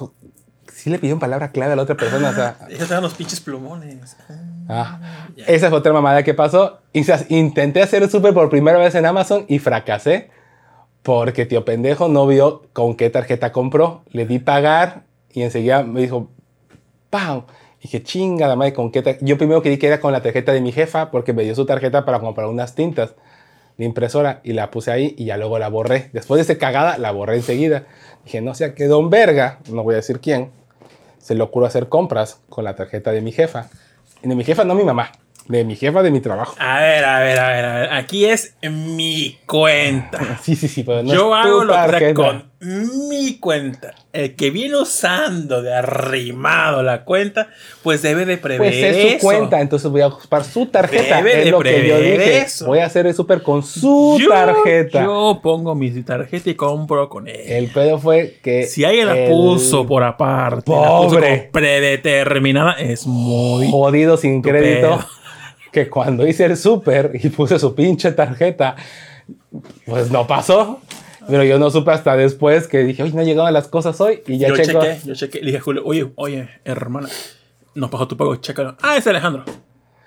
[0.72, 2.30] sí le pidió en palabra clave a la otra persona.
[2.30, 4.16] O sea, Ellos dan los pinches plumones.
[4.68, 6.78] Ah, esa fue otra mamada que pasó.
[7.28, 10.30] Intenté hacer el súper por primera vez en Amazon y fracasé
[11.08, 14.02] porque tío pendejo no vio con qué tarjeta compró.
[14.10, 16.28] Le di pagar y enseguida me dijo,
[17.08, 17.44] ¡pam!
[17.78, 20.20] Y dije, chinga la madre, ¿con qué tar-?" Yo primero creí que era con la
[20.20, 23.14] tarjeta de mi jefa porque me dio su tarjeta para comprar unas tintas
[23.78, 26.10] de impresora y la puse ahí y ya luego la borré.
[26.12, 27.86] Después de esa cagada, la borré enseguida.
[28.26, 30.50] Dije, no sea que don verga, no voy a decir quién,
[31.16, 33.70] se le ocurrió hacer compras con la tarjeta de mi jefa.
[34.22, 35.10] Y de mi jefa, no mi mamá,
[35.48, 36.54] de mi jefa de mi trabajo.
[36.58, 37.92] A ver, a ver, a ver, a ver.
[37.92, 40.38] Aquí es mi cuenta.
[40.42, 43.94] Sí, sí, sí, pero no Yo es hago lo que con mi cuenta.
[44.12, 47.48] El que viene usando de arrimado la cuenta,
[47.82, 49.18] pues debe de prever Pues es su eso.
[49.26, 51.18] cuenta, entonces voy a ocupar su tarjeta.
[51.18, 52.38] Debe es de lo que yo prever dije.
[52.38, 52.66] eso.
[52.66, 55.04] Voy a hacer el súper con su Yo- tarjeta.
[55.04, 57.40] Yo pongo mi tarjeta y compro con él.
[57.46, 58.64] El pedo fue que.
[58.66, 61.38] si alguien la puso por aparte, la puso Pobre.
[61.38, 64.96] como predeterminada, es muy Jodido sin crédito.
[64.98, 65.17] pedo.
[65.72, 68.76] Que cuando hice el súper y puse su pinche tarjeta,
[69.86, 70.80] pues no pasó.
[71.28, 74.22] Pero yo no supe hasta después que dije, oye, no llegaban las cosas hoy.
[74.26, 75.40] Y ya yo chequé, yo chequé.
[75.40, 77.08] Le dije a Julio, oye, oye, hermana,
[77.74, 78.76] nos pasó tu pago, chécalo.
[78.80, 79.44] Ah, es Alejandro.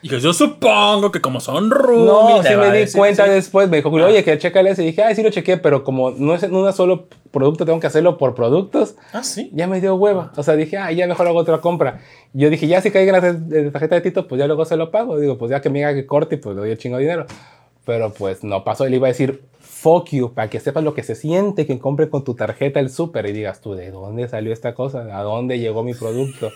[0.04, 3.30] Y yo, yo supongo que como son roomies, No, sí me di decir, cuenta sí.
[3.32, 3.70] después.
[3.70, 4.84] Me dijo, Julio, oye, que chécale ese.
[4.84, 7.80] Y dije, ay, sí lo chequé, pero como no es en un solo producto, tengo
[7.80, 8.96] que hacerlo por productos.
[9.14, 9.52] Ah, sí.
[9.54, 10.32] Ya me dio hueva.
[10.36, 12.00] O sea, dije, ah, ya mejor hago otra compra.
[12.34, 14.66] Y yo dije, ya si caiga en la tar- tarjeta de Tito, pues ya luego
[14.66, 15.20] se lo pago.
[15.20, 17.26] Digo, pues ya que me diga que corte, pues le doy el chingo de dinero.
[17.86, 18.88] Pero pues no pasó.
[18.88, 22.10] Le iba a decir, fuck you, para que sepas lo que se siente que compre
[22.10, 25.18] con tu tarjeta el súper y digas tú, ¿de dónde salió esta cosa?
[25.18, 26.52] ¿A dónde llegó mi producto?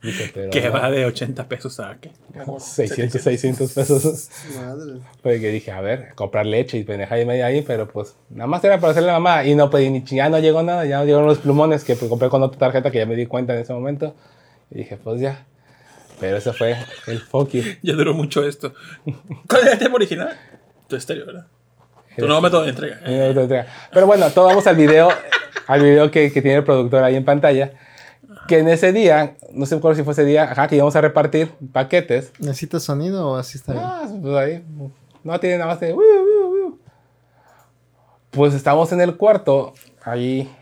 [0.00, 0.50] Pero.
[0.50, 0.72] Que no.
[0.72, 2.10] va de 80 pesos a qué?
[2.58, 4.30] 600, 600 pesos.
[4.56, 5.00] Madre.
[5.22, 8.46] Pues que dije, a ver, comprar leche y pendeja y media ahí, pero pues nada
[8.46, 11.04] más era para hacerle la mamá y no pedí ni chingada, no llegó nada, ya
[11.04, 13.60] llegaron los plumones que pues, compré con otra tarjeta que ya me di cuenta en
[13.60, 14.14] ese momento.
[14.70, 15.46] Y dije, pues ya.
[16.18, 17.62] Pero ese fue el fuck you.
[17.82, 18.74] Ya duró mucho esto.
[19.48, 20.36] ¿Cuál es el tema original?
[20.86, 21.46] Tu estéreo, ¿verdad?
[22.16, 23.00] Tu nuevo método de entrega.
[23.92, 25.08] Pero bueno, todo vamos al video,
[25.66, 27.72] al video que, que tiene el productor ahí en pantalla.
[28.50, 31.52] Que en ese día, no sé si fue ese día, ajá, que íbamos a repartir
[31.72, 32.32] paquetes.
[32.40, 33.84] ¿Necesitas sonido o así está bien?
[33.86, 34.64] Ah, pues ahí.
[35.22, 35.94] No tiene nada más de.
[38.32, 39.72] Pues estamos en el cuarto,
[40.02, 40.52] ahí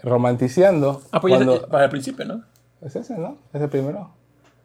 [0.00, 1.02] romanticiando.
[1.10, 2.44] Ah, pues ya cuando- para el principio, ¿no?
[2.80, 3.36] Es ese, ¿no?
[3.52, 4.10] Es el primero.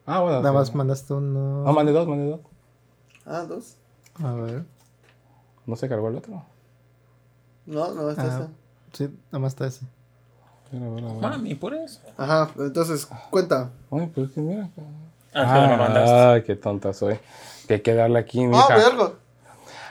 [0.06, 0.38] Ah, bueno.
[0.40, 1.64] Nada más mandaste uno.
[1.64, 2.40] No, mandé dos, mandé dos.
[3.26, 3.78] Ah, dos.
[4.24, 4.64] A ver.
[5.66, 6.44] No se cargó el otro.
[7.66, 8.50] No, no, está Ah, esa.
[8.94, 9.88] sí, nada más está ese.
[10.72, 11.30] Mira, mira, mira.
[11.30, 12.00] Mami, por eso.
[12.18, 13.70] Ajá, entonces, cuenta.
[13.92, 14.70] Ay, pues que mira.
[15.34, 16.12] Ah, lo mandaste.
[16.16, 17.18] Ay, qué tonta soy.
[17.68, 18.66] Que hay que darle aquí, mija.
[18.70, 19.12] Ah, verga.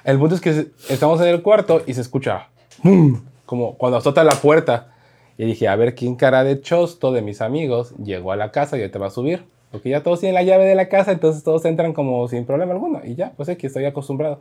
[0.05, 2.49] El punto es que estamos en el cuarto y se escucha
[2.83, 3.21] ¡bum!
[3.45, 4.93] como cuando azota la puerta.
[5.39, 8.79] Y dije, a ver quién cara de chosto de mis amigos llegó a la casa
[8.79, 9.45] y ya te va a subir.
[9.71, 12.73] Porque ya todos tienen la llave de la casa, entonces todos entran como sin problema
[12.73, 13.01] alguno.
[13.05, 14.41] Y ya, pues aquí estoy acostumbrado.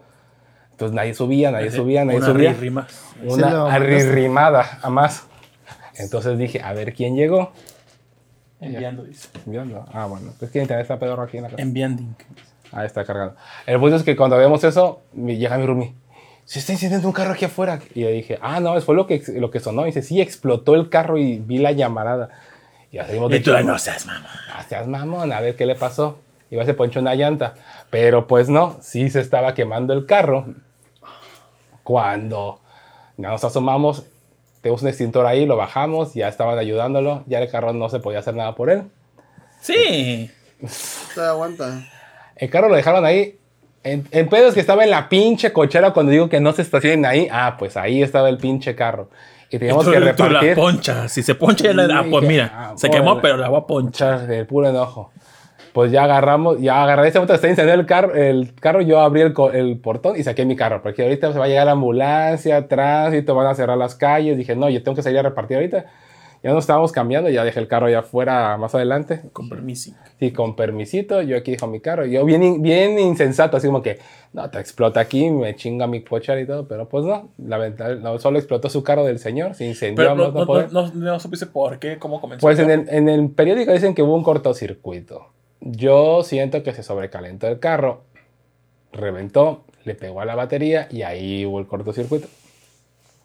[0.72, 2.54] Entonces nadie subía, nadie subía, nadie Una subía.
[2.54, 2.88] rima.
[3.24, 5.26] Una Sí arrirrimada a más.
[5.98, 7.52] Entonces dije, a ver quién llegó.
[8.60, 9.30] Enviando, dice.
[9.46, 9.86] Enviando.
[9.92, 10.34] Ah, bueno.
[10.42, 11.62] Es que internet está pedorro aquí en la casa.
[11.62, 12.04] Enviando.
[12.72, 13.36] Ahí está cargando.
[13.66, 15.94] El punto es que cuando vemos eso, me llega mi roomie.
[16.46, 17.80] Se está incendiando un carro aquí afuera.
[17.94, 19.84] Y yo dije, ah, no, fue lo que, lo que sonó.
[19.84, 22.30] Y dice, sí, explotó el carro y vi la llamarada.
[22.92, 24.30] Y así Y tú, no seas mamá.
[24.54, 26.20] Ah, seas mamón, a ver qué le pasó.
[26.52, 27.56] Iba a se ponchó una llanta.
[27.90, 30.46] Pero pues no, sí se estaba quemando el carro.
[31.84, 32.62] Cuando
[33.18, 34.06] ya nos asomamos,
[34.66, 37.24] tenemos un extintor ahí, lo bajamos, ya estaban ayudándolo.
[37.28, 38.82] Ya el carro no se podía hacer nada por él.
[39.62, 40.32] Sí.
[40.66, 41.84] Se aguanta.
[42.36, 43.38] El carro lo dejaron ahí.
[43.84, 47.06] En, en pedos que estaba en la pinche cochera cuando digo que no se estacionen
[47.06, 47.28] ahí.
[47.32, 49.12] Ah, pues ahí estaba el pinche carro.
[49.52, 50.56] Y teníamos Tú- que tú la repartir.
[50.56, 51.08] poncha.
[51.10, 52.02] Si se poncha, ya.
[52.04, 54.26] Sí, Pues mira, ah, se quemó, pero la voy a ponchar.
[54.26, 55.12] Del puro enojo.
[55.76, 59.02] Pues ya agarramos, ya agarré ese momento que está incendiando el carro, el carro, yo
[59.02, 61.74] abrí el, el portón y saqué mi carro, porque ahorita se va a llegar la
[61.74, 64.38] ambulancia, tránsito, van a cerrar las calles.
[64.38, 65.86] Dije, no, yo tengo que salir a repartir ahorita.
[66.42, 69.24] Ya nos estábamos cambiando, ya dejé el carro allá afuera más adelante.
[69.34, 69.92] Con permiso.
[70.18, 72.06] Sí, con permisito, yo aquí dejo mi carro.
[72.06, 74.00] Yo bien, bien insensato, así como que,
[74.32, 78.18] no, te explota aquí, me chinga mi pochar y todo, pero pues no, la no,
[78.20, 80.06] solo explotó su carro del señor, se incendió.
[80.06, 82.48] Pero no, no, no, no supiste por qué, cómo comenzó.
[82.48, 85.36] Pues en el, en el periódico dicen que hubo un cortocircuito.
[85.62, 88.04] Yo siento que se sobrecalentó el carro,
[88.92, 92.28] reventó, le pegó a la batería y ahí hubo el cortocircuito.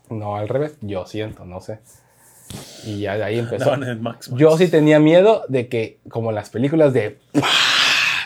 [0.09, 1.79] No al revés, yo siento, no sé.
[2.85, 3.75] Y ya de ahí empezó.
[3.75, 4.31] En Max.
[4.31, 4.39] Max.
[4.39, 7.19] Yo sí tenía miedo de que, como en las películas de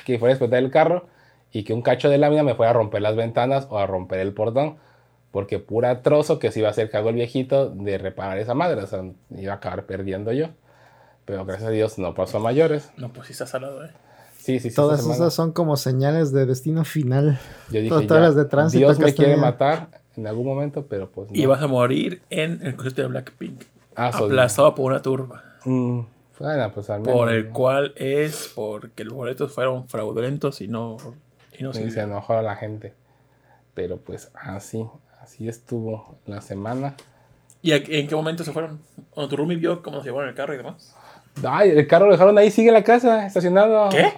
[0.06, 1.06] que fuera a explotar el carro
[1.52, 4.20] y que un cacho de lámina me fuera a romper las ventanas o a romper
[4.20, 4.76] el portón.
[5.30, 8.80] Porque pura trozo que se iba a hacer cargo el viejito de reparar esa madre.
[8.80, 9.02] O sea,
[9.36, 10.50] iba a acabar perdiendo yo.
[11.24, 12.90] Pero gracias a Dios no pasó a mayores.
[12.96, 13.90] No, pues sí está salado, eh.
[14.38, 14.76] Sí, sí, sí.
[14.76, 17.38] Todas esas son como señales de destino final.
[17.70, 20.84] Yo dije, todas ya, las de tránsito Dios que me quiere matar en algún momento,
[20.86, 21.36] pero pues no.
[21.36, 23.62] Y vas a morir en el concierto de Blackpink.
[23.96, 25.42] Ah, soy- aplastado por una turba.
[25.64, 26.00] Mm,
[26.38, 27.14] bueno, pues al menos.
[27.16, 30.98] Por el cual es porque los boletos fueron fraudulentos y no,
[31.58, 32.92] y no Sí, se se enojó a la gente.
[33.72, 34.84] Pero pues así,
[35.22, 36.96] así estuvo la semana.
[37.62, 38.80] ¿Y a- en qué momento se fueron?
[39.10, 40.94] Cuando tu roomie vio cómo se llevaron el carro y demás.
[41.42, 43.88] Ay, el carro lo dejaron ahí, sigue en la casa, estacionado.
[43.88, 44.12] ¿Qué?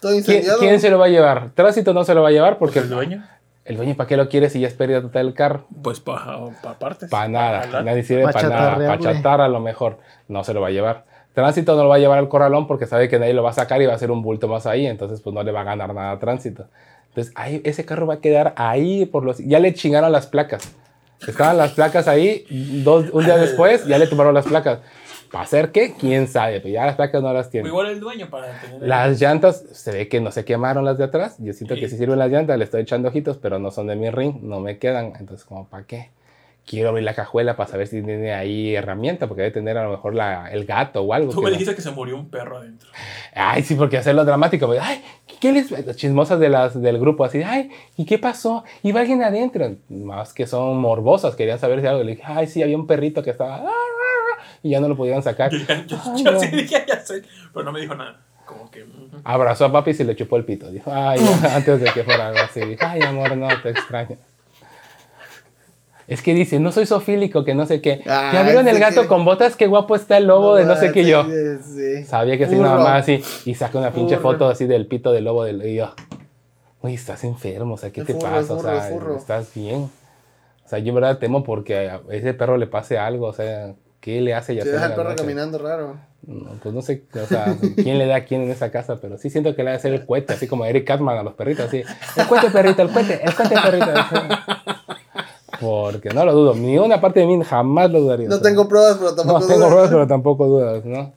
[0.00, 0.12] Todo
[0.58, 1.50] ¿Quién, se lo va a llevar?
[1.54, 3.24] Tránsito no se lo va a llevar porque ¿El dueño?
[3.64, 5.64] el dueño, ¿para qué lo quiere si ya es pérdida total del carro?
[5.82, 6.38] Pues para
[6.80, 7.08] partes.
[7.08, 7.82] Para nada, Ojalá.
[7.84, 8.74] nadie sirve Pa' para nada.
[8.74, 11.04] Para chatar a lo mejor no se lo va a llevar.
[11.34, 13.54] Tránsito no lo va a llevar al corralón porque sabe que nadie lo va a
[13.54, 15.64] sacar y va a hacer un bulto más ahí, entonces pues no le va a
[15.64, 16.66] ganar nada a tránsito.
[17.08, 19.38] Entonces ahí, ese carro va a quedar ahí por los...
[19.38, 20.74] Ya le chingaron las placas.
[21.26, 22.44] Estaban las placas ahí,
[22.82, 24.80] dos, un día después ya le tomaron las placas.
[25.32, 25.94] ¿Para hacer qué?
[25.98, 26.60] ¿Quién sabe?
[26.60, 27.66] Pero ya las placas no las tiene.
[27.68, 28.82] igual el dueño para tener.
[28.82, 31.36] Las llantas, se ve que no se quemaron las de atrás.
[31.38, 31.96] Yo siento que Sí.
[31.96, 34.78] sirven las llantas, le estoy echando ojitos, pero no son de mi ring, no me
[34.78, 35.14] quedan.
[35.18, 36.10] Entonces, como, ¿para qué?
[36.64, 39.90] Quiero abrir la cajuela para saber si tiene ahí herramienta, porque debe tener a lo
[39.90, 41.32] mejor la- el gato o algo.
[41.32, 42.88] Tú me no- dijiste que se murió un perro adentro.
[43.34, 44.66] Ay, sí, porque hacerlo dramático.
[44.66, 45.02] pues, Ay,
[45.40, 45.70] ¿qué les.?
[45.72, 48.62] Las chismosas de las, del grupo, así, ay, ¿y qué pasó?
[48.84, 49.74] ¿Iba alguien adentro?
[49.88, 52.04] Más que son morbosas, querían saber si algo.
[52.04, 53.56] Le dije, ay, sí, había un perrito que estaba.
[53.56, 53.70] ah",
[54.62, 55.50] Y ya no lo podían sacar.
[55.52, 56.40] Yo, yo- Ay, yo no.
[56.40, 57.22] sí dije, ya sé.
[57.52, 58.20] Pero no me dijo nada.
[58.46, 58.84] Como que.
[59.24, 60.70] Abrazó a papi y se le chupó el pito.
[60.70, 61.20] Dijo, ay,
[61.54, 62.60] antes de que fuera algo así.
[62.60, 64.16] Dijo, ay, amor, no, te extraño.
[66.08, 68.02] Es que dice, no soy sofílico, que no sé qué.
[68.06, 69.56] Ah, ¿Ya vieron el gato que- con botas?
[69.56, 71.24] Qué guapo está el lobo de no sé qué yo.
[71.24, 72.04] Sí, sí.
[72.04, 73.22] Sabía que así nada más así.
[73.48, 74.32] Y saca una pinche Burro.
[74.32, 75.64] foto así del pito del lobo del.
[75.64, 75.94] Y yo,
[76.82, 78.54] uy, estás enfermo, o sea, ¿qué Es te furro, pasa?
[78.54, 79.16] O sea, furro.
[79.16, 79.88] estás bien.
[80.64, 83.74] O sea, yo en verdad temo porque a ese perro le pase algo, o sea,
[84.02, 85.96] ¿qué le hace ya Se deja el perro caminando raro.
[86.26, 89.16] no, pues no sé, o sea, quién le da a quién en esa casa, pero
[89.16, 91.32] sí siento que le va a hacer el cohete, así como Eric Cartman a los
[91.34, 91.82] perritos, así.
[92.16, 93.86] El cohete, perrito, el cohete, el cohete, perrito.
[95.60, 98.28] Porque no lo dudo, ni una parte de mí jamás lo dudaría.
[98.28, 99.40] No o sea, tengo pruebas, pero tampoco.
[99.40, 99.70] no tengo dudas.
[99.70, 101.12] pruebas, pero tampoco dudas, ¿no?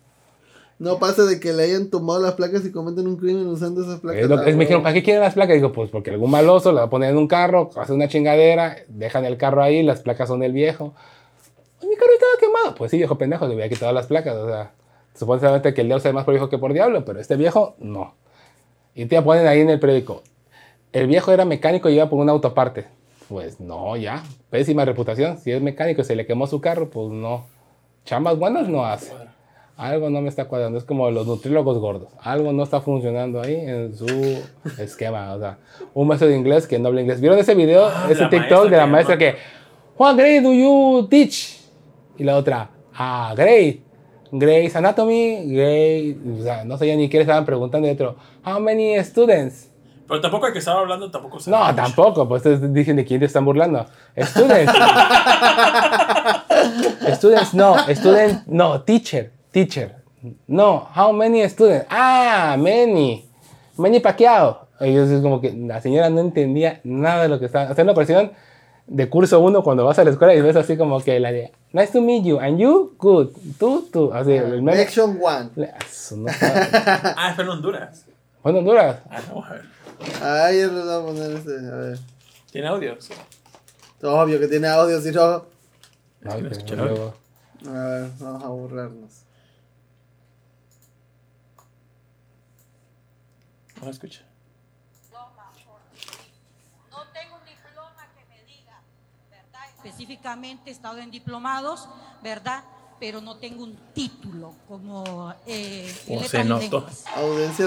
[0.78, 4.02] No pasa de que le hayan tomado las placas y cometen un crimen usando esas
[4.02, 4.22] placas.
[4.24, 4.84] Es lo- es- me dijeron.
[4.84, 5.56] ¿para qué quieren las placas?
[5.56, 8.76] Digo, pues porque algún maloso la va a poner en un carro, hace una chingadera,
[8.90, 10.94] dejan el carro ahí, las placas son del viejo.
[11.88, 12.76] Mi carro estaba quemado.
[12.76, 14.36] Pues sí, viejo pendejo, le había quitado las placas.
[14.36, 14.72] O sea,
[15.14, 18.14] supuestamente que el diablo sea más por hijo que por diablo, pero este viejo, no.
[18.94, 20.24] Y te ponen ahí en el periódico.
[20.94, 22.86] El viejo era mecánico y iba por una autoparte.
[23.28, 24.24] Pues no, ya.
[24.50, 25.38] Pésima reputación.
[25.38, 27.46] Si es mecánico y se le quemó su carro, pues no.
[28.06, 29.12] Chambas buenas no hace.
[29.78, 30.78] Algo no me está cuadrando.
[30.78, 32.10] Es como los nutriólogos gordos.
[32.22, 34.06] Algo no está funcionando ahí en su
[34.80, 35.34] esquema.
[35.34, 35.58] O sea,
[35.94, 37.20] un maestro de inglés que no habla inglés.
[37.20, 37.88] ¿Vieron ese video?
[37.88, 39.36] Ah, ese TikTok de la maestra que
[39.98, 41.65] What grade do you teach?
[42.18, 43.82] Y la otra, ah, grade.
[44.32, 47.88] Grey's Anatomy, Grey, o sea, no sabía ni qué le estaban preguntando.
[47.88, 48.16] Y otro,
[48.46, 49.72] how many students?
[50.08, 53.20] Pero tampoco el que estaba hablando tampoco se No, tampoco, pues ustedes dicen de quién
[53.20, 53.86] te están burlando.
[54.18, 54.72] Students.
[57.16, 59.96] students, no, student, no, teacher, teacher.
[60.48, 61.88] No, how many students?
[61.90, 63.28] Ah, many.
[63.78, 64.68] Many Pacquiao.
[64.80, 67.94] Ellos es como que la señora no entendía nada de lo que estaba haciendo.
[67.94, 68.32] Parecían
[68.88, 71.52] de curso uno cuando vas a la escuela y ves así como que la de
[71.76, 73.36] Nice to meet you, and you, good.
[73.60, 74.14] Tú, tú.
[74.14, 74.88] Así, el meme.
[75.22, 75.50] One.
[75.86, 76.70] Eso no sabe.
[77.18, 78.06] Ah, fue en Honduras.
[78.42, 79.02] Bueno, Honduras.
[79.10, 79.66] Ah, vamos a ver.
[80.24, 81.52] Ay, ya nos vamos a poner este.
[81.70, 82.00] A ver.
[82.50, 82.96] ¿Tiene audio?
[83.02, 83.14] Sí.
[84.04, 85.46] Obvio que tiene audio, si no.
[86.22, 87.14] No que escuché luego-
[87.68, 89.12] A ver, vamos a burlarnos.
[93.80, 94.22] No lo escucha.
[96.90, 98.80] No tengo un diploma que me diga,
[99.30, 99.60] ¿verdad?
[99.96, 101.88] Específicamente he estado en diplomados,
[102.22, 102.66] ¿verdad?
[103.00, 106.86] Pero no tengo un título como eh, letras se notó.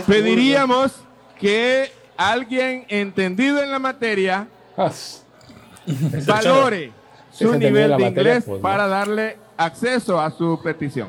[0.07, 0.93] Pediríamos
[1.41, 4.47] que alguien entendido en la materia
[6.27, 6.93] valore
[7.33, 8.63] su nivel de materia, inglés pues, no.
[8.63, 11.09] para darle acceso a su petición.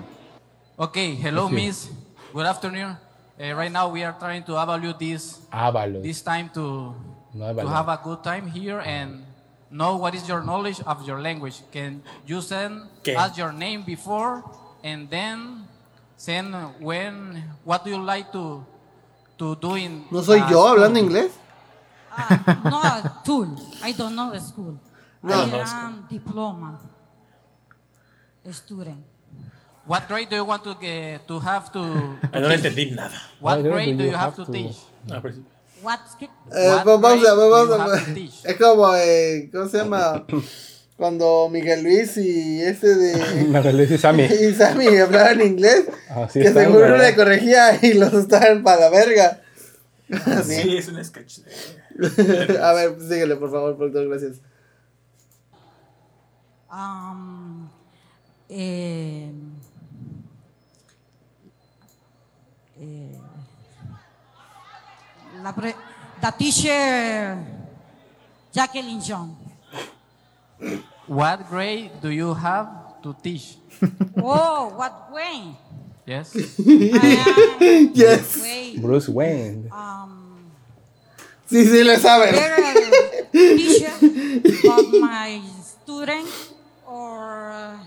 [0.78, 1.92] Okay, hello, Miss.
[2.32, 2.98] Good afternoon.
[3.38, 5.42] Uh, right now, we are trying to evaluate this
[6.02, 6.96] this time to
[7.34, 9.26] No to have a good time here and
[9.72, 11.62] know what is your knowledge of your language.
[11.72, 13.16] Can you send ¿Qué?
[13.16, 14.44] us your name before
[14.84, 15.68] and then
[16.18, 18.66] send when what do you like to
[19.38, 20.06] to do in?
[20.12, 20.68] ¿No soy uh, yo school?
[20.70, 21.32] hablando inglés?
[22.12, 23.48] Ah, no a school.
[23.84, 24.80] I don't know the school.
[25.22, 25.34] No.
[25.34, 26.80] I No am diploma
[28.52, 29.04] student.
[29.86, 31.80] What grade do you want to get to have to?
[32.34, 33.14] Ay, no le entendí nada.
[33.40, 34.78] What What grade grade do do you you have have to to- teach?
[35.12, 35.44] Ah, pero sí.
[35.82, 36.30] What's it?
[36.52, 40.26] Eh, What pues vamos a, grade do vamos a, es como, eh, ¿cómo se llama?
[40.98, 44.24] Cuando Miguel Luis y este de, Me relé Sammy.
[44.24, 47.08] y Sammy hablaban inglés, Así que seguro ¿verdad?
[47.08, 49.42] le corregía y los estaban para la verga.
[50.44, 51.40] Sí, es un sketch.
[51.40, 54.38] de- A ver, síguele, por favor, productor, gracias.
[56.72, 57.68] Um,
[58.50, 59.32] eh,
[62.80, 63.19] eh,
[65.44, 65.76] la pre-
[66.22, 67.38] the teacher
[68.54, 69.36] Jacqueline John.
[71.08, 73.58] What grade do you have to teach?
[74.22, 75.56] Oh, what way?
[76.06, 76.36] Yes.
[76.36, 78.36] I Yes.
[78.36, 78.78] am way.
[78.78, 79.70] Bruce Wayne.
[79.72, 80.26] Um,
[81.50, 82.30] Sí, sí, le saben.
[82.30, 83.90] better teacher
[84.70, 86.28] of my student
[86.86, 87.78] or uh,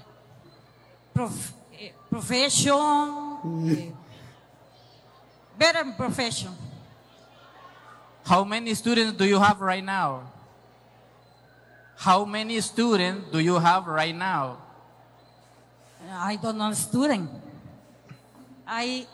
[1.14, 3.38] prof, eh, profession.
[3.70, 3.90] eh,
[5.58, 6.50] better profession.
[8.24, 10.22] How many students do you have right now?
[11.96, 14.58] How many students do you have right now?
[16.10, 17.30] I don't know student.
[18.66, 19.06] I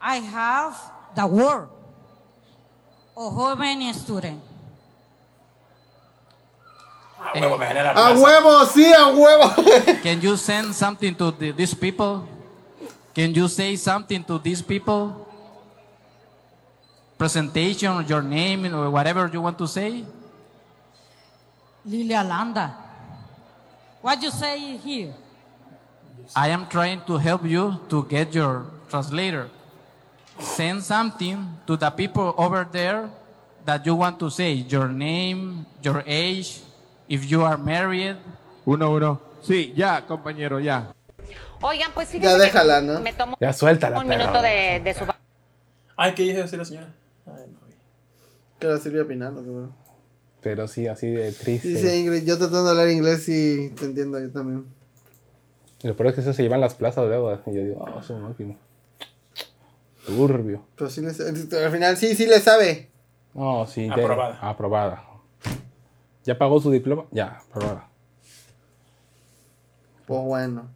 [0.00, 0.76] I have
[1.14, 1.68] the word.
[3.14, 4.46] Or how many students?
[7.20, 8.16] Ah, huevo, me gané A plaza.
[8.16, 10.02] huevo, sí, a huevo.
[10.02, 12.26] Can you send something to the, these people?
[13.14, 15.26] Can you say something to these people?
[17.20, 20.02] Presentation, your name, or whatever you want to say?
[21.84, 22.72] Lilia Landa.
[24.00, 25.12] What you say here?
[26.34, 29.50] I am trying to help you to get your translator.
[30.38, 33.10] Send something to the people over there
[33.66, 36.60] that you want to say your name, your age,
[37.06, 38.16] if you are married.
[38.64, 39.20] Uno, uno.
[39.44, 40.94] Sí, ya, compañero, ya.
[41.60, 43.00] Oigan, pues Ya fíjense que déjala, ¿no?
[43.00, 44.18] me tomó Ya suéltala, un perro.
[44.18, 45.04] minuto de, de su
[45.98, 46.88] Ay, ¿qué dice así la señora?
[47.34, 47.74] Ay, no vi.
[48.58, 49.42] Que era Silvia Pinal, ¿no?
[49.42, 49.72] Seguro.
[50.42, 51.68] Pero sí, así de triste.
[51.68, 54.64] Dice Ingrid, yo tratando de hablar inglés y te entiendo yo también.
[55.82, 57.42] Y lo peor es que eso se llevan las plazas de agua.
[57.46, 58.56] Y yo digo, oh, su máquina.
[60.06, 60.64] Turbio.
[60.76, 61.30] Pero sí le sabe.
[61.64, 62.88] Al final, sí, sí le sabe.
[63.34, 63.86] No, sí.
[63.86, 64.38] ya- Aprobada.
[64.40, 65.04] aprobada.
[66.24, 67.04] ¿Ya pagó su diploma?
[67.10, 67.88] Ya, aprobada.
[70.06, 70.68] Pues bueno.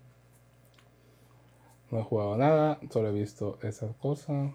[1.91, 4.53] No he jugado nada, solo he visto esas cosas.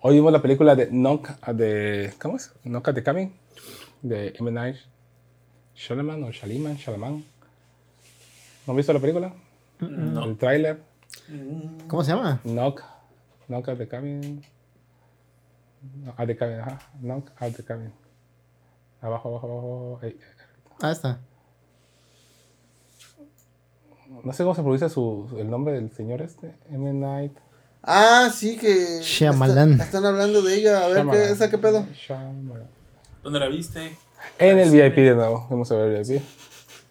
[0.00, 2.12] Hoy vimos la película de Knock de.
[2.20, 2.52] ¿Cómo es?
[2.62, 3.34] Knock at the Cabin.
[4.02, 4.50] De M.
[4.52, 4.76] Night
[5.74, 7.24] Shyamalan o Shaliman, Shalaman.
[8.66, 9.32] ¿No han visto la película?
[9.80, 10.24] No.
[10.24, 10.82] El tráiler.
[11.88, 12.40] ¿Cómo se llama?
[12.44, 12.82] Knock.
[13.48, 14.44] Knock at the Cabin.
[16.04, 16.78] No, at the Cabin, ajá.
[17.00, 17.92] Knock at the Cabin.
[19.00, 20.00] Abajo, abajo, abajo.
[20.02, 20.18] Ey,
[20.80, 21.20] Ah, está.
[24.24, 26.54] No sé cómo se pronuncia su, el nombre del señor este.
[26.70, 26.92] M.
[26.92, 27.36] Night.
[27.82, 29.00] Ah, sí, que.
[29.02, 29.72] Shyamalan.
[29.72, 30.84] está- están hablando de ella.
[30.84, 31.30] A ver, ¿qué.
[31.30, 31.86] ¿esa qué pedo?
[31.94, 32.66] Shyamalan.
[33.22, 33.96] ¿Dónde la viste?
[34.38, 35.46] En el VIP de nuevo.
[35.50, 36.22] Vamos a ver el VIP.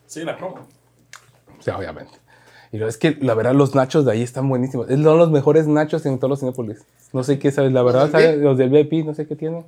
[0.05, 0.67] Sí, la promo.
[1.59, 2.11] Sí, obviamente.
[2.71, 4.89] Y lo es que la verdad los nachos de ahí están buenísimos.
[4.89, 6.79] Es son los mejores nachos en todos los Cinépolis.
[7.13, 8.37] No sé qué sabes, la verdad, ¿sabes?
[8.39, 9.65] Los del VIP, no sé qué tienen.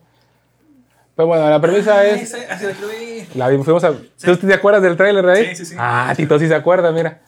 [1.16, 2.24] Pero bueno, la premisa es.
[2.34, 3.28] Ese- Así la ver.
[3.36, 3.94] La vimos, fuimos a.
[4.24, 5.46] ¿Tú te acuerdas del tráiler de ahí?
[5.50, 5.76] Sí, sí, sí.
[5.78, 7.22] Ah, Tito sí se acuerda, mira.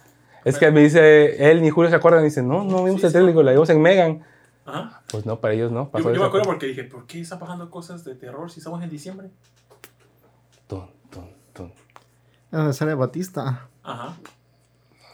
[0.44, 2.22] Es que me dice, él ni Julio se acuerdan.
[2.22, 4.24] Y dice, no, no vimos el tráiler, la vimos en Megan.
[4.66, 5.02] Ajá.
[5.11, 5.86] Pues no, para ellos no.
[5.86, 8.60] Yo, Pasó yo me acuerdo porque dije, ¿por qué están pasando cosas de terror si
[8.60, 9.30] estamos en diciembre?
[10.68, 11.74] Tun, tun, tun.
[12.52, 13.68] Donde sale Batista.
[13.84, 14.16] Ajá.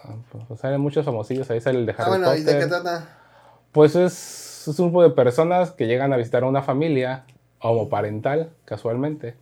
[0.03, 0.15] Ah,
[0.47, 1.49] Pues salen muchos famosillos.
[1.49, 2.59] Ahí sale el de Harry Ah, bueno, ¿y de Potter.
[2.61, 3.17] qué trata?
[3.71, 7.25] Pues es, es un grupo de personas que llegan a visitar a una familia
[7.59, 9.35] homoparental, casualmente,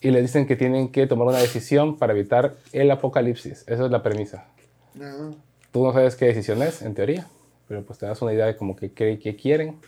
[0.00, 3.64] y les dicen que tienen que tomar una decisión para evitar el apocalipsis.
[3.66, 4.46] Esa es la premisa.
[4.94, 5.36] No.
[5.72, 7.26] Tú no sabes qué decisión es, en teoría,
[7.68, 9.80] pero pues te das una idea de como que, qué qué quieren.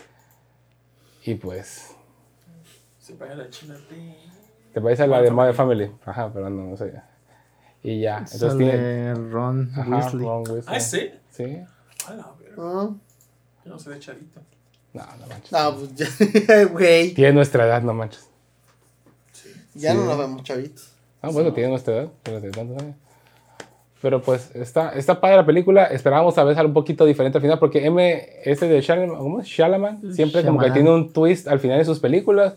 [1.24, 1.94] Y pues,
[2.98, 3.76] Se paga la china
[4.76, 5.90] te parece a la de Modern Family.
[6.04, 6.92] Ajá, pero no, no sé.
[7.82, 9.14] Y ya, entonces tiene...
[9.14, 10.22] Sale Ron Ajá, Weasley.
[10.26, 10.76] Ron Weasley.
[10.76, 11.10] Ah, ¿sí?
[11.30, 11.58] Sí.
[12.06, 12.56] A la verga.
[12.58, 12.90] Ah.
[13.64, 14.38] Yo no sé de chavito.
[14.92, 15.50] No, no manches.
[15.50, 17.14] No, pues ya, güey.
[17.14, 18.28] Tiene nuestra edad, no manches.
[19.72, 19.96] Ya Sí.
[19.96, 20.92] no lo vemos, chavitos.
[21.22, 22.96] Ah, bueno, tiene nuestra edad, pero de tantos años.
[24.02, 25.84] Pero pues está, está padre la película.
[25.84, 29.40] Esperábamos a ver algo un poquito diferente al final, porque M, ese de Shalaman, ¿cómo
[29.40, 29.46] es?
[29.46, 30.72] Shalaman, siempre como que Shyamalan.
[30.72, 32.56] tiene un twist al final de sus películas.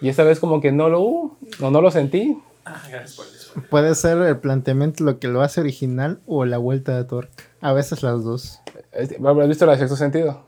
[0.00, 2.38] Y esta vez como que no lo hubo, no, no lo sentí.
[2.64, 3.26] Ah, gracias por.
[3.68, 7.44] Puede ser el planteamiento lo que lo hace original o la vuelta de tuerca.
[7.60, 8.60] A veces las dos.
[8.92, 10.44] ¿Has visto la de sexto sentido?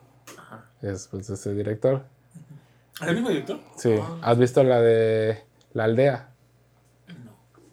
[0.83, 2.05] Es pues ese director.
[3.01, 3.59] ¿Es el mismo director?
[3.77, 3.95] Sí.
[4.23, 5.39] ¿Has visto la de
[5.73, 6.31] La Aldea?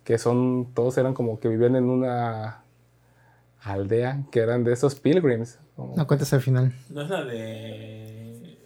[0.04, 2.64] Que son, todos eran como que vivían en una
[3.62, 5.60] aldea que eran de esos pilgrims.
[5.76, 6.74] como- No cuentes al final.
[6.90, 8.58] No es la de...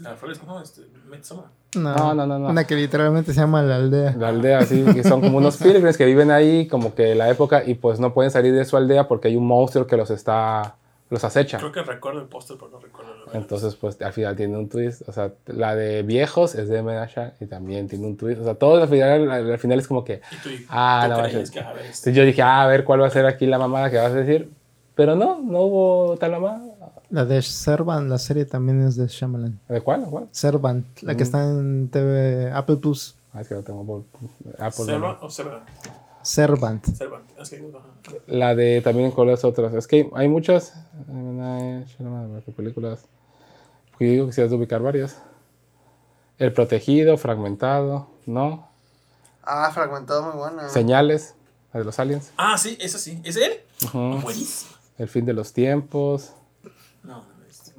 [0.00, 0.60] La flores, ¿cómo?
[0.60, 1.46] Este, Midsommar.
[1.74, 2.48] No, No, no, no, no.
[2.48, 4.14] Una que literalmente se llama La Aldea.
[4.16, 7.64] La aldea, sí, que son como unos pilgrims que viven ahí, como que la época,
[7.64, 10.76] y pues no pueden salir de su aldea porque hay un monstruo que los está,
[11.10, 11.58] los acecha.
[11.58, 15.02] Creo que recuerdo el póster, pero no recuerdo Entonces, pues al final tiene un twist.
[15.08, 18.40] O sea, la de viejos es de Menasha y también tiene un twist.
[18.40, 20.20] O sea, todo al final, al al final es como que.
[20.32, 21.50] Y tú, Ah, tú no, creías manches.
[21.50, 23.46] que, a ver, este- Entonces yo dije, ah, a ver cuál va a ser aquí
[23.46, 24.50] la mamada que vas a decir.
[24.94, 26.60] Pero no, no hubo tal mamada.
[27.10, 29.58] La de Servant, la serie también es de Shyamalan.
[29.68, 30.04] ¿De cuál?
[30.04, 30.26] ¿De cuál?
[30.32, 33.14] Servant, la que está en TV Apple Plus.
[33.32, 34.02] Ah, es que no tengo por-
[34.58, 34.84] Apple.
[34.84, 35.26] Serva no.
[35.26, 35.64] o Serva.
[36.22, 36.84] Servant.
[36.84, 37.22] Serva.
[37.40, 38.18] Es que, ajá.
[38.26, 39.72] La de también con las otras.
[39.72, 40.74] Es que hay muchas.
[41.08, 41.84] eh,
[42.44, 43.04] ¿Qué películas?
[43.98, 45.20] Porque yo digo que si has de ubicar varias.
[46.38, 48.68] El protegido, fragmentado, ¿no?
[49.42, 50.68] Ah, fragmentado, muy buena.
[50.68, 51.34] Señales,
[51.72, 52.30] la de los aliens.
[52.36, 53.20] Ah, sí, eso sí.
[53.24, 53.60] ¿Es él?
[53.86, 54.20] Ujú.
[54.20, 54.70] Buenísimo.
[54.98, 56.32] El fin de los tiempos.
[57.02, 57.72] No, no, es...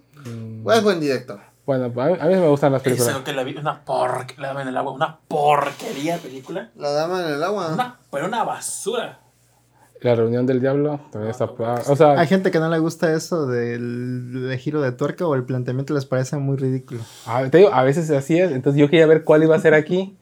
[0.61, 1.39] Pues buen director.
[1.65, 3.15] Bueno, a mí, a mí me gustan las películas.
[3.19, 6.69] Que la vi, una porquería, la dama en el agua, una porquería de película.
[6.75, 7.69] La dama en el agua.
[7.71, 9.21] Una, pero una basura.
[10.01, 11.45] La reunión del diablo también está.
[11.45, 15.35] O sea, Hay gente que no le gusta eso del de giro de tuerca o
[15.35, 17.01] el planteamiento les parece muy ridículo.
[17.25, 18.51] a, te digo, a veces así es.
[18.51, 20.17] Entonces yo quería ver cuál iba a ser aquí.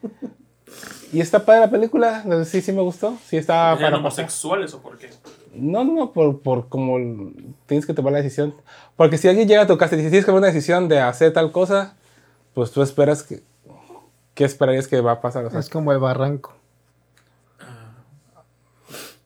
[1.13, 2.23] Y está padre la película.
[2.25, 3.17] no sé, Sí, sí me gustó.
[3.27, 3.99] Sí está ¿Eran para pasar.
[3.99, 5.09] homosexuales o por qué?
[5.53, 6.97] No, no, por, por como
[7.67, 8.55] tienes que tomar la decisión.
[8.95, 10.99] Porque si alguien llega a tu casa y dice, tienes que tomar una decisión de
[10.99, 11.95] hacer tal cosa,
[12.53, 13.43] pues tú esperas que...
[14.33, 15.45] ¿Qué esperarías que va a pasar?
[15.45, 16.56] O sea, Es como el barranco.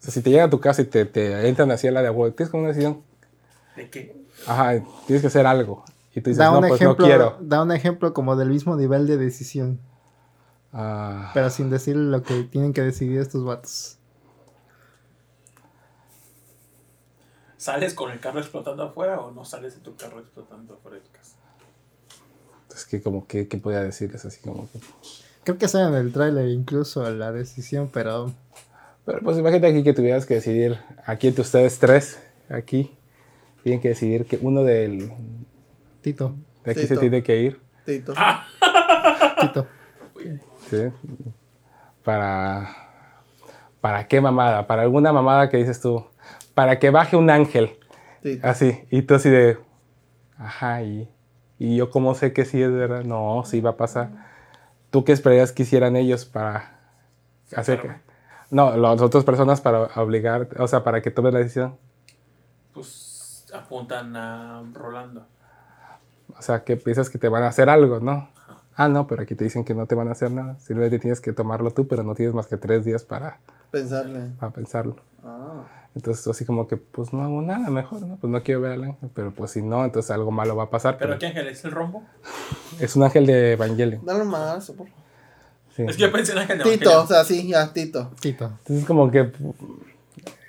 [0.01, 2.01] O sea, si te llegan a tu casa y te, te entran así a la
[2.01, 3.03] de abuelo, tienes que tomar una decisión.
[3.75, 4.25] ¿De qué?
[4.47, 5.85] Ajá, tienes que hacer algo.
[6.15, 7.37] Y tú dices, Da no, un, pues ejemplo, no quiero.
[7.39, 9.79] da un ejemplo como del mismo nivel de decisión,
[10.73, 13.97] Ah, pero sin decir lo que tienen que decidir estos vatos.
[17.57, 21.03] ¿Sales con el carro explotando afuera o no sales de tu carro explotando afuera de
[21.03, 21.35] tu casa?
[22.75, 24.79] es que como que, ¿qué podía decirles así como que...
[25.43, 28.31] Creo que sale en el tráiler incluso la decisión, pero
[29.05, 32.95] Pero pues imagínate aquí que tuvieras que decidir, aquí entre ustedes tres, aquí,
[33.63, 35.11] tienen que decidir que uno del,
[36.01, 36.99] Tito, de aquí se Tito.
[36.99, 37.61] tiene que ir.
[37.85, 38.13] Tito.
[39.41, 39.67] Tito.
[40.69, 40.83] ¿sí?
[42.03, 42.69] Para,
[43.81, 44.67] ¿para qué mamada?
[44.67, 46.05] Para alguna mamada que dices tú,
[46.53, 47.77] para que baje un ángel,
[48.21, 48.47] Tito.
[48.47, 49.57] así, y tú así de,
[50.37, 51.09] ajá, y,
[51.57, 54.09] y yo cómo sé que sí es verdad, no, sí va a pasar.
[54.91, 56.79] ¿Tú qué esperarías que hicieran ellos para
[57.55, 58.10] hacer que...
[58.51, 61.77] No, las otras personas para obligar, o sea, para que tomes la decisión.
[62.73, 65.25] Pues apuntan a Rolando.
[66.37, 68.29] O sea, que piensas que te van a hacer algo, ¿no?
[68.75, 70.57] Ah, no, pero aquí te dicen que no te van a hacer nada.
[70.59, 73.39] Simplemente tienes que tomarlo tú, pero no tienes más que tres días para,
[73.69, 74.31] Pensarle.
[74.39, 74.95] para pensarlo.
[75.23, 75.63] Ah.
[75.93, 78.15] Entonces, así como que, pues no hago nada mejor, ¿no?
[78.15, 80.69] Pues no quiero ver al ángel, pero pues si no, entonces algo malo va a
[80.69, 80.97] pasar.
[80.97, 82.03] ¿Pero pero qué ángel es el rombo?
[82.79, 84.05] es un ángel de Evangelion.
[84.05, 85.00] Dale un madrazo, por favor.
[85.75, 85.83] Sí.
[85.87, 88.11] Es que yo pensé en de Tito, o sea, sí, ya, Tito.
[88.19, 88.45] Tito.
[88.59, 89.31] Entonces, como que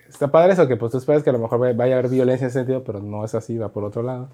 [0.09, 2.45] está padre eso, que pues tú esperas que a lo mejor vaya a haber violencia
[2.45, 4.29] en ese sentido, pero no es así, va por otro lado.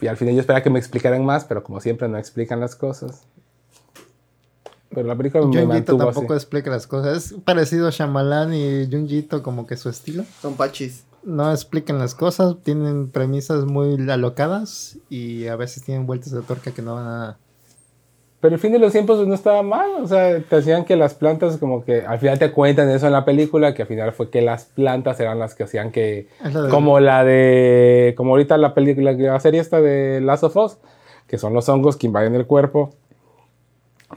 [0.00, 2.74] Y al final yo esperaba que me explicaran más, pero como siempre no explican las
[2.74, 3.22] cosas.
[4.90, 6.42] Pero la película me Junjito mantuvo tampoco así.
[6.42, 7.16] explica las cosas.
[7.16, 10.24] Es parecido a Shyamalan y Junjito como que su estilo.
[10.40, 11.04] Son pachis.
[11.24, 16.70] no explican las cosas, tienen premisas muy alocadas y a veces tienen vueltas de torca
[16.70, 17.38] que no van a...
[18.44, 21.14] Pero el fin de los tiempos no estaba mal, o sea, te hacían que las
[21.14, 24.28] plantas como que al final te cuentan eso en la película, que al final fue
[24.28, 28.74] que las plantas eran las que hacían que, de- como la de, como ahorita la
[28.74, 30.76] película, la serie esta de Last of Us,
[31.26, 32.90] que son los hongos que invaden el cuerpo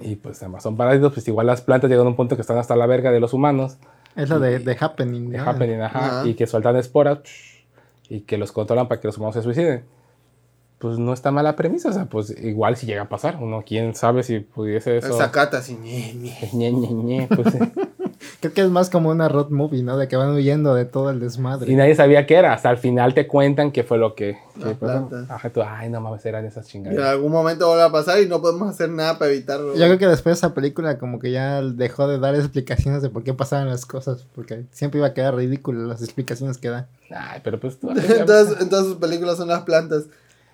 [0.02, 2.58] y pues además son parásitos, pues igual las plantas llegan a un punto que están
[2.58, 3.78] hasta la verga de los humanos,
[4.18, 5.30] Es lo de, de Happening.
[5.30, 5.50] de ¿no?
[5.50, 6.28] happening, ajá, Ajá.
[6.28, 7.20] y que sueltan esporas
[8.10, 9.84] y que los controlan para que los humanos se suiciden.
[10.80, 13.96] Pues no está mala premisa, o sea, pues igual si llega a pasar, uno quién
[13.96, 15.18] sabe si pudiese eso.
[15.18, 15.76] Sacata así.
[15.76, 16.14] ñe,
[16.54, 16.72] ñe.
[16.72, 17.60] Ñe, Ñe, pues, sí.
[18.40, 19.98] Creo que es más como una road movie, ¿no?
[19.98, 21.72] De que van huyendo de todo el desmadre.
[21.72, 24.38] y nadie sabía qué era, hasta el final te cuentan qué fue lo que.
[24.56, 25.10] Las que pasó.
[25.30, 28.28] Ajá, tú, ay, no mames, eran esas Y en algún momento vuelve a pasar y
[28.28, 29.74] no podemos hacer nada para evitarlo.
[29.74, 33.10] Yo creo que después de esa película como que ya dejó de dar explicaciones de
[33.10, 36.88] por qué pasaban las cosas, porque siempre iba a quedar ridículo las explicaciones que da.
[37.10, 37.90] Ay, pero pues tú.
[37.96, 40.06] Entonces, en todas sus películas son las plantas.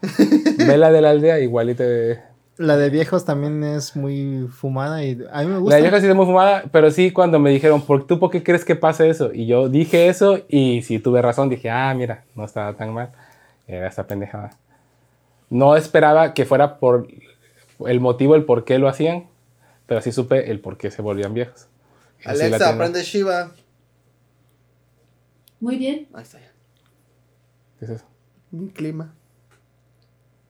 [0.58, 2.22] Ve la de la aldea, igual y te.
[2.58, 5.76] La de viejos también es muy fumada y a mí me La gusta.
[5.76, 8.44] de vieja sí es muy fumada, pero sí cuando me dijeron, ¿por tú por qué
[8.44, 9.34] crees que pase eso?
[9.34, 13.12] Y yo dije eso y si tuve razón, dije, ah, mira, no estaba tan mal.
[13.66, 14.52] Era esta pendejada.
[15.50, 17.08] No esperaba que fuera por
[17.88, 19.26] el motivo, el por qué lo hacían,
[19.88, 21.62] pero sí supe el por qué se volvían viejos.
[22.20, 23.52] Sí la Alexa, aprende Shiva.
[25.60, 26.08] Muy bien.
[26.14, 26.52] Ahí está ya.
[27.80, 28.06] ¿Qué es eso?
[28.52, 29.14] Mi clima.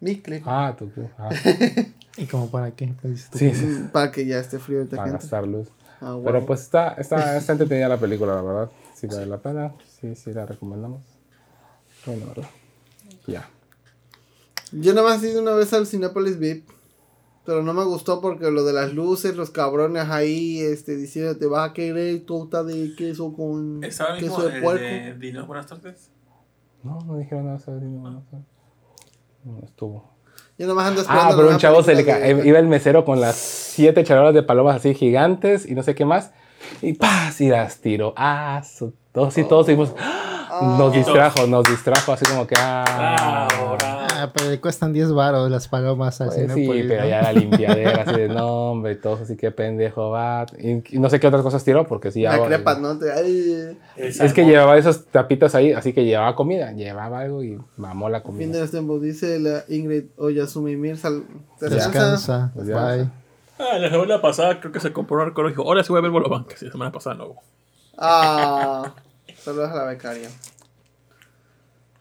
[0.03, 0.45] Mi clima.
[0.45, 1.09] Ah, tú, tú.
[1.17, 1.29] Ah,
[2.17, 2.93] ¿Y como para qué?
[3.01, 5.17] Pues sí, sí, Para que ya esté frío para gente.
[5.17, 5.69] gastar luz.
[6.01, 8.71] Ah, Pero pues está, está, está entretenida la película, la verdad.
[8.93, 9.73] Sí vale la pena.
[10.01, 11.03] Sí, sí la recomendamos.
[12.05, 12.49] Bueno, ¿verdad?
[13.27, 13.49] Ya.
[14.73, 16.69] Yo nada más he ido una vez al Cinépolis VIP.
[17.45, 21.45] Pero no me gustó porque lo de las luces, los cabrones ahí, este, diciendo te
[21.45, 24.83] vas a querer torta de queso con ¿Estaba mismo queso de puerco.
[24.83, 26.09] de Dino Buenas tardes?
[26.83, 28.52] No, no dijeron nada sobre Dino, no, no, no
[29.63, 30.11] estuvo.
[30.57, 31.33] Yo nada más ando esperando.
[31.33, 34.43] Ah, pero un chavo se le de- iba el mesero con las siete charolas de
[34.43, 36.31] palomas así gigantes y no sé qué más.
[36.81, 37.41] Y ¡paz!
[37.41, 38.13] Y las tiró.
[38.15, 39.93] Ah, su- todos y todos seguimos.
[40.61, 42.55] Nos distrajo, nos distrajo así como que.
[42.57, 44.02] Ah, Ahora.
[44.23, 47.09] Ah, pero le cuestan 10 baros las palomas al Pues sí, pero ¿no?
[47.09, 50.45] ya la limpiadera, así de nombre, y todos así que pendejo va.
[50.57, 52.21] Y, y no sé qué otras cosas tiró, porque sí.
[52.23, 52.97] La hago- crepa, ¿no?
[52.97, 57.59] Te- ay, Es que llevaba esos tapitas ahí, así que llevaba comida, llevaba algo y
[57.77, 58.59] mamó la fin de comida.
[58.61, 61.21] los tiempos, dice la Ingrid Oyasumi descansa.
[61.59, 62.51] Descansa.
[62.55, 62.67] Pues.
[62.67, 63.09] Bye.
[63.59, 65.99] Ah, la semana pasada creo que se compró un arqueólogo y dijo, ahora sí voy
[65.99, 67.41] a ver Bolovan, que sí, la semana pasada no hubo.
[67.97, 68.93] Ah,
[69.43, 70.29] saludos a la becaria.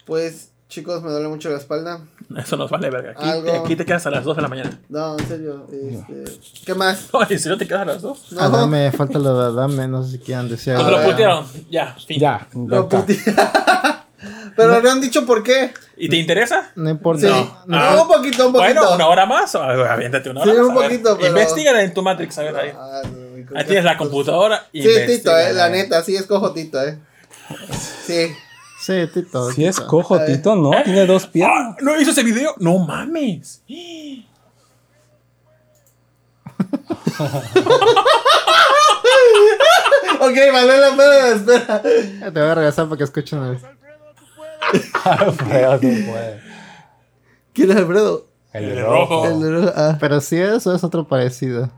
[0.06, 2.00] Pues, chicos, me duele mucho la espalda.
[2.36, 3.10] Eso nos vale verga.
[3.10, 4.80] Aquí, Algo- aquí te quedas a las 2 de la mañana.
[4.88, 5.68] No, en serio.
[5.70, 6.24] Este,
[6.64, 7.08] ¿Qué más?
[7.12, 8.32] No, ¿en serio te quedas a las 2?
[8.32, 10.98] No, Adame, falta lo de Adame, no sé si quieran decir Nos algo.
[10.98, 11.46] lo putearon.
[11.70, 12.18] Ya, fin.
[12.18, 12.88] Ya, está.
[12.88, 13.18] puti-
[14.56, 15.72] Pero no han dicho por qué.
[15.96, 16.70] ¿Y te interesa?
[16.76, 17.22] No importa.
[17.22, 17.28] Sí.
[17.28, 17.62] No.
[17.66, 18.02] No, Ah.
[18.02, 18.74] un poquito, un poquito.
[18.80, 19.54] Bueno, una hora más.
[19.54, 20.68] o- Aviéntate una hora Sí, más.
[20.68, 22.72] un poquito, pero- Investígala en tu Matrix, a ver ahí.
[22.74, 26.52] Ah, no, Ahí tienes la computadora y Sí, Tito, eh, la neta, sí es cojo
[26.52, 26.98] Tito, eh.
[28.06, 28.32] Sí.
[28.84, 29.50] Sí, Tito.
[29.52, 30.70] Si es cojo, Tito, ¿no?
[30.82, 31.76] Tiene dos Ah, piernas.
[31.82, 32.52] ¿No hizo ese video?
[32.58, 33.62] No mames.
[40.20, 41.82] Ok, vale la pena, espera.
[41.82, 43.38] Te voy a regresar para que escuchen.
[43.40, 43.70] Alfredo,
[45.80, 46.42] tú puedes.
[47.52, 48.26] ¿Quién es Alfredo?
[48.52, 49.26] El El de rojo.
[49.26, 49.44] rojo.
[49.44, 49.96] El de- ah.
[49.98, 51.70] Pero si eso es otro parecido.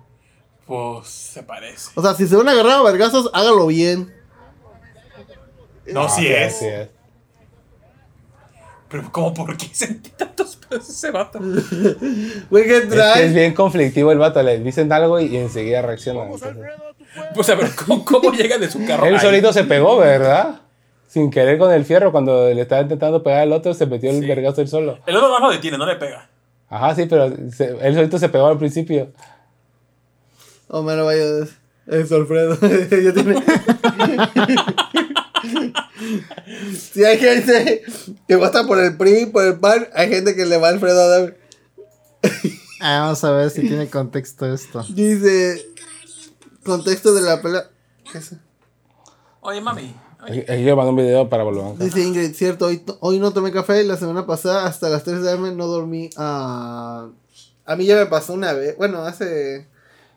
[0.67, 1.91] Pues se parece.
[1.95, 4.14] O sea, si se van a agarrar a vergazos, hágalo bien.
[5.93, 6.57] No, sí es.
[6.59, 6.89] Sí es.
[8.89, 11.41] Pero ¿cómo por qué sentí tantos pedos ese vato?
[12.51, 13.29] Güey, ¿qué Es que es trae?
[13.33, 16.23] bien conflictivo el vato, le dicen algo y, y enseguida reacciona.
[16.25, 16.57] entonces.
[17.35, 19.07] Pues a ver, ¿cómo, cómo llega de su carro?
[19.07, 19.21] Él ahí?
[19.21, 20.61] solito se pegó, ¿verdad?
[21.09, 24.21] Sin querer con el fierro, cuando le estaba intentando pegar al otro, se metió el
[24.21, 24.27] Sí.
[24.27, 24.99] vergazo él solo.
[25.07, 26.29] El otro no lo detiene, no le pega.
[26.69, 29.13] Ajá, sí, pero se- él solito se pegó al principio.
[30.69, 31.25] Homero vaya.
[31.87, 32.57] Es Alfredo.
[32.61, 33.43] ya tiene.
[36.79, 37.83] si hay gente
[38.27, 41.01] que vota por el PRI, por el PAN, hay gente que le va a Alfredo
[41.01, 41.37] a dar.
[42.81, 44.85] Ah, vamos a ver si tiene contexto esto.
[44.91, 45.65] Dice.
[46.65, 47.71] Contexto de la pelea.
[48.11, 48.35] ¿Qué es?
[49.41, 49.95] Oye, mami.
[50.27, 51.77] Aquí aquí yo mandé un video para volver.
[51.79, 55.39] Dice Ingrid, cierto, hoy, hoy no tomé café la semana pasada hasta las 3 de
[55.39, 56.09] la no dormí.
[56.17, 57.09] Ah,
[57.67, 59.69] a mí ya me pasó una vez, bueno, hace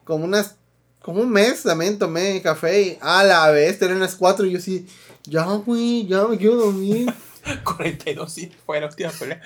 [0.03, 0.55] como unas,
[1.01, 4.59] como un mes también tomé café y a la vez, eran las 4 y yo
[4.59, 4.87] sí,
[5.27, 7.13] ya güey, ya me quiero dormir.
[7.63, 9.41] 42, sí, fue la última pelea.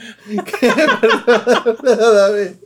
[1.83, 2.59] Dame.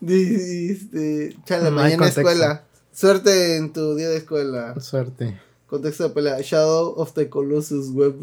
[0.00, 2.20] Dice, chale, No hay mañana contexto.
[2.20, 2.64] escuela.
[2.92, 4.78] Suerte en tu día de escuela.
[4.80, 5.40] Suerte.
[5.66, 6.40] Contexto de pelea.
[6.40, 8.16] Shadow of the Colossus Web.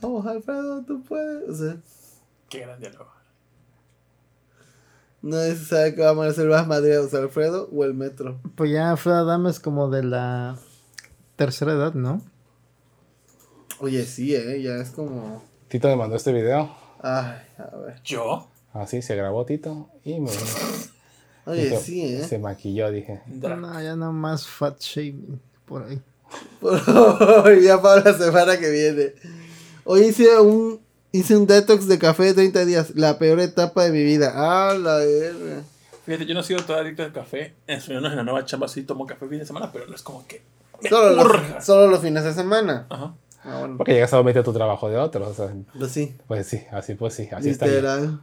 [0.00, 1.48] Vamos, Alfredo, tú puedes.
[1.48, 1.76] O sea,
[2.48, 3.10] Qué gran diálogo.
[5.22, 8.38] no se sabe qué va a amanecer más madreados, Alfredo o el metro.
[8.54, 10.56] Pues ya Fred Adam es como de la
[11.36, 12.22] tercera edad, ¿no?
[13.80, 15.42] Oye, sí, eh, ya es como.
[15.68, 16.74] Tito me mandó este video.
[17.02, 18.00] Ay, a ver.
[18.04, 18.48] ¿Yo?
[18.72, 20.30] Así se grabó Tito y me
[21.46, 22.24] Oye, sí, eh.
[22.24, 23.20] se maquilló, dije.
[23.26, 26.00] No, ya no más fat shaming por ahí.
[27.62, 29.14] ya para la semana que viene.
[29.84, 30.80] Hoy hice un
[31.12, 34.32] hice un detox de café de 30 días, la peor etapa de mi vida.
[34.34, 35.62] Ah, la verga.
[36.04, 37.54] Fíjate, yo no he sido todo adicto al café.
[37.66, 40.02] En su en la nueva chamba sí tomo café fin de semana, pero no es
[40.02, 40.42] como que.
[40.88, 42.86] Solo los, solo los fines de semana.
[42.88, 43.14] Ajá.
[43.44, 43.76] Ah, bueno.
[43.76, 45.28] Porque llegas a meter tu trabajo de otro.
[45.28, 47.66] O sea, Pues sí, pues sí, así pues sí, así está.
[47.66, 47.76] bien.
[47.76, 48.20] literal.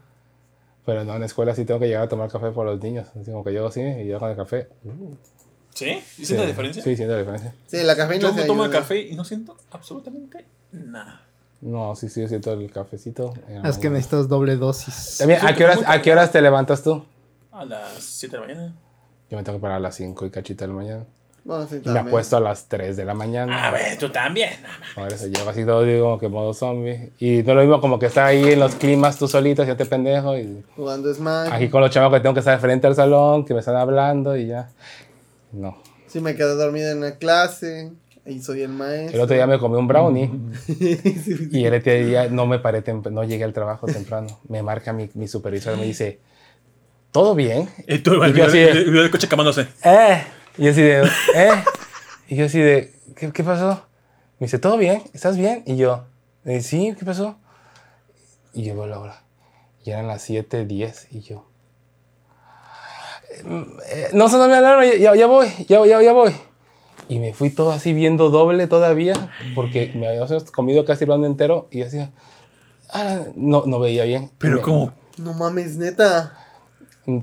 [0.85, 3.07] Pero no, en la escuela sí tengo que llegar a tomar café por los niños.
[3.19, 4.67] Así como que llego así y llego con el café.
[5.75, 5.85] ¿Sí?
[5.89, 6.25] ¿Y sí.
[6.25, 6.83] sientes la diferencia?
[6.83, 7.55] Sí, siento la diferencia.
[7.67, 11.21] Sí, la cafeína Yo se tomo el café y no siento absolutamente nada.
[11.61, 13.33] No, sí, sí, siento el cafecito.
[13.63, 15.17] Es que necesitas doble dosis.
[15.19, 17.05] También, ¿a qué, horas, ¿a qué horas te levantas tú?
[17.51, 18.75] A las 7 de la mañana.
[19.30, 21.05] Yo me tengo que parar a las 5 y cachita de la mañana.
[21.44, 23.68] Bueno, sí, Y me apuesto a las 3 de la mañana.
[23.68, 24.52] A ver, tú también.
[24.94, 27.11] Por eso llego así todo, digo, como que modo zombie.
[27.20, 29.76] Y no es lo mismo como que estar ahí en los climas tú solito, ya
[29.76, 30.38] te pendejo.
[30.38, 31.50] Y Jugando Smash.
[31.52, 34.38] aquí con los chavos que tengo que estar frente al salón, que me están hablando
[34.38, 34.70] y ya.
[35.52, 35.82] No.
[36.08, 37.92] Sí, me quedé dormida en la clase.
[38.24, 39.16] Y soy el maestro.
[39.16, 40.30] El otro día me comí un brownie.
[41.52, 44.28] Y el otro día no me paré, no llegué al trabajo temprano.
[44.48, 46.20] Me marca mi, mi supervisor, me dice,
[47.11, 47.68] ¿todo bien?
[47.88, 49.68] Y tú, el Y yo así el del coche quemándose.
[49.84, 50.22] ¡Eh!
[50.57, 51.01] Y yo así de,
[51.35, 51.63] ¿eh?
[52.27, 53.85] Y yo así de, ¿qué, qué pasó?
[54.39, 55.03] Me dice, ¿todo bien?
[55.13, 55.63] ¿Estás bien?
[55.65, 56.05] Y yo,
[56.45, 57.38] "Eh, sí, ¿qué pasó?
[58.53, 59.23] Y veo la hora.
[59.83, 61.45] Y eran las 7:10 y yo,
[63.43, 66.33] "Eh, no sonó mi alarma, ya, ya voy, ya, ya, ya voy.
[67.07, 71.67] Y me fui todo así viendo doble todavía, porque me había comido casi el entero
[71.71, 71.99] y así,
[72.89, 74.31] ah, no, no veía bien.
[74.38, 74.93] Pero como...
[75.17, 76.38] No mames, neta.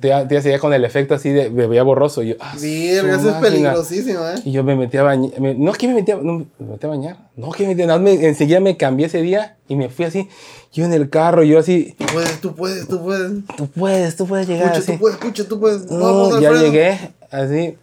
[0.01, 2.23] Te, te hacía con el efecto así de, me veía borroso.
[2.23, 4.35] Y yo, ah, Virga, eso es peligrosísimo, eh.
[4.45, 5.33] Y yo me metí a bañar.
[5.41, 7.17] No, que me metí a, no, me metí a bañar.
[7.37, 10.29] No, que me metí nada, me- Enseguida me cambié ese día y me fui así.
[10.73, 11.95] Yo en el carro, yo así.
[11.97, 13.33] Tú puedes, tú puedes, tú puedes.
[13.57, 14.93] Tú puedes, tú puedes llegar Pucha, así.
[14.95, 15.91] tú puedes, pucha, tú puedes.
[15.91, 16.73] No, Vamos, ya Alfredo.
[16.73, 16.99] llegué,
[17.31, 17.77] así.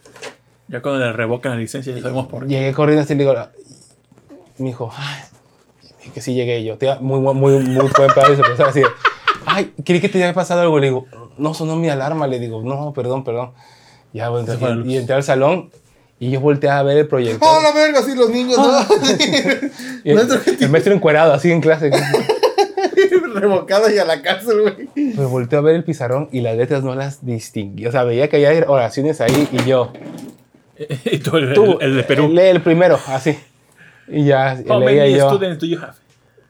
[0.67, 2.49] Ya cuando le revocan la licencia ya sabemos por qué.
[2.55, 3.35] Llegué corriendo así y le digo.
[4.57, 6.77] Me dijo, ay, que sí llegué yo.
[7.01, 8.81] Muy, muy, muy, muy buen y se empezó así.
[9.45, 10.77] Ay, creí que te había pasado algo.
[10.79, 11.05] Le digo,
[11.37, 12.27] no sonó mi alarma.
[12.27, 13.51] Le digo, no, perdón, perdón.
[14.13, 14.87] Ya, bueno, la luz.
[14.87, 15.69] y entré al salón
[16.19, 17.47] y yo volteé a ver el proyector.
[17.49, 18.01] ¡Oh, la verga!
[18.01, 18.71] Sí, los niños, ¿no?
[20.03, 21.91] Y el, Maestro, el maestro encuerado, así en clase.
[23.35, 24.89] Revocado y a la cárcel, güey.
[24.95, 27.85] Me volteé a ver el pizarrón y las letras no las distinguí.
[27.85, 29.91] O sea, veía que había oraciones ahí y yo.
[31.03, 32.29] y tú, el, Tú, el de Perú.
[32.29, 33.37] Lee el primero, así.
[34.07, 35.29] Y ya How leía yo.
[35.29, 35.95] students do you have?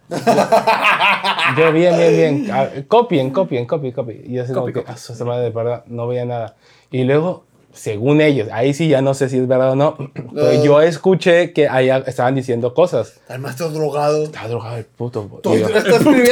[0.09, 2.47] Yo, bien, bien, bien.
[2.51, 4.23] Ah, Copien, copien, copien, copien.
[4.25, 4.91] Y yo así como Copy, que, copy.
[4.93, 6.55] ah, su madre, de verdad, no veía nada.
[6.91, 9.97] Y luego, según ellos, ahí sí ya no sé si es verdad o no,
[10.33, 13.19] pero yo escuché que allá estaban diciendo cosas.
[13.29, 14.23] El maestro drogado.
[14.25, 15.29] Está drogado el puto.
[15.45, 16.31] Y yo, está escribiendo.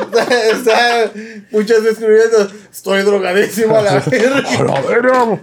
[0.00, 1.10] Está, está
[1.50, 2.48] muchas veces escribiendo.
[2.70, 4.00] Estoy drogadísimo a la
[4.88, 5.22] verga.
[5.22, 5.38] ¡A!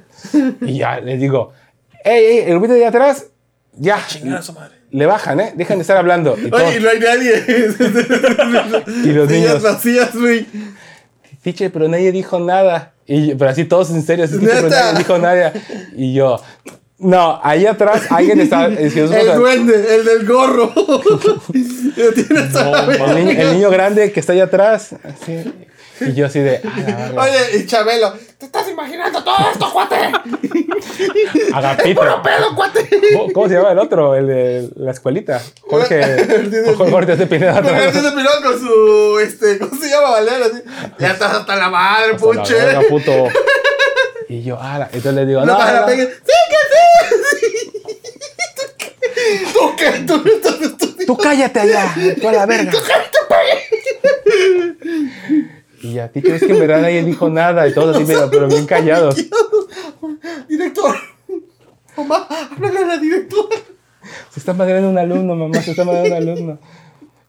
[0.62, 1.52] Y ya les digo,
[2.04, 3.28] ¡ey, ey, el grupito de atrás!
[3.78, 4.76] Ya, Chingada su madre.
[4.96, 5.54] Le bajan, ¿eh?
[5.56, 6.38] Dejan de estar hablando.
[6.38, 7.44] Y, Oye, no hay nadie.
[9.04, 10.46] y los niños, vacías, güey.
[11.44, 12.94] teacher, pero nadie dijo nada.
[13.06, 15.54] Y, pero así todos en serio, así, pero nadie dijo nada.
[15.96, 16.42] Y yo,
[16.98, 19.38] no, ahí atrás alguien está diciendo El cosas.
[19.38, 20.72] duende, el del gorro.
[21.54, 23.42] El niño, verga.
[23.42, 24.96] el niño grande que está allá atrás.
[25.04, 25.44] así.
[26.02, 27.22] Y yo así de, "A la verga".
[27.24, 28.14] Oye, y Chabelo.
[28.38, 29.96] ¿Te estás imaginando todo esto, cuate?
[31.54, 32.02] Agapito.
[32.24, 32.90] ¡Pelo, cuate!
[33.14, 34.14] ¿Cómo- ¿Cómo se llama el otro?
[34.16, 35.42] El de la escuelita.
[35.62, 36.74] Jorge.
[36.90, 37.60] Jorge de Pineda.
[37.60, 40.12] El de Pilón con su, este, ¿cómo se llama?
[40.12, 40.46] Valero.
[41.00, 42.54] Ya estás hasta la madre, Hasta la puche.
[42.56, 43.12] verga, puto.
[44.28, 45.88] Y yo, ah, entonces le digo, No, no.
[45.88, 47.84] ¡Sí, que sí!
[49.54, 49.92] ¿Tú qué?
[50.08, 51.06] ¿Tú estás estudiando?
[51.06, 52.72] Tú cállate allá, tú a la verga.
[55.86, 58.48] Y ya, tío, es que en verdad nadie dijo nada y todos así, pero, pero
[58.48, 59.16] bien callados.
[60.50, 60.96] Director.
[61.98, 63.56] Mamá, háblale a la directora.
[64.32, 66.60] Se está madreando un alumno, mamá, se está madreando un alumno.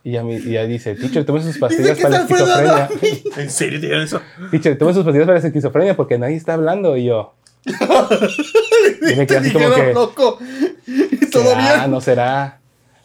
[0.02, 2.88] Y ya, mi- y ya dice, teacher, tome sus pastillas para la esquizofrenia.
[3.36, 4.20] ¿En serio te eso?
[4.50, 6.96] Teacher, tome sus pastillas para la esquizofrenia porque nadie está hablando.
[6.96, 10.38] Y yo, y me quedé así como que, loco.
[10.86, 11.76] ¿Y todo ¿será?
[11.78, 11.90] bien?
[11.90, 12.60] ¿No será?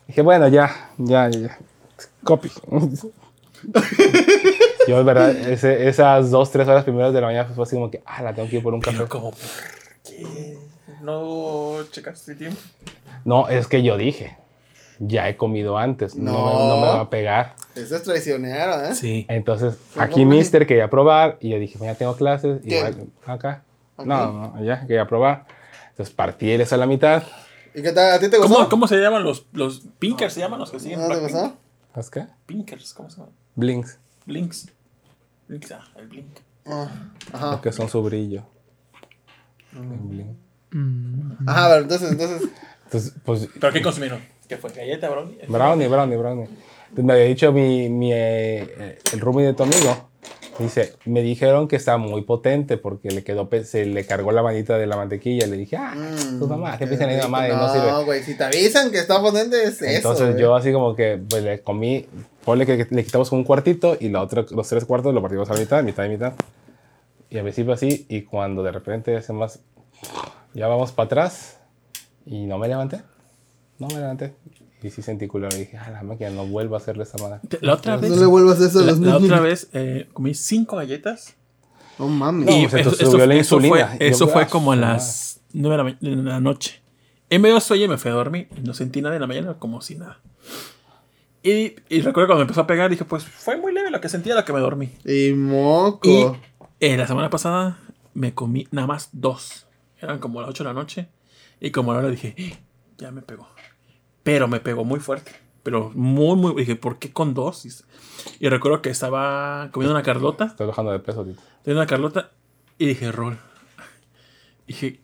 [0.07, 1.57] Dije, bueno, ya, ya, ya.
[2.23, 2.51] Copy.
[4.87, 7.91] Yo, en verdad, ese- esas dos, tres horas primeras de la mañana fue así como
[7.91, 9.05] que, ah, la tengo que ir por un café.
[9.07, 9.31] Como...
[11.01, 12.59] ¿No checaste el tiempo?
[13.25, 14.37] No, es que yo dije,
[14.99, 16.67] ya he comido antes, no, No.
[16.69, 17.55] no me va a pegar.
[17.75, 18.95] Eso es traicionero, ¿eh?
[18.95, 19.25] Sí.
[19.29, 22.59] Entonces, aquí Mister quería probar y yo dije, ya tengo clases.
[22.63, 22.77] Y ¿Qué?
[22.77, 23.63] igual, acá.
[23.95, 24.05] Ok.
[24.05, 25.45] No, no, allá, quería probar.
[25.91, 27.23] Entonces partí eso a la mitad.
[27.73, 28.13] ¿Y qué tal?
[28.13, 28.53] ¿A ti te gustó?
[28.53, 30.33] ¿Cómo, ¿Cómo se llaman los, los pinkers?
[30.33, 30.99] ¿Se llaman los que siguen?
[30.99, 31.53] ¿No te gustó?
[31.93, 32.25] ¿Sabes qué?
[32.45, 33.33] Pinkers, ¿cómo se llaman?
[33.55, 33.97] Blinks,
[34.31, 34.69] Blinks.
[35.47, 36.39] Blinks, ah, el Blink.
[36.65, 36.87] Ah,
[37.33, 37.51] Ajá.
[37.51, 38.43] porque son su brillo.
[39.73, 39.91] Mm.
[39.93, 41.47] El blink.
[41.47, 42.49] Ajá, a ver, entonces, entonces.
[42.85, 44.21] Entonces, pues, ¿Pero qué consumieron?
[44.47, 44.71] ¿Qué fue?
[44.71, 45.37] ¿Galleta, brownie?
[45.47, 46.43] brownie, brownie, brownie.
[46.43, 50.10] Entonces me había dicho mi, mi, eh, el roomie de tu amigo.
[50.59, 54.77] Dice, me dijeron que está muy potente porque le quedó, se le cargó la manita
[54.77, 55.47] de la mantequilla.
[55.47, 55.95] Le dije, ah,
[56.39, 57.89] tu mamá, que piensan en mi mamá y no sirve.
[57.89, 59.85] No, güey, si te avisan que está potente es eso.
[59.85, 60.41] Entonces güey.
[60.41, 62.05] yo así como que pues, le comí,
[62.43, 65.53] ponle que le quitamos un cuartito y la otra, los tres cuartos lo partimos a
[65.53, 66.33] la mitad, mitad y mitad.
[67.29, 69.59] Y al principio así, y cuando de repente hace más,
[70.53, 71.57] ya vamos para atrás
[72.25, 73.01] y no me levanté.
[73.79, 74.33] No me levanté.
[74.81, 75.47] Y sí sentí culo.
[75.53, 77.39] Y dije, ah, la máquina, no vuelvo a hacerle esa madre.
[77.61, 78.09] La otra vez.
[78.09, 79.23] No le vuelvas eso a la, los la niños.
[79.23, 81.35] otra vez eh, comí cinco galletas.
[81.99, 82.47] No mames.
[82.47, 83.87] No, y pues, entonces subió la insulina.
[83.97, 86.81] fue, eso fue ah, como a las nueve de la, de la noche.
[87.29, 89.81] En medio sueño me fui a dormir y no sentí nada en la mañana como
[89.81, 90.19] si nada.
[91.43, 94.09] Y, y recuerdo cuando me empezó a pegar, dije, pues fue muy leve lo que
[94.09, 94.89] sentía, lo que me dormí.
[95.05, 96.09] Y moco.
[96.09, 96.25] Y
[96.79, 97.79] eh, la semana pasada
[98.13, 99.67] me comí nada más dos.
[99.99, 101.07] Eran como las 8 de la noche.
[101.59, 102.57] Y como a la hora dije, "Eh,
[102.97, 103.47] ya me pegó.
[104.23, 105.31] Pero me pegó muy fuerte.
[105.63, 106.55] Pero muy, muy.
[106.55, 107.65] Dije, ¿por qué con dos?
[108.39, 110.45] Y, recuerdo que estaba comiendo una carlota.
[110.45, 111.41] Estoy bajando de peso, Tito.
[111.63, 112.31] Tenía una carlota.
[112.77, 113.37] Y dije, rol.
[114.67, 114.99] Dije,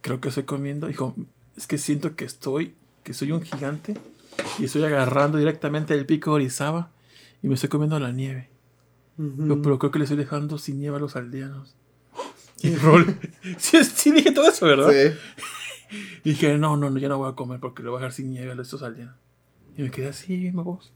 [0.00, 0.86] creo que estoy comiendo.
[0.86, 1.14] Dijo,
[1.56, 2.74] es que siento que estoy.
[3.02, 3.94] Que soy un gigante.
[4.58, 6.90] Y estoy agarrando directamente el pico de Orizaba.
[7.42, 8.50] Y me estoy comiendo la nieve.
[9.16, 11.76] Digo, pero creo que le estoy dejando sin nieve a los aldeanos.
[12.62, 13.18] Y rol.
[13.58, 14.90] sí, sí, dije todo eso, ¿verdad?
[14.90, 15.18] Sí.
[16.24, 18.12] Y dije, no, no, no, ya no voy a comer porque le voy a dejar
[18.12, 19.14] sin nieve a estos aldeanos.
[19.76, 20.92] Y me quedé así, misma voz.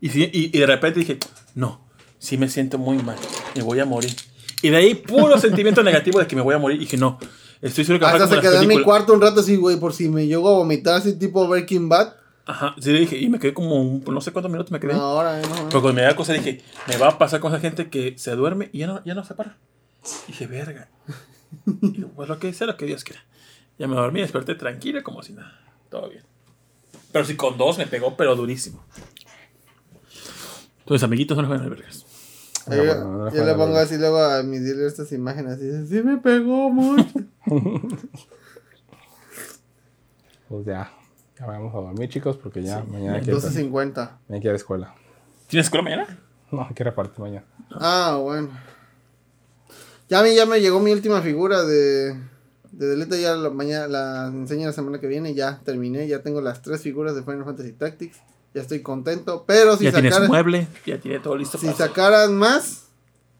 [0.00, 1.18] Y, sí- y, y de repente dije,
[1.54, 1.80] no,
[2.18, 3.16] sí me siento muy mal,
[3.56, 4.14] me voy a morir.
[4.62, 6.76] Y de ahí, puro sentimiento negativo de que me voy a morir.
[6.78, 7.18] Y dije, no,
[7.62, 10.08] estoy seguro que Hasta se las en mi cuarto un rato así, güey, por si
[10.08, 12.14] me llego a vomitar así tipo Breaking Bad.
[12.46, 14.92] Ajá, sí, le dije, y me quedé como, un- no sé cuántos minutos me quedé.
[14.92, 15.48] No, ahora, no.
[15.68, 18.32] Pero cuando me da cosa dije, me va a pasar con esa gente que se
[18.36, 19.56] duerme y ya no, ya no se para.
[20.28, 20.90] Y dije, verga.
[21.80, 23.24] Y digo, pues lo que sea, lo que Dios quiera.
[23.78, 25.60] Ya me dormí, desperté tranquila como si nada.
[25.90, 26.22] Todo bien.
[27.12, 28.84] Pero sí, con dos me pegó, pero durísimo.
[30.80, 32.04] Entonces, amiguitos, no le jueguen al vergas.
[32.66, 35.66] Yo, bueno, no le yo pongo así luego a mis dealers estas imágenes así.
[35.66, 37.12] dice, Sí me pegó mucho.
[40.48, 40.92] Pues ya,
[41.38, 43.70] ya vamos a dormir, chicos, porque ya mañana hay que, 12.50.
[43.72, 44.94] mañana hay que ir a la escuela.
[45.48, 46.18] ¿Tienes escuela mañana?
[46.52, 47.44] No, hay que repartir mañana.
[47.72, 48.50] Ah, bueno.
[50.08, 52.14] Ya a mí ya me llegó mi última figura de,
[52.78, 53.16] de Deleta.
[53.16, 55.34] Ya la, mañana la enseño la semana que viene.
[55.34, 56.06] Ya terminé.
[56.08, 58.18] Ya tengo las tres figuras de Final Fantasy Tactics.
[58.54, 59.44] Ya estoy contento.
[59.46, 61.58] Pero si ya tienes sacaran, mueble, ya tiene todo listo.
[61.58, 62.84] si sacaran más,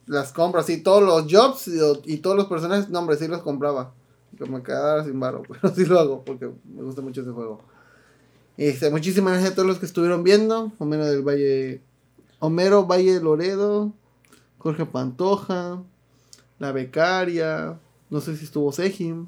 [0.07, 0.61] las compro.
[0.61, 1.79] Así todos los jobs y,
[2.13, 2.89] y todos los personajes.
[2.89, 3.93] No, hombre, sí los compraba.
[4.37, 5.43] Que me quedara sin barro.
[5.49, 7.63] Pero sí lo hago porque me gusta mucho ese juego.
[8.57, 10.73] Este, muchísimas gracias a todos los que estuvieron viendo.
[10.79, 11.81] Homero del Valle.
[12.39, 13.93] Homero Valle Loredo.
[14.59, 15.83] Jorge Pantoja.
[16.59, 17.79] La Becaria.
[18.11, 19.27] No sé si estuvo Sejim.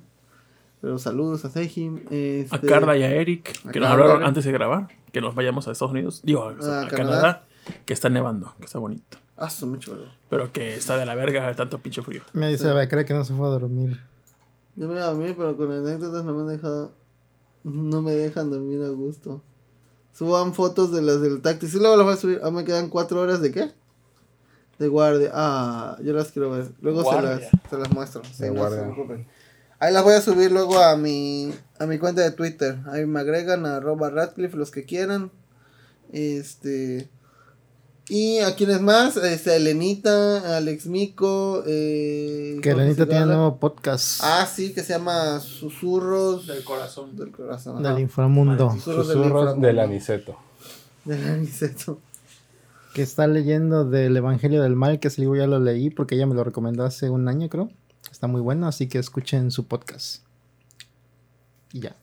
[0.81, 1.97] Pero saludos a Sejim.
[2.11, 5.35] A Este, Carla y a Eric, a que nos hablaron antes de grabar, que nos
[5.35, 6.89] vayamos a Estados Unidos, digo, a, A a Canadá.
[6.91, 7.45] Canadá,
[7.85, 9.19] que está nevando, que está bonito.
[9.37, 10.05] Ah, son muy chulo.
[10.31, 12.23] Pero que está de la verga tanto pinche frío.
[12.33, 14.01] Me dice Becre que no se fue a dormir.
[14.77, 16.89] Yo me voy a dormir, pero con anécdotas no me deja.
[17.65, 19.43] No me dejan dormir a gusto.
[20.13, 21.69] Suban fotos de las del táctil.
[21.69, 22.41] Sí, luego las voy a subir.
[22.43, 23.73] Ah, me quedan cuatro horas de qué?
[24.79, 25.31] De guardia.
[25.33, 26.67] Ah, yo las quiero ver.
[26.83, 27.41] Luego se las,
[27.71, 28.23] se las muestro.
[28.25, 28.81] Sí, De no se guardia.
[28.83, 29.27] preocupen.
[29.79, 32.79] Ahí las voy a subir luego a mi, a mi cuenta de Twitter.
[32.91, 35.31] Ahí me agregan a arroba Radcliffe los que quieran.
[36.13, 37.09] Este.
[38.09, 43.29] Y a quienes más, este, a Elenita, Alex Mico, eh, Que Jorge Lenita tiene un
[43.31, 47.17] nuevo podcast Ah, sí, que se llama Susurros Del corazón.
[47.17, 47.83] del Corazón.
[47.83, 48.71] del inframundo.
[48.71, 49.67] Susurros del inframundo.
[49.67, 50.37] del aniceto.
[51.05, 51.99] Del aniceto.
[52.97, 56.27] Que está leyendo del Evangelio del Mal, que ese libro ya lo leí porque ella
[56.27, 57.69] me lo recomendó hace un año, creo.
[58.11, 60.23] Está muy bueno, así que escuchen su podcast.
[61.75, 61.95] Y ya.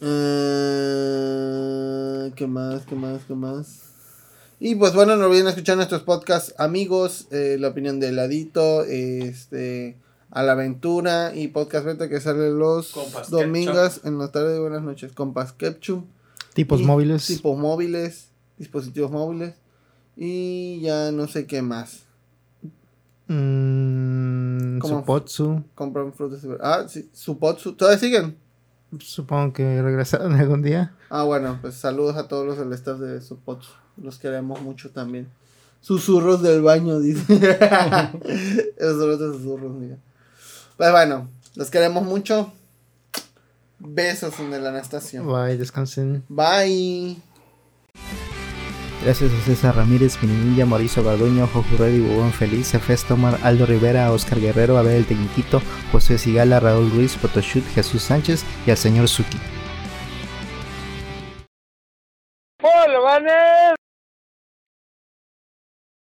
[0.00, 1.12] Eh,
[2.34, 2.84] ¿Qué más?
[2.86, 3.22] ¿Qué más?
[3.24, 3.82] ¿Qué más?
[4.58, 9.96] Y pues bueno, no olviden escuchar nuestros podcasts amigos, eh, la opinión de Ladito, este,
[10.32, 12.92] a la aventura y podcast beta que sale los
[13.30, 15.12] domingos en la tarde de buenas noches.
[15.12, 16.06] Compas Ketchum.
[16.52, 17.28] Tipos Y móviles.
[17.28, 18.29] Tipos móviles,
[18.60, 19.54] dispositivos móviles.
[20.16, 22.04] Y ya no sé qué más.
[23.26, 25.64] Mm, Supotsu.
[25.74, 27.72] Compran frutas y Ah, sí, Supotsu.
[27.72, 28.36] ¿Todavía siguen?
[28.98, 30.94] Supongo que regresaron algún día.
[31.08, 33.70] Ah, bueno, pues saludos a todos los del staff de Supotsu.
[33.96, 35.28] Los queremos mucho también.
[35.80, 37.22] Susurros del baño, dice.
[38.76, 39.96] Esos son otros susurros, mira.
[40.76, 42.52] Pues bueno, los queremos mucho.
[43.78, 45.24] Besos en el Anastasio.
[45.24, 46.24] Bye, descansen.
[46.28, 47.16] Bye.
[49.02, 54.12] Gracias a César Ramírez, Mininilla, Mauricio Garduño, Jojo Reddy, Bubón Feliz, Efes Tomar, Aldo Rivera,
[54.12, 59.38] Oscar Guerrero, Abel el José Sigala, Raúl Ruiz, Photoshoot, Jesús Sánchez y al señor Suki.